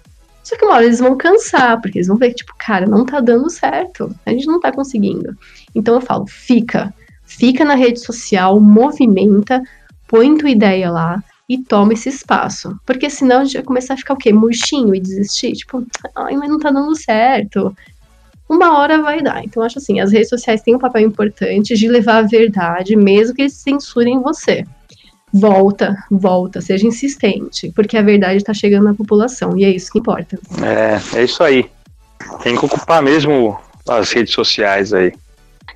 Só 0.44 0.56
que 0.56 0.64
uma 0.64 0.74
hora 0.74 0.84
eles 0.84 0.98
vão 0.98 1.16
cansar, 1.16 1.80
porque 1.80 1.98
eles 1.98 2.06
vão 2.06 2.18
ver 2.18 2.28
que, 2.28 2.36
tipo, 2.36 2.54
cara, 2.58 2.86
não 2.86 3.06
tá 3.06 3.18
dando 3.18 3.48
certo. 3.48 4.14
A 4.26 4.30
gente 4.30 4.46
não 4.46 4.60
tá 4.60 4.70
conseguindo. 4.70 5.36
Então 5.74 5.94
eu 5.94 6.02
falo, 6.02 6.26
fica. 6.26 6.92
Fica 7.24 7.64
na 7.64 7.74
rede 7.74 7.98
social, 8.00 8.60
movimenta, 8.60 9.62
põe 10.06 10.36
tua 10.36 10.50
ideia 10.50 10.90
lá 10.90 11.24
e 11.48 11.56
toma 11.56 11.94
esse 11.94 12.10
espaço. 12.10 12.78
Porque 12.84 13.08
senão 13.08 13.40
a 13.40 13.44
gente 13.44 13.54
vai 13.54 13.62
começar 13.62 13.94
a 13.94 13.96
ficar 13.96 14.12
o 14.12 14.18
quê? 14.18 14.34
Murchinho 14.34 14.94
e 14.94 15.00
desistir? 15.00 15.52
Tipo, 15.52 15.82
ai, 16.14 16.36
mas 16.36 16.50
não 16.50 16.58
tá 16.58 16.70
dando 16.70 16.94
certo. 16.94 17.74
Uma 18.46 18.78
hora 18.78 19.00
vai 19.00 19.22
dar. 19.22 19.42
Então, 19.42 19.62
acho 19.62 19.78
assim, 19.78 19.98
as 19.98 20.12
redes 20.12 20.28
sociais 20.28 20.60
têm 20.60 20.74
um 20.74 20.78
papel 20.78 21.00
importante 21.00 21.74
de 21.74 21.88
levar 21.88 22.18
a 22.18 22.22
verdade, 22.22 22.94
mesmo 22.94 23.34
que 23.34 23.42
eles 23.42 23.54
censurem 23.54 24.20
você 24.20 24.66
volta, 25.34 25.96
volta, 26.08 26.60
seja 26.60 26.86
insistente, 26.86 27.72
porque 27.74 27.98
a 27.98 28.02
verdade 28.02 28.36
está 28.36 28.54
chegando 28.54 28.84
na 28.84 28.94
população 28.94 29.58
e 29.58 29.64
é 29.64 29.68
isso 29.68 29.90
que 29.90 29.98
importa. 29.98 30.38
É, 30.62 31.18
é 31.18 31.24
isso 31.24 31.42
aí. 31.42 31.68
Tem 32.44 32.56
que 32.56 32.64
ocupar 32.64 33.02
mesmo 33.02 33.58
as 33.88 34.12
redes 34.12 34.32
sociais 34.32 34.92
aí. 34.92 35.12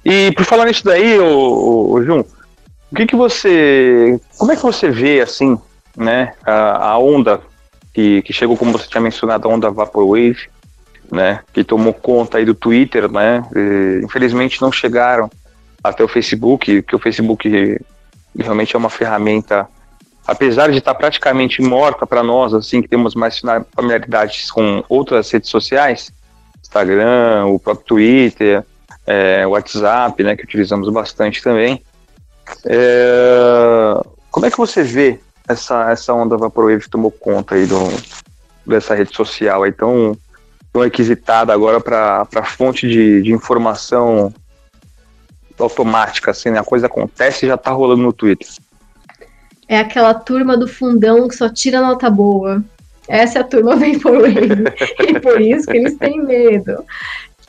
E 0.04 0.30
por 0.32 0.44
falar 0.44 0.66
nisso 0.66 0.84
daí, 0.84 1.18
ô, 1.18 1.90
ô, 1.90 2.02
Jun, 2.04 2.20
o 2.20 2.94
que 2.94 3.04
que 3.04 3.16
você, 3.16 4.20
como 4.38 4.52
é 4.52 4.56
que 4.56 4.62
você 4.62 4.90
vê 4.90 5.20
assim, 5.20 5.58
né, 5.96 6.34
a, 6.46 6.90
a 6.90 6.98
onda 6.98 7.40
que, 7.92 8.22
que 8.22 8.32
chegou, 8.32 8.56
como 8.56 8.70
você 8.70 8.86
tinha 8.86 9.00
mencionado, 9.00 9.48
a 9.48 9.52
onda 9.52 9.70
Vaporwave, 9.72 10.48
né, 11.10 11.40
que 11.52 11.64
tomou 11.64 11.92
conta 11.92 12.38
aí 12.38 12.44
do 12.44 12.54
Twitter, 12.54 13.10
né, 13.10 13.42
e, 13.56 14.04
infelizmente 14.04 14.62
não 14.62 14.70
chegaram 14.70 15.28
até 15.82 16.04
o 16.04 16.08
Facebook, 16.08 16.80
que 16.82 16.94
o 16.94 16.98
Facebook 16.98 17.80
realmente 18.36 18.74
é 18.74 18.78
uma 18.78 18.90
ferramenta, 18.90 19.68
apesar 20.26 20.70
de 20.70 20.78
estar 20.78 20.94
praticamente 20.94 21.62
morta 21.62 22.06
para 22.06 22.22
nós, 22.22 22.54
assim, 22.54 22.82
que 22.82 22.88
temos 22.88 23.14
mais 23.14 23.40
familiaridades 23.74 24.50
com 24.50 24.82
outras 24.88 25.30
redes 25.30 25.50
sociais, 25.50 26.12
Instagram, 26.60 27.46
o 27.46 27.58
próprio 27.58 27.86
Twitter, 27.86 28.64
é, 29.06 29.46
WhatsApp, 29.46 30.22
né, 30.22 30.36
que 30.36 30.44
utilizamos 30.44 30.88
bastante 30.90 31.42
também. 31.42 31.82
É, 32.66 34.00
como 34.30 34.46
é 34.46 34.50
que 34.50 34.58
você 34.58 34.82
vê 34.82 35.18
essa, 35.48 35.90
essa 35.90 36.12
onda 36.12 36.36
Vaporwave 36.36 36.82
que 36.82 36.90
tomou 36.90 37.10
conta 37.10 37.54
aí 37.54 37.66
do, 37.66 37.78
dessa 38.66 38.94
rede 38.94 39.14
social 39.14 39.62
aí 39.62 39.72
tão, 39.72 40.16
tão 40.72 40.82
requisitada 40.82 41.52
agora 41.52 41.80
para 41.80 42.44
fonte 42.44 42.86
de, 42.86 43.22
de 43.22 43.32
informação 43.32 44.32
automática, 45.64 46.30
assim, 46.30 46.50
né? 46.50 46.58
A 46.58 46.64
coisa 46.64 46.86
acontece 46.86 47.44
e 47.44 47.48
já 47.48 47.56
tá 47.56 47.70
rolando 47.70 48.02
no 48.02 48.12
Twitter. 48.12 48.48
É 49.68 49.78
aquela 49.78 50.14
turma 50.14 50.56
do 50.56 50.66
fundão 50.66 51.28
que 51.28 51.36
só 51.36 51.48
tira 51.48 51.80
nota 51.80 52.08
boa. 52.08 52.64
Essa 53.06 53.38
é 53.38 53.40
a 53.42 53.44
turma 53.44 53.76
Vaporwave. 53.76 54.64
e 55.06 55.20
por 55.20 55.40
isso 55.40 55.66
que 55.66 55.76
eles 55.76 55.96
têm 55.96 56.22
medo. 56.22 56.84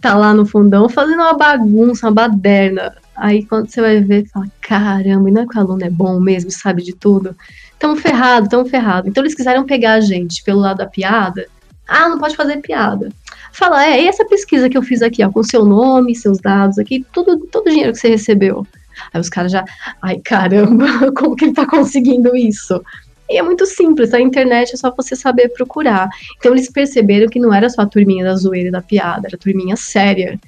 Tá 0.02 0.16
lá 0.16 0.34
no 0.34 0.46
fundão 0.46 0.88
fazendo 0.90 1.22
uma 1.22 1.34
bagunça, 1.34 2.08
uma 2.08 2.14
baderna. 2.14 2.96
Aí 3.16 3.46
quando 3.46 3.70
você 3.70 3.82
vai 3.82 4.02
ver, 4.02 4.28
fala, 4.28 4.48
caramba, 4.62 5.30
e 5.30 5.32
não 5.32 5.42
é 5.42 5.48
que 5.48 5.58
o 5.58 5.62
aluno 5.62 5.84
é 5.84 5.90
bom 5.90 6.20
mesmo, 6.20 6.52
sabe 6.52 6.82
de 6.82 6.96
tudo? 6.96 7.36
Tão 7.78 7.96
ferrado, 7.96 8.48
tão 8.48 8.66
ferrado. 8.66 9.10
Então 9.10 9.24
eles 9.24 9.36
quiseram 9.36 9.66
pegar 9.66 9.94
a 9.94 10.02
gente 10.02 10.44
pelo 10.44 10.60
lado 10.62 10.78
da 10.78 10.88
piada. 10.88 11.48
Ah, 11.88 12.08
não 12.08 12.20
pode 12.20 12.36
fazer 12.36 12.58
piada 12.58 13.10
fala, 13.52 13.86
é, 13.86 14.04
e 14.04 14.08
essa 14.08 14.26
pesquisa 14.26 14.70
que 14.70 14.78
eu 14.78 14.82
fiz 14.82 15.02
aqui, 15.02 15.24
ó, 15.24 15.32
com 15.32 15.44
seu 15.44 15.66
nome, 15.66 16.16
seus 16.16 16.40
dados 16.40 16.78
aqui, 16.78 17.06
tudo, 17.12 17.38
todo 17.48 17.68
o 17.68 17.70
dinheiro 17.70 17.94
que 17.94 18.00
você 18.00 18.10
recebeu. 18.10 18.66
Aí 19.14 19.22
os 19.22 19.30
caras 19.30 19.52
já, 19.52 19.64
ai 20.02 20.20
caramba, 20.20 20.86
como 21.16 21.36
que 21.36 21.46
ele 21.46 21.54
tá 21.54 21.66
conseguindo 21.66 22.36
isso? 22.36 22.82
E 23.30 23.38
é 23.38 23.44
muito 23.44 23.66
simples, 23.66 24.14
a 24.14 24.20
internet 24.20 24.74
é 24.74 24.78
só 24.78 24.92
você 24.96 25.16
saber 25.16 25.50
procurar. 25.50 26.10
Então 26.38 26.52
eles 26.52 26.72
perceberam 26.72 27.28
que 27.28 27.40
não 27.40 27.54
era 27.54 27.70
só 27.70 27.84
a 27.84 27.86
turminha 27.86 28.26
da 28.26 28.36
zoeira 28.36 28.70
e 28.70 28.72
da 28.72 28.82
piada, 28.82 29.28
era 29.28 29.36
a 29.36 29.40
turminha 29.40 29.76
séria. 29.76 30.40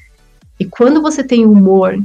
E 0.59 0.65
quando 0.65 1.01
você 1.01 1.23
tem 1.23 1.45
humor 1.45 1.97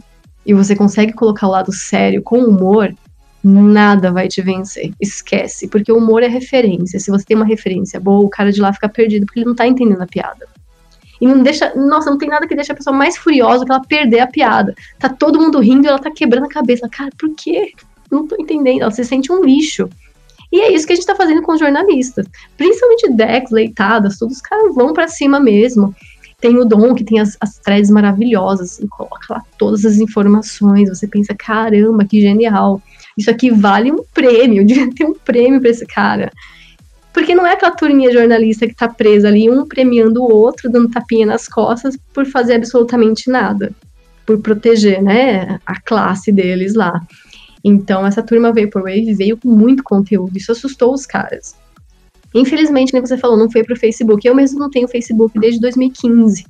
e 0.44 0.54
você 0.54 0.76
consegue 0.76 1.12
colocar 1.12 1.46
o 1.46 1.50
lado 1.50 1.72
sério 1.72 2.22
com 2.22 2.38
humor, 2.38 2.94
nada 3.42 4.12
vai 4.12 4.28
te 4.28 4.42
vencer. 4.42 4.92
Esquece, 5.00 5.68
porque 5.68 5.90
o 5.90 5.98
humor 5.98 6.22
é 6.22 6.28
referência. 6.28 7.00
Se 7.00 7.10
você 7.10 7.24
tem 7.24 7.36
uma 7.36 7.46
referência 7.46 7.98
boa, 7.98 8.24
o 8.24 8.28
cara 8.28 8.52
de 8.52 8.60
lá 8.60 8.72
fica 8.72 8.88
perdido 8.88 9.24
porque 9.24 9.40
ele 9.40 9.46
não 9.46 9.54
tá 9.54 9.66
entendendo 9.66 10.02
a 10.02 10.06
piada. 10.06 10.46
E 11.20 11.26
não 11.26 11.42
deixa. 11.42 11.74
Nossa, 11.74 12.10
não 12.10 12.18
tem 12.18 12.28
nada 12.28 12.46
que 12.46 12.54
deixe 12.54 12.72
a 12.72 12.74
pessoa 12.74 12.94
mais 12.94 13.16
furiosa 13.16 13.64
que 13.64 13.72
ela 13.72 13.80
perder 13.80 14.20
a 14.20 14.26
piada. 14.26 14.74
Tá 14.98 15.08
todo 15.08 15.40
mundo 15.40 15.58
rindo 15.58 15.86
e 15.86 15.88
ela 15.88 15.98
tá 15.98 16.10
quebrando 16.10 16.44
a 16.44 16.48
cabeça. 16.48 16.88
Cara, 16.88 17.10
por 17.18 17.34
quê? 17.34 17.72
Não 18.10 18.26
tô 18.26 18.36
entendendo. 18.38 18.82
Ela 18.82 18.90
se 18.90 19.04
sente 19.04 19.32
um 19.32 19.44
lixo. 19.44 19.88
E 20.52 20.60
é 20.60 20.72
isso 20.72 20.86
que 20.86 20.92
a 20.92 20.96
gente 20.96 21.06
tá 21.06 21.14
fazendo 21.14 21.42
com 21.42 21.52
os 21.52 21.60
jornalistas. 21.60 22.26
Principalmente 22.56 23.12
decks, 23.12 23.50
leitadas, 23.50 24.18
todos 24.18 24.36
os 24.36 24.42
caras 24.42 24.74
vão 24.74 24.92
para 24.92 25.08
cima 25.08 25.40
mesmo. 25.40 25.94
Tem 26.40 26.56
o 26.58 26.64
Dom, 26.64 26.94
que 26.94 27.04
tem 27.04 27.18
as, 27.18 27.36
as 27.40 27.58
threads 27.58 27.90
maravilhosas, 27.90 28.72
assim, 28.72 28.86
coloca 28.86 29.26
lá 29.30 29.42
todas 29.58 29.84
as 29.84 29.96
informações, 29.96 30.88
você 30.88 31.06
pensa, 31.06 31.34
caramba, 31.34 32.04
que 32.04 32.20
genial. 32.20 32.80
Isso 33.16 33.30
aqui 33.30 33.50
vale 33.50 33.90
um 33.90 34.04
prêmio, 34.14 34.64
devia 34.66 34.90
ter 34.94 35.04
um 35.04 35.14
prêmio 35.14 35.60
para 35.60 35.70
esse 35.70 35.86
cara. 35.86 36.30
Porque 37.16 37.34
não 37.34 37.46
é 37.46 37.54
aquela 37.54 37.74
turminha 37.74 38.12
jornalista 38.12 38.66
que 38.66 38.74
tá 38.74 38.86
presa 38.86 39.28
ali, 39.28 39.48
um 39.48 39.66
premiando 39.66 40.22
o 40.22 40.30
outro, 40.30 40.70
dando 40.70 40.90
tapinha 40.90 41.24
nas 41.24 41.48
costas 41.48 41.96
por 42.12 42.26
fazer 42.26 42.56
absolutamente 42.56 43.30
nada. 43.30 43.72
Por 44.26 44.38
proteger, 44.42 45.02
né, 45.02 45.58
a 45.64 45.80
classe 45.80 46.30
deles 46.30 46.74
lá. 46.74 47.00
Então, 47.64 48.06
essa 48.06 48.22
turma 48.22 48.52
Vaporwave 48.52 49.14
veio 49.14 49.38
com 49.38 49.48
muito 49.48 49.82
conteúdo, 49.82 50.36
isso 50.36 50.52
assustou 50.52 50.92
os 50.92 51.06
caras. 51.06 51.56
Infelizmente, 52.34 52.92
nem 52.92 53.00
você 53.00 53.16
falou, 53.16 53.38
não 53.38 53.50
foi 53.50 53.64
pro 53.64 53.80
Facebook. 53.80 54.28
Eu 54.28 54.34
mesmo 54.34 54.58
não 54.58 54.68
tenho 54.68 54.86
Facebook 54.86 55.40
desde 55.40 55.58
2015. 55.58 56.44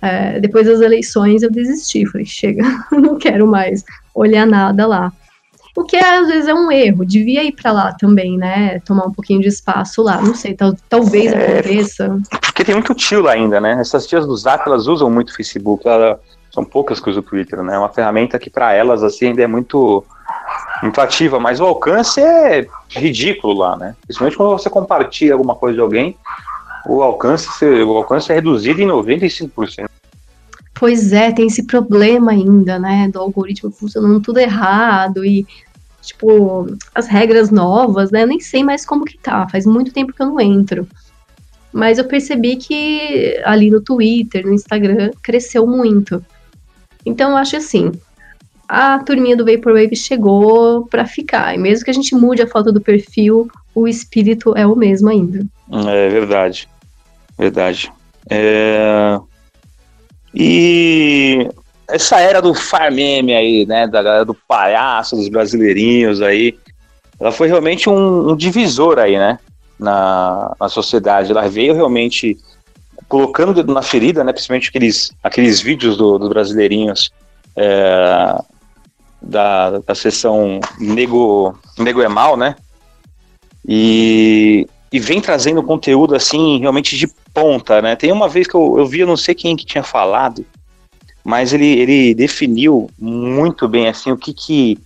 É, 0.00 0.38
depois 0.38 0.68
das 0.68 0.80
eleições 0.80 1.42
eu 1.42 1.50
desisti, 1.50 2.06
falei, 2.06 2.26
chega, 2.26 2.62
não 2.92 3.18
quero 3.18 3.44
mais 3.44 3.84
olhar 4.14 4.46
nada 4.46 4.86
lá. 4.86 5.12
O 5.76 5.84
que 5.84 5.96
às 5.96 6.26
vezes 6.26 6.48
é 6.48 6.54
um 6.54 6.70
erro, 6.70 7.04
devia 7.04 7.44
ir 7.44 7.52
para 7.52 7.70
lá 7.70 7.92
também, 7.92 8.36
né? 8.36 8.80
Tomar 8.80 9.06
um 9.06 9.12
pouquinho 9.12 9.40
de 9.40 9.48
espaço 9.48 10.02
lá, 10.02 10.20
não 10.20 10.34
sei, 10.34 10.54
tal, 10.54 10.74
talvez 10.88 11.32
é, 11.32 11.58
aconteça. 11.58 12.18
Porque 12.40 12.64
tem 12.64 12.74
muito 12.74 12.94
tio 12.94 13.22
lá 13.22 13.32
ainda, 13.32 13.60
né? 13.60 13.78
Essas 13.80 14.06
tias 14.06 14.26
do 14.26 14.36
Zap, 14.36 14.66
elas 14.66 14.86
usam 14.86 15.08
muito 15.08 15.30
o 15.30 15.34
Facebook, 15.34 15.84
são 16.52 16.64
poucas 16.64 16.98
que 16.98 17.08
usam 17.08 17.22
o 17.22 17.24
Twitter, 17.24 17.62
né? 17.62 17.76
É 17.76 17.78
uma 17.78 17.88
ferramenta 17.88 18.38
que 18.38 18.50
para 18.50 18.72
elas, 18.72 19.02
assim, 19.02 19.28
ainda 19.28 19.42
é 19.42 19.46
muito, 19.46 20.04
muito 20.82 21.00
ativa, 21.00 21.38
mas 21.38 21.60
o 21.60 21.64
alcance 21.64 22.20
é 22.20 22.66
ridículo 22.88 23.54
lá, 23.54 23.76
né? 23.76 23.94
Principalmente 24.02 24.36
quando 24.36 24.50
você 24.50 24.68
compartilha 24.68 25.34
alguma 25.34 25.54
coisa 25.54 25.76
de 25.76 25.80
alguém, 25.80 26.16
o 26.86 27.02
alcance, 27.02 27.64
o 27.64 27.96
alcance 27.96 28.32
é 28.32 28.34
reduzido 28.34 28.80
em 28.80 28.86
95%. 28.86 29.88
Pois 30.80 31.12
é, 31.12 31.30
tem 31.30 31.46
esse 31.46 31.64
problema 31.64 32.30
ainda, 32.30 32.78
né, 32.78 33.06
do 33.12 33.18
algoritmo 33.18 33.70
funcionando 33.70 34.18
tudo 34.18 34.38
errado 34.38 35.22
e 35.22 35.46
tipo, 36.00 36.74
as 36.94 37.06
regras 37.06 37.50
novas, 37.50 38.10
né? 38.10 38.22
Eu 38.22 38.26
nem 38.26 38.40
sei 38.40 38.64
mais 38.64 38.86
como 38.86 39.04
que 39.04 39.18
tá, 39.18 39.46
faz 39.46 39.66
muito 39.66 39.92
tempo 39.92 40.14
que 40.14 40.22
eu 40.22 40.28
não 40.28 40.40
entro. 40.40 40.88
Mas 41.70 41.98
eu 41.98 42.04
percebi 42.04 42.56
que 42.56 43.38
ali 43.44 43.70
no 43.70 43.82
Twitter, 43.82 44.46
no 44.46 44.54
Instagram, 44.54 45.10
cresceu 45.22 45.66
muito. 45.66 46.24
Então 47.04 47.32
eu 47.32 47.36
acho 47.36 47.56
assim, 47.56 47.92
a 48.66 49.00
turminha 49.00 49.36
do 49.36 49.44
Vaporwave 49.44 49.94
chegou 49.94 50.86
para 50.86 51.04
ficar. 51.04 51.54
E 51.54 51.58
mesmo 51.58 51.84
que 51.84 51.90
a 51.90 51.94
gente 51.94 52.14
mude 52.14 52.40
a 52.40 52.46
foto 52.46 52.72
do 52.72 52.80
perfil, 52.80 53.50
o 53.74 53.86
espírito 53.86 54.56
é 54.56 54.66
o 54.66 54.74
mesmo 54.74 55.10
ainda. 55.10 55.44
É 55.70 56.08
verdade. 56.08 56.66
Verdade. 57.38 57.92
É... 58.30 59.20
E 60.34 61.48
essa 61.88 62.20
era 62.20 62.40
do 62.40 62.54
farmeme 62.54 63.34
aí, 63.34 63.66
né, 63.66 63.86
da 63.86 64.02
galera 64.02 64.24
do 64.24 64.34
palhaço, 64.34 65.16
dos 65.16 65.28
brasileirinhos 65.28 66.22
aí, 66.22 66.56
ela 67.18 67.32
foi 67.32 67.48
realmente 67.48 67.90
um, 67.90 68.30
um 68.30 68.36
divisor 68.36 68.98
aí, 68.98 69.18
né, 69.18 69.38
na, 69.78 70.54
na 70.58 70.68
sociedade. 70.68 71.30
Ela 71.30 71.48
veio 71.48 71.74
realmente 71.74 72.38
colocando 73.08 73.50
o 73.50 73.54
dedo 73.54 73.74
na 73.74 73.82
ferida, 73.82 74.22
né, 74.22 74.32
principalmente 74.32 74.68
aqueles, 74.68 75.12
aqueles 75.22 75.60
vídeos 75.60 75.96
do, 75.96 76.18
dos 76.18 76.28
brasileirinhos 76.28 77.10
é, 77.56 78.38
da, 79.20 79.78
da 79.80 79.94
sessão 79.94 80.60
Nego, 80.78 81.58
Nego 81.76 82.00
é 82.00 82.08
Mal, 82.08 82.36
né, 82.36 82.54
e, 83.66 84.66
e 84.92 84.98
vem 84.98 85.20
trazendo 85.20 85.62
conteúdo, 85.62 86.14
assim, 86.14 86.58
realmente 86.58 86.96
de 86.96 87.06
ponta, 87.32 87.80
né. 87.80 87.96
Tem 87.96 88.10
uma 88.12 88.28
vez 88.28 88.46
que 88.46 88.54
eu, 88.54 88.78
eu 88.78 88.86
vi, 88.86 89.00
eu 89.00 89.06
não 89.06 89.16
sei 89.16 89.34
quem 89.34 89.56
que 89.56 89.64
tinha 89.64 89.84
falado, 89.84 90.44
mas 91.24 91.52
ele, 91.52 91.66
ele 91.66 92.14
definiu 92.14 92.90
muito 92.98 93.68
bem 93.68 93.88
assim 93.88 94.10
o 94.10 94.16
que 94.16 94.32
que, 94.32 94.78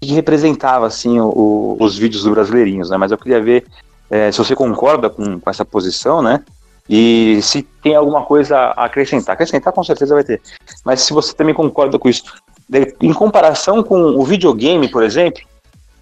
que 0.00 0.12
representava 0.12 0.86
assim 0.86 1.18
o, 1.18 1.28
o, 1.28 1.76
os 1.80 1.96
vídeos 1.96 2.24
do 2.24 2.30
brasileirinhos, 2.30 2.90
né? 2.90 2.96
Mas 2.96 3.10
eu 3.10 3.18
queria 3.18 3.40
ver 3.40 3.64
é, 4.10 4.30
se 4.30 4.38
você 4.38 4.54
concorda 4.54 5.10
com, 5.10 5.40
com 5.40 5.50
essa 5.50 5.64
posição, 5.64 6.22
né? 6.22 6.42
E 6.88 7.40
se 7.42 7.62
tem 7.62 7.94
alguma 7.94 8.22
coisa 8.22 8.56
a 8.56 8.86
acrescentar. 8.86 9.34
Acrescentar 9.34 9.72
com 9.72 9.84
certeza 9.84 10.14
vai 10.14 10.24
ter. 10.24 10.40
Mas 10.84 11.02
se 11.02 11.12
você 11.12 11.34
também 11.34 11.54
concorda 11.54 11.98
com 11.98 12.08
isso. 12.08 12.22
Em 13.00 13.12
comparação 13.12 13.82
com 13.82 14.00
o 14.00 14.24
videogame, 14.24 14.88
por 14.88 15.02
exemplo, 15.02 15.42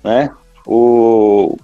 né? 0.03 0.31
O, 0.65 1.57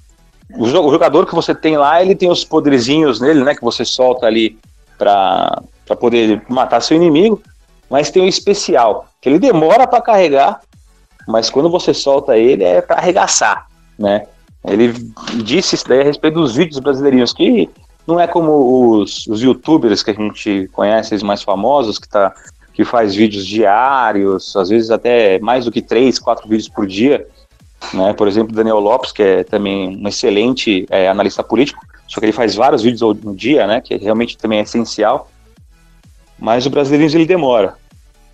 o 0.56 0.66
jogador 0.66 1.26
que 1.26 1.34
você 1.34 1.54
tem 1.54 1.76
lá, 1.76 2.02
ele 2.02 2.14
tem 2.14 2.30
os 2.30 2.44
poderzinhos 2.44 3.20
nele, 3.20 3.42
né? 3.44 3.54
Que 3.54 3.62
você 3.62 3.84
solta 3.84 4.26
ali 4.26 4.58
para 4.98 5.62
poder 5.98 6.42
matar 6.48 6.80
seu 6.80 6.96
inimigo 6.96 7.42
mas 7.92 8.10
tem 8.10 8.22
um 8.22 8.26
especial, 8.26 9.06
que 9.20 9.28
ele 9.28 9.38
demora 9.38 9.86
para 9.86 10.00
carregar, 10.00 10.62
mas 11.28 11.50
quando 11.50 11.68
você 11.68 11.92
solta 11.92 12.38
ele 12.38 12.64
é 12.64 12.80
para 12.80 12.96
arregaçar, 12.96 13.66
né? 13.98 14.26
Ele 14.64 14.94
disse 15.44 15.74
isso 15.74 15.86
daí 15.86 16.00
a 16.00 16.04
respeito 16.04 16.40
dos 16.40 16.54
vídeos 16.54 16.78
brasileirinhos, 16.78 17.34
que 17.34 17.68
não 18.06 18.18
é 18.18 18.26
como 18.26 18.96
os, 18.96 19.26
os 19.26 19.42
youtubers 19.42 20.02
que 20.02 20.10
a 20.10 20.14
gente 20.14 20.70
conhece, 20.72 21.14
os 21.14 21.22
mais 21.22 21.42
famosos, 21.42 21.98
que, 21.98 22.08
tá, 22.08 22.32
que 22.72 22.82
faz 22.82 23.14
vídeos 23.14 23.46
diários, 23.46 24.56
às 24.56 24.70
vezes 24.70 24.90
até 24.90 25.38
mais 25.40 25.66
do 25.66 25.70
que 25.70 25.82
três, 25.82 26.18
quatro 26.18 26.48
vídeos 26.48 26.70
por 26.70 26.86
dia. 26.86 27.26
Né? 27.94 28.12
Por 28.12 28.28
exemplo, 28.28 28.54
Daniel 28.54 28.78
Lopes, 28.78 29.12
que 29.12 29.22
é 29.22 29.44
também 29.44 29.96
um 29.96 30.08
excelente 30.08 30.86
é, 30.90 31.08
analista 31.08 31.42
político, 31.42 31.84
só 32.06 32.20
que 32.20 32.26
ele 32.26 32.32
faz 32.32 32.54
vários 32.54 32.82
vídeos 32.82 33.16
no 33.22 33.34
dia, 33.34 33.66
né? 33.66 33.80
que 33.80 33.96
realmente 33.96 34.36
também 34.36 34.58
é 34.58 34.62
essencial. 34.62 35.30
Mas 36.38 36.66
o 36.66 36.70
brasileirinho 36.70 37.16
ele 37.16 37.26
demora. 37.26 37.76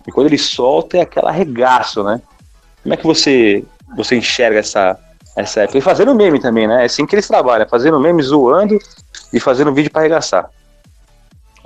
E 0.07 0.11
quando 0.11 0.27
ele 0.27 0.37
solta 0.37 0.97
é 0.97 1.01
aquela 1.01 1.29
arregaço, 1.29 2.03
né? 2.03 2.21
Como 2.81 2.93
é 2.93 2.97
que 2.97 3.05
você, 3.05 3.63
você 3.95 4.15
enxerga 4.15 4.59
essa, 4.59 4.97
essa 5.35 5.61
época? 5.61 5.77
E 5.77 5.81
fazendo 5.81 6.15
meme 6.15 6.39
também, 6.39 6.67
né? 6.67 6.81
É 6.81 6.85
assim 6.85 7.05
que 7.05 7.13
eles 7.13 7.27
trabalham, 7.27 7.67
fazendo 7.69 7.99
meme, 7.99 8.23
zoando 8.23 8.79
e 9.31 9.39
fazendo 9.39 9.73
vídeo 9.73 9.91
para 9.91 10.01
arregaçar. 10.01 10.49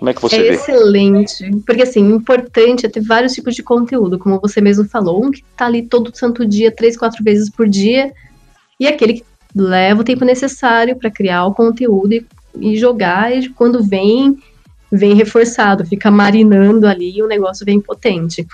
Como 0.04 0.10
é 0.10 0.14
que 0.14 0.22
você 0.22 0.36
é 0.36 0.42
vê? 0.42 0.50
Excelente. 0.56 1.50
Porque, 1.66 1.82
assim, 1.82 2.02
importante 2.02 2.86
é 2.86 2.90
ter 2.90 3.00
vários 3.00 3.32
tipos 3.32 3.56
de 3.56 3.64
conteúdo, 3.64 4.20
como 4.20 4.38
você 4.38 4.60
mesmo 4.60 4.84
falou. 4.84 5.24
Um 5.24 5.32
que 5.32 5.42
tá 5.56 5.66
ali 5.66 5.82
todo 5.82 6.14
santo 6.14 6.46
dia, 6.46 6.76
três, 6.76 6.98
quatro 6.98 7.24
vezes 7.24 7.50
por 7.50 7.70
dia. 7.70 8.12
E 8.78 8.86
aquele 8.86 9.14
que 9.14 9.24
leva 9.56 10.02
o 10.02 10.04
tempo 10.04 10.26
necessário 10.26 10.98
para 10.98 11.10
criar 11.10 11.46
o 11.46 11.54
conteúdo 11.54 12.16
e, 12.16 12.26
e 12.60 12.76
jogar. 12.76 13.34
E 13.34 13.48
quando 13.48 13.82
vem, 13.82 14.38
vem 14.92 15.14
reforçado, 15.14 15.86
fica 15.86 16.12
marinando 16.12 16.86
ali 16.86 17.20
e 17.20 17.24
o 17.24 17.28
negócio 17.28 17.66
vem 17.66 17.80
potente. 17.80 18.46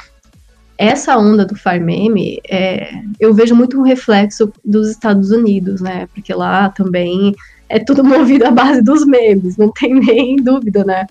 Essa 0.78 1.18
onda 1.18 1.44
do 1.44 1.56
farmeme, 1.56 2.40
é, 2.48 2.92
eu 3.20 3.34
vejo 3.34 3.56
muito 3.56 3.76
um 3.80 3.84
reflexo 3.84 4.54
dos 4.64 4.88
Estados 4.92 5.32
Unidos, 5.32 5.82
né? 5.82 6.08
Porque 6.14 6.32
lá 6.32 6.70
também 6.70 7.34
é 7.68 7.80
tudo 7.80 8.04
movido 8.06 8.46
à 8.46 8.52
base 8.52 8.84
dos 8.84 9.04
memes, 9.04 9.58
não 9.58 9.72
tem 9.72 9.96
nem 9.96 10.36
dúvida, 10.36 10.84
né? 10.86 11.08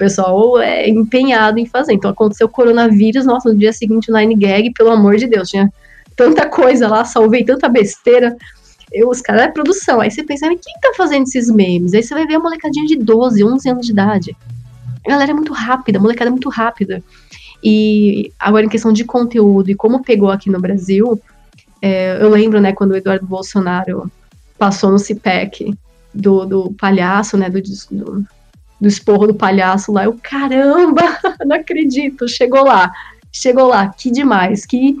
Pessoal 0.00 0.58
é 0.58 0.88
empenhado 0.88 1.58
em 1.58 1.66
fazer. 1.66 1.92
Então 1.92 2.10
aconteceu 2.10 2.46
o 2.46 2.50
coronavírus, 2.50 3.26
nossa, 3.26 3.52
no 3.52 3.58
dia 3.58 3.72
seguinte 3.72 4.10
o 4.10 4.14
Nine 4.16 4.34
Gag, 4.34 4.72
pelo 4.72 4.90
amor 4.90 5.16
de 5.16 5.26
Deus, 5.26 5.50
tinha 5.50 5.70
tanta 6.16 6.48
coisa 6.48 6.88
lá, 6.88 7.04
salvei 7.04 7.44
tanta 7.44 7.68
besteira. 7.68 8.34
Eu, 8.90 9.10
os 9.10 9.20
caras 9.20 9.42
é 9.42 9.48
produção. 9.48 10.00
Aí 10.00 10.10
você 10.10 10.24
pensa, 10.24 10.48
quem 10.48 10.80
tá 10.80 10.92
fazendo 10.96 11.24
esses 11.24 11.50
memes? 11.50 11.94
Aí 11.94 12.02
você 12.02 12.14
vai 12.14 12.26
ver 12.26 12.36
a 12.36 12.40
molecadinha 12.40 12.86
de 12.86 12.96
12, 12.96 13.44
11 13.44 13.68
anos 13.68 13.86
de 13.86 13.92
idade 13.92 14.36
a 15.06 15.10
galera 15.10 15.30
é 15.30 15.34
muito 15.34 15.52
rápida, 15.52 15.98
a 15.98 16.02
molecada 16.02 16.28
é 16.28 16.30
muito 16.30 16.48
rápida. 16.48 17.02
E 17.62 18.32
agora, 18.38 18.64
em 18.64 18.68
questão 18.68 18.92
de 18.92 19.04
conteúdo 19.04 19.70
e 19.70 19.74
como 19.74 20.02
pegou 20.02 20.30
aqui 20.30 20.50
no 20.50 20.60
Brasil, 20.60 21.20
é, 21.80 22.22
eu 22.22 22.28
lembro, 22.28 22.60
né, 22.60 22.72
quando 22.72 22.92
o 22.92 22.96
Eduardo 22.96 23.26
Bolsonaro 23.26 24.10
passou 24.58 24.90
no 24.90 24.98
CIPEC 24.98 25.74
do, 26.12 26.44
do 26.44 26.72
palhaço, 26.72 27.36
né, 27.36 27.48
do, 27.48 27.60
do, 27.90 28.24
do 28.80 28.88
esporro 28.88 29.26
do 29.26 29.34
palhaço 29.34 29.92
lá, 29.92 30.04
eu, 30.04 30.16
caramba, 30.22 31.02
não 31.44 31.56
acredito, 31.56 32.28
chegou 32.28 32.64
lá, 32.64 32.90
chegou 33.30 33.68
lá, 33.68 33.88
que 33.88 34.10
demais, 34.10 34.64
que, 34.64 34.96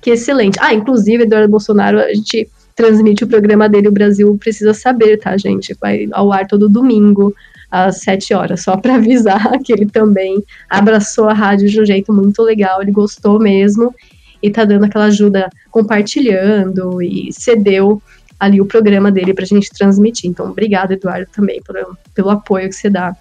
que 0.00 0.10
excelente. 0.10 0.58
Ah, 0.60 0.72
inclusive, 0.72 1.24
Eduardo 1.24 1.48
Bolsonaro, 1.48 1.98
a 1.98 2.14
gente 2.14 2.48
transmite 2.74 3.24
o 3.24 3.28
programa 3.28 3.68
dele, 3.68 3.88
o 3.88 3.92
Brasil 3.92 4.36
Precisa 4.38 4.72
Saber, 4.72 5.18
tá, 5.18 5.36
gente? 5.36 5.76
Vai 5.80 6.08
ao 6.12 6.32
ar 6.32 6.46
todo 6.46 6.68
domingo, 6.68 7.34
às 7.70 8.00
sete 8.00 8.32
horas, 8.32 8.62
só 8.62 8.76
para 8.76 8.94
avisar 8.96 9.58
que 9.58 9.72
ele 9.72 9.86
também 9.86 10.42
abraçou 10.70 11.28
a 11.28 11.34
rádio 11.34 11.68
de 11.68 11.80
um 11.80 11.84
jeito 11.84 12.12
muito 12.12 12.42
legal, 12.42 12.80
ele 12.80 12.92
gostou 12.92 13.38
mesmo 13.38 13.94
e 14.42 14.50
tá 14.50 14.64
dando 14.64 14.84
aquela 14.84 15.06
ajuda 15.06 15.50
compartilhando 15.70 17.02
e 17.02 17.32
cedeu 17.32 18.00
ali 18.38 18.60
o 18.60 18.66
programa 18.66 19.10
dele 19.10 19.34
pra 19.34 19.44
gente 19.44 19.70
transmitir. 19.70 20.30
Então, 20.30 20.50
obrigado, 20.50 20.92
Eduardo, 20.92 21.28
também 21.32 21.60
pelo, 21.62 21.96
pelo 22.14 22.30
apoio 22.30 22.68
que 22.68 22.74
você 22.74 22.88
dá, 22.88 23.16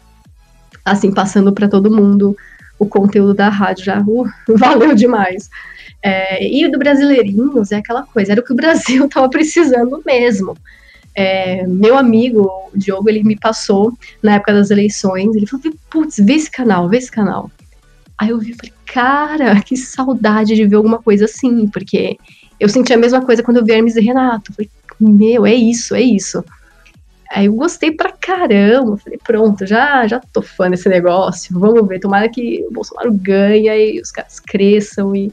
assim, 0.85 1.11
passando 1.11 1.51
para 1.51 1.67
todo 1.67 1.95
mundo 1.95 2.35
o 2.79 2.85
conteúdo 2.85 3.33
da 3.33 3.49
rádio 3.49 3.85
já, 3.85 3.99
uh, 3.99 4.25
valeu 4.57 4.93
demais. 4.93 5.49
É, 6.01 6.47
e 6.47 6.69
do 6.69 6.77
Brasileirinhos 6.77 7.71
é 7.71 7.77
aquela 7.77 8.03
coisa, 8.03 8.31
era 8.31 8.41
o 8.41 8.43
que 8.43 8.53
o 8.53 8.55
Brasil 8.55 9.07
tava 9.09 9.27
precisando 9.29 10.01
mesmo 10.05 10.55
É, 11.15 11.65
meu 11.65 11.97
amigo, 11.97 12.69
o 12.71 12.77
Diogo, 12.77 13.09
ele 13.09 13.23
me 13.23 13.35
passou 13.35 13.91
na 14.21 14.35
época 14.35 14.53
das 14.53 14.69
eleições. 14.69 15.35
Ele 15.35 15.47
falou: 15.47 15.73
putz, 15.89 16.17
vê 16.17 16.33
esse 16.33 16.51
canal, 16.51 16.87
vê 16.87 16.97
esse 16.97 17.11
canal. 17.11 17.49
Aí 18.17 18.29
eu 18.29 18.37
vi 18.37 18.53
falei: 18.53 18.73
cara, 18.85 19.59
que 19.61 19.75
saudade 19.75 20.55
de 20.55 20.65
ver 20.65 20.75
alguma 20.75 21.01
coisa 21.01 21.25
assim, 21.25 21.67
porque 21.67 22.17
eu 22.59 22.69
senti 22.69 22.93
a 22.93 22.97
mesma 22.97 23.21
coisa 23.21 23.41
quando 23.41 23.57
eu 23.57 23.65
vi 23.65 23.73
Hermes 23.73 23.95
e 23.95 24.01
Renato. 24.01 24.53
falei: 24.53 24.69
meu, 24.99 25.45
é 25.45 25.53
isso, 25.53 25.95
é 25.95 26.01
isso. 26.01 26.43
Aí 27.31 27.45
eu 27.45 27.53
gostei 27.53 27.91
pra 27.91 28.11
caramba. 28.11 28.97
Falei: 28.97 29.19
pronto, 29.23 29.65
já, 29.65 30.07
já 30.07 30.19
tô 30.19 30.41
fã 30.41 30.69
desse 30.69 30.89
negócio. 30.89 31.57
Vamos 31.59 31.87
ver, 31.87 31.99
tomara 31.99 32.29
que 32.29 32.65
o 32.67 32.73
Bolsonaro 32.73 33.13
ganhe 33.13 33.95
e 33.95 34.01
os 34.01 34.11
caras 34.11 34.39
cresçam. 34.39 35.15
E, 35.15 35.31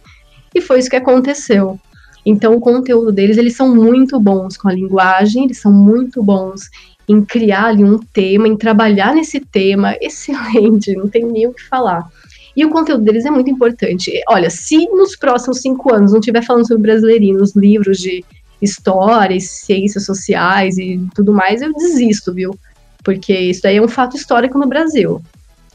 e 0.55 0.61
foi 0.61 0.79
isso 0.79 0.91
que 0.91 0.97
aconteceu. 0.97 1.79
Então, 2.27 2.55
o 2.55 2.61
conteúdo 2.61 3.13
deles, 3.13 3.37
eles 3.37 3.55
são 3.55 3.75
muito 3.75 4.19
bons 4.19 4.57
com 4.57 4.69
a 4.69 4.73
linguagem, 4.73 5.45
eles 5.45 5.59
são 5.59 5.73
muito 5.73 6.23
bons 6.23 6.71
em 7.07 7.23
criar 7.23 7.67
ali 7.67 7.85
um 7.85 7.99
tema, 7.99 8.49
em 8.49 8.57
trabalhar 8.57 9.15
nesse 9.15 9.39
tema, 9.41 9.95
excelente, 10.01 10.95
não 10.97 11.07
tem 11.07 11.25
nem 11.25 11.47
o 11.47 11.53
que 11.53 11.63
falar. 11.63 12.09
E 12.57 12.65
o 12.65 12.71
conteúdo 12.71 13.05
deles 13.05 13.25
é 13.25 13.31
muito 13.31 13.51
importante. 13.51 14.13
Olha, 14.29 14.49
se 14.49 14.89
nos 14.89 15.17
próximos 15.17 15.61
cinco 15.61 15.93
anos 15.93 16.13
não 16.13 16.21
estiver 16.21 16.43
falando 16.43 16.67
sobre 16.67 16.85
brasileirinhos, 16.85 17.55
livros 17.55 17.99
de 17.99 18.25
história, 18.65 19.39
ciências 19.41 20.05
sociais 20.05 20.79
e 20.79 21.01
tudo 21.15 21.33
mais, 21.33 21.63
eu 21.63 21.73
desisto, 21.73 22.33
viu? 22.33 22.59
Porque 23.05 23.33
isso 23.33 23.63
daí 23.63 23.77
é 23.77 23.83
um 23.83 23.89
fato 23.89 24.17
histórico 24.17 24.59
no 24.59 24.67
Brasil. 24.67 25.23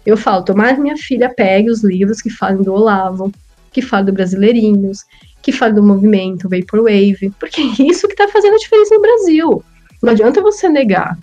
Eu 0.06 0.18
falo, 0.18 0.44
tomara 0.44 0.78
minha 0.78 0.98
filha 0.98 1.34
pegue 1.34 1.70
os 1.70 1.84
livros 1.84 2.22
que 2.22 2.30
falam 2.30 2.64
do 2.64 2.74
Olavo, 2.74 3.32
que 3.72 3.82
falam 3.82 4.08
do 4.08 4.14
Brasileirinhos, 4.14 5.06
que 5.42 5.52
fala 5.52 5.74
do 5.74 5.84
movimento 5.84 6.50
Vaporwave, 6.50 7.32
porque 7.40 7.62
é 7.62 7.84
isso 7.84 8.08
que 8.08 8.14
está 8.14 8.28
fazendo 8.28 8.56
a 8.56 8.60
diferença 8.60 8.96
no 8.96 9.02
Brasil. 9.02 9.64
Não 10.02 10.12
adianta 10.12 10.42
você 10.42 10.68
negar. 10.68 11.18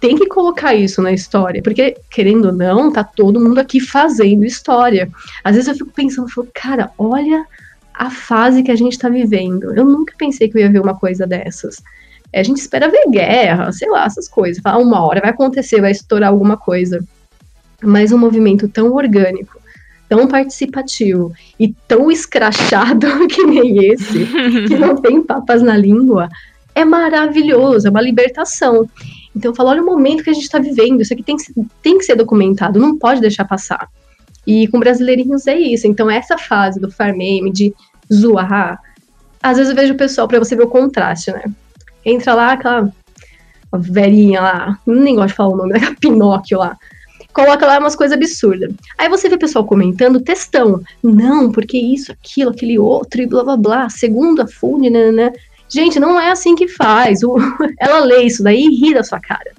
Tem 0.00 0.16
que 0.16 0.26
colocar 0.26 0.74
isso 0.74 1.02
na 1.02 1.12
história, 1.12 1.62
porque, 1.62 1.94
querendo 2.10 2.46
ou 2.46 2.52
não, 2.52 2.90
tá 2.90 3.04
todo 3.04 3.40
mundo 3.40 3.58
aqui 3.58 3.80
fazendo 3.80 4.44
história. 4.44 5.10
Às 5.44 5.56
vezes 5.56 5.68
eu 5.68 5.74
fico 5.74 5.92
pensando, 5.92 6.30
falo, 6.30 6.48
cara, 6.54 6.90
olha 6.96 7.44
a 8.00 8.08
fase 8.08 8.62
que 8.62 8.70
a 8.70 8.76
gente 8.76 8.92
está 8.92 9.10
vivendo. 9.10 9.74
Eu 9.74 9.84
nunca 9.84 10.14
pensei 10.16 10.48
que 10.48 10.56
eu 10.56 10.62
ia 10.62 10.72
ver 10.72 10.80
uma 10.80 10.98
coisa 10.98 11.26
dessas. 11.26 11.82
É, 12.32 12.40
a 12.40 12.42
gente 12.42 12.56
espera 12.56 12.88
ver 12.88 13.10
guerra, 13.10 13.70
sei 13.72 13.90
lá, 13.90 14.06
essas 14.06 14.26
coisas. 14.26 14.62
Fala, 14.62 14.82
uma 14.82 15.04
hora 15.04 15.20
vai 15.20 15.28
acontecer, 15.28 15.82
vai 15.82 15.90
estourar 15.90 16.30
alguma 16.30 16.56
coisa. 16.56 17.04
Mas 17.82 18.10
um 18.10 18.16
movimento 18.16 18.66
tão 18.68 18.94
orgânico, 18.94 19.60
tão 20.08 20.26
participativo 20.26 21.30
e 21.58 21.74
tão 21.86 22.10
escrachado 22.10 23.06
que 23.28 23.44
nem 23.44 23.92
esse, 23.92 24.24
que 24.66 24.78
não 24.78 24.96
tem 25.02 25.22
papas 25.22 25.60
na 25.60 25.76
língua, 25.76 26.26
é 26.74 26.86
maravilhoso, 26.86 27.86
é 27.86 27.90
uma 27.90 28.00
libertação. 28.00 28.88
Então 29.36 29.50
eu 29.50 29.54
falo, 29.54 29.68
olha 29.68 29.82
o 29.82 29.86
momento 29.86 30.24
que 30.24 30.30
a 30.30 30.34
gente 30.34 30.44
está 30.44 30.58
vivendo, 30.58 31.02
isso 31.02 31.12
aqui 31.12 31.22
tem, 31.22 31.36
tem 31.82 31.98
que 31.98 32.04
ser 32.04 32.14
documentado, 32.14 32.80
não 32.80 32.96
pode 32.96 33.20
deixar 33.20 33.44
passar. 33.44 33.90
E 34.46 34.66
com 34.68 34.80
brasileirinhos 34.80 35.46
é 35.46 35.58
isso. 35.58 35.86
Então 35.86 36.10
essa 36.10 36.38
fase 36.38 36.80
do 36.80 36.90
farmame, 36.90 37.52
de 37.52 37.74
zoar, 38.12 38.80
às 39.42 39.56
vezes 39.56 39.70
eu 39.70 39.76
vejo 39.76 39.94
o 39.94 39.96
pessoal, 39.96 40.28
para 40.28 40.38
você 40.38 40.54
ver 40.54 40.64
o 40.64 40.68
contraste, 40.68 41.32
né? 41.32 41.44
Entra 42.04 42.34
lá 42.34 42.52
aquela 42.52 42.92
velhinha 43.72 44.40
lá, 44.40 44.78
nem 44.86 45.14
gosto 45.14 45.28
de 45.28 45.34
falar 45.34 45.54
o 45.54 45.56
nome, 45.56 45.72
daquela 45.74 45.96
Pinóquio 45.96 46.58
lá 46.58 46.76
coloca 47.32 47.66
lá 47.66 47.78
umas 47.78 47.96
coisas 47.96 48.16
absurdas. 48.16 48.72
Aí 48.98 49.08
você 49.08 49.28
vê 49.28 49.34
o 49.34 49.38
pessoal 49.38 49.64
comentando 49.64 50.20
textão. 50.20 50.80
Não, 51.02 51.50
porque 51.50 51.78
isso, 51.78 52.12
aquilo, 52.12 52.50
aquele 52.50 52.78
outro 52.78 53.22
e 53.22 53.26
blá 53.26 53.42
blá 53.44 53.56
blá. 53.56 53.88
Segundo 53.88 54.42
a 54.42 54.46
FUNE, 54.46 54.90
né, 54.90 55.10
né? 55.12 55.32
Gente, 55.68 56.00
não 56.00 56.20
é 56.20 56.30
assim 56.30 56.54
que 56.54 56.68
faz. 56.68 57.22
O, 57.22 57.36
ela 57.78 58.00
lê 58.00 58.22
isso 58.22 58.42
daí 58.42 58.64
e 58.64 58.80
ri 58.80 58.94
da 58.94 59.02
sua 59.02 59.20
cara. 59.20 59.52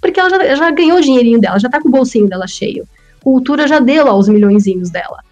Porque 0.00 0.18
ela 0.18 0.30
já, 0.30 0.54
já 0.56 0.70
ganhou 0.70 0.98
o 0.98 1.02
dinheirinho 1.02 1.40
dela, 1.40 1.58
já 1.58 1.68
tá 1.68 1.80
com 1.80 1.88
o 1.88 1.92
bolsinho 1.92 2.28
dela 2.28 2.46
cheio. 2.46 2.88
Cultura 3.22 3.68
já 3.68 3.78
deu 3.78 4.06
lá 4.06 4.14
os 4.14 4.28
milhõezinhos 4.28 4.88
dela. 4.88 5.22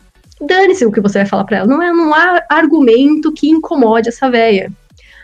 Dane-se 0.40 0.86
o 0.86 0.92
que 0.92 1.00
você 1.00 1.18
vai 1.18 1.26
falar 1.26 1.44
pra 1.44 1.58
ela. 1.58 1.66
Não, 1.66 1.82
é, 1.82 1.92
não 1.92 2.14
há 2.14 2.42
argumento 2.48 3.32
que 3.32 3.48
incomode 3.48 4.08
essa 4.08 4.30
véia. 4.30 4.70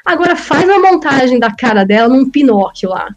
Agora 0.05 0.37
faz 0.37 0.65
uma 0.65 0.79
montagem 0.79 1.39
da 1.39 1.55
cara 1.55 1.85
dela 1.85 2.09
num 2.09 2.29
Pinóquio 2.29 2.91
lá 2.91 3.09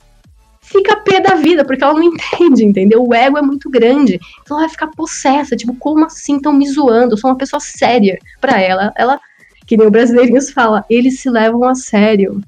fica 0.68 0.98
pé 0.98 1.22
da 1.22 1.36
vida, 1.36 1.64
porque 1.64 1.84
ela 1.84 1.94
não 1.94 2.04
entende, 2.14 2.64
entendeu? 2.64 3.06
O 3.06 3.14
ego 3.14 3.38
é 3.38 3.42
muito 3.42 3.70
grande. 3.70 4.20
Então 4.42 4.58
ela 4.58 4.68
vai 4.68 4.70
ficar 4.70 4.88
possessa, 4.88 5.56
tipo, 5.56 5.74
como 5.76 6.06
assim 6.06 6.36
estão 6.36 6.54
me 6.54 6.68
zoando? 6.70 7.14
Eu 7.14 7.18
sou 7.18 7.30
uma 7.30 7.38
pessoa 7.38 7.60
séria 7.60 8.20
para 8.40 8.62
ela. 8.62 8.92
Ela, 8.96 9.20
que 9.66 9.78
nem 9.78 9.88
o 9.88 9.92
brasileirinhos 9.92 10.52
fala, 10.52 10.86
eles 10.90 11.20
se 11.20 11.30
levam 11.30 11.64
a 11.64 11.74
sério. 11.74 12.42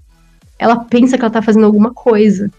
Ela 0.57 0.75
pensa 0.83 1.17
que 1.17 1.23
ela 1.23 1.31
tá 1.31 1.41
fazendo 1.41 1.65
alguma 1.65 1.93
coisa. 1.93 2.51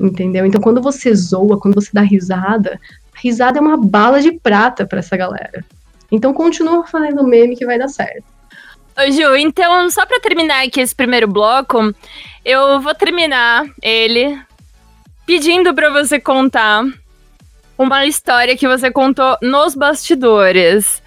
Entendeu? 0.00 0.44
Então 0.44 0.60
quando 0.60 0.80
você 0.80 1.14
zoa, 1.14 1.60
quando 1.60 1.74
você 1.74 1.90
dá 1.92 2.00
risada, 2.00 2.80
risada 3.14 3.58
é 3.58 3.62
uma 3.62 3.76
bala 3.76 4.20
de 4.20 4.32
prata 4.32 4.86
para 4.86 4.98
essa 4.98 5.16
galera. 5.16 5.64
Então 6.14 6.32
continua 6.32 6.86
fazendo 6.86 7.24
meme 7.24 7.56
que 7.56 7.66
vai 7.66 7.78
dar 7.78 7.88
certo. 7.88 8.24
Ô 8.96 9.10
Ju, 9.10 9.36
então 9.36 9.90
só 9.90 10.06
para 10.06 10.20
terminar 10.20 10.64
aqui 10.64 10.80
esse 10.80 10.94
primeiro 10.94 11.26
bloco, 11.26 11.92
eu 12.44 12.80
vou 12.80 12.94
terminar 12.94 13.66
ele 13.82 14.38
pedindo 15.26 15.74
para 15.74 15.90
você 15.90 16.20
contar 16.20 16.84
uma 17.76 18.06
história 18.06 18.56
que 18.56 18.68
você 18.68 18.92
contou 18.92 19.36
nos 19.42 19.74
bastidores. 19.74 21.02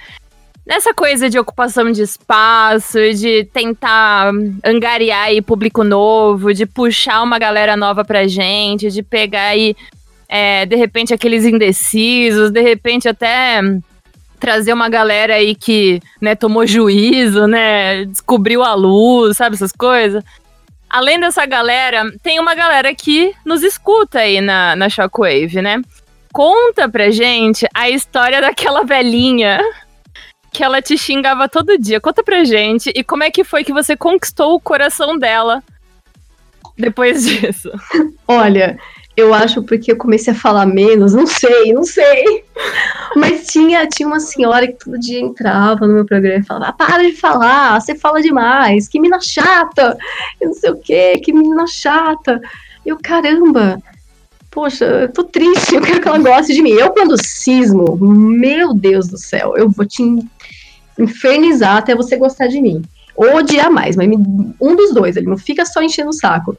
Nessa 0.65 0.93
coisa 0.93 1.29
de 1.29 1.39
ocupação 1.39 1.89
de 1.89 2.01
espaço, 2.01 2.99
de 3.13 3.45
tentar 3.53 4.33
angariar 4.65 5.27
aí 5.27 5.41
público 5.41 5.81
novo, 5.81 6.53
de 6.53 6.65
puxar 6.65 7.23
uma 7.23 7.39
galera 7.39 7.77
nova 7.77 8.03
pra 8.03 8.27
gente, 8.27 8.91
de 8.91 9.01
pegar 9.01 9.47
aí, 9.51 9.77
é, 10.27 10.65
de 10.65 10.75
repente, 10.75 11.13
aqueles 11.13 11.45
indecisos, 11.45 12.51
de 12.51 12.61
repente 12.61 13.07
até 13.07 13.61
trazer 14.39 14.73
uma 14.73 14.89
galera 14.89 15.35
aí 15.35 15.55
que, 15.55 15.99
né, 16.21 16.35
tomou 16.35 16.65
juízo, 16.65 17.47
né, 17.47 18.05
descobriu 18.05 18.63
a 18.63 18.73
luz, 18.73 19.37
sabe, 19.37 19.55
essas 19.55 19.71
coisas 19.71 20.23
além 20.89 21.19
dessa 21.19 21.45
galera, 21.45 22.11
tem 22.23 22.39
uma 22.39 22.55
galera 22.55 22.93
que 22.95 23.33
nos 23.45 23.63
escuta 23.63 24.19
aí 24.19 24.41
na, 24.41 24.75
na 24.75 24.89
Shockwave, 24.89 25.61
né? 25.61 25.81
Conta 26.33 26.87
pra 26.87 27.09
gente 27.09 27.67
a 27.73 27.89
história 27.89 28.41
daquela 28.41 28.83
velhinha 28.83 29.59
que 30.51 30.63
ela 30.63 30.81
te 30.81 30.97
xingava 30.97 31.49
todo 31.49 31.77
dia. 31.77 31.99
Conta 31.99 32.23
pra 32.23 32.43
gente 32.43 32.91
e 32.95 33.03
como 33.03 33.23
é 33.23 33.31
que 33.31 33.43
foi 33.43 33.63
que 33.63 33.73
você 33.73 33.95
conquistou 33.95 34.55
o 34.55 34.59
coração 34.59 35.17
dela 35.17 35.63
depois 36.77 37.25
disso. 37.27 37.71
Olha, 38.27 38.79
eu 39.17 39.33
acho 39.33 39.63
porque 39.63 39.91
eu 39.91 39.97
comecei 39.97 40.31
a 40.31 40.35
falar 40.35 40.67
menos, 40.67 41.15
não 41.15 41.25
sei, 41.25 41.73
não 41.73 41.83
sei. 41.83 42.43
Mas 43.15 43.47
tinha, 43.47 43.87
tinha 43.87 44.07
uma 44.07 44.19
senhora 44.19 44.67
que 44.67 44.85
todo 44.85 44.99
dia 44.99 45.19
entrava 45.19 45.87
no 45.87 45.95
meu 45.95 46.05
programa 46.05 46.39
e 46.39 46.45
falava: 46.45 46.67
ah, 46.67 46.73
para 46.73 47.03
de 47.03 47.13
falar, 47.13 47.81
você 47.81 47.95
fala 47.95 48.21
demais, 48.21 48.87
que 48.87 48.99
mina 48.99 49.19
chata, 49.19 49.97
eu 50.39 50.49
não 50.49 50.53
sei 50.53 50.69
o 50.69 50.77
quê, 50.77 51.17
que 51.17 51.33
menina 51.33 51.65
chata. 51.65 52.39
Eu, 52.85 52.99
caramba, 53.01 53.81
poxa, 54.51 54.85
eu 54.85 55.11
tô 55.11 55.23
triste, 55.23 55.73
eu 55.73 55.81
quero 55.81 55.99
que 55.99 56.07
ela 56.07 56.19
goste 56.19 56.53
de 56.53 56.61
mim. 56.61 56.71
Eu, 56.71 56.91
quando 56.91 57.17
cismo, 57.17 57.97
meu 57.97 58.71
Deus 58.75 59.07
do 59.07 59.17
céu, 59.17 59.57
eu 59.57 59.67
vou 59.67 59.85
te 59.85 60.03
infernizar 60.99 61.77
até 61.77 61.95
você 61.95 62.15
gostar 62.17 62.47
de 62.47 62.61
mim. 62.61 62.83
Ou 63.15 63.37
odiar 63.37 63.71
mais, 63.71 63.95
mas 63.95 64.07
um 64.61 64.75
dos 64.75 64.93
dois, 64.93 65.17
ele 65.17 65.25
não 65.25 65.37
fica 65.37 65.65
só 65.65 65.81
enchendo 65.81 66.09
o 66.09 66.13
saco. 66.13 66.55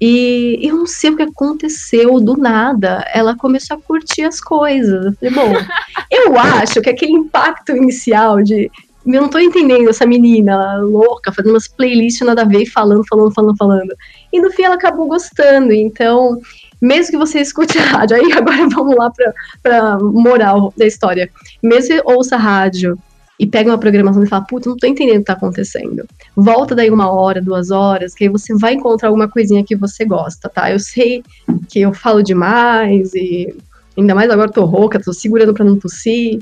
E 0.00 0.58
eu 0.62 0.76
não 0.76 0.86
sei 0.86 1.10
o 1.10 1.16
que 1.16 1.22
aconteceu 1.22 2.20
do 2.20 2.36
nada. 2.36 3.04
Ela 3.12 3.36
começou 3.36 3.76
a 3.76 3.80
curtir 3.80 4.22
as 4.22 4.40
coisas. 4.40 5.06
Eu 5.06 5.12
falei, 5.14 5.34
bom, 5.34 5.66
eu 6.10 6.38
acho 6.38 6.80
que 6.80 6.90
aquele 6.90 7.12
impacto 7.12 7.76
inicial 7.76 8.42
de. 8.42 8.70
Eu 9.06 9.22
não 9.22 9.28
tô 9.28 9.38
entendendo 9.38 9.88
essa 9.88 10.04
menina 10.04 10.76
louca, 10.78 11.32
fazendo 11.32 11.54
umas 11.54 11.66
playlists 11.66 12.26
nada 12.26 12.42
a 12.42 12.44
ver, 12.44 12.66
falando, 12.66 13.02
falando, 13.08 13.32
falando, 13.32 13.56
falando. 13.56 13.94
E 14.32 14.40
no 14.40 14.50
fim 14.50 14.64
ela 14.64 14.74
acabou 14.74 15.08
gostando. 15.08 15.72
Então, 15.72 16.38
mesmo 16.80 17.12
que 17.12 17.16
você 17.16 17.40
escute 17.40 17.78
a 17.78 17.82
rádio, 17.82 18.16
aí 18.16 18.32
agora 18.32 18.68
vamos 18.70 18.94
lá 18.94 19.10
pra, 19.10 19.32
pra 19.62 19.98
moral 19.98 20.72
da 20.76 20.86
história. 20.86 21.30
Mesmo 21.62 21.88
que 21.88 22.02
ouça 22.04 22.36
a 22.36 22.38
rádio 22.38 22.98
e 23.38 23.46
pega 23.46 23.70
uma 23.70 23.78
programação 23.78 24.22
e 24.22 24.26
fala, 24.26 24.44
putz, 24.44 24.66
não 24.66 24.76
tô 24.76 24.86
entendendo 24.86 25.16
o 25.16 25.20
que 25.20 25.26
tá 25.26 25.34
acontecendo. 25.34 26.04
Volta 26.34 26.74
daí 26.74 26.90
uma 26.90 27.10
hora, 27.10 27.40
duas 27.40 27.70
horas, 27.70 28.12
que 28.12 28.24
aí 28.24 28.30
você 28.30 28.52
vai 28.54 28.74
encontrar 28.74 29.08
alguma 29.08 29.28
coisinha 29.28 29.64
que 29.64 29.76
você 29.76 30.04
gosta, 30.04 30.48
tá? 30.48 30.72
Eu 30.72 30.80
sei 30.80 31.22
que 31.68 31.80
eu 31.80 31.92
falo 31.92 32.22
demais 32.22 33.14
e 33.14 33.54
ainda 33.96 34.14
mais 34.14 34.28
agora 34.30 34.50
tô 34.50 34.64
rouca, 34.64 35.00
tô 35.00 35.12
segurando 35.12 35.54
para 35.54 35.64
não 35.64 35.78
tossir. 35.78 36.40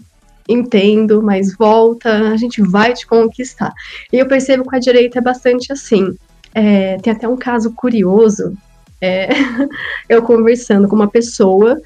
Entendo, 0.48 1.22
mas 1.22 1.56
volta, 1.56 2.30
a 2.30 2.36
gente 2.36 2.62
vai 2.62 2.94
te 2.94 3.04
conquistar. 3.04 3.72
E 4.12 4.18
eu 4.18 4.26
percebo 4.26 4.68
que 4.68 4.76
a 4.76 4.78
direita 4.78 5.18
é 5.18 5.22
bastante 5.22 5.72
assim. 5.72 6.14
É, 6.54 6.96
tem 6.98 7.12
até 7.12 7.28
um 7.28 7.36
caso 7.36 7.72
curioso. 7.72 8.56
É, 9.00 9.28
eu 10.08 10.22
conversando 10.22 10.88
com 10.88 10.94
uma 10.94 11.08
pessoa 11.08 11.78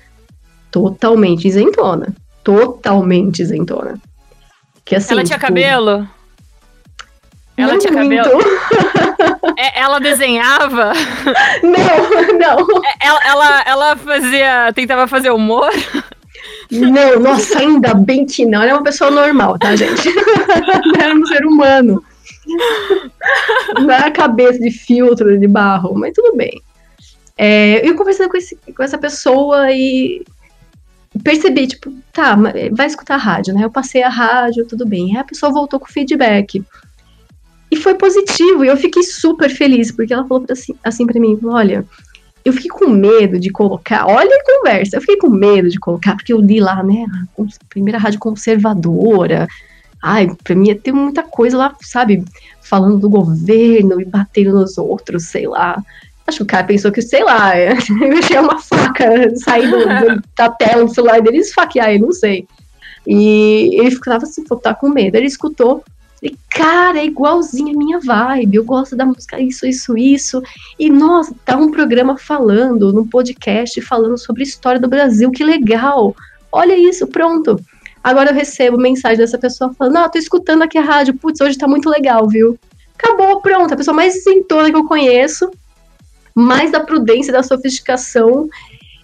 totalmente 0.71 1.49
isentona. 1.49 2.15
Totalmente 2.45 3.41
isentona. 3.41 3.99
Que, 4.91 4.97
assim, 4.97 5.13
Ela 5.13 5.23
tinha 5.23 5.39
tipo, 5.39 5.47
cabelo? 5.47 6.09
Ela 7.57 7.73
não 7.75 7.79
tinha 7.79 7.93
muito. 7.93 8.23
cabelo? 8.25 8.43
É, 9.57 9.81
ela 9.81 10.01
desenhava? 10.01 10.93
Não, 11.63 12.39
não. 12.39 12.83
É, 12.85 13.07
Ela, 13.07 13.21
ela, 13.25 13.63
ela 13.67 13.97
fazia. 13.97 14.73
tentava 14.75 15.07
fazer 15.07 15.31
humor? 15.31 15.71
Não, 16.73 17.21
nossa, 17.21 17.59
ainda 17.61 17.95
bem 17.95 18.27
que 18.27 18.45
não. 18.47 18.63
Ela 18.63 18.71
é 18.73 18.75
uma 18.75 18.83
pessoa 18.83 19.11
normal, 19.13 19.59
tá, 19.61 19.77
gente? 19.77 20.09
Era 21.01 21.15
um 21.15 21.25
ser 21.27 21.45
humano. 21.47 22.03
Não 23.79 23.91
era 23.91 24.11
cabeça 24.11 24.59
de 24.59 24.71
filtro 24.73 25.39
de 25.39 25.47
barro, 25.47 25.95
mas 25.97 26.13
tudo 26.15 26.37
bem. 26.37 26.61
É, 27.39 27.87
eu 27.87 27.95
conversando 27.95 28.29
com, 28.31 28.37
esse- 28.37 28.59
com 28.77 28.83
essa 28.83 28.99
pessoa 28.99 29.71
e 29.71 30.25
percebi, 31.19 31.67
tipo, 31.67 31.93
tá, 32.13 32.37
vai 32.73 32.87
escutar 32.87 33.15
a 33.17 33.19
rádio, 33.19 33.53
né? 33.53 33.65
Eu 33.65 33.71
passei 33.71 34.03
a 34.03 34.09
rádio, 34.09 34.67
tudo 34.67 34.87
bem. 34.87 35.17
Aí 35.17 35.21
a 35.21 35.25
pessoa 35.25 35.53
voltou 35.53 35.81
com 35.81 35.87
feedback. 35.87 36.63
E 37.71 37.77
foi 37.77 37.95
positivo, 37.95 38.65
e 38.65 38.69
eu 38.69 38.77
fiquei 38.77 39.03
super 39.03 39.49
feliz, 39.49 39.93
porque 39.93 40.13
ela 40.13 40.27
falou 40.27 40.45
pra- 40.45 40.53
assim, 40.53 40.75
assim 40.83 41.07
pra 41.07 41.21
mim, 41.21 41.39
olha, 41.45 41.87
eu 42.45 42.53
fiquei 42.53 42.71
com 42.71 42.89
medo 42.89 43.39
de 43.39 43.51
colocar, 43.51 44.07
olha 44.07 44.29
a 44.29 44.45
conversa, 44.45 44.97
eu 44.97 45.01
fiquei 45.01 45.19
com 45.19 45.31
medo 45.31 45.69
de 45.69 45.79
colocar, 45.79 46.17
porque 46.17 46.33
eu 46.33 46.41
li 46.41 46.59
lá, 46.59 46.83
né, 46.83 47.07
primeira 47.69 47.99
rádio 47.99 48.19
conservadora, 48.19 49.47
ai, 50.03 50.29
pra 50.43 50.57
mim 50.57 50.75
ter 50.75 50.91
muita 50.93 51.23
coisa 51.23 51.57
lá, 51.57 51.77
sabe, 51.83 52.25
falando 52.61 52.99
do 52.99 53.09
governo 53.09 54.01
e 54.01 54.05
batendo 54.05 54.53
nos 54.53 54.77
outros, 54.77 55.27
sei 55.27 55.47
lá. 55.47 55.81
Acho 56.31 56.39
que 56.39 56.43
o 56.45 56.47
cara 56.47 56.65
pensou 56.65 56.93
que, 56.93 57.03
sei 57.03 57.25
lá, 57.25 57.59
eu 57.59 57.73
achei 58.19 58.39
uma 58.39 58.61
faca 58.61 59.35
sair 59.37 59.69
da 60.37 60.49
tela 60.49 60.85
do 60.85 60.95
celular 60.95 61.21
dele 61.21 61.39
e 61.39 61.41
esfaquear 61.41 61.91
ele, 61.91 62.05
não 62.05 62.13
sei. 62.13 62.47
E 63.05 63.71
ele 63.75 63.91
ficava 63.91 64.23
assim, 64.23 64.45
tá 64.63 64.73
com 64.73 64.89
medo. 64.89 65.17
Ele 65.17 65.27
escutou, 65.27 65.83
e 66.23 66.37
cara, 66.49 67.01
é 67.01 67.05
igualzinho 67.05 67.75
a 67.75 67.79
minha 67.79 67.99
vibe, 67.99 68.55
eu 68.55 68.65
gosto 68.65 68.95
da 68.95 69.05
música, 69.05 69.41
isso, 69.41 69.67
isso, 69.67 69.99
isso. 69.99 70.41
E, 70.79 70.89
nossa, 70.89 71.35
tá 71.45 71.57
um 71.57 71.73
programa 71.73 72.17
falando, 72.17 72.93
num 72.93 73.09
podcast, 73.09 73.81
falando 73.81 74.17
sobre 74.17 74.45
história 74.45 74.79
do 74.79 74.89
Brasil, 74.89 75.33
que 75.33 75.43
legal. 75.43 76.15
Olha 76.53 76.77
isso, 76.77 77.09
pronto. 77.09 77.59
Agora 78.05 78.31
eu 78.31 78.35
recebo 78.35 78.79
mensagem 78.79 79.19
dessa 79.19 79.37
pessoa 79.37 79.75
falando, 79.75 79.95
não, 79.95 80.09
tô 80.09 80.19
escutando 80.19 80.63
aqui 80.63 80.79
a 80.79 80.83
rádio, 80.83 81.15
putz, 81.15 81.41
hoje 81.41 81.59
tá 81.59 81.67
muito 81.67 81.91
legal, 81.91 82.29
viu? 82.29 82.57
Acabou, 82.97 83.41
pronto, 83.41 83.75
a 83.75 83.77
pessoa 83.77 83.95
mais 83.95 84.15
isentona 84.15 84.71
que 84.71 84.77
eu 84.77 84.85
conheço, 84.85 85.51
mais 86.35 86.71
da 86.73 86.81
prudência, 86.81 87.33
da 87.33 87.43
sofisticação, 87.43 88.49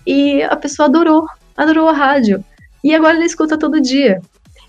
e 0.07 0.43
a 0.43 0.57
pessoa 0.57 0.86
adorou, 0.86 1.27
adorou 1.57 1.89
a 1.89 1.93
rádio. 1.93 2.44
E 2.82 2.94
agora 2.94 3.16
ele 3.16 3.27
escuta 3.27 3.59
todo 3.59 3.81
dia. 3.81 4.20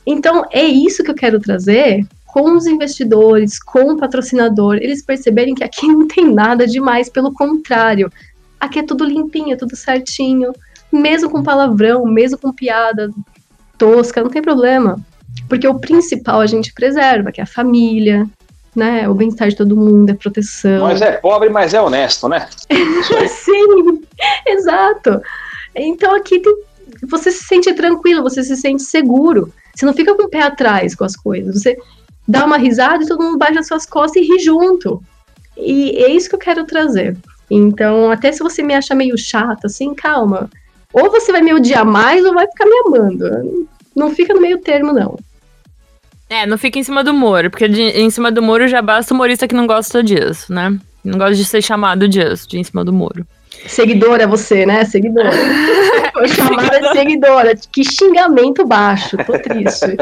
Então, 0.06 0.46
é 0.52 0.64
isso 0.64 1.04
que 1.04 1.12
eu 1.12 1.16
quero 1.16 1.40
trazer 1.40 2.06
com 2.26 2.56
os 2.56 2.68
investidores, 2.68 3.58
com 3.58 3.94
o 3.94 3.98
patrocinador, 3.98 4.76
eles 4.76 5.04
perceberem 5.04 5.56
que 5.56 5.64
aqui 5.64 5.88
não 5.88 6.08
tem 6.08 6.32
nada 6.32 6.68
demais, 6.68 7.10
pelo 7.10 7.34
contrário, 7.34 8.12
aqui 8.60 8.80
é 8.80 8.84
tudo 8.84 9.06
limpinho, 9.06 9.54
é 9.54 9.56
tudo 9.56 9.76
certinho, 9.76 10.54
mesmo 10.92 11.30
com 11.30 11.44
palavrão, 11.44 12.06
mesmo 12.06 12.38
com 12.38 12.54
piada 12.54 13.10
tosca, 13.78 14.22
não 14.22 14.30
tem 14.30 14.42
problema. 14.42 15.00
Porque 15.50 15.68
o 15.68 15.80
principal 15.80 16.40
a 16.40 16.46
gente 16.46 16.74
preserva, 16.74 17.32
que 17.32 17.40
é 17.40 17.44
a 17.44 17.48
família, 17.48 18.28
né? 18.78 19.10
O 19.10 19.14
bem-estar 19.14 19.50
de 19.50 19.56
todo 19.56 19.76
mundo, 19.76 20.12
a 20.12 20.16
proteção. 20.16 20.80
Nós 20.80 21.02
é 21.02 21.14
pobre, 21.14 21.50
mas 21.50 21.74
é 21.74 21.82
honesto, 21.82 22.30
né? 22.30 22.48
Sim, 23.28 24.02
exato. 24.46 25.22
Então 25.76 26.16
aqui 26.16 26.40
tem, 26.40 26.56
você 27.10 27.32
se 27.32 27.44
sente 27.44 27.74
tranquilo, 27.74 28.24
você 28.24 28.44
se 28.44 28.56
sente 28.56 28.84
seguro. 28.84 29.52
Você 29.76 29.86
não 29.86 29.94
fica 29.94 30.16
com 30.16 30.24
o 30.24 30.30
pé 30.30 30.44
atrás 30.44 30.96
com 30.96 31.04
as 31.04 31.16
coisas. 31.16 31.62
Você 31.62 31.78
dá 32.28 32.46
uma 32.46 32.58
risada 32.58 33.04
e 33.04 33.08
todo 33.08 33.24
mundo 33.24 33.38
baixa 33.38 33.60
as 33.60 33.68
suas 33.68 33.86
costas 33.86 34.22
e 34.22 34.26
ri 34.26 34.40
junto. 34.40 35.02
E 35.58 36.04
é 36.04 36.10
isso 36.10 36.30
que 36.30 36.36
eu 36.36 36.40
quero 36.40 36.66
trazer. 36.66 37.18
Então, 37.50 38.12
até 38.12 38.32
se 38.32 38.44
você 38.44 38.62
me 38.62 38.74
acha 38.74 38.94
meio 38.94 39.18
chata, 39.18 39.68
assim, 39.68 39.94
calma. 39.96 40.50
Ou 40.94 41.10
você 41.10 41.32
vai 41.32 41.42
me 41.42 41.54
odiar 41.54 41.86
mais 41.86 42.26
ou 42.26 42.34
vai 42.34 42.48
ficar 42.48 42.66
me 42.66 42.80
amando. 42.86 43.68
Não 43.96 44.12
fica 44.14 44.34
no 44.34 44.42
meio 44.42 44.60
termo, 44.60 44.94
não. 44.94 45.18
É, 46.30 46.46
não 46.46 46.58
fica 46.58 46.78
em 46.78 46.84
cima 46.84 47.04
do 47.04 47.14
muro, 47.14 47.50
porque 47.50 47.68
de- 47.68 47.82
em 48.02 48.10
cima 48.10 48.32
do 48.32 48.42
muro 48.42 48.68
já 48.68 48.82
basta 48.82 49.14
humorista 49.14 49.48
que 49.48 49.56
não 49.56 49.66
gosta 49.66 50.04
disso, 50.04 50.52
né? 50.54 50.78
Não 51.04 51.18
gosta 51.18 51.36
de 51.36 51.46
ser 51.46 51.62
chamado 51.62 52.08
disso, 52.08 52.48
de 52.50 52.60
em 52.60 52.64
cima 52.64 52.84
do 52.84 52.92
muro. 52.92 53.26
Seguidora 53.66 54.28
você, 54.28 54.66
né? 54.66 54.84
Seguidora. 54.86 55.32
Foi 56.14 56.28
chamada 56.28 56.80
de 56.80 56.92
seguidora. 56.92 57.56
Que 57.72 57.84
xingamento 57.84 58.66
baixo. 58.66 59.16
Tô 59.26 59.34
triste. 59.40 59.96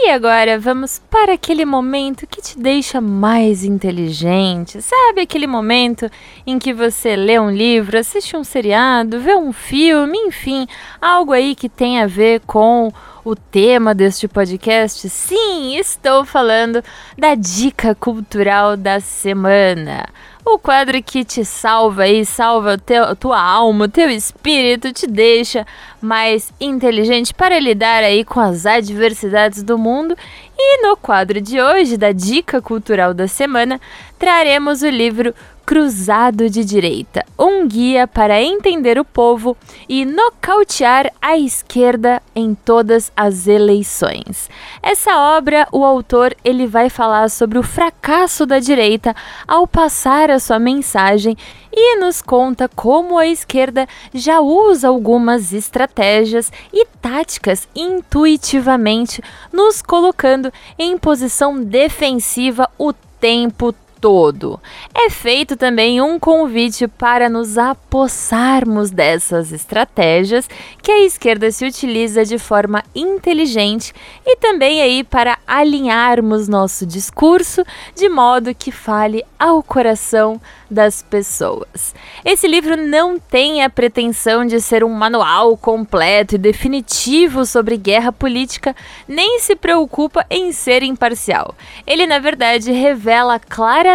E 0.00 0.10
agora 0.10 0.58
vamos 0.58 1.00
para 1.10 1.32
aquele 1.34 1.64
momento 1.64 2.26
que 2.26 2.40
te 2.40 2.58
deixa 2.58 3.00
mais 3.00 3.64
inteligente. 3.64 4.80
Sabe 4.80 5.22
aquele 5.22 5.46
momento 5.46 6.08
em 6.46 6.58
que 6.58 6.72
você 6.72 7.16
lê 7.16 7.38
um 7.38 7.50
livro, 7.50 7.98
assiste 7.98 8.36
um 8.36 8.44
seriado, 8.44 9.20
vê 9.20 9.34
um 9.34 9.52
filme, 9.52 10.16
enfim, 10.18 10.66
algo 11.02 11.32
aí 11.32 11.54
que 11.54 11.68
tem 11.68 12.00
a 12.00 12.06
ver 12.06 12.40
com 12.46 12.92
o 13.28 13.36
tema 13.36 13.94
deste 13.94 14.26
podcast? 14.26 15.06
Sim, 15.10 15.76
estou 15.76 16.24
falando 16.24 16.82
da 17.16 17.34
dica 17.34 17.94
cultural 17.94 18.74
da 18.74 19.00
semana. 19.00 20.06
O 20.46 20.58
quadro 20.58 21.02
que 21.02 21.22
te 21.26 21.44
salva 21.44 22.04
aí, 22.04 22.24
salva 22.24 22.78
teu, 22.78 23.14
tua 23.14 23.38
alma, 23.38 23.86
teu 23.86 24.08
espírito, 24.08 24.94
te 24.94 25.06
deixa 25.06 25.66
mais 26.00 26.50
inteligente 26.58 27.34
para 27.34 27.60
lidar 27.60 28.02
aí 28.02 28.24
com 28.24 28.40
as 28.40 28.64
adversidades 28.64 29.62
do 29.62 29.76
mundo. 29.76 30.16
E 30.56 30.82
no 30.82 30.96
quadro 30.96 31.38
de 31.38 31.60
hoje, 31.60 31.98
da 31.98 32.12
Dica 32.12 32.62
Cultural 32.62 33.12
da 33.12 33.28
Semana, 33.28 33.78
traremos 34.18 34.80
o 34.80 34.88
livro 34.88 35.34
Cruzado 35.68 36.48
de 36.48 36.64
Direita, 36.64 37.26
um 37.38 37.68
guia 37.68 38.06
para 38.06 38.42
entender 38.42 38.98
o 38.98 39.04
povo 39.04 39.54
e 39.86 40.06
nocautear 40.06 41.12
a 41.20 41.36
esquerda 41.36 42.22
em 42.34 42.54
todas 42.54 43.12
as 43.14 43.46
eleições. 43.46 44.48
Essa 44.82 45.36
obra, 45.36 45.68
o 45.70 45.84
autor 45.84 46.34
ele 46.42 46.66
vai 46.66 46.88
falar 46.88 47.28
sobre 47.28 47.58
o 47.58 47.62
fracasso 47.62 48.46
da 48.46 48.58
direita 48.58 49.14
ao 49.46 49.66
passar 49.66 50.30
a 50.30 50.40
sua 50.40 50.58
mensagem 50.58 51.36
e 51.70 51.98
nos 51.98 52.22
conta 52.22 52.66
como 52.74 53.18
a 53.18 53.26
esquerda 53.26 53.86
já 54.14 54.40
usa 54.40 54.88
algumas 54.88 55.52
estratégias 55.52 56.50
e 56.72 56.86
táticas 57.02 57.68
intuitivamente, 57.76 59.22
nos 59.52 59.82
colocando 59.82 60.50
em 60.78 60.96
posição 60.96 61.62
defensiva 61.62 62.70
o 62.78 62.94
tempo 63.20 63.74
todo. 64.00 64.60
É 64.94 65.10
feito 65.10 65.56
também 65.56 66.00
um 66.00 66.18
convite 66.18 66.86
para 66.86 67.28
nos 67.28 67.58
apossarmos 67.58 68.90
dessas 68.90 69.52
estratégias 69.52 70.48
que 70.82 70.90
a 70.90 71.04
esquerda 71.04 71.50
se 71.50 71.64
utiliza 71.64 72.24
de 72.24 72.38
forma 72.38 72.82
inteligente 72.94 73.92
e 74.24 74.36
também 74.36 74.80
aí 74.80 75.04
para 75.04 75.38
alinharmos 75.46 76.48
nosso 76.48 76.86
discurso 76.86 77.64
de 77.94 78.08
modo 78.08 78.54
que 78.54 78.70
fale 78.70 79.24
ao 79.38 79.62
coração 79.62 80.40
das 80.70 81.02
pessoas. 81.02 81.94
Esse 82.24 82.46
livro 82.46 82.76
não 82.76 83.18
tem 83.18 83.62
a 83.62 83.70
pretensão 83.70 84.44
de 84.44 84.60
ser 84.60 84.84
um 84.84 84.92
manual 84.92 85.56
completo 85.56 86.34
e 86.34 86.38
definitivo 86.38 87.46
sobre 87.46 87.76
guerra 87.76 88.12
política, 88.12 88.76
nem 89.06 89.38
se 89.40 89.56
preocupa 89.56 90.26
em 90.28 90.52
ser 90.52 90.82
imparcial. 90.82 91.54
Ele, 91.86 92.06
na 92.06 92.18
verdade, 92.18 92.70
revela 92.70 93.38
claramente 93.38 93.87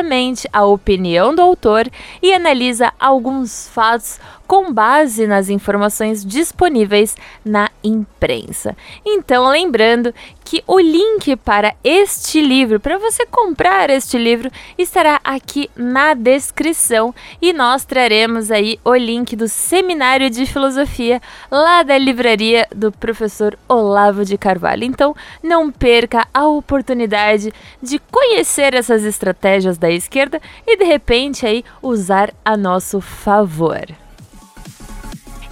a 0.52 0.66
opinião 0.66 1.34
do 1.34 1.42
autor 1.42 1.90
e 2.22 2.34
analisa 2.34 2.92
alguns 3.00 3.70
fatos 3.70 4.20
com 4.54 4.72
base 4.72 5.26
nas 5.26 5.50
informações 5.50 6.24
disponíveis 6.24 7.18
na 7.44 7.72
imprensa. 7.84 8.78
Então, 9.04 9.50
lembrando 9.50 10.14
que 10.46 10.64
o 10.68 10.80
link 10.80 11.36
para 11.38 11.74
este 11.84 12.40
livro, 12.40 12.80
para 12.80 13.00
você 13.00 13.26
comprar 13.26 13.90
este 13.90 14.16
livro, 14.16 14.52
estará 14.78 15.20
aqui 15.24 15.72
na 15.76 16.14
descrição 16.14 17.16
e 17.42 17.52
nós 17.52 17.84
traremos 17.84 18.52
aí 18.52 18.80
o 18.86 18.94
link 18.94 19.36
do 19.36 19.48
Seminário 19.48 20.30
de 20.30 20.46
Filosofia 20.46 21.20
lá 21.50 21.82
da 21.82 21.98
livraria 21.98 22.68
do 22.76 22.92
professor 22.92 23.58
Olavo 23.68 24.24
de 24.24 24.38
Carvalho. 24.38 24.84
Então, 24.84 25.16
não 25.42 25.72
perca 25.72 26.28
a 26.32 26.46
oportunidade 26.46 27.52
de 27.82 27.98
conhecer 27.98 28.76
essas 28.76 29.04
estratégias 29.04 29.80
da 29.80 29.90
esquerda 29.90 30.40
e 30.68 30.78
de 30.78 30.84
repente 30.84 31.44
aí 31.44 31.66
usar 31.82 32.32
a 32.46 32.56
nosso 32.56 33.02
favor. 33.02 34.03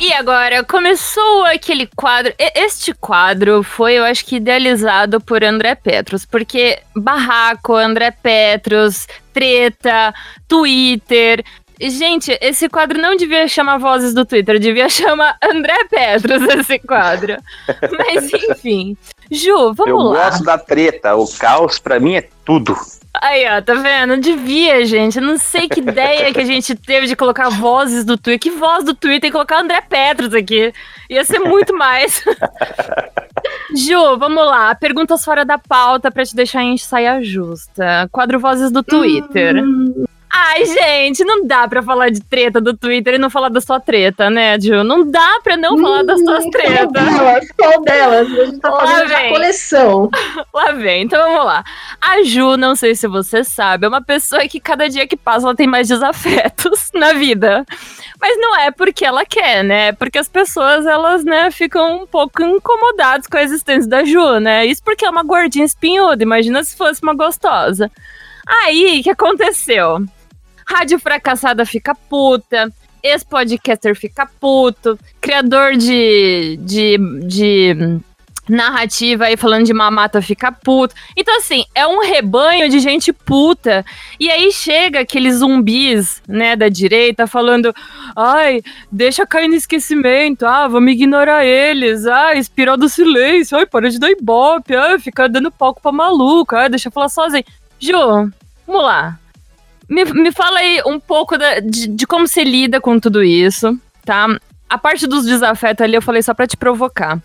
E 0.01 0.11
agora, 0.13 0.63
começou 0.63 1.45
aquele 1.45 1.85
quadro. 1.85 2.33
Este 2.55 2.91
quadro 2.91 3.61
foi, 3.61 3.99
eu 3.99 4.03
acho 4.03 4.25
que, 4.25 4.37
idealizado 4.37 5.21
por 5.21 5.43
André 5.43 5.75
Petros, 5.75 6.25
porque 6.25 6.79
barraco, 6.95 7.75
André 7.75 8.09
Petros, 8.09 9.07
treta, 9.31 10.11
Twitter. 10.47 11.45
Gente, 11.79 12.35
esse 12.41 12.67
quadro 12.67 12.99
não 12.99 13.15
devia 13.15 13.47
chamar 13.47 13.77
Vozes 13.77 14.11
do 14.11 14.25
Twitter, 14.25 14.57
devia 14.57 14.89
chamar 14.89 15.37
André 15.39 15.85
Petros 15.87 16.41
esse 16.49 16.79
quadro. 16.79 17.37
Mas 17.95 18.33
enfim. 18.33 18.97
Ju, 19.29 19.71
vamos 19.75 19.87
Eu 19.87 19.97
lá. 19.97 20.25
Eu 20.25 20.31
gosto 20.31 20.43
da 20.43 20.57
treta, 20.57 21.15
o 21.15 21.27
caos 21.37 21.77
pra 21.77 21.99
mim 21.99 22.15
é 22.15 22.27
tudo. 22.43 22.75
Aí, 23.21 23.45
ó, 23.47 23.61
tá 23.61 23.75
vendo? 23.75 24.17
Devia, 24.17 24.83
gente. 24.83 25.19
Eu 25.19 25.23
não 25.23 25.37
sei 25.37 25.69
que 25.69 25.79
ideia 25.79 26.33
que 26.33 26.39
a 26.39 26.45
gente 26.45 26.73
teve 26.73 27.05
de 27.05 27.15
colocar 27.15 27.49
vozes 27.49 28.03
do 28.03 28.17
Twitter. 28.17 28.39
Que 28.39 28.57
voz 28.57 28.83
do 28.83 28.95
Twitter 28.95 29.29
e 29.29 29.31
colocar 29.31 29.61
André 29.61 29.79
Petros 29.81 30.33
aqui. 30.33 30.73
Ia 31.07 31.23
ser 31.23 31.37
muito 31.37 31.71
mais. 31.77 32.23
Ju, 33.77 34.17
vamos 34.17 34.43
lá. 34.43 34.73
Perguntas 34.73 35.23
fora 35.23 35.45
da 35.45 35.59
pauta 35.59 36.09
pra 36.09 36.25
te 36.25 36.35
deixar 36.35 36.63
em 36.63 36.75
saia 36.77 37.21
justa. 37.21 38.09
Quadro 38.11 38.39
Vozes 38.39 38.71
do 38.71 38.81
Twitter. 38.81 39.63
Hum, 39.63 40.05
Ai, 40.33 40.65
gente, 40.65 41.25
não 41.25 41.45
dá 41.45 41.67
pra 41.67 41.81
falar 41.83 42.09
de 42.09 42.21
treta 42.21 42.61
do 42.61 42.73
Twitter 42.75 43.15
e 43.15 43.17
não 43.17 43.29
falar 43.29 43.49
da 43.49 43.59
sua 43.59 43.81
treta, 43.81 44.29
né, 44.29 44.57
Ju? 44.59 44.81
Não 44.83 45.05
dá 45.09 45.39
pra 45.43 45.57
não 45.57 45.77
falar 45.77 46.03
das 46.03 46.19
suas 46.21 46.43
Qual 46.43 46.51
tretas. 46.51 46.91
delas? 46.91 47.47
Qual 47.57 47.81
delas? 47.83 48.31
A 48.31 48.45
gente 48.45 48.59
tá 48.59 48.69
Lá 48.69 48.79
fazendo 48.87 49.07
vem. 49.09 49.29
coleção. 49.33 50.09
Lá 50.53 50.71
vem, 50.71 51.03
então 51.03 51.21
vamos 51.21 51.45
lá. 51.45 51.63
A 51.99 52.23
Ju, 52.23 52.55
não 52.55 52.75
sei 52.75 52.95
se 52.95 53.07
você 53.07 53.43
sabe, 53.43 53.85
é 53.85 53.89
uma 53.89 54.01
pessoa 54.01 54.47
que 54.47 54.59
cada 54.59 54.87
dia 54.87 55.05
que 55.05 55.17
passa 55.17 55.45
ela 55.45 55.55
tem 55.55 55.67
mais 55.67 55.87
desafetos 55.89 56.89
na 56.95 57.11
vida. 57.13 57.65
Mas 58.19 58.37
não 58.39 58.55
é 58.57 58.71
porque 58.71 59.03
ela 59.03 59.25
quer, 59.25 59.63
né? 59.63 59.87
É 59.87 59.91
porque 59.91 60.17
as 60.17 60.29
pessoas, 60.29 60.85
elas, 60.85 61.25
né, 61.25 61.51
ficam 61.51 62.03
um 62.03 62.07
pouco 62.07 62.41
incomodadas 62.41 63.27
com 63.27 63.35
a 63.37 63.43
existência 63.43 63.89
da 63.89 64.05
Ju, 64.05 64.39
né? 64.39 64.65
Isso 64.65 64.81
porque 64.83 65.05
é 65.05 65.09
uma 65.09 65.23
gordinha 65.23 65.65
espinhuda, 65.65 66.23
imagina 66.23 66.63
se 66.63 66.77
fosse 66.77 67.01
uma 67.03 67.13
gostosa. 67.13 67.91
Aí, 68.47 68.99
o 68.99 69.03
que 69.03 69.09
aconteceu? 69.09 70.05
Rádio 70.65 70.99
fracassada 70.99 71.65
fica 71.65 71.93
puta, 71.93 72.71
ex-podcaster 73.03 73.95
fica 73.95 74.25
puto, 74.39 74.97
criador 75.19 75.75
de, 75.75 76.57
de, 76.61 76.97
de 77.25 78.01
narrativa 78.49 79.25
aí 79.25 79.37
falando 79.37 79.65
de 79.65 79.73
mamata 79.73 80.21
fica 80.21 80.51
puto. 80.51 80.93
Então, 81.15 81.37
assim, 81.37 81.65
é 81.73 81.87
um 81.87 82.01
rebanho 82.01 82.69
de 82.69 82.79
gente 82.79 83.13
puta. 83.13 83.85
E 84.19 84.29
aí 84.29 84.51
chega 84.51 85.01
aqueles 85.01 85.37
zumbis, 85.37 86.21
né, 86.27 86.55
da 86.55 86.69
direita 86.69 87.27
falando: 87.27 87.73
ai, 88.15 88.61
deixa 88.91 89.25
cair 89.25 89.47
no 89.47 89.55
esquecimento, 89.55 90.45
ah, 90.45 90.67
vamos 90.67 90.91
ignorar 90.91 91.45
eles, 91.45 92.05
ah, 92.05 92.35
espiral 92.35 92.77
do 92.77 92.89
silêncio, 92.89 93.57
ai, 93.57 93.65
para 93.65 93.89
de 93.89 93.99
dar 93.99 94.11
ibope, 94.11 94.75
ai, 94.75 94.99
fica 94.99 95.27
dando 95.29 95.51
palco 95.51 95.81
pra 95.81 95.91
maluco, 95.91 96.55
ai, 96.55 96.69
deixa 96.69 96.89
eu 96.89 96.91
falar 96.91 97.09
sozinho. 97.09 97.45
Ju, 97.79 98.31
vamos 98.67 98.83
lá. 98.83 99.17
Me, 99.91 100.05
me 100.05 100.31
fala 100.31 100.59
aí 100.59 100.81
um 100.85 100.97
pouco 100.99 101.37
da- 101.37 101.59
de, 101.59 101.85
de 101.87 102.07
como 102.07 102.25
você 102.25 102.43
lida 102.45 102.79
com 102.79 102.97
tudo 102.97 103.21
isso, 103.21 103.77
tá? 104.05 104.27
A 104.69 104.77
parte 104.77 105.05
dos 105.05 105.25
desafetos 105.25 105.83
ali 105.83 105.95
eu 105.95 106.01
falei 106.01 106.21
só 106.21 106.33
pra 106.33 106.47
te 106.47 106.55
provocar. 106.55 107.19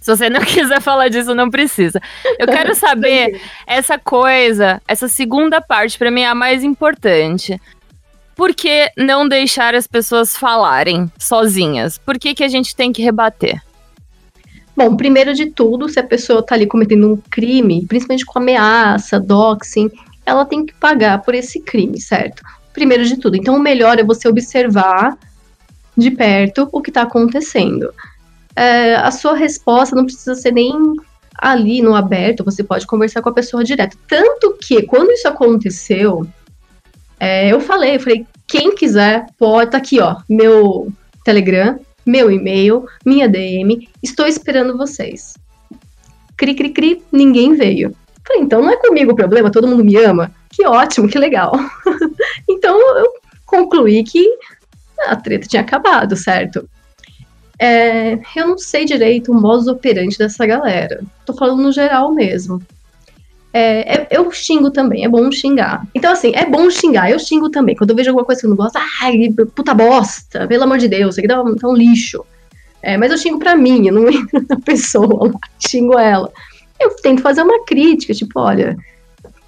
Se 0.00 0.16
você 0.16 0.30
não 0.30 0.40
quiser 0.46 0.80
falar 0.80 1.08
disso, 1.08 1.34
não 1.34 1.50
precisa. 1.50 2.00
Eu 2.38 2.46
quero 2.46 2.74
saber 2.78 3.40
essa 3.66 3.98
coisa, 3.98 4.80
essa 4.86 5.08
segunda 5.08 5.60
parte, 5.60 5.98
pra 5.98 6.12
mim 6.12 6.20
é 6.20 6.28
a 6.28 6.34
mais 6.34 6.62
importante. 6.62 7.60
Por 8.36 8.54
que 8.54 8.88
não 8.96 9.26
deixar 9.26 9.74
as 9.74 9.86
pessoas 9.88 10.36
falarem 10.36 11.10
sozinhas? 11.18 11.98
Por 11.98 12.18
que, 12.18 12.34
que 12.34 12.44
a 12.44 12.48
gente 12.48 12.76
tem 12.76 12.92
que 12.92 13.02
rebater? 13.02 13.60
Bom, 14.76 14.94
primeiro 14.94 15.32
de 15.34 15.46
tudo, 15.46 15.88
se 15.88 15.98
a 15.98 16.02
pessoa 16.04 16.40
tá 16.44 16.54
ali 16.54 16.66
cometendo 16.66 17.10
um 17.10 17.16
crime, 17.30 17.84
principalmente 17.86 18.26
com 18.26 18.38
ameaça, 18.38 19.18
doxing, 19.18 19.90
ela 20.26 20.44
tem 20.44 20.66
que 20.66 20.74
pagar 20.74 21.22
por 21.22 21.34
esse 21.34 21.60
crime, 21.60 22.00
certo? 22.00 22.42
Primeiro 22.72 23.04
de 23.04 23.16
tudo. 23.16 23.36
Então, 23.36 23.56
o 23.56 23.60
melhor 23.60 23.98
é 23.98 24.04
você 24.04 24.28
observar 24.28 25.16
de 25.96 26.10
perto 26.10 26.68
o 26.72 26.82
que 26.82 26.92
tá 26.92 27.02
acontecendo. 27.02 27.94
É, 28.54 28.96
a 28.96 29.10
sua 29.10 29.34
resposta 29.34 29.94
não 29.94 30.04
precisa 30.04 30.34
ser 30.34 30.52
nem 30.52 30.74
ali 31.38 31.80
no 31.80 31.94
aberto, 31.94 32.44
você 32.44 32.64
pode 32.64 32.86
conversar 32.86 33.22
com 33.22 33.28
a 33.28 33.34
pessoa 33.34 33.64
direto. 33.64 33.96
Tanto 34.08 34.56
que, 34.60 34.82
quando 34.82 35.12
isso 35.12 35.28
aconteceu, 35.28 36.26
é, 37.20 37.52
eu 37.52 37.60
falei, 37.60 37.96
eu 37.96 38.00
falei, 38.00 38.26
quem 38.46 38.74
quiser, 38.74 39.26
pode, 39.38 39.70
tá 39.70 39.78
aqui, 39.78 40.00
ó, 40.00 40.16
meu 40.28 40.92
Telegram, 41.24 41.78
meu 42.04 42.30
e-mail, 42.30 42.86
minha 43.04 43.28
DM, 43.28 43.88
estou 44.02 44.26
esperando 44.26 44.76
vocês. 44.76 45.34
Cri, 46.36 46.54
cri, 46.54 46.70
cri, 46.70 47.02
ninguém 47.10 47.54
veio. 47.54 47.94
Falei, 48.26 48.42
então 48.42 48.60
não 48.60 48.70
é 48.70 48.76
comigo 48.76 49.12
o 49.12 49.16
problema, 49.16 49.50
todo 49.50 49.68
mundo 49.68 49.84
me 49.84 49.96
ama. 49.96 50.32
Que 50.50 50.66
ótimo, 50.66 51.08
que 51.08 51.18
legal. 51.18 51.52
então 52.48 52.78
eu 52.98 53.12
concluí 53.44 54.02
que 54.02 54.26
a 55.06 55.14
treta 55.14 55.46
tinha 55.46 55.62
acabado, 55.62 56.16
certo? 56.16 56.68
É, 57.58 58.18
eu 58.34 58.48
não 58.48 58.58
sei 58.58 58.84
direito 58.84 59.32
o 59.32 59.40
modus 59.40 59.66
operandi 59.66 60.18
dessa 60.18 60.44
galera. 60.46 61.02
Tô 61.24 61.32
falando 61.34 61.62
no 61.62 61.72
geral 61.72 62.12
mesmo. 62.12 62.60
É, 63.52 64.00
é- 64.00 64.08
eu 64.10 64.30
xingo 64.30 64.70
também, 64.70 65.04
é 65.04 65.08
bom 65.08 65.30
xingar. 65.32 65.86
Então, 65.94 66.12
assim, 66.12 66.32
é 66.34 66.44
bom 66.44 66.68
xingar, 66.70 67.10
eu 67.10 67.18
xingo 67.18 67.48
também. 67.48 67.74
Quando 67.74 67.90
eu 67.90 67.96
vejo 67.96 68.10
alguma 68.10 68.26
coisa 68.26 68.40
que 68.40 68.46
eu 68.46 68.50
não 68.50 68.56
gosto, 68.56 68.78
ai, 69.00 69.32
puta 69.54 69.72
bosta, 69.72 70.46
pelo 70.46 70.64
amor 70.64 70.76
de 70.76 70.88
Deus, 70.88 71.14
isso 71.14 71.20
aqui 71.20 71.28
dá 71.28 71.42
um, 71.42 71.56
um 71.64 71.74
lixo. 71.74 72.22
É, 72.82 72.98
mas 72.98 73.10
eu 73.10 73.16
xingo 73.16 73.38
pra 73.38 73.56
mim, 73.56 73.86
eu 73.86 73.94
não 73.94 74.08
entro 74.08 74.44
na 74.46 74.60
pessoa, 74.60 75.32
xingo 75.58 75.98
ela. 75.98 76.30
Eu 76.80 76.94
tento 76.96 77.22
fazer 77.22 77.42
uma 77.42 77.64
crítica, 77.64 78.12
tipo, 78.12 78.38
olha, 78.40 78.76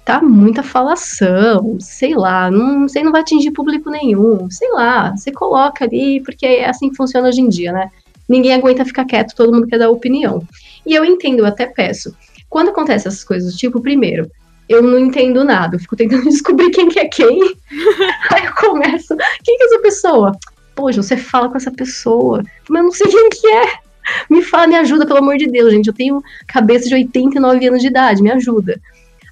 tá 0.09 0.21
muita 0.21 0.63
falação, 0.63 1.77
sei 1.79 2.15
lá, 2.15 2.49
não 2.49 2.87
sei, 2.87 3.03
não 3.03 3.11
vai 3.11 3.21
atingir 3.21 3.51
público 3.51 3.91
nenhum, 3.91 4.49
sei 4.49 4.71
lá, 4.71 5.15
você 5.15 5.31
coloca 5.31 5.85
ali, 5.85 6.21
porque 6.23 6.45
é 6.45 6.67
assim 6.67 6.89
que 6.89 6.95
funciona 6.95 7.27
hoje 7.27 7.41
em 7.41 7.47
dia, 7.47 7.71
né? 7.71 7.91
Ninguém 8.27 8.53
aguenta 8.53 8.83
ficar 8.83 9.05
quieto, 9.05 9.35
todo 9.35 9.53
mundo 9.53 9.67
quer 9.67 9.77
dar 9.77 9.89
opinião. 9.89 10.41
E 10.85 10.95
eu 10.95 11.05
entendo, 11.05 11.39
eu 11.39 11.45
até 11.45 11.67
peço. 11.67 12.15
Quando 12.49 12.69
acontece 12.69 13.07
essas 13.07 13.23
coisas, 13.23 13.55
tipo, 13.55 13.79
primeiro, 13.81 14.29
eu 14.67 14.81
não 14.81 14.97
entendo 14.97 15.43
nada, 15.43 15.75
eu 15.75 15.79
fico 15.79 15.95
tentando 15.95 16.23
descobrir 16.29 16.71
quem 16.71 16.89
que 16.89 16.99
é 16.99 17.07
quem. 17.07 17.39
Aí 18.33 18.45
eu 18.45 18.53
começo, 18.55 19.15
quem 19.43 19.57
que 19.57 19.63
é 19.63 19.65
essa 19.67 19.79
pessoa? 19.79 20.31
Poxa, 20.75 21.03
você 21.03 21.17
fala 21.17 21.49
com 21.49 21.57
essa 21.57 21.71
pessoa, 21.71 22.43
mas 22.67 22.79
eu 22.79 22.85
não 22.85 22.91
sei 22.91 23.07
quem 23.07 23.29
que 23.29 23.47
é. 23.47 23.88
Me 24.29 24.41
fala, 24.41 24.67
me 24.67 24.75
ajuda, 24.75 25.05
pelo 25.05 25.19
amor 25.19 25.37
de 25.37 25.47
Deus, 25.47 25.71
gente. 25.71 25.87
Eu 25.87 25.93
tenho 25.93 26.21
cabeça 26.47 26.87
de 26.87 26.95
89 26.95 27.67
anos 27.67 27.81
de 27.81 27.87
idade, 27.87 28.21
me 28.21 28.31
ajuda. 28.31 28.79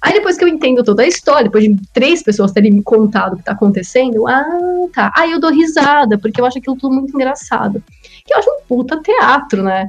Aí 0.00 0.12
depois 0.12 0.36
que 0.36 0.44
eu 0.44 0.48
entendo 0.48 0.84
toda 0.84 1.02
a 1.02 1.06
história, 1.06 1.44
depois 1.44 1.64
de 1.64 1.76
três 1.92 2.22
pessoas 2.22 2.52
terem 2.52 2.72
me 2.72 2.82
contado 2.82 3.34
o 3.34 3.36
que 3.36 3.44
tá 3.44 3.52
acontecendo, 3.52 4.28
ah, 4.28 4.44
tá. 4.92 5.12
Aí 5.16 5.32
eu 5.32 5.40
dou 5.40 5.50
risada, 5.50 6.16
porque 6.18 6.40
eu 6.40 6.46
acho 6.46 6.58
aquilo 6.58 6.76
tudo 6.76 6.94
muito 6.94 7.14
engraçado. 7.14 7.82
Que 8.24 8.32
eu 8.32 8.38
acho 8.38 8.48
um 8.48 8.60
puta 8.68 9.00
teatro, 9.02 9.62
né? 9.62 9.88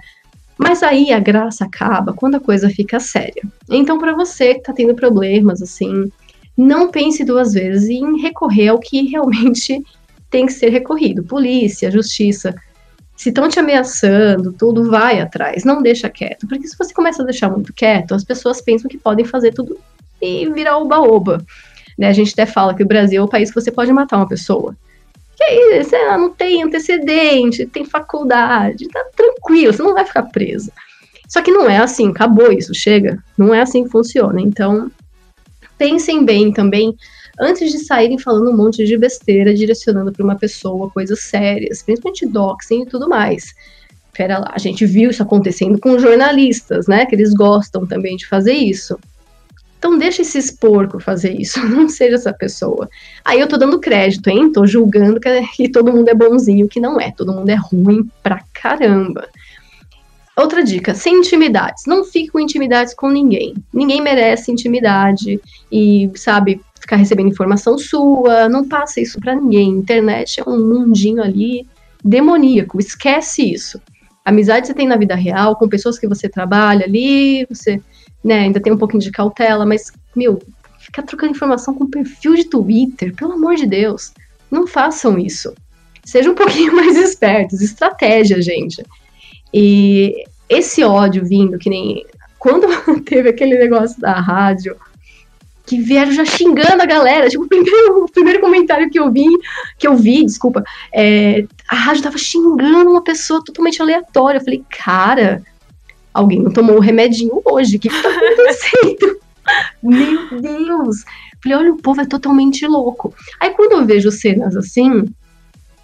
Mas 0.58 0.84
aí 0.84 1.14
a 1.14 1.20
graça 1.20 1.66
acaba 1.66 2.12
quando 2.12 2.36
a 2.36 2.40
coisa 2.40 2.70
fica 2.70 3.00
séria. 3.00 3.42
Então, 3.70 3.98
pra 3.98 4.14
você 4.14 4.56
que 4.56 4.64
tá 4.64 4.74
tendo 4.74 4.94
problemas, 4.96 5.62
assim, 5.62 6.12
não 6.58 6.92
pense 6.92 7.24
duas 7.24 7.54
vezes 7.54 7.90
em 7.90 8.20
recorrer 8.20 8.68
ao 8.68 8.80
que 8.80 9.04
realmente 9.08 9.82
tem 10.30 10.46
que 10.46 10.54
ser 10.54 10.70
recorrido. 10.70 11.24
Polícia, 11.24 11.90
justiça. 11.90 12.54
Se 13.20 13.28
estão 13.28 13.50
te 13.50 13.60
ameaçando, 13.60 14.54
tudo 14.54 14.90
vai 14.90 15.20
atrás, 15.20 15.66
não 15.66 15.82
deixa 15.82 16.10
quieto. 16.10 16.48
Porque 16.48 16.66
se 16.66 16.78
você 16.78 16.94
começa 16.94 17.22
a 17.22 17.26
deixar 17.26 17.50
muito 17.50 17.74
quieto, 17.74 18.16
as 18.16 18.24
pessoas 18.24 18.62
pensam 18.62 18.90
que 18.90 18.98
podem 18.98 19.26
fazer 19.26 19.54
tudo 19.54 19.78
e 20.22 20.50
virar 20.50 20.78
oba-oba. 20.78 21.44
Né? 21.98 22.08
A 22.08 22.14
gente 22.14 22.32
até 22.32 22.46
fala 22.46 22.74
que 22.74 22.82
o 22.82 22.88
Brasil 22.88 23.22
é 23.22 23.26
o 23.26 23.28
país 23.28 23.50
que 23.50 23.60
você 23.60 23.74
pode 23.74 23.92
matar 23.92 24.16
uma 24.16 24.28
pessoa. 24.28 24.74
Que 25.36 25.44
aí, 25.44 25.84
você 25.84 25.98
ah, 25.98 26.18
não 26.18 26.30
tem 26.30 26.64
antecedente, 26.64 27.66
tem 27.66 27.84
faculdade, 27.84 28.88
tá 28.88 29.04
tranquilo, 29.14 29.74
você 29.74 29.84
não 29.84 29.94
vai 29.94 30.06
ficar 30.06 30.24
preso. 30.24 30.72
Só 31.28 31.42
que 31.42 31.52
não 31.52 31.70
é 31.70 31.78
assim, 31.78 32.12
acabou 32.12 32.54
isso, 32.54 32.74
chega. 32.74 33.22
Não 33.38 33.54
é 33.54 33.60
assim 33.60 33.84
que 33.84 33.90
funciona. 33.90 34.40
Então, 34.40 34.90
pensem 35.78 36.24
bem 36.24 36.54
também 36.54 36.96
antes 37.40 37.72
de 37.72 37.80
saírem 37.80 38.18
falando 38.18 38.52
um 38.52 38.58
monte 38.58 38.86
de 38.86 38.98
besteira, 38.98 39.54
direcionando 39.54 40.12
para 40.12 40.24
uma 40.24 40.36
pessoa 40.36 40.90
coisas 40.90 41.22
sérias, 41.22 41.82
principalmente 41.82 42.26
doxing 42.26 42.84
e 42.84 42.86
tudo 42.86 43.08
mais. 43.08 43.54
Pera 44.14 44.40
lá, 44.40 44.52
a 44.54 44.60
gente 44.60 44.86
viu 44.86 45.10
isso 45.10 45.24
acontecendo 45.24 45.80
com 45.80 45.98
jornalistas, 45.98 46.88
né? 46.88 47.06
Que 47.06 47.16
eles 47.16 47.34
gostam 47.34 47.86
também 47.88 48.18
de 48.18 48.28
fazer 48.28 48.54
isso. 48.54 49.00
Então 49.78 49.98
deixa 49.98 50.22
esses 50.22 50.52
porcos 50.52 51.04
fazer 51.04 51.40
isso, 51.40 51.58
não 51.66 51.88
seja 51.88 52.16
essa 52.16 52.34
pessoa. 52.34 52.90
Aí 53.24 53.40
eu 53.40 53.48
tô 53.48 53.58
dando 53.58 53.80
crédito, 53.80 54.30
hein? 54.30 54.52
Tô 54.52 54.68
julgando 54.68 55.20
que, 55.20 55.42
que 55.56 55.70
todo 55.70 55.94
mundo 55.94 56.10
é 56.10 56.14
bonzinho, 56.14 56.68
que 56.68 56.82
não 56.82 57.00
é. 57.00 57.12
Todo 57.12 57.34
mundo 57.34 57.50
é 57.50 57.56
ruim 57.56 58.10
pra 58.22 58.44
caramba. 58.54 59.28
Outra 60.36 60.64
dica, 60.64 60.94
sem 60.94 61.20
intimidades. 61.20 61.84
Não 61.86 62.04
fique 62.04 62.30
com 62.30 62.40
intimidades 62.40 62.94
com 62.94 63.10
ninguém. 63.10 63.56
Ninguém 63.74 64.02
merece 64.02 64.52
intimidade 64.52 65.40
e, 65.72 66.10
sabe, 66.16 66.62
ficar 66.90 66.96
recebendo 66.96 67.30
informação 67.30 67.78
sua. 67.78 68.50
Não 68.50 68.68
passa 68.68 69.00
isso 69.00 69.20
pra 69.20 69.36
ninguém. 69.36 69.70
Internet 69.70 70.42
é 70.42 70.50
um 70.50 70.58
mundinho 70.58 71.22
ali 71.22 71.68
demoníaco. 72.04 72.80
Esquece 72.80 73.54
isso. 73.54 73.80
Amizade 74.26 74.66
você 74.66 74.74
tem 74.74 74.88
na 74.88 74.98
vida 74.98 75.14
real, 75.14 75.56
com 75.56 75.70
pessoas 75.70 76.00
que 76.00 76.08
você 76.08 76.28
trabalha 76.28 76.86
ali, 76.86 77.46
você 77.48 77.80
né, 78.24 78.40
ainda 78.40 78.60
tem 78.60 78.74
um 78.74 78.78
pouquinho 78.78 79.02
de 79.02 79.12
cautela, 79.12 79.66
mas, 79.66 79.92
meu, 80.16 80.42
ficar 80.80 81.04
trocando 81.04 81.32
informação 81.32 81.74
com 81.74 81.90
perfil 81.90 82.36
de 82.36 82.46
Twitter, 82.46 83.16
pelo 83.16 83.34
amor 83.34 83.56
de 83.56 83.68
Deus. 83.68 84.12
Não 84.50 84.66
façam 84.66 85.18
isso. 85.18 85.54
Sejam 86.04 86.34
um 86.34 86.36
pouquinho 86.36 86.76
mais 86.76 86.98
espertos. 86.98 87.62
Estratégia, 87.62 88.42
gente. 88.42 88.84
E 89.54 90.24
esse 90.48 90.84
ódio 90.84 91.24
vindo, 91.24 91.60
que 91.60 91.70
nem. 91.70 92.04
Quando 92.40 92.68
teve 93.06 93.30
aquele 93.30 93.58
negócio 93.58 94.00
da 94.00 94.14
rádio, 94.14 94.76
que 95.70 95.80
vieram 95.80 96.12
já 96.12 96.26
xingando 96.26 96.82
a 96.82 96.86
galera. 96.86 97.30
Tipo, 97.30 97.44
o 97.46 97.48
primeiro, 97.48 98.04
o 98.04 98.12
primeiro 98.12 98.42
comentário 98.42 98.90
que 98.90 99.00
eu 99.00 99.12
vi, 99.12 99.28
que 99.78 99.88
eu 99.88 99.96
vi, 99.96 100.26
desculpa, 100.26 100.64
é, 100.92 101.46
a 101.70 101.76
rádio 101.76 102.04
tava 102.04 102.18
xingando 102.18 102.90
uma 102.90 103.04
pessoa 103.04 103.44
totalmente 103.46 103.80
aleatória. 103.80 104.40
Eu 104.40 104.44
falei, 104.44 104.64
cara, 104.84 105.44
alguém 106.12 106.42
não 106.42 106.52
tomou 106.52 106.78
o 106.78 106.82
remedinho 106.82 107.40
hoje, 107.46 107.78
o 107.78 107.80
que, 107.80 107.88
que 107.88 108.02
tá 108.02 108.10
acontecendo? 108.10 109.20
Meu 109.84 110.42
Deus! 110.42 111.04
Falei, 111.42 111.58
olha, 111.58 111.74
o 111.74 111.78
povo 111.78 112.02
é 112.02 112.06
totalmente 112.06 112.66
louco. 112.66 113.14
Aí 113.40 113.52
quando 113.52 113.74
eu 113.74 113.86
vejo 113.86 114.12
cenas 114.12 114.58
assim, 114.58 115.06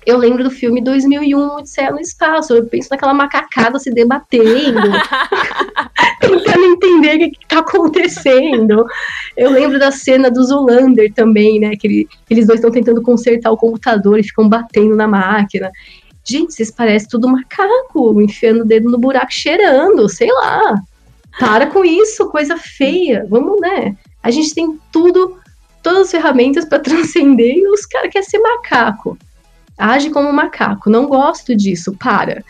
eu 0.05 0.17
lembro 0.17 0.43
do 0.43 0.51
filme 0.51 0.81
2001, 0.83 1.55
Odisseia 1.55 1.91
no 1.91 1.99
Espaço. 1.99 2.53
Eu 2.53 2.65
penso 2.65 2.89
naquela 2.91 3.13
macacada 3.13 3.79
se 3.79 3.91
debatendo, 3.91 4.79
tentando 6.21 6.65
entender 6.65 7.15
o 7.15 7.19
que, 7.31 7.37
está 7.41 7.59
acontecendo. 7.59 8.85
Eu 9.35 9.49
lembro 9.49 9.79
da 9.79 9.91
cena 9.91 10.29
do 10.29 10.43
Zolander 10.43 11.11
também, 11.11 11.59
né? 11.59 11.75
Que 11.75 11.87
ele, 11.87 12.07
eles 12.29 12.45
dois 12.45 12.59
estão 12.59 12.69
tentando 12.69 13.01
consertar 13.01 13.51
o 13.51 13.57
computador 13.57 14.19
e 14.19 14.23
ficam 14.23 14.47
batendo 14.47 14.95
na 14.95 15.07
máquina. 15.07 15.71
Gente, 16.23 16.53
vocês 16.53 16.69
parecem 16.69 17.09
tudo 17.09 17.27
macaco, 17.27 18.21
enfiando 18.21 18.61
o 18.61 18.65
dedo 18.65 18.91
no 18.91 18.99
buraco, 18.99 19.31
cheirando, 19.31 20.07
sei 20.07 20.31
lá. 20.31 20.75
Para 21.39 21.67
com 21.67 21.83
isso, 21.83 22.29
coisa 22.29 22.57
feia. 22.57 23.25
Vamos, 23.27 23.59
né? 23.59 23.97
A 24.21 24.29
gente 24.29 24.53
tem 24.53 24.79
tudo, 24.91 25.37
todas 25.81 26.01
as 26.01 26.11
ferramentas 26.11 26.63
para 26.63 26.77
transcender 26.79 27.55
e 27.55 27.67
os 27.67 27.87
caras 27.87 28.11
querem 28.11 28.27
ser 28.27 28.37
macaco 28.37 29.17
age 29.77 30.09
como 30.09 30.29
um 30.29 30.33
macaco. 30.33 30.89
Não 30.89 31.07
gosto 31.07 31.55
disso, 31.55 31.95
para. 31.97 32.43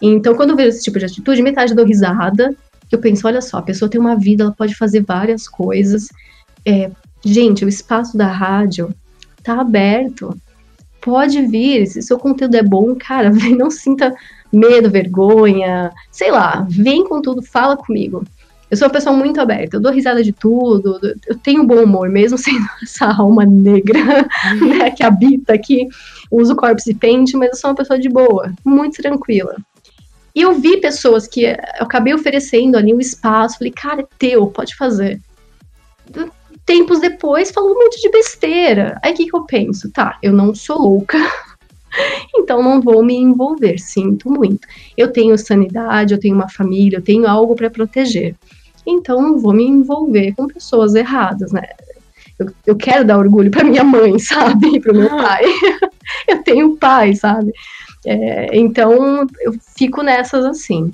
Então, 0.00 0.34
quando 0.34 0.50
eu 0.50 0.56
vejo 0.56 0.70
esse 0.70 0.82
tipo 0.82 0.98
de 0.98 1.04
atitude, 1.04 1.42
metade 1.42 1.74
dou 1.74 1.84
risada, 1.84 2.54
que 2.88 2.96
eu 2.96 3.00
penso, 3.00 3.26
olha 3.26 3.40
só, 3.40 3.58
a 3.58 3.62
pessoa 3.62 3.88
tem 3.88 4.00
uma 4.00 4.16
vida, 4.16 4.44
ela 4.44 4.52
pode 4.52 4.74
fazer 4.74 5.02
várias 5.02 5.46
coisas. 5.46 6.08
É, 6.64 6.90
gente, 7.24 7.64
o 7.64 7.68
espaço 7.68 8.16
da 8.16 8.26
rádio 8.26 8.94
tá 9.42 9.60
aberto. 9.60 10.36
Pode 11.00 11.40
vir, 11.46 11.86
se 11.86 12.02
seu 12.02 12.18
conteúdo 12.18 12.56
é 12.56 12.62
bom, 12.62 12.94
cara, 12.94 13.30
não 13.56 13.70
sinta 13.70 14.14
medo, 14.52 14.90
vergonha, 14.90 15.92
sei 16.10 16.30
lá, 16.30 16.66
vem 16.68 17.04
com 17.04 17.22
tudo, 17.22 17.42
fala 17.42 17.76
comigo. 17.76 18.24
Eu 18.70 18.76
sou 18.76 18.86
uma 18.86 18.92
pessoa 18.92 19.16
muito 19.16 19.40
aberta, 19.40 19.76
eu 19.76 19.80
dou 19.80 19.92
risada 19.92 20.22
de 20.22 20.32
tudo, 20.32 21.00
eu 21.26 21.36
tenho 21.38 21.66
bom 21.66 21.82
humor, 21.82 22.08
mesmo 22.08 22.38
sendo 22.38 22.66
essa 22.82 23.06
alma 23.06 23.44
negra 23.44 24.28
né, 24.60 24.90
que 24.90 25.02
habita 25.02 25.54
aqui. 25.54 25.88
Uso 26.30 26.54
corpse 26.54 26.94
paint, 26.94 27.32
mas 27.34 27.50
eu 27.50 27.56
sou 27.56 27.70
uma 27.70 27.76
pessoa 27.76 27.98
de 27.98 28.08
boa, 28.08 28.52
muito 28.64 29.02
tranquila. 29.02 29.56
E 30.34 30.42
eu 30.42 30.54
vi 30.54 30.76
pessoas 30.80 31.26
que 31.26 31.42
eu 31.42 31.56
acabei 31.80 32.14
oferecendo 32.14 32.76
ali 32.76 32.94
um 32.94 33.00
espaço, 33.00 33.58
falei, 33.58 33.72
cara, 33.72 34.02
é 34.02 34.06
teu, 34.18 34.46
pode 34.46 34.76
fazer. 34.76 35.20
Tempos 36.64 37.00
depois, 37.00 37.50
falou 37.50 37.72
um 37.72 37.78
monte 37.78 38.00
de 38.00 38.10
besteira. 38.10 38.98
Aí 39.02 39.12
o 39.12 39.16
que, 39.16 39.26
que 39.26 39.36
eu 39.36 39.42
penso? 39.42 39.90
Tá, 39.90 40.18
eu 40.22 40.32
não 40.32 40.54
sou 40.54 40.78
louca, 40.78 41.18
então 42.36 42.62
não 42.62 42.80
vou 42.80 43.02
me 43.04 43.16
envolver, 43.16 43.78
sinto 43.78 44.30
muito. 44.30 44.68
Eu 44.96 45.12
tenho 45.12 45.36
sanidade, 45.36 46.14
eu 46.14 46.20
tenho 46.20 46.36
uma 46.36 46.48
família, 46.48 46.98
eu 46.98 47.02
tenho 47.02 47.26
algo 47.26 47.56
para 47.56 47.68
proteger 47.68 48.36
então 48.86 49.20
não 49.20 49.38
vou 49.38 49.52
me 49.52 49.64
envolver 49.64 50.32
com 50.34 50.46
pessoas 50.46 50.94
erradas, 50.94 51.52
né? 51.52 51.62
Eu, 52.40 52.50
eu 52.66 52.76
quero 52.76 53.04
dar 53.04 53.18
orgulho 53.18 53.50
para 53.50 53.64
minha 53.64 53.84
mãe, 53.84 54.18
sabe? 54.18 54.80
Para 54.80 54.92
o 54.92 54.96
meu 54.96 55.18
ah. 55.18 55.22
pai. 55.22 55.44
eu 56.26 56.42
tenho 56.42 56.76
pai, 56.76 57.14
sabe? 57.14 57.52
É, 58.06 58.56
então 58.56 59.26
eu 59.40 59.54
fico 59.76 60.02
nessas 60.02 60.44
assim. 60.44 60.90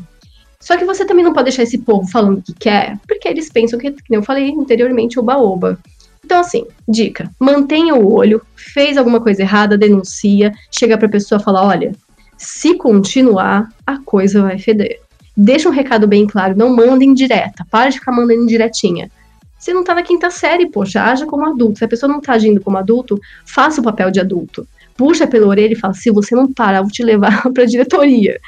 Só 0.60 0.76
que 0.76 0.84
você 0.84 1.04
também 1.04 1.24
não 1.24 1.32
pode 1.32 1.44
deixar 1.44 1.62
esse 1.62 1.78
povo 1.78 2.08
falando 2.10 2.38
o 2.38 2.42
que 2.42 2.52
quer, 2.52 2.98
porque 3.06 3.28
eles 3.28 3.48
pensam 3.48 3.78
que, 3.78 3.90
como 3.90 4.02
eu 4.10 4.22
falei 4.22 4.52
anteriormente, 4.52 5.18
oba-oba. 5.18 5.78
Então, 6.24 6.40
assim, 6.40 6.66
dica: 6.88 7.30
mantenha 7.38 7.94
o 7.94 8.12
olho, 8.12 8.42
fez 8.56 8.96
alguma 8.96 9.20
coisa 9.20 9.42
errada, 9.42 9.78
denuncia, 9.78 10.52
chega 10.70 10.98
pra 10.98 11.08
pessoa 11.08 11.40
e 11.40 11.44
fala: 11.44 11.64
olha, 11.64 11.92
se 12.36 12.74
continuar, 12.74 13.68
a 13.86 13.98
coisa 13.98 14.42
vai 14.42 14.58
feder 14.58 14.98
deixa 15.36 15.68
um 15.68 15.72
recado 15.72 16.08
bem 16.08 16.26
claro, 16.26 16.56
não 16.56 16.74
manda 16.74 17.04
em 17.04 17.12
direta, 17.12 17.66
para 17.70 17.90
de 17.90 17.98
ficar 17.98 18.12
mandando 18.12 18.42
em 18.42 18.46
diretinha. 18.46 19.10
Você 19.58 19.72
não 19.72 19.82
tá 19.82 19.94
na 19.94 20.02
quinta 20.02 20.30
série, 20.30 20.70
poxa, 20.70 21.02
haja 21.02 21.26
como 21.26 21.46
adulto. 21.46 21.78
Se 21.78 21.84
a 21.84 21.88
pessoa 21.88 22.12
não 22.12 22.20
tá 22.20 22.34
agindo 22.34 22.60
como 22.60 22.76
adulto, 22.76 23.18
faça 23.44 23.80
o 23.80 23.84
papel 23.84 24.10
de 24.10 24.20
adulto. 24.20 24.66
Puxa 24.96 25.26
pela 25.26 25.46
orelha 25.46 25.72
e 25.72 25.76
fala: 25.76 25.94
se 25.94 26.10
você 26.10 26.34
não 26.34 26.52
parar, 26.52 26.78
eu 26.78 26.82
vou 26.82 26.92
te 26.92 27.02
levar 27.02 27.42
pra 27.52 27.64
diretoria. 27.64 28.38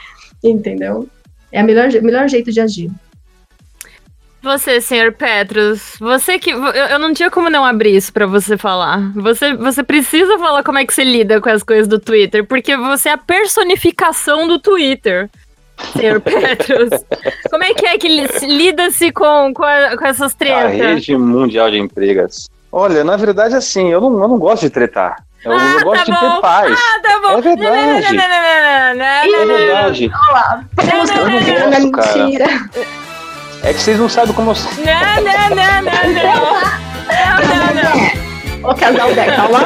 Entendeu? 0.43 1.09
É 1.51 1.63
o 1.63 1.67
melhor, 1.67 1.91
melhor 2.03 2.29
jeito 2.29 2.53
de 2.53 2.61
agir. 2.61 2.91
Você, 4.41 4.81
senhor 4.81 5.13
Petros, 5.13 5.97
você 5.99 6.39
que. 6.39 6.51
Eu, 6.51 6.65
eu 6.65 6.99
não 6.99 7.13
tinha 7.13 7.31
como 7.31 7.51
não 7.51 7.65
abrir 7.65 7.97
isso 7.97 8.13
para 8.13 8.27
você 8.27 8.57
falar. 8.57 9.13
Você, 9.15 9.55
você 9.55 9.83
precisa 9.83 10.39
falar 10.39 10.63
como 10.63 10.79
é 10.79 10.87
que 10.87 10.95
você 10.95 11.03
lida 11.03 11.41
com 11.41 11.49
as 11.49 11.63
coisas 11.63 11.89
do 11.89 11.99
Twitter, 11.99 12.47
porque 12.47 12.77
você 12.77 13.09
é 13.09 13.13
a 13.13 13.19
personificação 13.19 14.47
do 14.47 14.59
Twitter 14.59 15.29
senhor 15.97 16.21
Petros. 16.21 16.91
Como 17.51 17.65
é 17.65 17.75
que 17.75 17.87
é 17.87 17.99
que 17.99 18.09
lida-se 18.47 19.11
com, 19.13 19.53
com, 19.55 19.65
com, 19.99 20.07
essas 20.07 20.35
tretas? 20.35 20.65
A 20.65 20.69
rede 20.69 21.17
mundial 21.17 21.71
de 21.71 21.79
empregas. 21.79 22.49
Olha, 22.71 23.03
na 23.03 23.17
verdade, 23.17 23.55
assim, 23.55 23.91
eu 23.91 24.01
não, 24.01 24.21
eu 24.21 24.29
não 24.29 24.39
gosto 24.39 24.63
de 24.63 24.71
tretar. 24.71 25.17
Eu, 25.45 25.53
ah, 25.53 25.77
eu 25.79 25.85
gosto 25.85 26.07
tá 26.07 26.13
de 26.13 26.21
ter 26.21 26.41
paz. 26.41 26.79
Ah, 26.79 27.01
tá 27.01 27.21
bom. 27.21 27.39
É 27.39 27.41
verdade. 27.41 28.17
Não, 28.17 28.25
não, 28.25 29.47
não, 29.47 29.55
é 29.55 29.59
verdade. 29.59 30.11
Olá. 30.31 30.65
Eu 30.79 31.81
não 31.81 31.91
gosto, 31.91 32.17
cara. 32.17 32.71
É 33.63 33.73
que 33.73 33.81
vocês 33.81 33.99
não 33.99 34.09
sabem 34.09 34.35
como 34.35 34.51
eu 34.51 34.55
sou. 34.55 34.71
Não, 34.79 34.85
não, 34.85 35.49
não, 35.51 35.83
não, 35.83 36.03
não. 36.15 36.89
Não, 37.09 37.55
não, 37.57 38.63
não. 38.63 38.71
Ô, 38.71 38.75
casal 38.75 39.15
Deca, 39.15 39.49
lá. 39.49 39.65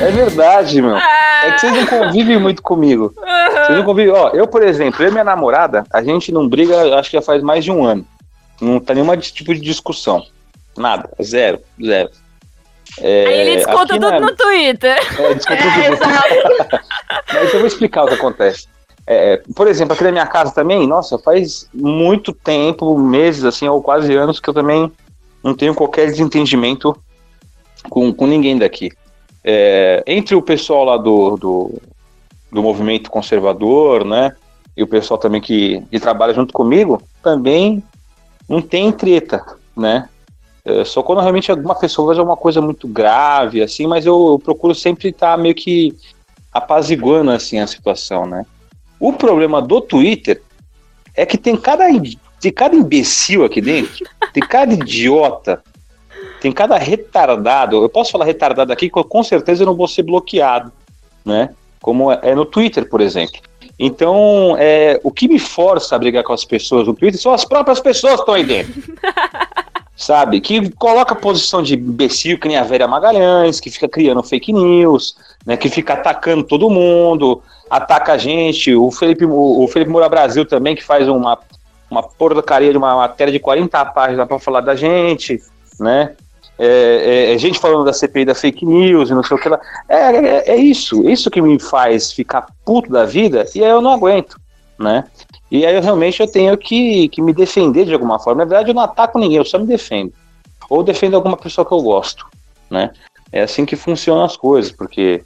É 0.00 0.10
verdade, 0.10 0.80
meu. 0.80 0.96
É 0.96 1.52
que 1.52 1.60
vocês 1.60 1.72
não 1.72 1.86
convivem 1.86 2.38
muito 2.38 2.62
comigo. 2.62 3.12
Vocês 3.14 3.78
não 3.78 3.84
convivem. 3.84 4.12
Ó, 4.12 4.30
eu, 4.30 4.46
por 4.46 4.62
exemplo, 4.62 5.02
eu 5.02 5.08
e 5.08 5.12
minha 5.12 5.24
namorada, 5.24 5.84
a 5.92 6.02
gente 6.02 6.32
não 6.32 6.48
briga, 6.48 6.98
acho 6.98 7.10
que 7.10 7.16
já 7.16 7.22
faz 7.22 7.42
mais 7.42 7.64
de 7.64 7.70
um 7.70 7.84
ano. 7.84 8.06
Não 8.60 8.80
tá 8.80 8.94
nenhum 8.94 9.16
tipo 9.16 9.54
de 9.54 9.60
discussão. 9.60 10.24
Nada. 10.76 11.10
Zero. 11.22 11.60
Zero. 11.84 12.10
É, 13.00 13.26
Aí 13.26 13.34
ele 13.40 13.56
desconta 13.56 13.94
tudo 13.94 14.10
na... 14.10 14.20
no 14.20 14.36
Twitter. 14.36 14.98
É, 15.18 15.34
desconta 15.34 15.62
é, 15.62 15.90
tudo. 15.96 16.80
Mas 17.34 17.52
eu 17.52 17.58
vou 17.58 17.66
explicar 17.66 18.04
o 18.04 18.08
que 18.08 18.14
acontece. 18.14 18.66
É, 19.06 19.40
por 19.54 19.66
exemplo, 19.66 19.94
aqui 19.94 20.04
na 20.04 20.12
minha 20.12 20.26
casa 20.26 20.52
também, 20.52 20.86
nossa, 20.86 21.18
faz 21.18 21.68
muito 21.72 22.32
tempo, 22.32 22.98
meses 22.98 23.44
assim, 23.44 23.66
ou 23.66 23.82
quase 23.82 24.14
anos, 24.14 24.38
que 24.38 24.48
eu 24.48 24.54
também 24.54 24.92
não 25.42 25.54
tenho 25.54 25.74
qualquer 25.74 26.06
desentendimento 26.06 26.96
com, 27.88 28.12
com 28.12 28.26
ninguém 28.26 28.58
daqui 28.58 28.90
é, 29.50 30.04
entre 30.06 30.34
o 30.34 30.42
pessoal 30.42 30.84
lá 30.84 30.98
do, 30.98 31.38
do, 31.38 31.82
do, 32.52 32.62
movimento 32.62 33.10
conservador, 33.10 34.04
né, 34.04 34.36
e 34.76 34.82
o 34.82 34.86
pessoal 34.86 35.16
também 35.16 35.40
que, 35.40 35.82
que 35.90 35.98
trabalha 35.98 36.34
junto 36.34 36.52
comigo, 36.52 37.02
também 37.22 37.82
não 38.46 38.60
tem 38.60 38.92
treta, 38.92 39.42
né, 39.74 40.06
é, 40.66 40.84
só 40.84 41.02
quando 41.02 41.22
realmente 41.22 41.50
alguma 41.50 41.74
pessoa 41.74 42.08
faz 42.08 42.18
alguma 42.18 42.36
coisa 42.36 42.60
muito 42.60 42.86
grave, 42.86 43.62
assim, 43.62 43.86
mas 43.86 44.04
eu, 44.04 44.32
eu 44.32 44.38
procuro 44.38 44.74
sempre 44.74 45.08
estar 45.08 45.38
meio 45.38 45.54
que 45.54 45.96
apaziguando, 46.52 47.30
assim, 47.30 47.58
a 47.58 47.66
situação, 47.66 48.26
né. 48.26 48.44
O 49.00 49.14
problema 49.14 49.62
do 49.62 49.80
Twitter 49.80 50.42
é 51.14 51.24
que 51.24 51.38
tem 51.38 51.56
cada, 51.56 51.84
tem 52.38 52.52
cada 52.52 52.76
imbecil 52.76 53.46
aqui 53.46 53.62
dentro, 53.62 54.04
tem 54.34 54.42
cada 54.42 54.74
idiota 54.74 55.62
tem 56.40 56.52
cada 56.52 56.76
retardado. 56.76 57.82
Eu 57.82 57.88
posso 57.88 58.12
falar 58.12 58.24
retardado 58.24 58.72
aqui, 58.72 58.88
com 58.90 59.22
certeza 59.22 59.62
eu 59.62 59.66
não 59.66 59.74
vou 59.74 59.88
ser 59.88 60.02
bloqueado, 60.02 60.72
né? 61.24 61.50
Como 61.80 62.10
é, 62.10 62.18
é 62.22 62.34
no 62.34 62.44
Twitter, 62.44 62.88
por 62.88 63.00
exemplo. 63.00 63.40
Então, 63.78 64.56
é, 64.58 65.00
o 65.04 65.10
que 65.10 65.28
me 65.28 65.38
força 65.38 65.94
a 65.94 65.98
brigar 65.98 66.24
com 66.24 66.32
as 66.32 66.44
pessoas 66.44 66.86
no 66.86 66.94
Twitter 66.94 67.20
são 67.20 67.32
as 67.32 67.44
próprias 67.44 67.78
pessoas 67.78 68.14
que 68.14 68.20
estão 68.20 68.34
aí 68.34 68.44
dentro. 68.44 68.74
Sabe? 69.96 70.40
Que 70.40 70.70
coloca 70.70 71.12
a 71.12 71.16
posição 71.16 71.62
de 71.62 71.74
imbecil, 71.74 72.38
que 72.38 72.48
nem 72.48 72.56
a 72.56 72.62
Vera 72.62 72.86
Magalhães, 72.86 73.60
que 73.60 73.70
fica 73.70 73.88
criando 73.88 74.22
fake 74.22 74.52
news, 74.52 75.16
né? 75.46 75.56
Que 75.56 75.68
fica 75.68 75.94
atacando 75.94 76.44
todo 76.44 76.70
mundo, 76.70 77.42
ataca 77.70 78.12
a 78.12 78.18
gente. 78.18 78.74
O 78.74 78.90
Felipe, 78.90 79.24
o 79.24 79.66
Felipe 79.68 79.90
Moura 79.90 80.08
Brasil 80.08 80.44
também, 80.44 80.74
que 80.74 80.84
faz 80.84 81.08
uma, 81.08 81.38
uma 81.90 82.02
porcaria 82.02 82.70
de 82.70 82.78
uma 82.78 82.96
matéria 82.96 83.32
de 83.32 83.38
40 83.38 83.84
páginas 83.86 84.26
para 84.26 84.38
falar 84.38 84.60
da 84.60 84.74
gente, 84.74 85.40
né? 85.78 86.14
É, 86.58 86.66
é, 86.66 87.34
é, 87.34 87.38
gente 87.38 87.60
falando 87.60 87.84
da 87.84 87.92
CPI 87.92 88.24
da 88.24 88.34
fake 88.34 88.66
news 88.66 89.10
e 89.10 89.14
não 89.14 89.22
sei 89.22 89.36
o 89.36 89.40
que 89.40 89.48
lá. 89.48 89.60
É, 89.88 89.96
é, 89.96 90.50
é, 90.50 90.56
isso, 90.56 91.08
isso 91.08 91.30
que 91.30 91.40
me 91.40 91.58
faz 91.60 92.12
ficar 92.12 92.46
puto 92.64 92.90
da 92.90 93.04
vida 93.04 93.46
e 93.54 93.62
aí 93.62 93.70
eu 93.70 93.80
não 93.80 93.92
aguento, 93.92 94.36
né? 94.76 95.04
E 95.50 95.64
aí 95.64 95.74
eu 95.76 95.80
realmente 95.80 96.20
eu 96.20 96.30
tenho 96.30 96.56
que, 96.58 97.08
que 97.10 97.22
me 97.22 97.32
defender 97.32 97.84
de 97.86 97.94
alguma 97.94 98.18
forma. 98.18 98.44
Na 98.44 98.48
verdade, 98.48 98.70
eu 98.70 98.74
não 98.74 98.82
ataco 98.82 99.18
ninguém, 99.18 99.38
eu 99.38 99.44
só 99.44 99.58
me 99.58 99.66
defendo. 99.66 100.12
Ou 100.68 100.82
defendo 100.82 101.14
alguma 101.14 101.36
pessoa 101.36 101.64
que 101.64 101.72
eu 101.72 101.80
gosto, 101.80 102.26
né? 102.68 102.90
É 103.30 103.42
assim 103.42 103.64
que 103.64 103.76
funcionam 103.76 104.24
as 104.24 104.36
coisas, 104.36 104.72
porque 104.72 105.22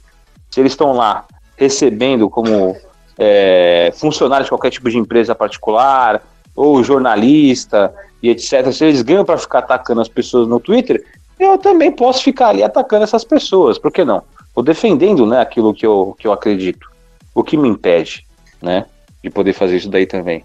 se 0.51 0.59
eles 0.59 0.73
estão 0.73 0.93
lá 0.93 1.25
recebendo 1.57 2.29
como 2.29 2.75
é, 3.17 3.91
funcionários 3.95 4.45
de 4.45 4.51
qualquer 4.51 4.69
tipo 4.69 4.89
de 4.89 4.97
empresa 4.97 5.33
particular, 5.33 6.21
ou 6.55 6.83
jornalista 6.83 7.93
e 8.21 8.29
etc., 8.29 8.71
se 8.71 8.85
eles 8.85 9.01
ganham 9.01 9.25
para 9.25 9.37
ficar 9.37 9.59
atacando 9.59 10.01
as 10.01 10.07
pessoas 10.07 10.47
no 10.47 10.59
Twitter, 10.59 11.03
eu 11.39 11.57
também 11.57 11.91
posso 11.91 12.23
ficar 12.23 12.49
ali 12.49 12.63
atacando 12.63 13.03
essas 13.03 13.23
pessoas, 13.23 13.77
por 13.77 13.91
que 13.91 14.03
não? 14.03 14.23
Ou 14.55 14.63
defendendo 14.63 15.25
né, 15.25 15.41
aquilo 15.41 15.73
que 15.73 15.85
eu, 15.85 16.15
que 16.17 16.27
eu 16.27 16.31
acredito. 16.31 16.91
O 17.33 17.43
que 17.43 17.57
me 17.57 17.67
impede 17.67 18.25
né, 18.61 18.85
de 19.23 19.29
poder 19.29 19.53
fazer 19.53 19.77
isso 19.77 19.89
daí 19.89 20.05
também. 20.05 20.43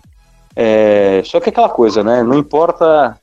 É, 0.57 1.23
só 1.25 1.39
que 1.39 1.51
aquela 1.51 1.69
coisa, 1.69 2.03
né? 2.03 2.23
Não 2.23 2.37
importa 2.37 3.19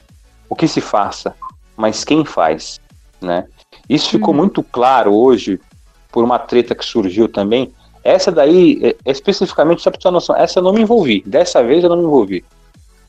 o 0.49 0.55
que 0.55 0.67
se 0.67 0.79
faça, 0.79 1.35
mas 1.75 2.03
quem 2.03 2.23
faz, 2.23 2.79
né? 3.19 3.45
Isso 3.89 4.09
ficou 4.09 4.33
uhum. 4.33 4.39
muito 4.39 4.63
claro 4.63 5.13
hoje 5.13 5.59
por 6.11 6.23
uma 6.23 6.39
treta 6.39 6.73
que 6.73 6.85
surgiu 6.85 7.27
também. 7.27 7.73
Essa 8.03 8.31
daí, 8.31 8.79
é, 8.81 9.11
especificamente, 9.11 9.81
só 9.81 9.91
para 9.91 9.99
ter 9.99 10.11
noção, 10.11 10.35
essa 10.35 10.59
eu 10.59 10.63
não 10.63 10.71
me 10.71 10.81
envolvi. 10.81 11.23
Dessa 11.25 11.61
vez 11.63 11.83
eu 11.83 11.89
não 11.89 11.97
me 11.97 12.03
envolvi. 12.03 12.45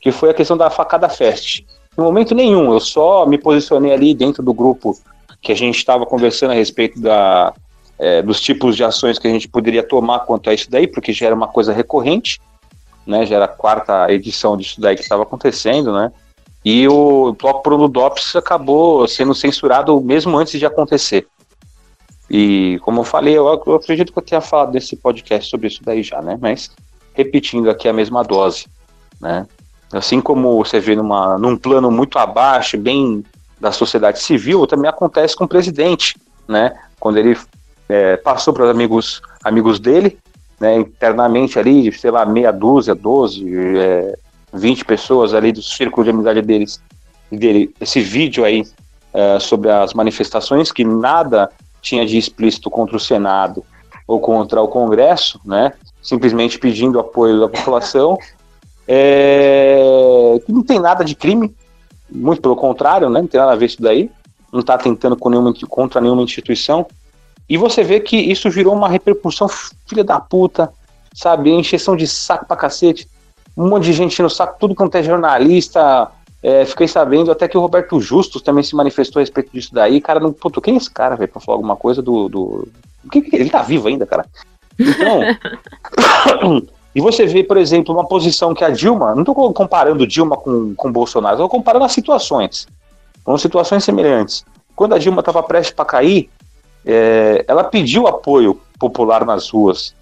Que 0.01 0.11
foi 0.11 0.31
a 0.31 0.33
questão 0.33 0.57
da 0.57 0.69
facada 0.69 1.07
fest. 1.07 1.63
Em 1.97 2.01
momento 2.01 2.35
nenhum, 2.35 2.71
eu 2.73 2.79
só 2.79 3.25
me 3.25 3.37
posicionei 3.37 3.91
ali 3.91 4.13
dentro 4.13 4.43
do 4.43 4.53
grupo 4.53 4.97
que 5.41 5.51
a 5.51 5.55
gente 5.55 5.77
estava 5.77 6.05
conversando 6.05 6.51
a 6.51 6.53
respeito 6.53 6.99
da, 6.99 7.53
é, 7.97 8.21
dos 8.21 8.39
tipos 8.39 8.75
de 8.75 8.83
ações 8.83 9.17
que 9.17 9.27
a 9.27 9.31
gente 9.31 9.47
poderia 9.47 9.81
tomar 9.81 10.19
quanto 10.19 10.49
a 10.49 10.53
isso 10.53 10.69
daí, 10.69 10.87
porque 10.87 11.11
já 11.11 11.25
era 11.25 11.35
uma 11.35 11.47
coisa 11.47 11.73
recorrente, 11.73 12.39
né? 13.05 13.25
Já 13.25 13.37
era 13.37 13.45
a 13.45 13.49
quarta 13.49 14.11
edição 14.11 14.55
disso 14.55 14.79
daí 14.79 14.95
que 14.95 15.01
estava 15.01 15.23
acontecendo, 15.23 15.91
né? 15.91 16.11
E 16.63 16.87
o 16.87 17.33
bloco 17.33 17.63
Bruno 17.63 17.87
Dops 17.87 18.35
acabou 18.35 19.07
sendo 19.07 19.33
censurado 19.33 19.99
mesmo 20.01 20.37
antes 20.37 20.59
de 20.59 20.65
acontecer. 20.65 21.25
E 22.29 22.77
como 22.83 22.99
eu 22.99 23.05
falei, 23.05 23.37
eu, 23.37 23.47
eu 23.65 23.75
acredito 23.75 24.11
que 24.11 24.19
eu 24.19 24.23
tenha 24.23 24.41
falado 24.41 24.73
nesse 24.73 24.95
podcast 24.97 25.49
sobre 25.49 25.67
isso 25.67 25.81
daí 25.83 26.03
já, 26.03 26.21
né? 26.21 26.37
Mas 26.39 26.69
repetindo 27.13 27.69
aqui 27.69 27.87
a 27.87 27.93
mesma 27.93 28.21
dose, 28.21 28.67
né? 29.19 29.47
Assim 29.91 30.19
como 30.19 30.63
você 30.63 30.79
vê 30.79 30.95
numa, 30.95 31.37
num 31.37 31.55
plano 31.55 31.89
muito 31.89 32.19
abaixo, 32.19 32.77
bem 32.77 33.23
da 33.59 33.71
sociedade 33.71 34.21
civil, 34.21 34.67
também 34.67 34.89
acontece 34.89 35.35
com 35.35 35.45
o 35.45 35.47
presidente, 35.47 36.15
né? 36.47 36.77
Quando 36.99 37.17
ele 37.17 37.37
é, 37.87 38.17
passou 38.17 38.53
para 38.53 38.65
os 38.65 38.69
amigos, 38.69 39.21
amigos 39.43 39.79
dele, 39.79 40.17
né, 40.59 40.75
internamente 40.75 41.59
ali, 41.59 41.91
sei 41.93 42.11
lá, 42.11 42.25
meia 42.25 42.51
dúzia, 42.51 42.95
doze, 42.95 43.45
é, 43.77 44.17
20 44.53 44.85
pessoas 44.85 45.33
ali 45.33 45.51
do 45.51 45.61
círculo 45.61 46.03
de 46.03 46.09
amizade 46.09 46.41
deles, 46.41 46.81
dele, 47.31 47.73
esse 47.79 47.99
vídeo 48.01 48.43
aí 48.43 48.65
é, 49.13 49.39
sobre 49.39 49.69
as 49.69 49.93
manifestações, 49.93 50.71
que 50.71 50.83
nada 50.83 51.49
tinha 51.81 52.05
de 52.05 52.17
explícito 52.17 52.69
contra 52.69 52.97
o 52.97 52.99
Senado 52.99 53.63
ou 54.07 54.19
contra 54.19 54.61
o 54.61 54.67
Congresso, 54.67 55.39
né, 55.45 55.73
simplesmente 56.01 56.57
pedindo 56.57 56.99
apoio 56.99 57.39
da 57.39 57.49
população, 57.49 58.17
é, 58.87 60.39
que 60.45 60.51
não 60.51 60.63
tem 60.63 60.79
nada 60.79 61.03
de 61.03 61.15
crime, 61.15 61.53
muito 62.09 62.41
pelo 62.41 62.55
contrário, 62.55 63.09
né, 63.09 63.21
não 63.21 63.27
tem 63.27 63.39
nada 63.39 63.53
a 63.53 63.55
ver 63.55 63.65
isso 63.65 63.81
daí, 63.81 64.09
não 64.51 64.61
está 64.61 64.77
tentando 64.77 65.17
com 65.17 65.29
nenhuma, 65.29 65.53
contra 65.67 65.99
nenhuma 65.99 66.23
instituição, 66.23 66.85
e 67.49 67.57
você 67.57 67.83
vê 67.83 67.99
que 67.99 68.17
isso 68.17 68.49
virou 68.49 68.73
uma 68.73 68.89
repercussão 68.89 69.47
filha 69.47 70.03
da 70.03 70.19
puta, 70.19 70.71
sabe? 71.13 71.49
Encheção 71.49 71.95
de 71.95 72.05
saco 72.05 72.45
pra 72.45 72.57
cacete. 72.57 73.07
Um 73.55 73.69
monte 73.69 73.85
de 73.85 73.93
gente 73.93 74.21
no 74.21 74.29
saco, 74.29 74.57
tudo 74.59 74.75
quanto 74.75 74.95
é 74.95 75.03
jornalista. 75.03 76.11
É, 76.43 76.65
fiquei 76.65 76.87
sabendo 76.87 77.31
até 77.31 77.47
que 77.47 77.57
o 77.57 77.61
Roberto 77.61 77.99
Justus 77.99 78.41
também 78.41 78.63
se 78.63 78.75
manifestou 78.75 79.19
a 79.19 79.23
respeito 79.23 79.51
disso 79.51 79.73
daí. 79.73 80.01
Cara, 80.01 80.19
não, 80.19 80.33
puto, 80.33 80.61
quem 80.61 80.75
é 80.75 80.77
esse 80.77 80.91
cara, 80.91 81.15
velho, 81.15 81.31
pra 81.31 81.41
falar 81.41 81.55
alguma 81.55 81.75
coisa 81.75 82.01
do. 82.01 82.27
do... 82.27 82.67
Ele 83.31 83.49
tá 83.49 83.63
vivo 83.63 83.87
ainda, 83.87 84.05
cara. 84.05 84.25
Então. 84.77 85.21
E 86.95 87.01
você 87.01 87.25
vê, 87.25 87.43
por 87.43 87.57
exemplo, 87.57 87.93
uma 87.93 88.07
posição 88.07 88.53
que 88.53 88.63
a 88.63 88.69
Dilma. 88.69 89.13
Não 89.13 89.23
tô 89.23 89.33
comparando 89.53 90.07
Dilma 90.07 90.35
com, 90.35 90.73
com 90.75 90.91
Bolsonaro, 90.91 91.37
tô 91.37 91.49
comparando 91.49 91.85
as 91.85 91.91
situações. 91.91 92.67
São 93.23 93.37
situações 93.37 93.83
semelhantes. 93.83 94.45
Quando 94.75 94.95
a 94.95 94.97
Dilma 94.97 95.19
estava 95.19 95.43
prestes 95.43 95.75
para 95.75 95.85
cair, 95.85 96.29
é, 96.85 97.43
ela 97.47 97.63
pediu 97.63 98.07
apoio 98.07 98.59
popular 98.79 99.25
nas 99.25 99.49
ruas, 99.49 99.93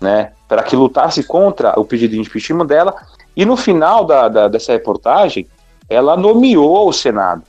né, 0.00 0.32
para 0.46 0.62
que 0.62 0.76
lutasse 0.76 1.24
contra 1.24 1.78
o 1.78 1.84
pedido 1.84 2.12
de 2.12 2.20
impeachment 2.20 2.66
dela, 2.66 2.94
e 3.36 3.44
no 3.44 3.56
final 3.56 4.04
da, 4.04 4.28
da, 4.28 4.48
dessa 4.48 4.72
reportagem, 4.72 5.46
ela 5.88 6.16
nomeou 6.16 6.88
o 6.88 6.92
Senado. 6.92 7.42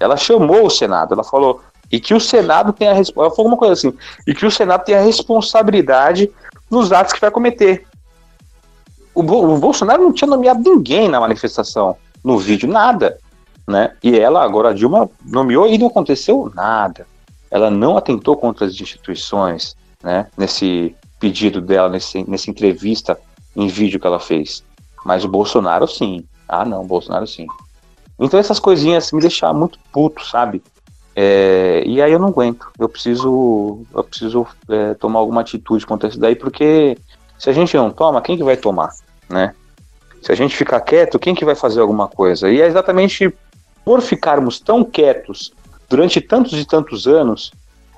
Ela 0.00 0.16
chamou 0.16 0.66
o 0.66 0.70
Senado, 0.70 1.14
ela 1.14 1.24
falou, 1.24 1.60
e 1.90 2.00
que 2.00 2.14
o 2.14 2.20
Senado 2.20 2.72
tem 2.72 2.88
a 2.88 2.92
ela 2.92 3.30
falou 3.30 3.46
uma 3.46 3.56
coisa 3.56 3.74
assim, 3.74 3.92
e 4.26 4.34
que 4.34 4.46
o 4.46 4.50
Senado 4.50 4.84
tem 4.84 4.94
a 4.94 5.02
responsabilidade 5.02 6.30
nos 6.70 6.92
atos 6.92 7.12
que 7.12 7.20
vai 7.20 7.30
cometer. 7.30 7.86
O, 9.14 9.20
o 9.20 9.58
Bolsonaro 9.58 10.02
não 10.02 10.12
tinha 10.12 10.28
nomeado 10.28 10.60
ninguém 10.62 11.08
na 11.08 11.20
manifestação, 11.20 11.96
no 12.22 12.38
vídeo, 12.38 12.68
nada. 12.68 13.18
Né? 13.66 13.92
E 14.02 14.18
ela, 14.18 14.42
agora 14.42 14.70
a 14.70 14.72
Dilma, 14.72 15.08
nomeou 15.24 15.66
e 15.66 15.78
não 15.78 15.86
aconteceu 15.86 16.50
nada 16.54 17.06
ela 17.54 17.70
não 17.70 17.96
atentou 17.96 18.36
contra 18.36 18.66
as 18.66 18.72
instituições, 18.80 19.76
né, 20.02 20.26
nesse 20.36 20.92
pedido 21.20 21.60
dela, 21.60 21.88
nesse, 21.88 22.28
nessa 22.28 22.50
entrevista 22.50 23.16
em 23.54 23.68
vídeo 23.68 24.00
que 24.00 24.06
ela 24.08 24.18
fez. 24.18 24.64
Mas 25.04 25.24
o 25.24 25.28
Bolsonaro, 25.28 25.86
sim. 25.86 26.24
Ah, 26.48 26.64
não, 26.64 26.84
Bolsonaro, 26.84 27.28
sim. 27.28 27.46
Então 28.18 28.40
essas 28.40 28.58
coisinhas 28.58 29.12
me 29.12 29.20
deixaram 29.20 29.56
muito 29.56 29.78
puto, 29.92 30.26
sabe? 30.26 30.64
É, 31.14 31.84
e 31.86 32.02
aí 32.02 32.10
eu 32.10 32.18
não 32.18 32.28
aguento. 32.28 32.66
Eu 32.76 32.88
preciso, 32.88 33.86
eu 33.94 34.02
preciso 34.02 34.44
é, 34.68 34.94
tomar 34.94 35.20
alguma 35.20 35.42
atitude 35.42 35.86
contra 35.86 36.08
isso 36.08 36.18
daí, 36.18 36.34
porque 36.34 36.98
se 37.38 37.48
a 37.48 37.52
gente 37.52 37.76
não 37.76 37.88
toma, 37.88 38.20
quem 38.20 38.36
que 38.36 38.42
vai 38.42 38.56
tomar, 38.56 38.90
né? 39.28 39.54
Se 40.22 40.32
a 40.32 40.34
gente 40.34 40.56
ficar 40.56 40.80
quieto, 40.80 41.18
quem 41.18 41.34
que 41.34 41.44
vai 41.44 41.54
fazer 41.54 41.80
alguma 41.80 42.08
coisa? 42.08 42.50
E 42.50 42.60
é 42.60 42.66
exatamente 42.66 43.32
por 43.84 44.00
ficarmos 44.00 44.58
tão 44.58 44.82
quietos 44.82 45.52
durante 45.88 46.20
tantos 46.20 46.54
e 46.54 46.64
tantos 46.64 47.06
anos, 47.06 47.52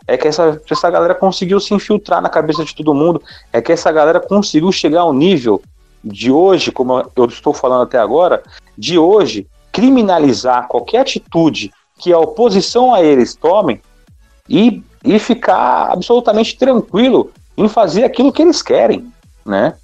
é 0.07 0.17
que 0.17 0.29
essa, 0.29 0.61
essa 0.71 0.91
galera 0.91 1.15
conseguiu 1.15 1.61
se 1.61 1.75
infiltrar 1.75 2.21
na 2.21 2.29
cabeça 2.29 2.65
de 2.65 2.75
todo 2.75 2.95
mundo, 2.95 3.23
é 3.53 3.61
que 3.61 3.73
essa 3.73 3.91
galera 3.91 4.21
conseguiu 4.21 4.71
chegar 4.73 5.03
ao 5.03 5.13
nível 5.13 5.63
de 6.05 6.31
hoje, 6.31 6.71
como 6.71 7.11
eu 7.17 7.25
estou 7.27 7.53
falando 7.53 7.83
até 7.83 7.99
agora, 7.99 8.43
de 8.77 8.99
hoje 8.99 9.47
criminalizar 9.73 10.69
qualquer 10.69 11.01
atitude 11.01 11.73
que 11.99 12.13
a 12.13 12.19
oposição 12.19 12.95
a 12.95 13.03
eles 13.03 13.35
tomem 13.35 13.81
e, 14.49 14.83
e 15.05 15.19
ficar 15.19 15.91
absolutamente 15.93 16.57
tranquilo 16.57 17.33
em 17.57 17.69
fazer 17.69 18.05
aquilo 18.05 18.33
que 18.33 18.43
eles 18.43 18.63
querem, 18.63 19.11
né? 19.45 19.75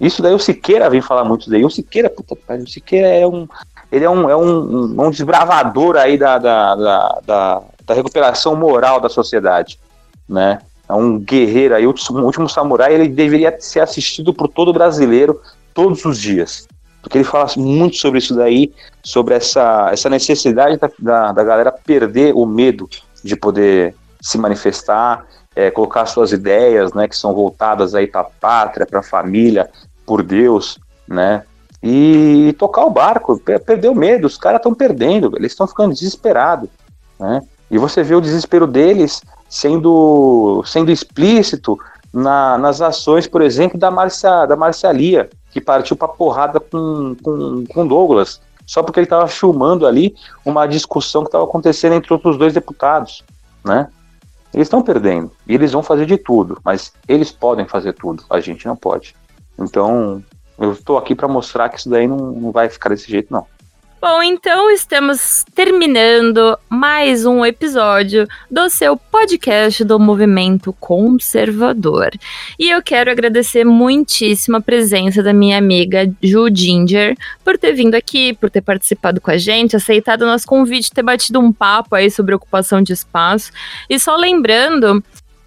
Isso 0.00 0.20
daí 0.22 0.34
o 0.34 0.38
Siqueira 0.38 0.90
vem 0.90 1.00
falar 1.00 1.24
muito 1.24 1.48
daí. 1.48 1.64
O 1.64 1.70
Siqueira, 1.70 2.10
puta 2.10 2.34
o 2.34 2.68
Siqueira 2.68 3.08
é 3.08 3.26
um, 3.26 3.46
ele 3.90 4.04
é 4.04 4.10
um, 4.10 4.28
é 4.28 4.36
um, 4.36 5.06
um 5.06 5.10
desbravador 5.10 5.96
aí 5.96 6.18
da, 6.18 6.38
da, 6.38 6.74
da, 6.74 7.20
da, 7.24 7.62
da 7.86 7.94
recuperação 7.94 8.56
moral 8.56 9.00
da 9.00 9.08
sociedade, 9.08 9.78
né? 10.28 10.60
É 10.88 10.92
um 10.92 11.18
guerreiro 11.18 11.74
aí, 11.74 11.86
o 11.86 11.94
último 12.10 12.48
samurai, 12.48 12.92
ele 12.92 13.08
deveria 13.08 13.56
ser 13.58 13.80
assistido 13.80 14.34
por 14.34 14.48
todo 14.48 14.72
brasileiro 14.72 15.40
todos 15.72 16.04
os 16.04 16.20
dias. 16.20 16.66
Porque 17.00 17.18
ele 17.18 17.24
fala 17.24 17.46
muito 17.56 17.96
sobre 17.96 18.18
isso 18.18 18.34
daí, 18.34 18.72
sobre 19.02 19.34
essa, 19.34 19.90
essa 19.92 20.10
necessidade 20.10 20.78
da, 20.78 20.90
da, 20.98 21.32
da 21.32 21.44
galera 21.44 21.72
perder 21.72 22.34
o 22.34 22.44
medo 22.44 22.88
de 23.22 23.34
poder 23.34 23.94
se 24.20 24.36
manifestar, 24.36 25.26
é, 25.54 25.70
colocar 25.70 26.06
suas 26.06 26.32
ideias, 26.32 26.92
né, 26.92 27.08
que 27.08 27.16
são 27.16 27.32
voltadas 27.32 27.94
aí 27.94 28.06
para 28.06 28.22
a 28.22 28.24
pátria, 28.24 28.86
para 28.86 29.00
a 29.00 29.02
família, 29.02 29.70
por 30.06 30.22
Deus, 30.22 30.78
né? 31.06 31.44
e 31.86 32.54
tocar 32.58 32.86
o 32.86 32.90
barco, 32.90 33.38
perder 33.38 33.90
o 33.90 33.94
medo, 33.94 34.26
os 34.26 34.38
caras 34.38 34.58
estão 34.58 34.72
perdendo, 34.72 35.34
eles 35.36 35.52
estão 35.52 35.66
ficando 35.66 35.92
desesperados, 35.92 36.70
né? 37.20 37.42
E 37.70 37.76
você 37.76 38.02
vê 38.02 38.14
o 38.14 38.22
desespero 38.22 38.66
deles 38.66 39.20
sendo, 39.50 40.62
sendo 40.64 40.90
explícito 40.90 41.78
na, 42.10 42.56
nas 42.56 42.80
ações, 42.80 43.26
por 43.26 43.42
exemplo, 43.42 43.78
da 43.78 43.90
Marcia, 43.90 44.46
da 44.46 44.56
Marcialia, 44.56 45.28
que 45.50 45.60
partiu 45.60 45.94
para 45.94 46.08
porrada 46.08 46.58
com, 46.58 47.14
com, 47.22 47.64
com 47.66 47.86
Douglas, 47.86 48.40
só 48.64 48.82
porque 48.82 49.00
ele 49.00 49.04
estava 49.04 49.28
filmando 49.28 49.86
ali 49.86 50.14
uma 50.42 50.66
discussão 50.66 51.20
que 51.20 51.28
estava 51.28 51.44
acontecendo 51.44 51.92
entre 51.92 52.10
outros 52.14 52.38
dois 52.38 52.54
deputados, 52.54 53.22
né? 53.62 53.88
Eles 54.54 54.66
estão 54.66 54.82
perdendo, 54.82 55.32
e 55.46 55.54
eles 55.54 55.72
vão 55.72 55.82
fazer 55.82 56.06
de 56.06 56.16
tudo, 56.16 56.60
mas 56.64 56.92
eles 57.08 57.32
podem 57.32 57.66
fazer 57.66 57.92
tudo, 57.92 58.24
a 58.30 58.38
gente 58.38 58.66
não 58.66 58.76
pode. 58.76 59.16
Então, 59.58 60.22
eu 60.58 60.72
estou 60.72 60.96
aqui 60.96 61.14
para 61.14 61.26
mostrar 61.26 61.68
que 61.68 61.78
isso 61.78 61.90
daí 61.90 62.06
não, 62.06 62.16
não 62.16 62.52
vai 62.52 62.68
ficar 62.68 62.90
desse 62.90 63.10
jeito, 63.10 63.32
não. 63.32 63.46
Bom, 64.06 64.22
então 64.22 64.70
estamos 64.70 65.46
terminando 65.54 66.58
mais 66.68 67.24
um 67.24 67.42
episódio 67.42 68.28
do 68.50 68.68
seu 68.68 68.98
podcast 68.98 69.82
do 69.82 69.98
Movimento 69.98 70.74
Conservador. 70.74 72.10
E 72.58 72.68
eu 72.68 72.82
quero 72.82 73.10
agradecer 73.10 73.64
muitíssimo 73.64 74.58
a 74.58 74.60
presença 74.60 75.22
da 75.22 75.32
minha 75.32 75.56
amiga 75.56 76.06
Ju 76.22 76.54
Ginger 76.54 77.16
por 77.42 77.56
ter 77.56 77.72
vindo 77.72 77.94
aqui, 77.94 78.34
por 78.34 78.50
ter 78.50 78.60
participado 78.60 79.22
com 79.22 79.30
a 79.30 79.38
gente, 79.38 79.74
aceitado 79.74 80.20
o 80.20 80.26
nosso 80.26 80.46
convite, 80.46 80.92
ter 80.92 81.02
batido 81.02 81.40
um 81.40 81.50
papo 81.50 81.94
aí 81.94 82.10
sobre 82.10 82.34
ocupação 82.34 82.82
de 82.82 82.92
espaço. 82.92 83.52
E 83.88 83.98
só 83.98 84.16
lembrando 84.16 85.02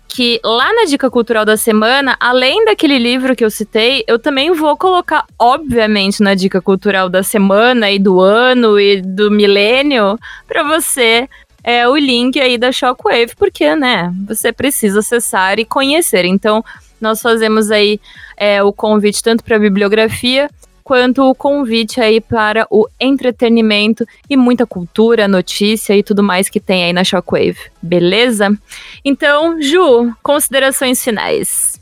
que 0.08 0.40
lá 0.44 0.74
na 0.74 0.86
Dica 0.86 1.10
Cultural 1.10 1.46
da 1.46 1.58
Semana, 1.58 2.16
além 2.20 2.66
daquele 2.66 2.98
livro 2.98 3.36
que 3.36 3.44
eu 3.44 3.50
citei, 3.50 4.04
eu 4.08 4.18
também 4.18 4.52
vou 4.52 4.78
colocar, 4.78 5.26
obviamente, 5.38 6.22
na 6.24 6.34
Dica 6.34 6.62
Cultural 6.62 7.10
da 7.10 7.22
Semana 7.24 7.92
e 7.92 8.00
do 8.00 8.20
ano 8.20 8.80
e 8.80 9.02
do 9.02 9.30
milênio, 9.30 10.18
para 10.48 10.64
você 10.64 11.28
é, 11.64 11.88
o 11.88 11.98
link 11.98 12.40
aí 12.40 12.58
da 12.58 12.72
Shockwave, 12.72 13.36
porque, 13.36 13.76
né, 13.76 14.12
você 14.26 14.54
precisa 14.54 15.00
acessar 15.00 15.60
e 15.60 15.66
conhecer. 15.66 16.24
Então, 16.24 16.64
nós 17.00 17.22
fazemos 17.22 17.70
aí 17.70 18.00
é, 18.38 18.64
o 18.64 18.72
convite 18.72 19.22
tanto 19.22 19.44
para 19.44 19.58
a 19.58 19.60
bibliografia 19.60 20.50
quanto 20.88 21.22
o 21.22 21.36
convite 21.36 22.00
aí 22.00 22.22
para 22.22 22.66
o 22.70 22.88
entretenimento 22.98 24.08
e 24.30 24.38
muita 24.38 24.66
cultura, 24.66 25.28
notícia 25.28 25.94
e 25.98 26.02
tudo 26.02 26.24
mais 26.24 26.48
que 26.48 26.62
tem 26.62 26.86
aí 26.86 26.94
na 26.94 27.04
Shockwave, 27.04 27.58
beleza? 27.82 28.58
Então, 29.04 29.62
Ju, 29.62 30.14
considerações 30.24 31.04
finais. 31.04 31.78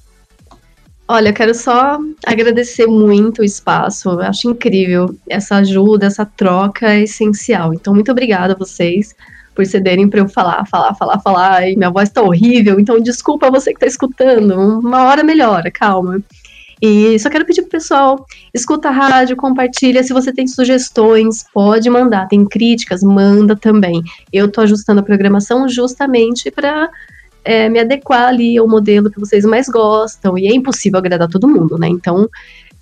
Olha, 1.07 1.29
eu 1.29 1.33
quero 1.35 1.53
só 1.53 1.99
agradecer 2.25 2.87
muito 2.87 3.43
o 3.43 3.45
espaço. 3.45 4.09
Eu 4.09 4.21
acho 4.21 4.49
incrível 4.49 5.15
essa 5.29 5.57
ajuda, 5.57 6.07
essa 6.07 6.25
troca 6.25 6.95
é 6.95 7.03
essencial. 7.03 7.75
Então, 7.75 7.93
muito 7.93 8.11
obrigada 8.11 8.53
a 8.53 8.57
vocês 8.57 9.13
por 9.53 9.67
cederem 9.67 10.09
para 10.09 10.21
eu 10.21 10.27
falar, 10.27 10.65
falar, 10.65 10.95
falar, 10.95 11.19
falar. 11.19 11.69
E 11.69 11.75
minha 11.75 11.91
voz 11.91 12.09
está 12.09 12.23
horrível, 12.23 12.79
então 12.79 12.99
desculpa 12.99 13.51
você 13.51 13.69
que 13.69 13.77
está 13.77 13.85
escutando. 13.85 14.79
Uma 14.79 15.03
hora 15.03 15.23
melhora, 15.23 15.69
calma. 15.69 16.23
E 16.81 17.17
só 17.19 17.29
quero 17.29 17.45
pedir 17.45 17.61
pro 17.61 17.71
pessoal, 17.71 18.25
escuta 18.53 18.89
a 18.89 18.91
rádio, 18.91 19.35
compartilha. 19.35 20.03
Se 20.03 20.13
você 20.13 20.33
tem 20.33 20.47
sugestões, 20.47 21.45
pode 21.53 21.89
mandar. 21.89 22.27
Tem 22.27 22.45
críticas, 22.45 23.01
manda 23.01 23.55
também. 23.55 24.01
Eu 24.31 24.51
tô 24.51 24.61
ajustando 24.61 24.99
a 24.99 25.03
programação 25.03 25.67
justamente 25.69 26.51
para 26.51 26.89
é, 27.43 27.69
me 27.69 27.79
adequar 27.79 28.27
ali 28.27 28.57
ao 28.57 28.67
modelo 28.67 29.09
que 29.09 29.19
vocês 29.19 29.45
mais 29.45 29.69
gostam. 29.69 30.37
E 30.37 30.47
é 30.47 30.53
impossível 30.53 30.99
agradar 30.99 31.29
todo 31.29 31.47
mundo, 31.47 31.77
né? 31.77 31.87
Então, 31.87 32.29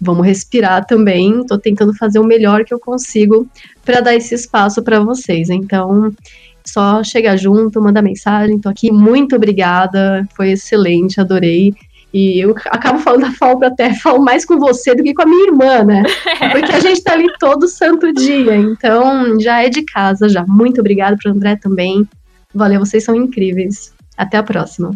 vamos 0.01 0.25
respirar 0.25 0.85
também. 0.85 1.45
Tô 1.45 1.57
tentando 1.57 1.93
fazer 1.93 2.19
o 2.19 2.23
melhor 2.23 2.65
que 2.65 2.73
eu 2.73 2.79
consigo 2.79 3.47
para 3.85 4.01
dar 4.01 4.15
esse 4.15 4.33
espaço 4.33 4.81
para 4.81 4.99
vocês. 4.99 5.49
Então, 5.49 6.11
só 6.65 7.03
chegar 7.03 7.37
junto, 7.37 7.81
mandar 7.81 8.01
mensagem. 8.01 8.59
Tô 8.59 8.69
aqui, 8.69 8.91
muito 8.91 9.35
obrigada. 9.35 10.27
Foi 10.35 10.51
excelente, 10.51 11.19
adorei. 11.19 11.73
E 12.13 12.39
eu 12.39 12.55
acabo 12.67 12.99
falando 12.99 13.21
da 13.21 13.31
FAUP 13.31 13.65
até, 13.65 13.91
falo 13.95 14.23
mais 14.23 14.45
com 14.45 14.59
você 14.59 14.93
do 14.93 15.01
que 15.01 15.15
com 15.15 15.23
a 15.23 15.25
minha 15.25 15.47
irmã, 15.47 15.83
né? 15.83 16.03
Porque 16.51 16.71
a 16.71 16.79
gente 16.79 17.03
tá 17.03 17.13
ali 17.13 17.27
todo 17.39 17.67
santo 17.67 18.13
dia. 18.13 18.55
Então, 18.55 19.39
já 19.39 19.63
é 19.63 19.69
de 19.69 19.81
casa 19.83 20.29
já. 20.29 20.45
Muito 20.47 20.79
obrigada 20.79 21.17
pro 21.19 21.31
André 21.31 21.55
também. 21.55 22.07
Valeu, 22.53 22.79
vocês 22.79 23.03
são 23.03 23.15
incríveis. 23.15 23.91
Até 24.15 24.37
a 24.37 24.43
próxima. 24.43 24.91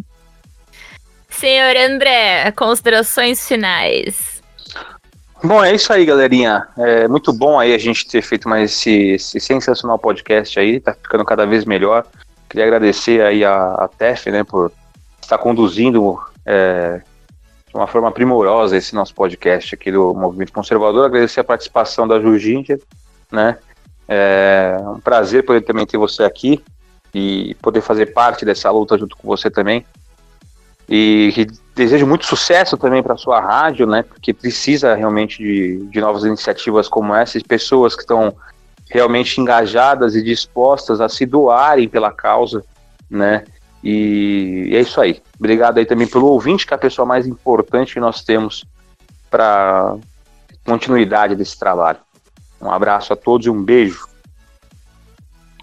Senhor 1.28 1.76
André, 1.76 2.52
considerações 2.52 3.48
finais. 3.48 4.44
Bom, 5.44 5.64
é 5.64 5.74
isso 5.74 5.92
aí, 5.92 6.06
galerinha. 6.06 6.68
É 6.78 7.08
muito 7.08 7.34
bom 7.34 7.60
aí 7.60 7.74
a 7.74 7.78
gente 7.80 8.08
ter 8.08 8.22
feito 8.22 8.48
mais 8.48 8.72
esse, 8.72 8.92
esse 9.12 9.40
sensacional 9.40 9.98
podcast 9.98 10.60
aí, 10.60 10.80
tá 10.80 10.94
ficando 10.94 11.26
cada 11.26 11.46
vez 11.46 11.66
melhor. 11.66 12.06
Queria 12.48 12.66
agradecer 12.66 13.22
aí 13.22 13.44
a, 13.44 13.74
a 13.74 13.88
TEF, 13.88 14.30
né, 14.32 14.44
por 14.44 14.72
estar 15.22 15.38
conduzindo 15.38 16.20
é, 16.48 17.02
de 17.68 17.76
uma 17.76 17.86
forma 17.86 18.10
primorosa 18.10 18.78
esse 18.78 18.96
nosso 18.96 19.14
podcast 19.14 19.76
aqui 19.76 19.92
do 19.92 20.14
Movimento 20.14 20.54
Conservador. 20.54 21.06
Agradecer 21.06 21.42
a 21.42 21.44
participação 21.44 22.08
da 22.08 22.20
Ju 22.22 22.40
Ginger, 22.40 22.82
né? 23.30 23.58
É 24.08 24.78
um 24.82 25.02
prazer 25.02 25.46
poder 25.46 25.62
também 25.62 25.86
ter 25.86 25.98
você 25.98 26.24
aqui 26.24 26.64
e 27.14 27.56
poder 27.62 27.82
fazer 27.82 28.08
parte 28.08 28.46
dessa 28.46 28.72
luta 28.72 28.98
junto 28.98 29.18
com 29.18 29.28
você 29.28 29.52
também. 29.52 29.86
E, 30.88 31.34
e 31.36 31.46
desejo 31.76 32.08
muito 32.08 32.26
sucesso 32.26 32.78
também 32.78 33.04
para 33.04 33.16
a 33.16 33.18
sua 33.18 33.42
rádio, 33.42 33.86
né? 33.86 34.04
Porque 34.04 34.34
precisa 34.34 34.96
realmente 34.96 35.44
de, 35.44 35.86
de 35.88 36.00
novas 36.00 36.24
iniciativas 36.24 36.88
como 36.88 37.14
essa, 37.14 37.38
pessoas 37.46 37.94
que 37.94 38.04
estão 38.04 38.34
realmente 38.90 39.42
engajadas 39.42 40.16
e 40.16 40.24
dispostas 40.24 41.02
a 41.02 41.10
se 41.10 41.26
doarem 41.26 41.90
pela 41.90 42.14
causa, 42.14 42.64
né? 43.10 43.44
E, 43.84 44.70
é 44.74 44.80
isso 44.80 45.00
aí. 45.00 45.22
Obrigado 45.38 45.78
aí 45.78 45.86
também 45.86 46.08
pelo 46.08 46.28
ouvinte, 46.28 46.66
que 46.66 46.74
é 46.74 46.76
a 46.76 46.80
pessoa 46.80 47.06
mais 47.06 47.28
importante 47.28 47.94
que 47.94 48.00
nós 48.00 48.24
temos 48.24 48.66
para 49.30 49.96
continuidade 50.66 51.36
desse 51.36 51.58
trabalho. 51.58 52.00
Um 52.62 52.72
abraço 52.72 53.14
a 53.14 53.16
todos 53.16 53.46
e 53.46 53.50
um 53.50 53.64
beijo. 53.64 54.08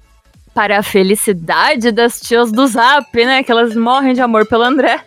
para 0.57 0.79
a 0.79 0.81
felicidade 0.81 1.91
das 1.91 2.19
tias 2.19 2.51
do 2.51 2.65
Zap, 2.65 3.15
né? 3.23 3.43
Que 3.43 3.51
elas 3.51 3.75
morrem 3.75 4.15
de 4.15 4.21
amor 4.21 4.47
pelo 4.47 4.63
André. 4.63 4.99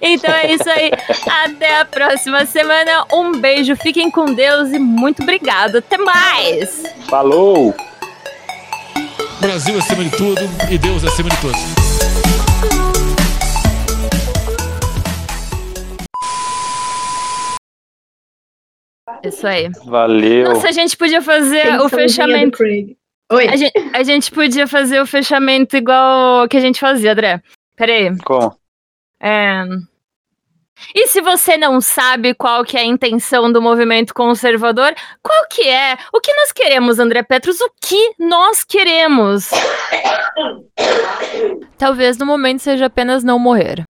Então 0.00 0.32
é 0.32 0.50
isso 0.50 0.66
aí. 0.66 0.90
Até 1.44 1.80
a 1.80 1.84
próxima 1.84 2.46
semana. 2.46 3.04
Um 3.12 3.32
beijo, 3.38 3.76
fiquem 3.76 4.10
com 4.10 4.32
Deus 4.32 4.72
e 4.72 4.78
muito 4.78 5.22
obrigado. 5.22 5.76
Até 5.76 5.98
mais! 5.98 6.84
Falou! 7.06 7.74
Brasil 9.42 9.76
acima 9.78 10.04
de 10.04 10.16
tudo 10.16 10.40
e 10.70 10.78
Deus 10.78 11.04
acima 11.04 11.28
de 11.28 11.36
todos. 11.36 11.60
Isso 19.22 19.46
aí. 19.46 19.70
Valeu. 19.84 20.44
Nossa, 20.44 20.68
a 20.68 20.72
gente 20.72 20.96
podia 20.96 21.20
fazer 21.20 21.78
o 21.82 21.90
fechamento. 21.90 22.56
Oi. 23.32 23.48
A 23.48 23.56
gente, 23.56 23.72
a 23.92 24.02
gente 24.02 24.30
podia 24.30 24.66
fazer 24.66 25.00
o 25.00 25.06
fechamento 25.06 25.76
igual 25.76 26.48
que 26.48 26.56
a 26.56 26.60
gente 26.60 26.78
fazia, 26.78 27.12
André. 27.12 27.42
Pera 27.76 27.92
aí. 27.92 28.18
Como? 28.18 28.56
É... 29.20 29.64
E 30.94 31.06
se 31.06 31.20
você 31.20 31.56
não 31.56 31.80
sabe 31.80 32.34
qual 32.34 32.64
que 32.64 32.76
é 32.76 32.80
a 32.80 32.84
intenção 32.84 33.50
do 33.50 33.62
movimento 33.62 34.12
conservador, 34.12 34.94
qual 35.22 35.46
que 35.48 35.62
é? 35.62 35.96
O 36.12 36.20
que 36.20 36.34
nós 36.34 36.52
queremos, 36.52 36.98
André 36.98 37.22
Petros? 37.22 37.60
O 37.60 37.70
que 37.80 38.12
nós 38.18 38.64
queremos? 38.64 39.50
Talvez 41.78 42.18
no 42.18 42.26
momento 42.26 42.60
seja 42.60 42.86
apenas 42.86 43.24
não 43.24 43.38
morrer. 43.38 43.84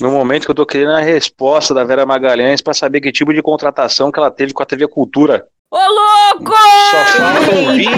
No 0.00 0.10
momento 0.10 0.44
que 0.44 0.50
eu 0.50 0.54
tô 0.54 0.66
querendo 0.66 0.92
a 0.92 1.00
resposta 1.00 1.74
da 1.74 1.84
Vera 1.84 2.06
Magalhães 2.06 2.62
para 2.62 2.74
saber 2.74 3.00
que 3.00 3.12
tipo 3.12 3.34
de 3.34 3.42
contratação 3.42 4.10
que 4.10 4.18
ela 4.18 4.30
teve 4.30 4.52
com 4.52 4.62
a 4.62 4.66
TV 4.66 4.88
Cultura. 4.88 5.46
Ô, 5.70 5.76
louco! 5.76 6.52
Só 6.90 7.04
faltam 7.18 7.76
20. 7.76 7.88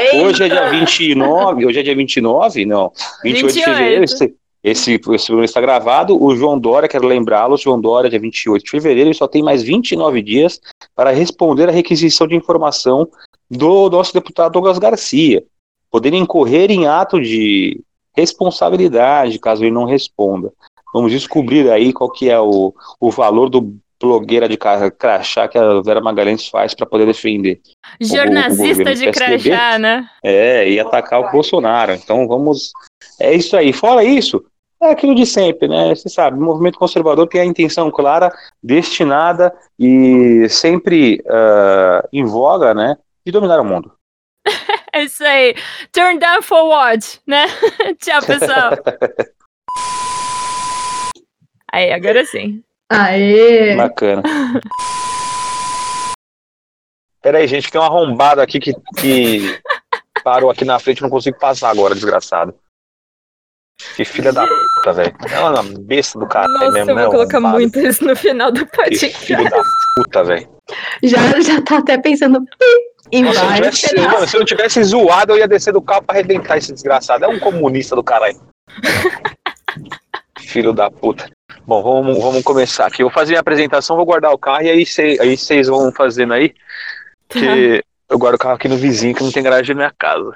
Eita, 0.00 0.26
Hoje 0.26 0.42
é 0.44 0.48
dia 0.48 0.68
29, 0.68 1.66
hoje 1.66 1.80
é 1.80 1.82
dia 1.82 1.96
29, 1.96 2.66
não. 2.66 2.92
28 3.22 3.46
de 3.46 3.54
28. 3.54 3.64
fevereiro. 3.64 4.04
Esse, 4.04 4.34
esse, 4.62 4.94
esse 4.94 5.26
programa 5.26 5.44
está 5.44 5.60
gravado. 5.60 6.22
O 6.22 6.36
João 6.36 6.58
Dória, 6.58 6.88
quero 6.88 7.06
lembrá-lo, 7.06 7.54
o 7.54 7.58
João 7.58 7.80
Dória, 7.80 8.10
dia 8.10 8.20
28 8.20 8.62
de 8.62 8.70
fevereiro, 8.70 9.08
ele 9.08 9.14
só 9.14 9.26
tem 9.26 9.42
mais 9.42 9.62
29 9.62 10.20
dias 10.20 10.60
para 10.94 11.10
responder 11.10 11.70
a 11.70 11.72
requisição 11.72 12.26
de 12.26 12.36
informação 12.36 13.08
do 13.50 13.88
nosso 13.88 14.12
deputado 14.12 14.52
Douglas 14.52 14.78
Garcia, 14.78 15.42
podendo 15.90 16.16
incorrer 16.16 16.70
em 16.70 16.86
ato 16.86 17.18
de 17.18 17.80
responsabilidade 18.14 19.38
caso 19.38 19.64
ele 19.64 19.70
não 19.70 19.84
responda. 19.84 20.52
Vamos 20.92 21.10
descobrir 21.10 21.70
aí 21.70 21.92
qual 21.92 22.10
que 22.10 22.28
é 22.28 22.38
o, 22.38 22.74
o 23.00 23.10
valor 23.10 23.48
do 23.48 23.78
blogueira 24.00 24.48
de 24.48 24.56
crachá 24.56 25.48
que 25.48 25.58
a 25.58 25.80
Vera 25.80 26.00
Magalhães 26.00 26.48
faz 26.48 26.74
para 26.74 26.86
poder 26.86 27.06
defender. 27.06 27.60
Jornalista 28.00 28.94
de 28.94 29.10
PSDB? 29.10 29.50
crachá, 29.50 29.78
né? 29.78 30.08
É, 30.22 30.68
e 30.68 30.78
atacar 30.78 31.20
o 31.20 31.30
Bolsonaro. 31.30 31.92
Então 31.92 32.26
vamos. 32.26 32.72
É 33.20 33.34
isso 33.34 33.56
aí. 33.56 33.72
Fora 33.72 34.04
isso, 34.04 34.44
é 34.80 34.90
aquilo 34.90 35.14
de 35.14 35.26
sempre, 35.26 35.66
né? 35.66 35.94
Você 35.94 36.08
sabe, 36.08 36.38
o 36.38 36.40
movimento 36.40 36.78
conservador 36.78 37.26
tem 37.26 37.40
a 37.40 37.44
intenção 37.44 37.90
clara, 37.90 38.32
destinada 38.62 39.52
e 39.78 40.48
sempre 40.48 41.22
ah, 41.28 42.06
em 42.12 42.24
voga, 42.24 42.72
né? 42.72 42.96
De 43.26 43.32
dominar 43.32 43.60
o 43.60 43.64
mundo. 43.64 43.92
É 44.90 45.02
isso 45.02 45.22
aí. 45.22 45.54
Turn 45.92 46.18
down 46.18 46.42
for 46.42 46.64
what, 46.64 47.20
né? 47.26 47.44
Tchau, 48.00 48.20
pessoal. 48.24 48.72
Aí, 51.70 51.92
agora 51.92 52.24
sim. 52.24 52.64
Aê! 52.90 53.76
Bacana. 53.76 54.22
Pera 57.20 57.38
aí, 57.38 57.46
gente, 57.46 57.66
que 57.66 57.72
tem 57.72 57.80
um 57.80 57.84
arrombado 57.84 58.40
aqui 58.40 58.58
que, 58.58 58.72
que 58.96 59.60
parou 60.24 60.50
aqui 60.50 60.64
na 60.64 60.78
frente, 60.78 61.02
não 61.02 61.10
consigo 61.10 61.38
passar 61.38 61.70
agora, 61.70 61.94
desgraçado. 61.94 62.54
Que 63.94 64.04
filha 64.04 64.32
da 64.32 64.44
puta, 64.46 64.92
velho. 64.92 65.16
É 65.30 65.40
uma 65.40 65.62
besta 65.62 66.18
do 66.18 66.26
cara 66.26 66.48
Nossa, 66.48 66.70
mesmo, 66.70 66.90
eu 66.90 66.96
né? 66.96 67.02
vou 67.02 67.12
colocar 67.12 67.36
arrombado. 67.36 67.58
muito 67.60 67.78
isso 67.78 68.04
no 68.04 68.16
final 68.16 68.50
do 68.50 68.66
Que 68.66 68.76
podcast. 68.76 69.18
filho 69.24 69.48
da 69.48 69.62
puta, 69.96 70.24
velho. 70.24 70.48
Já, 71.02 71.40
já 71.40 71.62
tá 71.62 71.78
até 71.78 71.98
pensando 71.98 72.44
em 73.12 73.22
Nossa, 73.22 73.40
se 73.40 73.46
vários 73.46 73.82
mano, 74.12 74.28
se 74.28 74.36
eu 74.36 74.40
não 74.40 74.46
tivesse 74.46 74.82
zoado, 74.82 75.32
eu 75.32 75.38
ia 75.38 75.48
descer 75.48 75.72
do 75.72 75.80
carro 75.80 76.02
pra 76.02 76.14
arrebentar 76.16 76.58
esse 76.58 76.72
desgraçado. 76.72 77.24
É 77.24 77.28
um 77.28 77.38
comunista 77.38 77.94
do 77.94 78.02
caralho. 78.02 78.40
Filho 80.40 80.72
da 80.72 80.90
puta. 80.90 81.30
Bom, 81.68 81.82
vamos, 81.82 82.18
vamos 82.18 82.42
começar 82.42 82.86
aqui. 82.86 83.02
Eu 83.02 83.08
vou 83.08 83.14
fazer 83.14 83.32
minha 83.32 83.40
apresentação, 83.40 83.94
vou 83.94 84.06
guardar 84.06 84.32
o 84.32 84.38
carro 84.38 84.62
e 84.62 84.70
aí 84.70 84.86
vocês 84.86 85.20
aí 85.20 85.62
vão 85.64 85.92
fazendo 85.92 86.32
aí. 86.32 86.54
Tá. 87.28 87.40
Que 87.40 87.84
eu 88.08 88.18
guardo 88.18 88.36
o 88.36 88.38
carro 88.38 88.54
aqui 88.54 88.66
no 88.68 88.78
vizinho, 88.78 89.14
que 89.14 89.22
não 89.22 89.30
tem 89.30 89.42
garagem 89.42 89.74
na 89.74 89.82
minha 89.82 89.94
casa. 89.98 90.34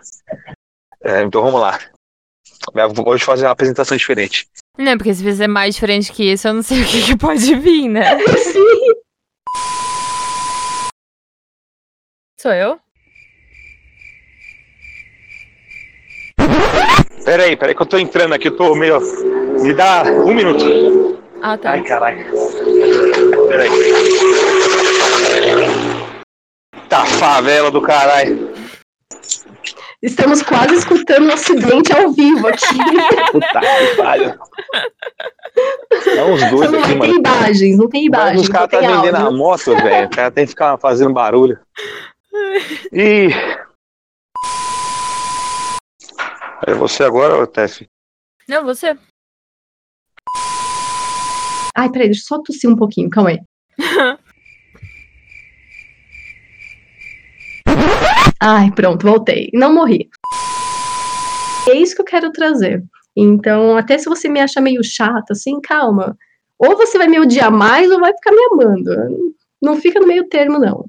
É, 1.03 1.23
então 1.23 1.43
vamos 1.43 1.59
lá. 1.59 1.81
Eu 2.75 2.93
vou 2.93 3.09
hoje 3.09 3.25
fazer 3.25 3.47
uma 3.47 3.53
apresentação 3.53 3.97
diferente. 3.97 4.47
Não, 4.77 4.99
porque 4.99 5.15
se 5.15 5.25
fizer 5.25 5.47
mais 5.49 5.75
diferente 5.75 6.13
que 6.13 6.31
isso, 6.31 6.49
eu 6.49 6.53
não 6.53 6.63
sei 6.63 6.83
o 6.85 6.85
que, 6.87 7.03
que 7.03 7.17
pode 7.17 7.55
vir, 7.55 7.89
né? 7.89 8.19
Sim. 8.37 8.93
Sou 12.43 12.53
eu? 12.53 12.79
Pera 17.25 17.45
aí, 17.45 17.57
pera 17.57 17.71
aí 17.71 17.75
que 17.75 17.81
eu 17.81 17.87
tô 17.87 17.97
entrando 17.97 18.35
aqui, 18.35 18.49
eu 18.49 18.57
tô 18.59 18.75
meio. 18.75 19.01
Me 19.63 19.73
dá 19.73 20.03
um 20.03 20.35
minuto. 20.35 21.22
Ah, 21.43 21.59
tá. 21.59 21.73
Ai, 21.73 21.83
caralho. 21.83 22.25
Peraí. 23.49 23.69
Tá 26.89 27.05
favela 27.05 27.71
do 27.71 27.83
caralho. 27.83 28.53
Estamos 30.01 30.43
quase 30.43 30.75
escutando 30.77 31.27
um 31.29 31.33
acidente 31.33 31.93
ao 31.93 32.11
vivo 32.13 32.47
aqui. 32.49 32.65
Puta 33.33 33.61
que 33.61 33.97
pariu. 33.97 34.35
É 36.17 36.25
uns 36.25 36.51
dois 36.51 36.71
Não, 36.71 36.79
aqui, 36.81 36.89
tem 36.89 36.99
mano. 36.99 37.15
imagens, 37.17 37.77
não 37.77 37.89
tem 37.89 38.09
Mas 38.09 38.19
imagens, 38.21 38.41
os 38.43 38.49
não 38.49 38.53
caras 38.55 38.71
tá 38.71 38.79
tem 38.79 38.89
vendendo 38.89 39.15
a 39.17 39.21
áudio. 39.23 39.39
moto, 39.39 39.77
velho. 39.77 40.07
O 40.07 40.11
cara 40.11 40.31
tem 40.31 40.45
que 40.45 40.51
ficar 40.51 40.79
fazendo 40.79 41.13
barulho. 41.13 41.59
E. 42.93 43.29
É 46.67 46.75
você 46.75 47.03
agora, 47.05 47.37
ô 47.37 47.47
Tef? 47.47 47.87
Não, 48.49 48.65
você. 48.65 48.97
Ai, 51.77 51.91
peraí, 51.91 52.09
deixa 52.09 52.23
eu 52.23 52.27
só 52.27 52.43
tossir 52.43 52.69
um 52.71 52.77
pouquinho, 52.77 53.09
calma 53.11 53.31
aí. 53.31 53.39
Ai, 58.41 58.71
pronto, 58.73 59.07
voltei. 59.07 59.51
Não 59.55 59.73
morri. 59.73 60.09
É 61.69 61.75
isso 61.77 61.95
que 61.95 62.01
eu 62.03 62.07
quero 62.07 62.33
trazer. 62.33 62.83
Então, 63.17 63.77
até 63.77 63.97
se 63.99 64.07
você 64.09 64.29
me 64.29 64.41
acha 64.41 64.61
meio 64.61 64.83
chata, 64.83 65.33
assim, 65.33 65.61
calma. 65.61 66.17
Ou 66.59 66.77
você 66.77 66.99
vai 66.99 67.07
me 67.09 67.21
odiar 67.21 67.53
mais 67.53 67.91
ou 67.91 68.01
vai 68.01 68.13
ficar 68.15 68.33
me 68.33 68.45
amando. 68.53 68.91
Não 69.63 69.77
fica 69.81 70.01
no 70.01 70.07
meio 70.07 70.29
termo, 70.29 70.59
não. 70.59 70.87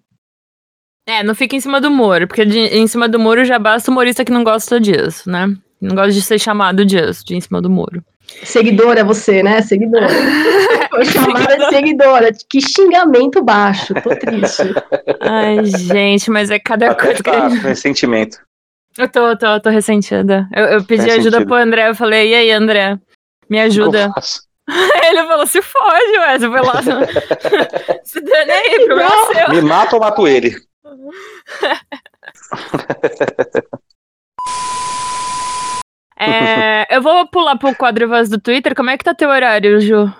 É, 1.07 1.21
não 1.21 1.35
fica 1.35 1.55
em 1.55 1.59
cima 1.59 1.81
do 1.81 1.91
muro, 1.91 2.27
porque 2.27 2.45
de- 2.45 2.57
em 2.59 2.87
cima 2.87 3.09
do 3.09 3.19
muro 3.19 3.43
já 3.43 3.59
basta 3.59 3.91
o 3.91 3.93
humorista 3.93 4.23
que 4.23 4.31
não 4.31 4.43
gosta 4.43 4.79
disso, 4.79 5.29
né? 5.29 5.47
Não 5.81 5.95
gosta 5.95 6.11
de 6.13 6.21
ser 6.21 6.39
chamado 6.39 6.85
disso, 6.85 7.25
de 7.25 7.35
em 7.35 7.41
cima 7.41 7.61
do 7.61 7.69
muro. 7.69 8.03
Seguidora 8.43 9.03
você, 9.03 9.43
né? 9.43 9.61
Seguidora. 9.61 10.07
Foi 10.89 11.05
chamada 11.05 11.57
de 11.57 11.69
seguidora. 11.69 12.31
Que 12.49 12.61
xingamento 12.61 13.43
baixo. 13.43 13.93
Tô 13.95 14.09
triste. 14.15 14.63
Ai, 15.19 15.65
gente, 15.65 16.29
mas 16.29 16.49
é 16.51 16.59
cada 16.59 16.91
Até 16.91 17.05
coisa 17.05 17.23
que. 17.23 17.31
tá 17.31 17.47
ressentimento. 17.47 18.37
Eu 18.97 19.09
tô, 19.09 19.35
tô, 19.35 19.59
tô 19.59 19.69
ressentida. 19.69 20.47
Eu, 20.55 20.65
eu 20.65 20.83
pedi 20.83 21.03
Faz 21.03 21.13
ajuda 21.15 21.37
sentido. 21.37 21.47
pro 21.47 21.55
André, 21.55 21.89
eu 21.89 21.95
falei, 21.95 22.29
e 22.29 22.35
aí, 22.35 22.51
André? 22.51 22.99
Me 23.49 23.57
que 23.57 23.63
ajuda. 23.63 24.11
Ele 25.03 25.27
falou, 25.27 25.47
se 25.47 25.61
fode, 25.61 26.17
ué, 26.19 26.39
você 26.39 26.49
foi 26.49 26.61
lá. 26.61 26.81
se 28.05 28.21
dane 28.21 28.51
aí, 28.51 28.85
problema 28.85 29.11
é 29.11 29.33
seu. 29.33 29.49
Me 29.49 29.61
mata 29.61 29.95
ou 29.95 30.01
mato 30.01 30.27
ele? 30.27 30.55
É, 36.31 36.87
eu 36.95 37.01
vou 37.01 37.27
pular 37.27 37.57
pro 37.57 37.75
quadro 37.75 38.07
voz 38.07 38.29
do 38.29 38.39
Twitter. 38.39 38.75
Como 38.75 38.89
é 38.89 38.97
que 38.97 39.03
tá 39.03 39.13
teu 39.13 39.29
horário, 39.29 39.79
Ju? 39.81 40.11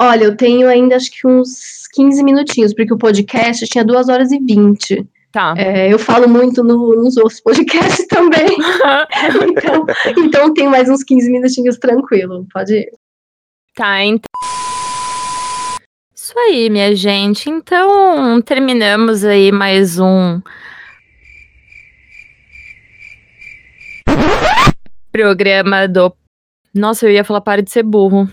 Olha, 0.00 0.24
eu 0.24 0.36
tenho 0.36 0.68
ainda 0.68 0.96
acho 0.96 1.10
que 1.10 1.26
uns 1.26 1.86
15 1.92 2.22
minutinhos, 2.24 2.74
porque 2.74 2.92
o 2.92 2.98
podcast 2.98 3.66
tinha 3.66 3.84
2 3.84 4.08
horas 4.08 4.32
e 4.32 4.38
20. 4.38 5.06
Tá. 5.32 5.54
É, 5.56 5.92
eu 5.92 5.98
falo 5.98 6.28
muito 6.28 6.62
no- 6.62 6.94
nos 7.02 7.16
outros 7.16 7.40
podcasts 7.40 8.06
também. 8.08 8.46
então, 9.48 9.86
então 10.16 10.54
tem 10.54 10.68
mais 10.68 10.88
uns 10.88 11.02
15 11.02 11.30
minutinhos 11.30 11.78
tranquilo. 11.78 12.46
Pode 12.52 12.74
ir. 12.74 12.92
Tá, 13.74 14.04
então. 14.04 14.28
Isso 16.14 16.38
aí, 16.38 16.70
minha 16.70 16.94
gente. 16.94 17.50
Então, 17.50 18.40
terminamos 18.42 19.24
aí 19.24 19.50
mais 19.52 19.98
um. 19.98 20.40
Programa 25.14 25.86
do. 25.86 26.12
Nossa, 26.74 27.06
eu 27.06 27.12
ia 27.12 27.22
falar 27.22 27.40
para 27.40 27.62
de 27.62 27.70
ser 27.70 27.84
burro. 27.84 28.28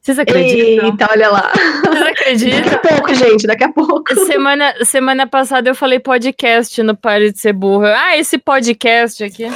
Vocês 0.00 0.16
acreditam? 0.16 0.86
Eita, 0.86 1.08
olha 1.10 1.28
lá. 1.28 1.50
Vocês 1.82 2.04
Daqui 2.04 2.22
acreditam? 2.22 2.72
a 2.72 2.78
pouco, 2.78 3.14
gente, 3.14 3.44
daqui 3.44 3.64
a 3.64 3.72
pouco. 3.72 4.14
Semana, 4.26 4.72
semana 4.84 5.26
passada 5.26 5.68
eu 5.68 5.74
falei 5.74 5.98
podcast 5.98 6.80
no 6.84 6.96
Pare 6.96 7.32
de 7.32 7.40
Ser 7.40 7.52
Burro. 7.52 7.84
Ah, 7.84 8.16
esse 8.16 8.38
podcast 8.38 9.24
aqui. 9.24 9.46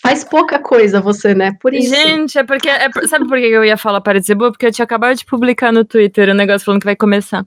Faz 0.00 0.22
pouca 0.22 0.60
coisa 0.60 1.00
você, 1.00 1.34
né? 1.34 1.56
Por 1.60 1.74
isso. 1.74 1.92
Gente, 1.92 2.38
é 2.38 2.44
porque. 2.44 2.68
é 2.68 2.88
sabe 3.08 3.26
por 3.26 3.36
que 3.36 3.46
eu 3.46 3.64
ia 3.64 3.76
falar 3.76 4.00
Pare 4.00 4.20
de 4.20 4.26
Ser 4.26 4.36
Burro? 4.36 4.52
Porque 4.52 4.66
eu 4.66 4.72
tinha 4.72 4.84
acabado 4.84 5.16
de 5.16 5.24
publicar 5.24 5.72
no 5.72 5.84
Twitter 5.84 6.28
o 6.28 6.34
negócio 6.34 6.64
falando 6.64 6.82
que 6.82 6.86
vai 6.86 6.94
começar. 6.94 7.44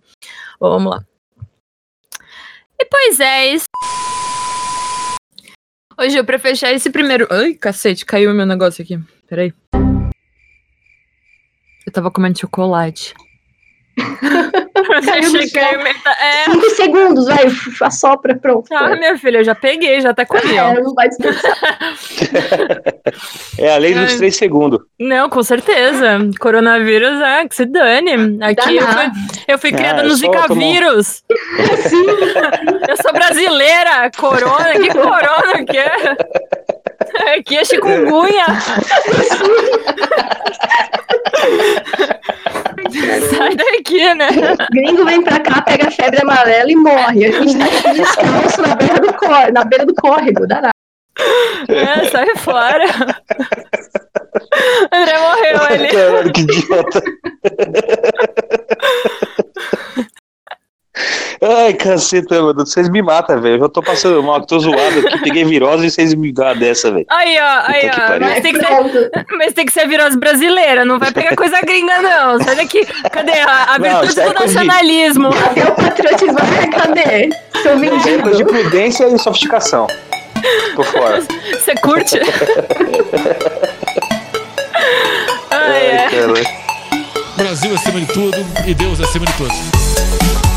Bom, 0.60 0.70
vamos 0.70 0.92
lá. 0.92 1.02
E 2.78 2.86
pois 2.86 3.22
é, 3.22 3.54
isso. 3.54 3.70
Hoje, 6.00 6.18
eu 6.18 6.24
pra 6.24 6.40
fechar 6.40 6.72
esse 6.72 6.90
primeiro. 6.90 7.28
Ai, 7.30 7.54
cacete, 7.54 8.06
caiu 8.06 8.32
o 8.32 8.34
meu 8.34 8.46
negócio 8.46 8.82
aqui. 8.82 8.98
Peraí. 9.28 9.54
Eu 11.86 11.92
tava 11.92 12.10
comendo 12.10 12.40
chocolate. 12.40 13.14
Meter- 14.90 15.94
É. 16.20 16.46
Cinco 16.52 16.70
segundos, 16.72 17.26
vai, 17.26 17.46
assopra, 17.82 18.36
pronto. 18.36 18.68
Ah, 18.74 18.96
minha 18.96 19.18
filha, 19.18 19.38
eu 19.40 19.44
já 19.44 19.54
peguei, 19.56 20.02
já 20.02 20.14
tá 20.14 20.26
comi, 20.26 20.58
ó. 20.60 20.72
É, 20.74 20.82
não 20.82 20.94
vai 20.94 21.08
desperdiçar. 21.08 21.58
É 23.58 23.74
a 23.74 23.78
lei 23.78 23.94
dos 23.94 24.12
Ai. 24.12 24.18
três 24.18 24.36
segundos. 24.38 24.80
Não, 25.00 25.30
com 25.30 25.44
certeza. 25.44 26.20
Coronavírus, 26.40 27.20
é, 27.22 27.48
que 27.48 27.56
se 27.56 27.66
dane. 27.66 28.40
Aqui 28.42 28.78
eu 28.78 28.88
fui, 28.88 29.12
eu 29.48 29.60
fui 29.60 29.72
criada 29.74 30.02
Ah, 30.02 30.04
no 30.06 30.16
Zika 30.16 30.54
vírus. 30.54 31.24
Eu 32.88 32.98
sou 33.02 33.12
brasileira. 33.14 34.10
Corona, 34.18 34.72
que 34.74 34.90
corona 34.90 35.66
que 35.70 35.78
é? 35.78 36.18
Aqui 37.20 37.58
é 37.58 37.66
chikungunya. 37.66 38.46
Sai 43.30 43.56
daqui, 43.56 44.14
né? 44.14 44.30
Gringo 44.72 45.06
vem 45.06 45.24
pra 45.24 45.40
cá, 45.40 45.62
pega 45.62 45.92
febre 45.92 46.22
amarela 46.22 46.72
e 46.72 46.76
morre. 46.76 47.26
A 47.26 47.32
gente 47.32 47.58
tá 47.58 47.66
aqui 47.66 48.00
descalço 48.00 48.62
na 48.62 48.76
beira 48.76 49.00
do, 49.00 49.14
córrego, 49.14 49.54
na 49.54 49.64
beira 49.64 49.86
do 49.86 49.96
córrego, 49.96 50.48
danado. 50.48 50.74
É, 51.68 52.10
sai 52.10 52.36
fora. 52.38 52.86
André 54.92 55.18
morreu 55.20 55.62
ali. 55.70 55.88
Caralho, 55.94 56.32
que 56.32 56.42
idiota. 56.42 57.04
Ai, 61.42 61.74
caceta, 61.74 62.42
mano. 62.42 62.66
Vocês 62.66 62.90
me 62.90 63.02
matam, 63.02 63.40
velho. 63.42 63.56
Eu 63.56 63.60
já 63.62 63.70
tô 63.70 63.82
passando 63.82 64.22
mal, 64.24 64.46
tô 64.46 64.60
zoado 64.60 65.00
aqui. 65.00 65.20
Peguei 65.24 65.46
virose 65.46 65.86
e 65.88 65.92
vocês 65.92 66.14
me 66.14 66.32
dão 66.32 66.56
dessa, 66.58 66.92
velho. 66.92 67.06
Aí, 67.10 67.38
ó, 67.40 67.62
aí, 67.72 67.90
Puta 67.90 68.16
ó. 68.16 68.20
Mas 68.20 68.42
tem 68.42 68.54
que, 68.54 68.60
ser, 68.60 69.12
mas 69.38 69.54
tem 69.54 69.66
que 69.66 69.72
ser 69.72 69.88
virose 69.88 70.18
brasileira, 70.18 70.84
não 70.86 71.00
vai 71.00 71.12
pegar 71.12 71.36
coisa 71.36 71.60
gringa, 71.62 72.02
não. 72.02 72.42
Sai 72.44 72.56
daqui. 72.56 72.86
Cadê 73.12 73.40
a, 73.40 73.74
a 73.76 73.80
Não, 73.80 74.02
virtude 74.02 74.12
isso 74.12 74.20
aí 74.22 74.28
do 74.28 74.32
é 74.32 74.34
de- 74.34 74.40
nacionalismo? 74.54 75.28
Até 75.28 75.64
o 75.66 75.72
patriotismo 75.76 76.38
cadê? 76.78 77.30
Seu 77.62 77.74
é 77.74 78.18
coisa 78.22 78.38
de 78.38 78.46
prudência 78.46 79.06
e 79.08 79.18
sofisticação. 79.18 79.88
Tô 80.76 80.84
fora. 80.84 81.22
Você 81.22 81.76
curte? 81.76 82.20
Ai, 85.52 85.86
é. 85.88 85.98
Ai, 86.06 86.10
caralho. 86.10 86.46
Brasil 87.36 87.74
acima 87.74 88.00
de 88.02 88.08
tudo 88.08 88.38
e 88.68 88.74
Deus 88.74 89.00
acima 89.02 89.26
de 89.26 89.34
todos. 89.34 90.49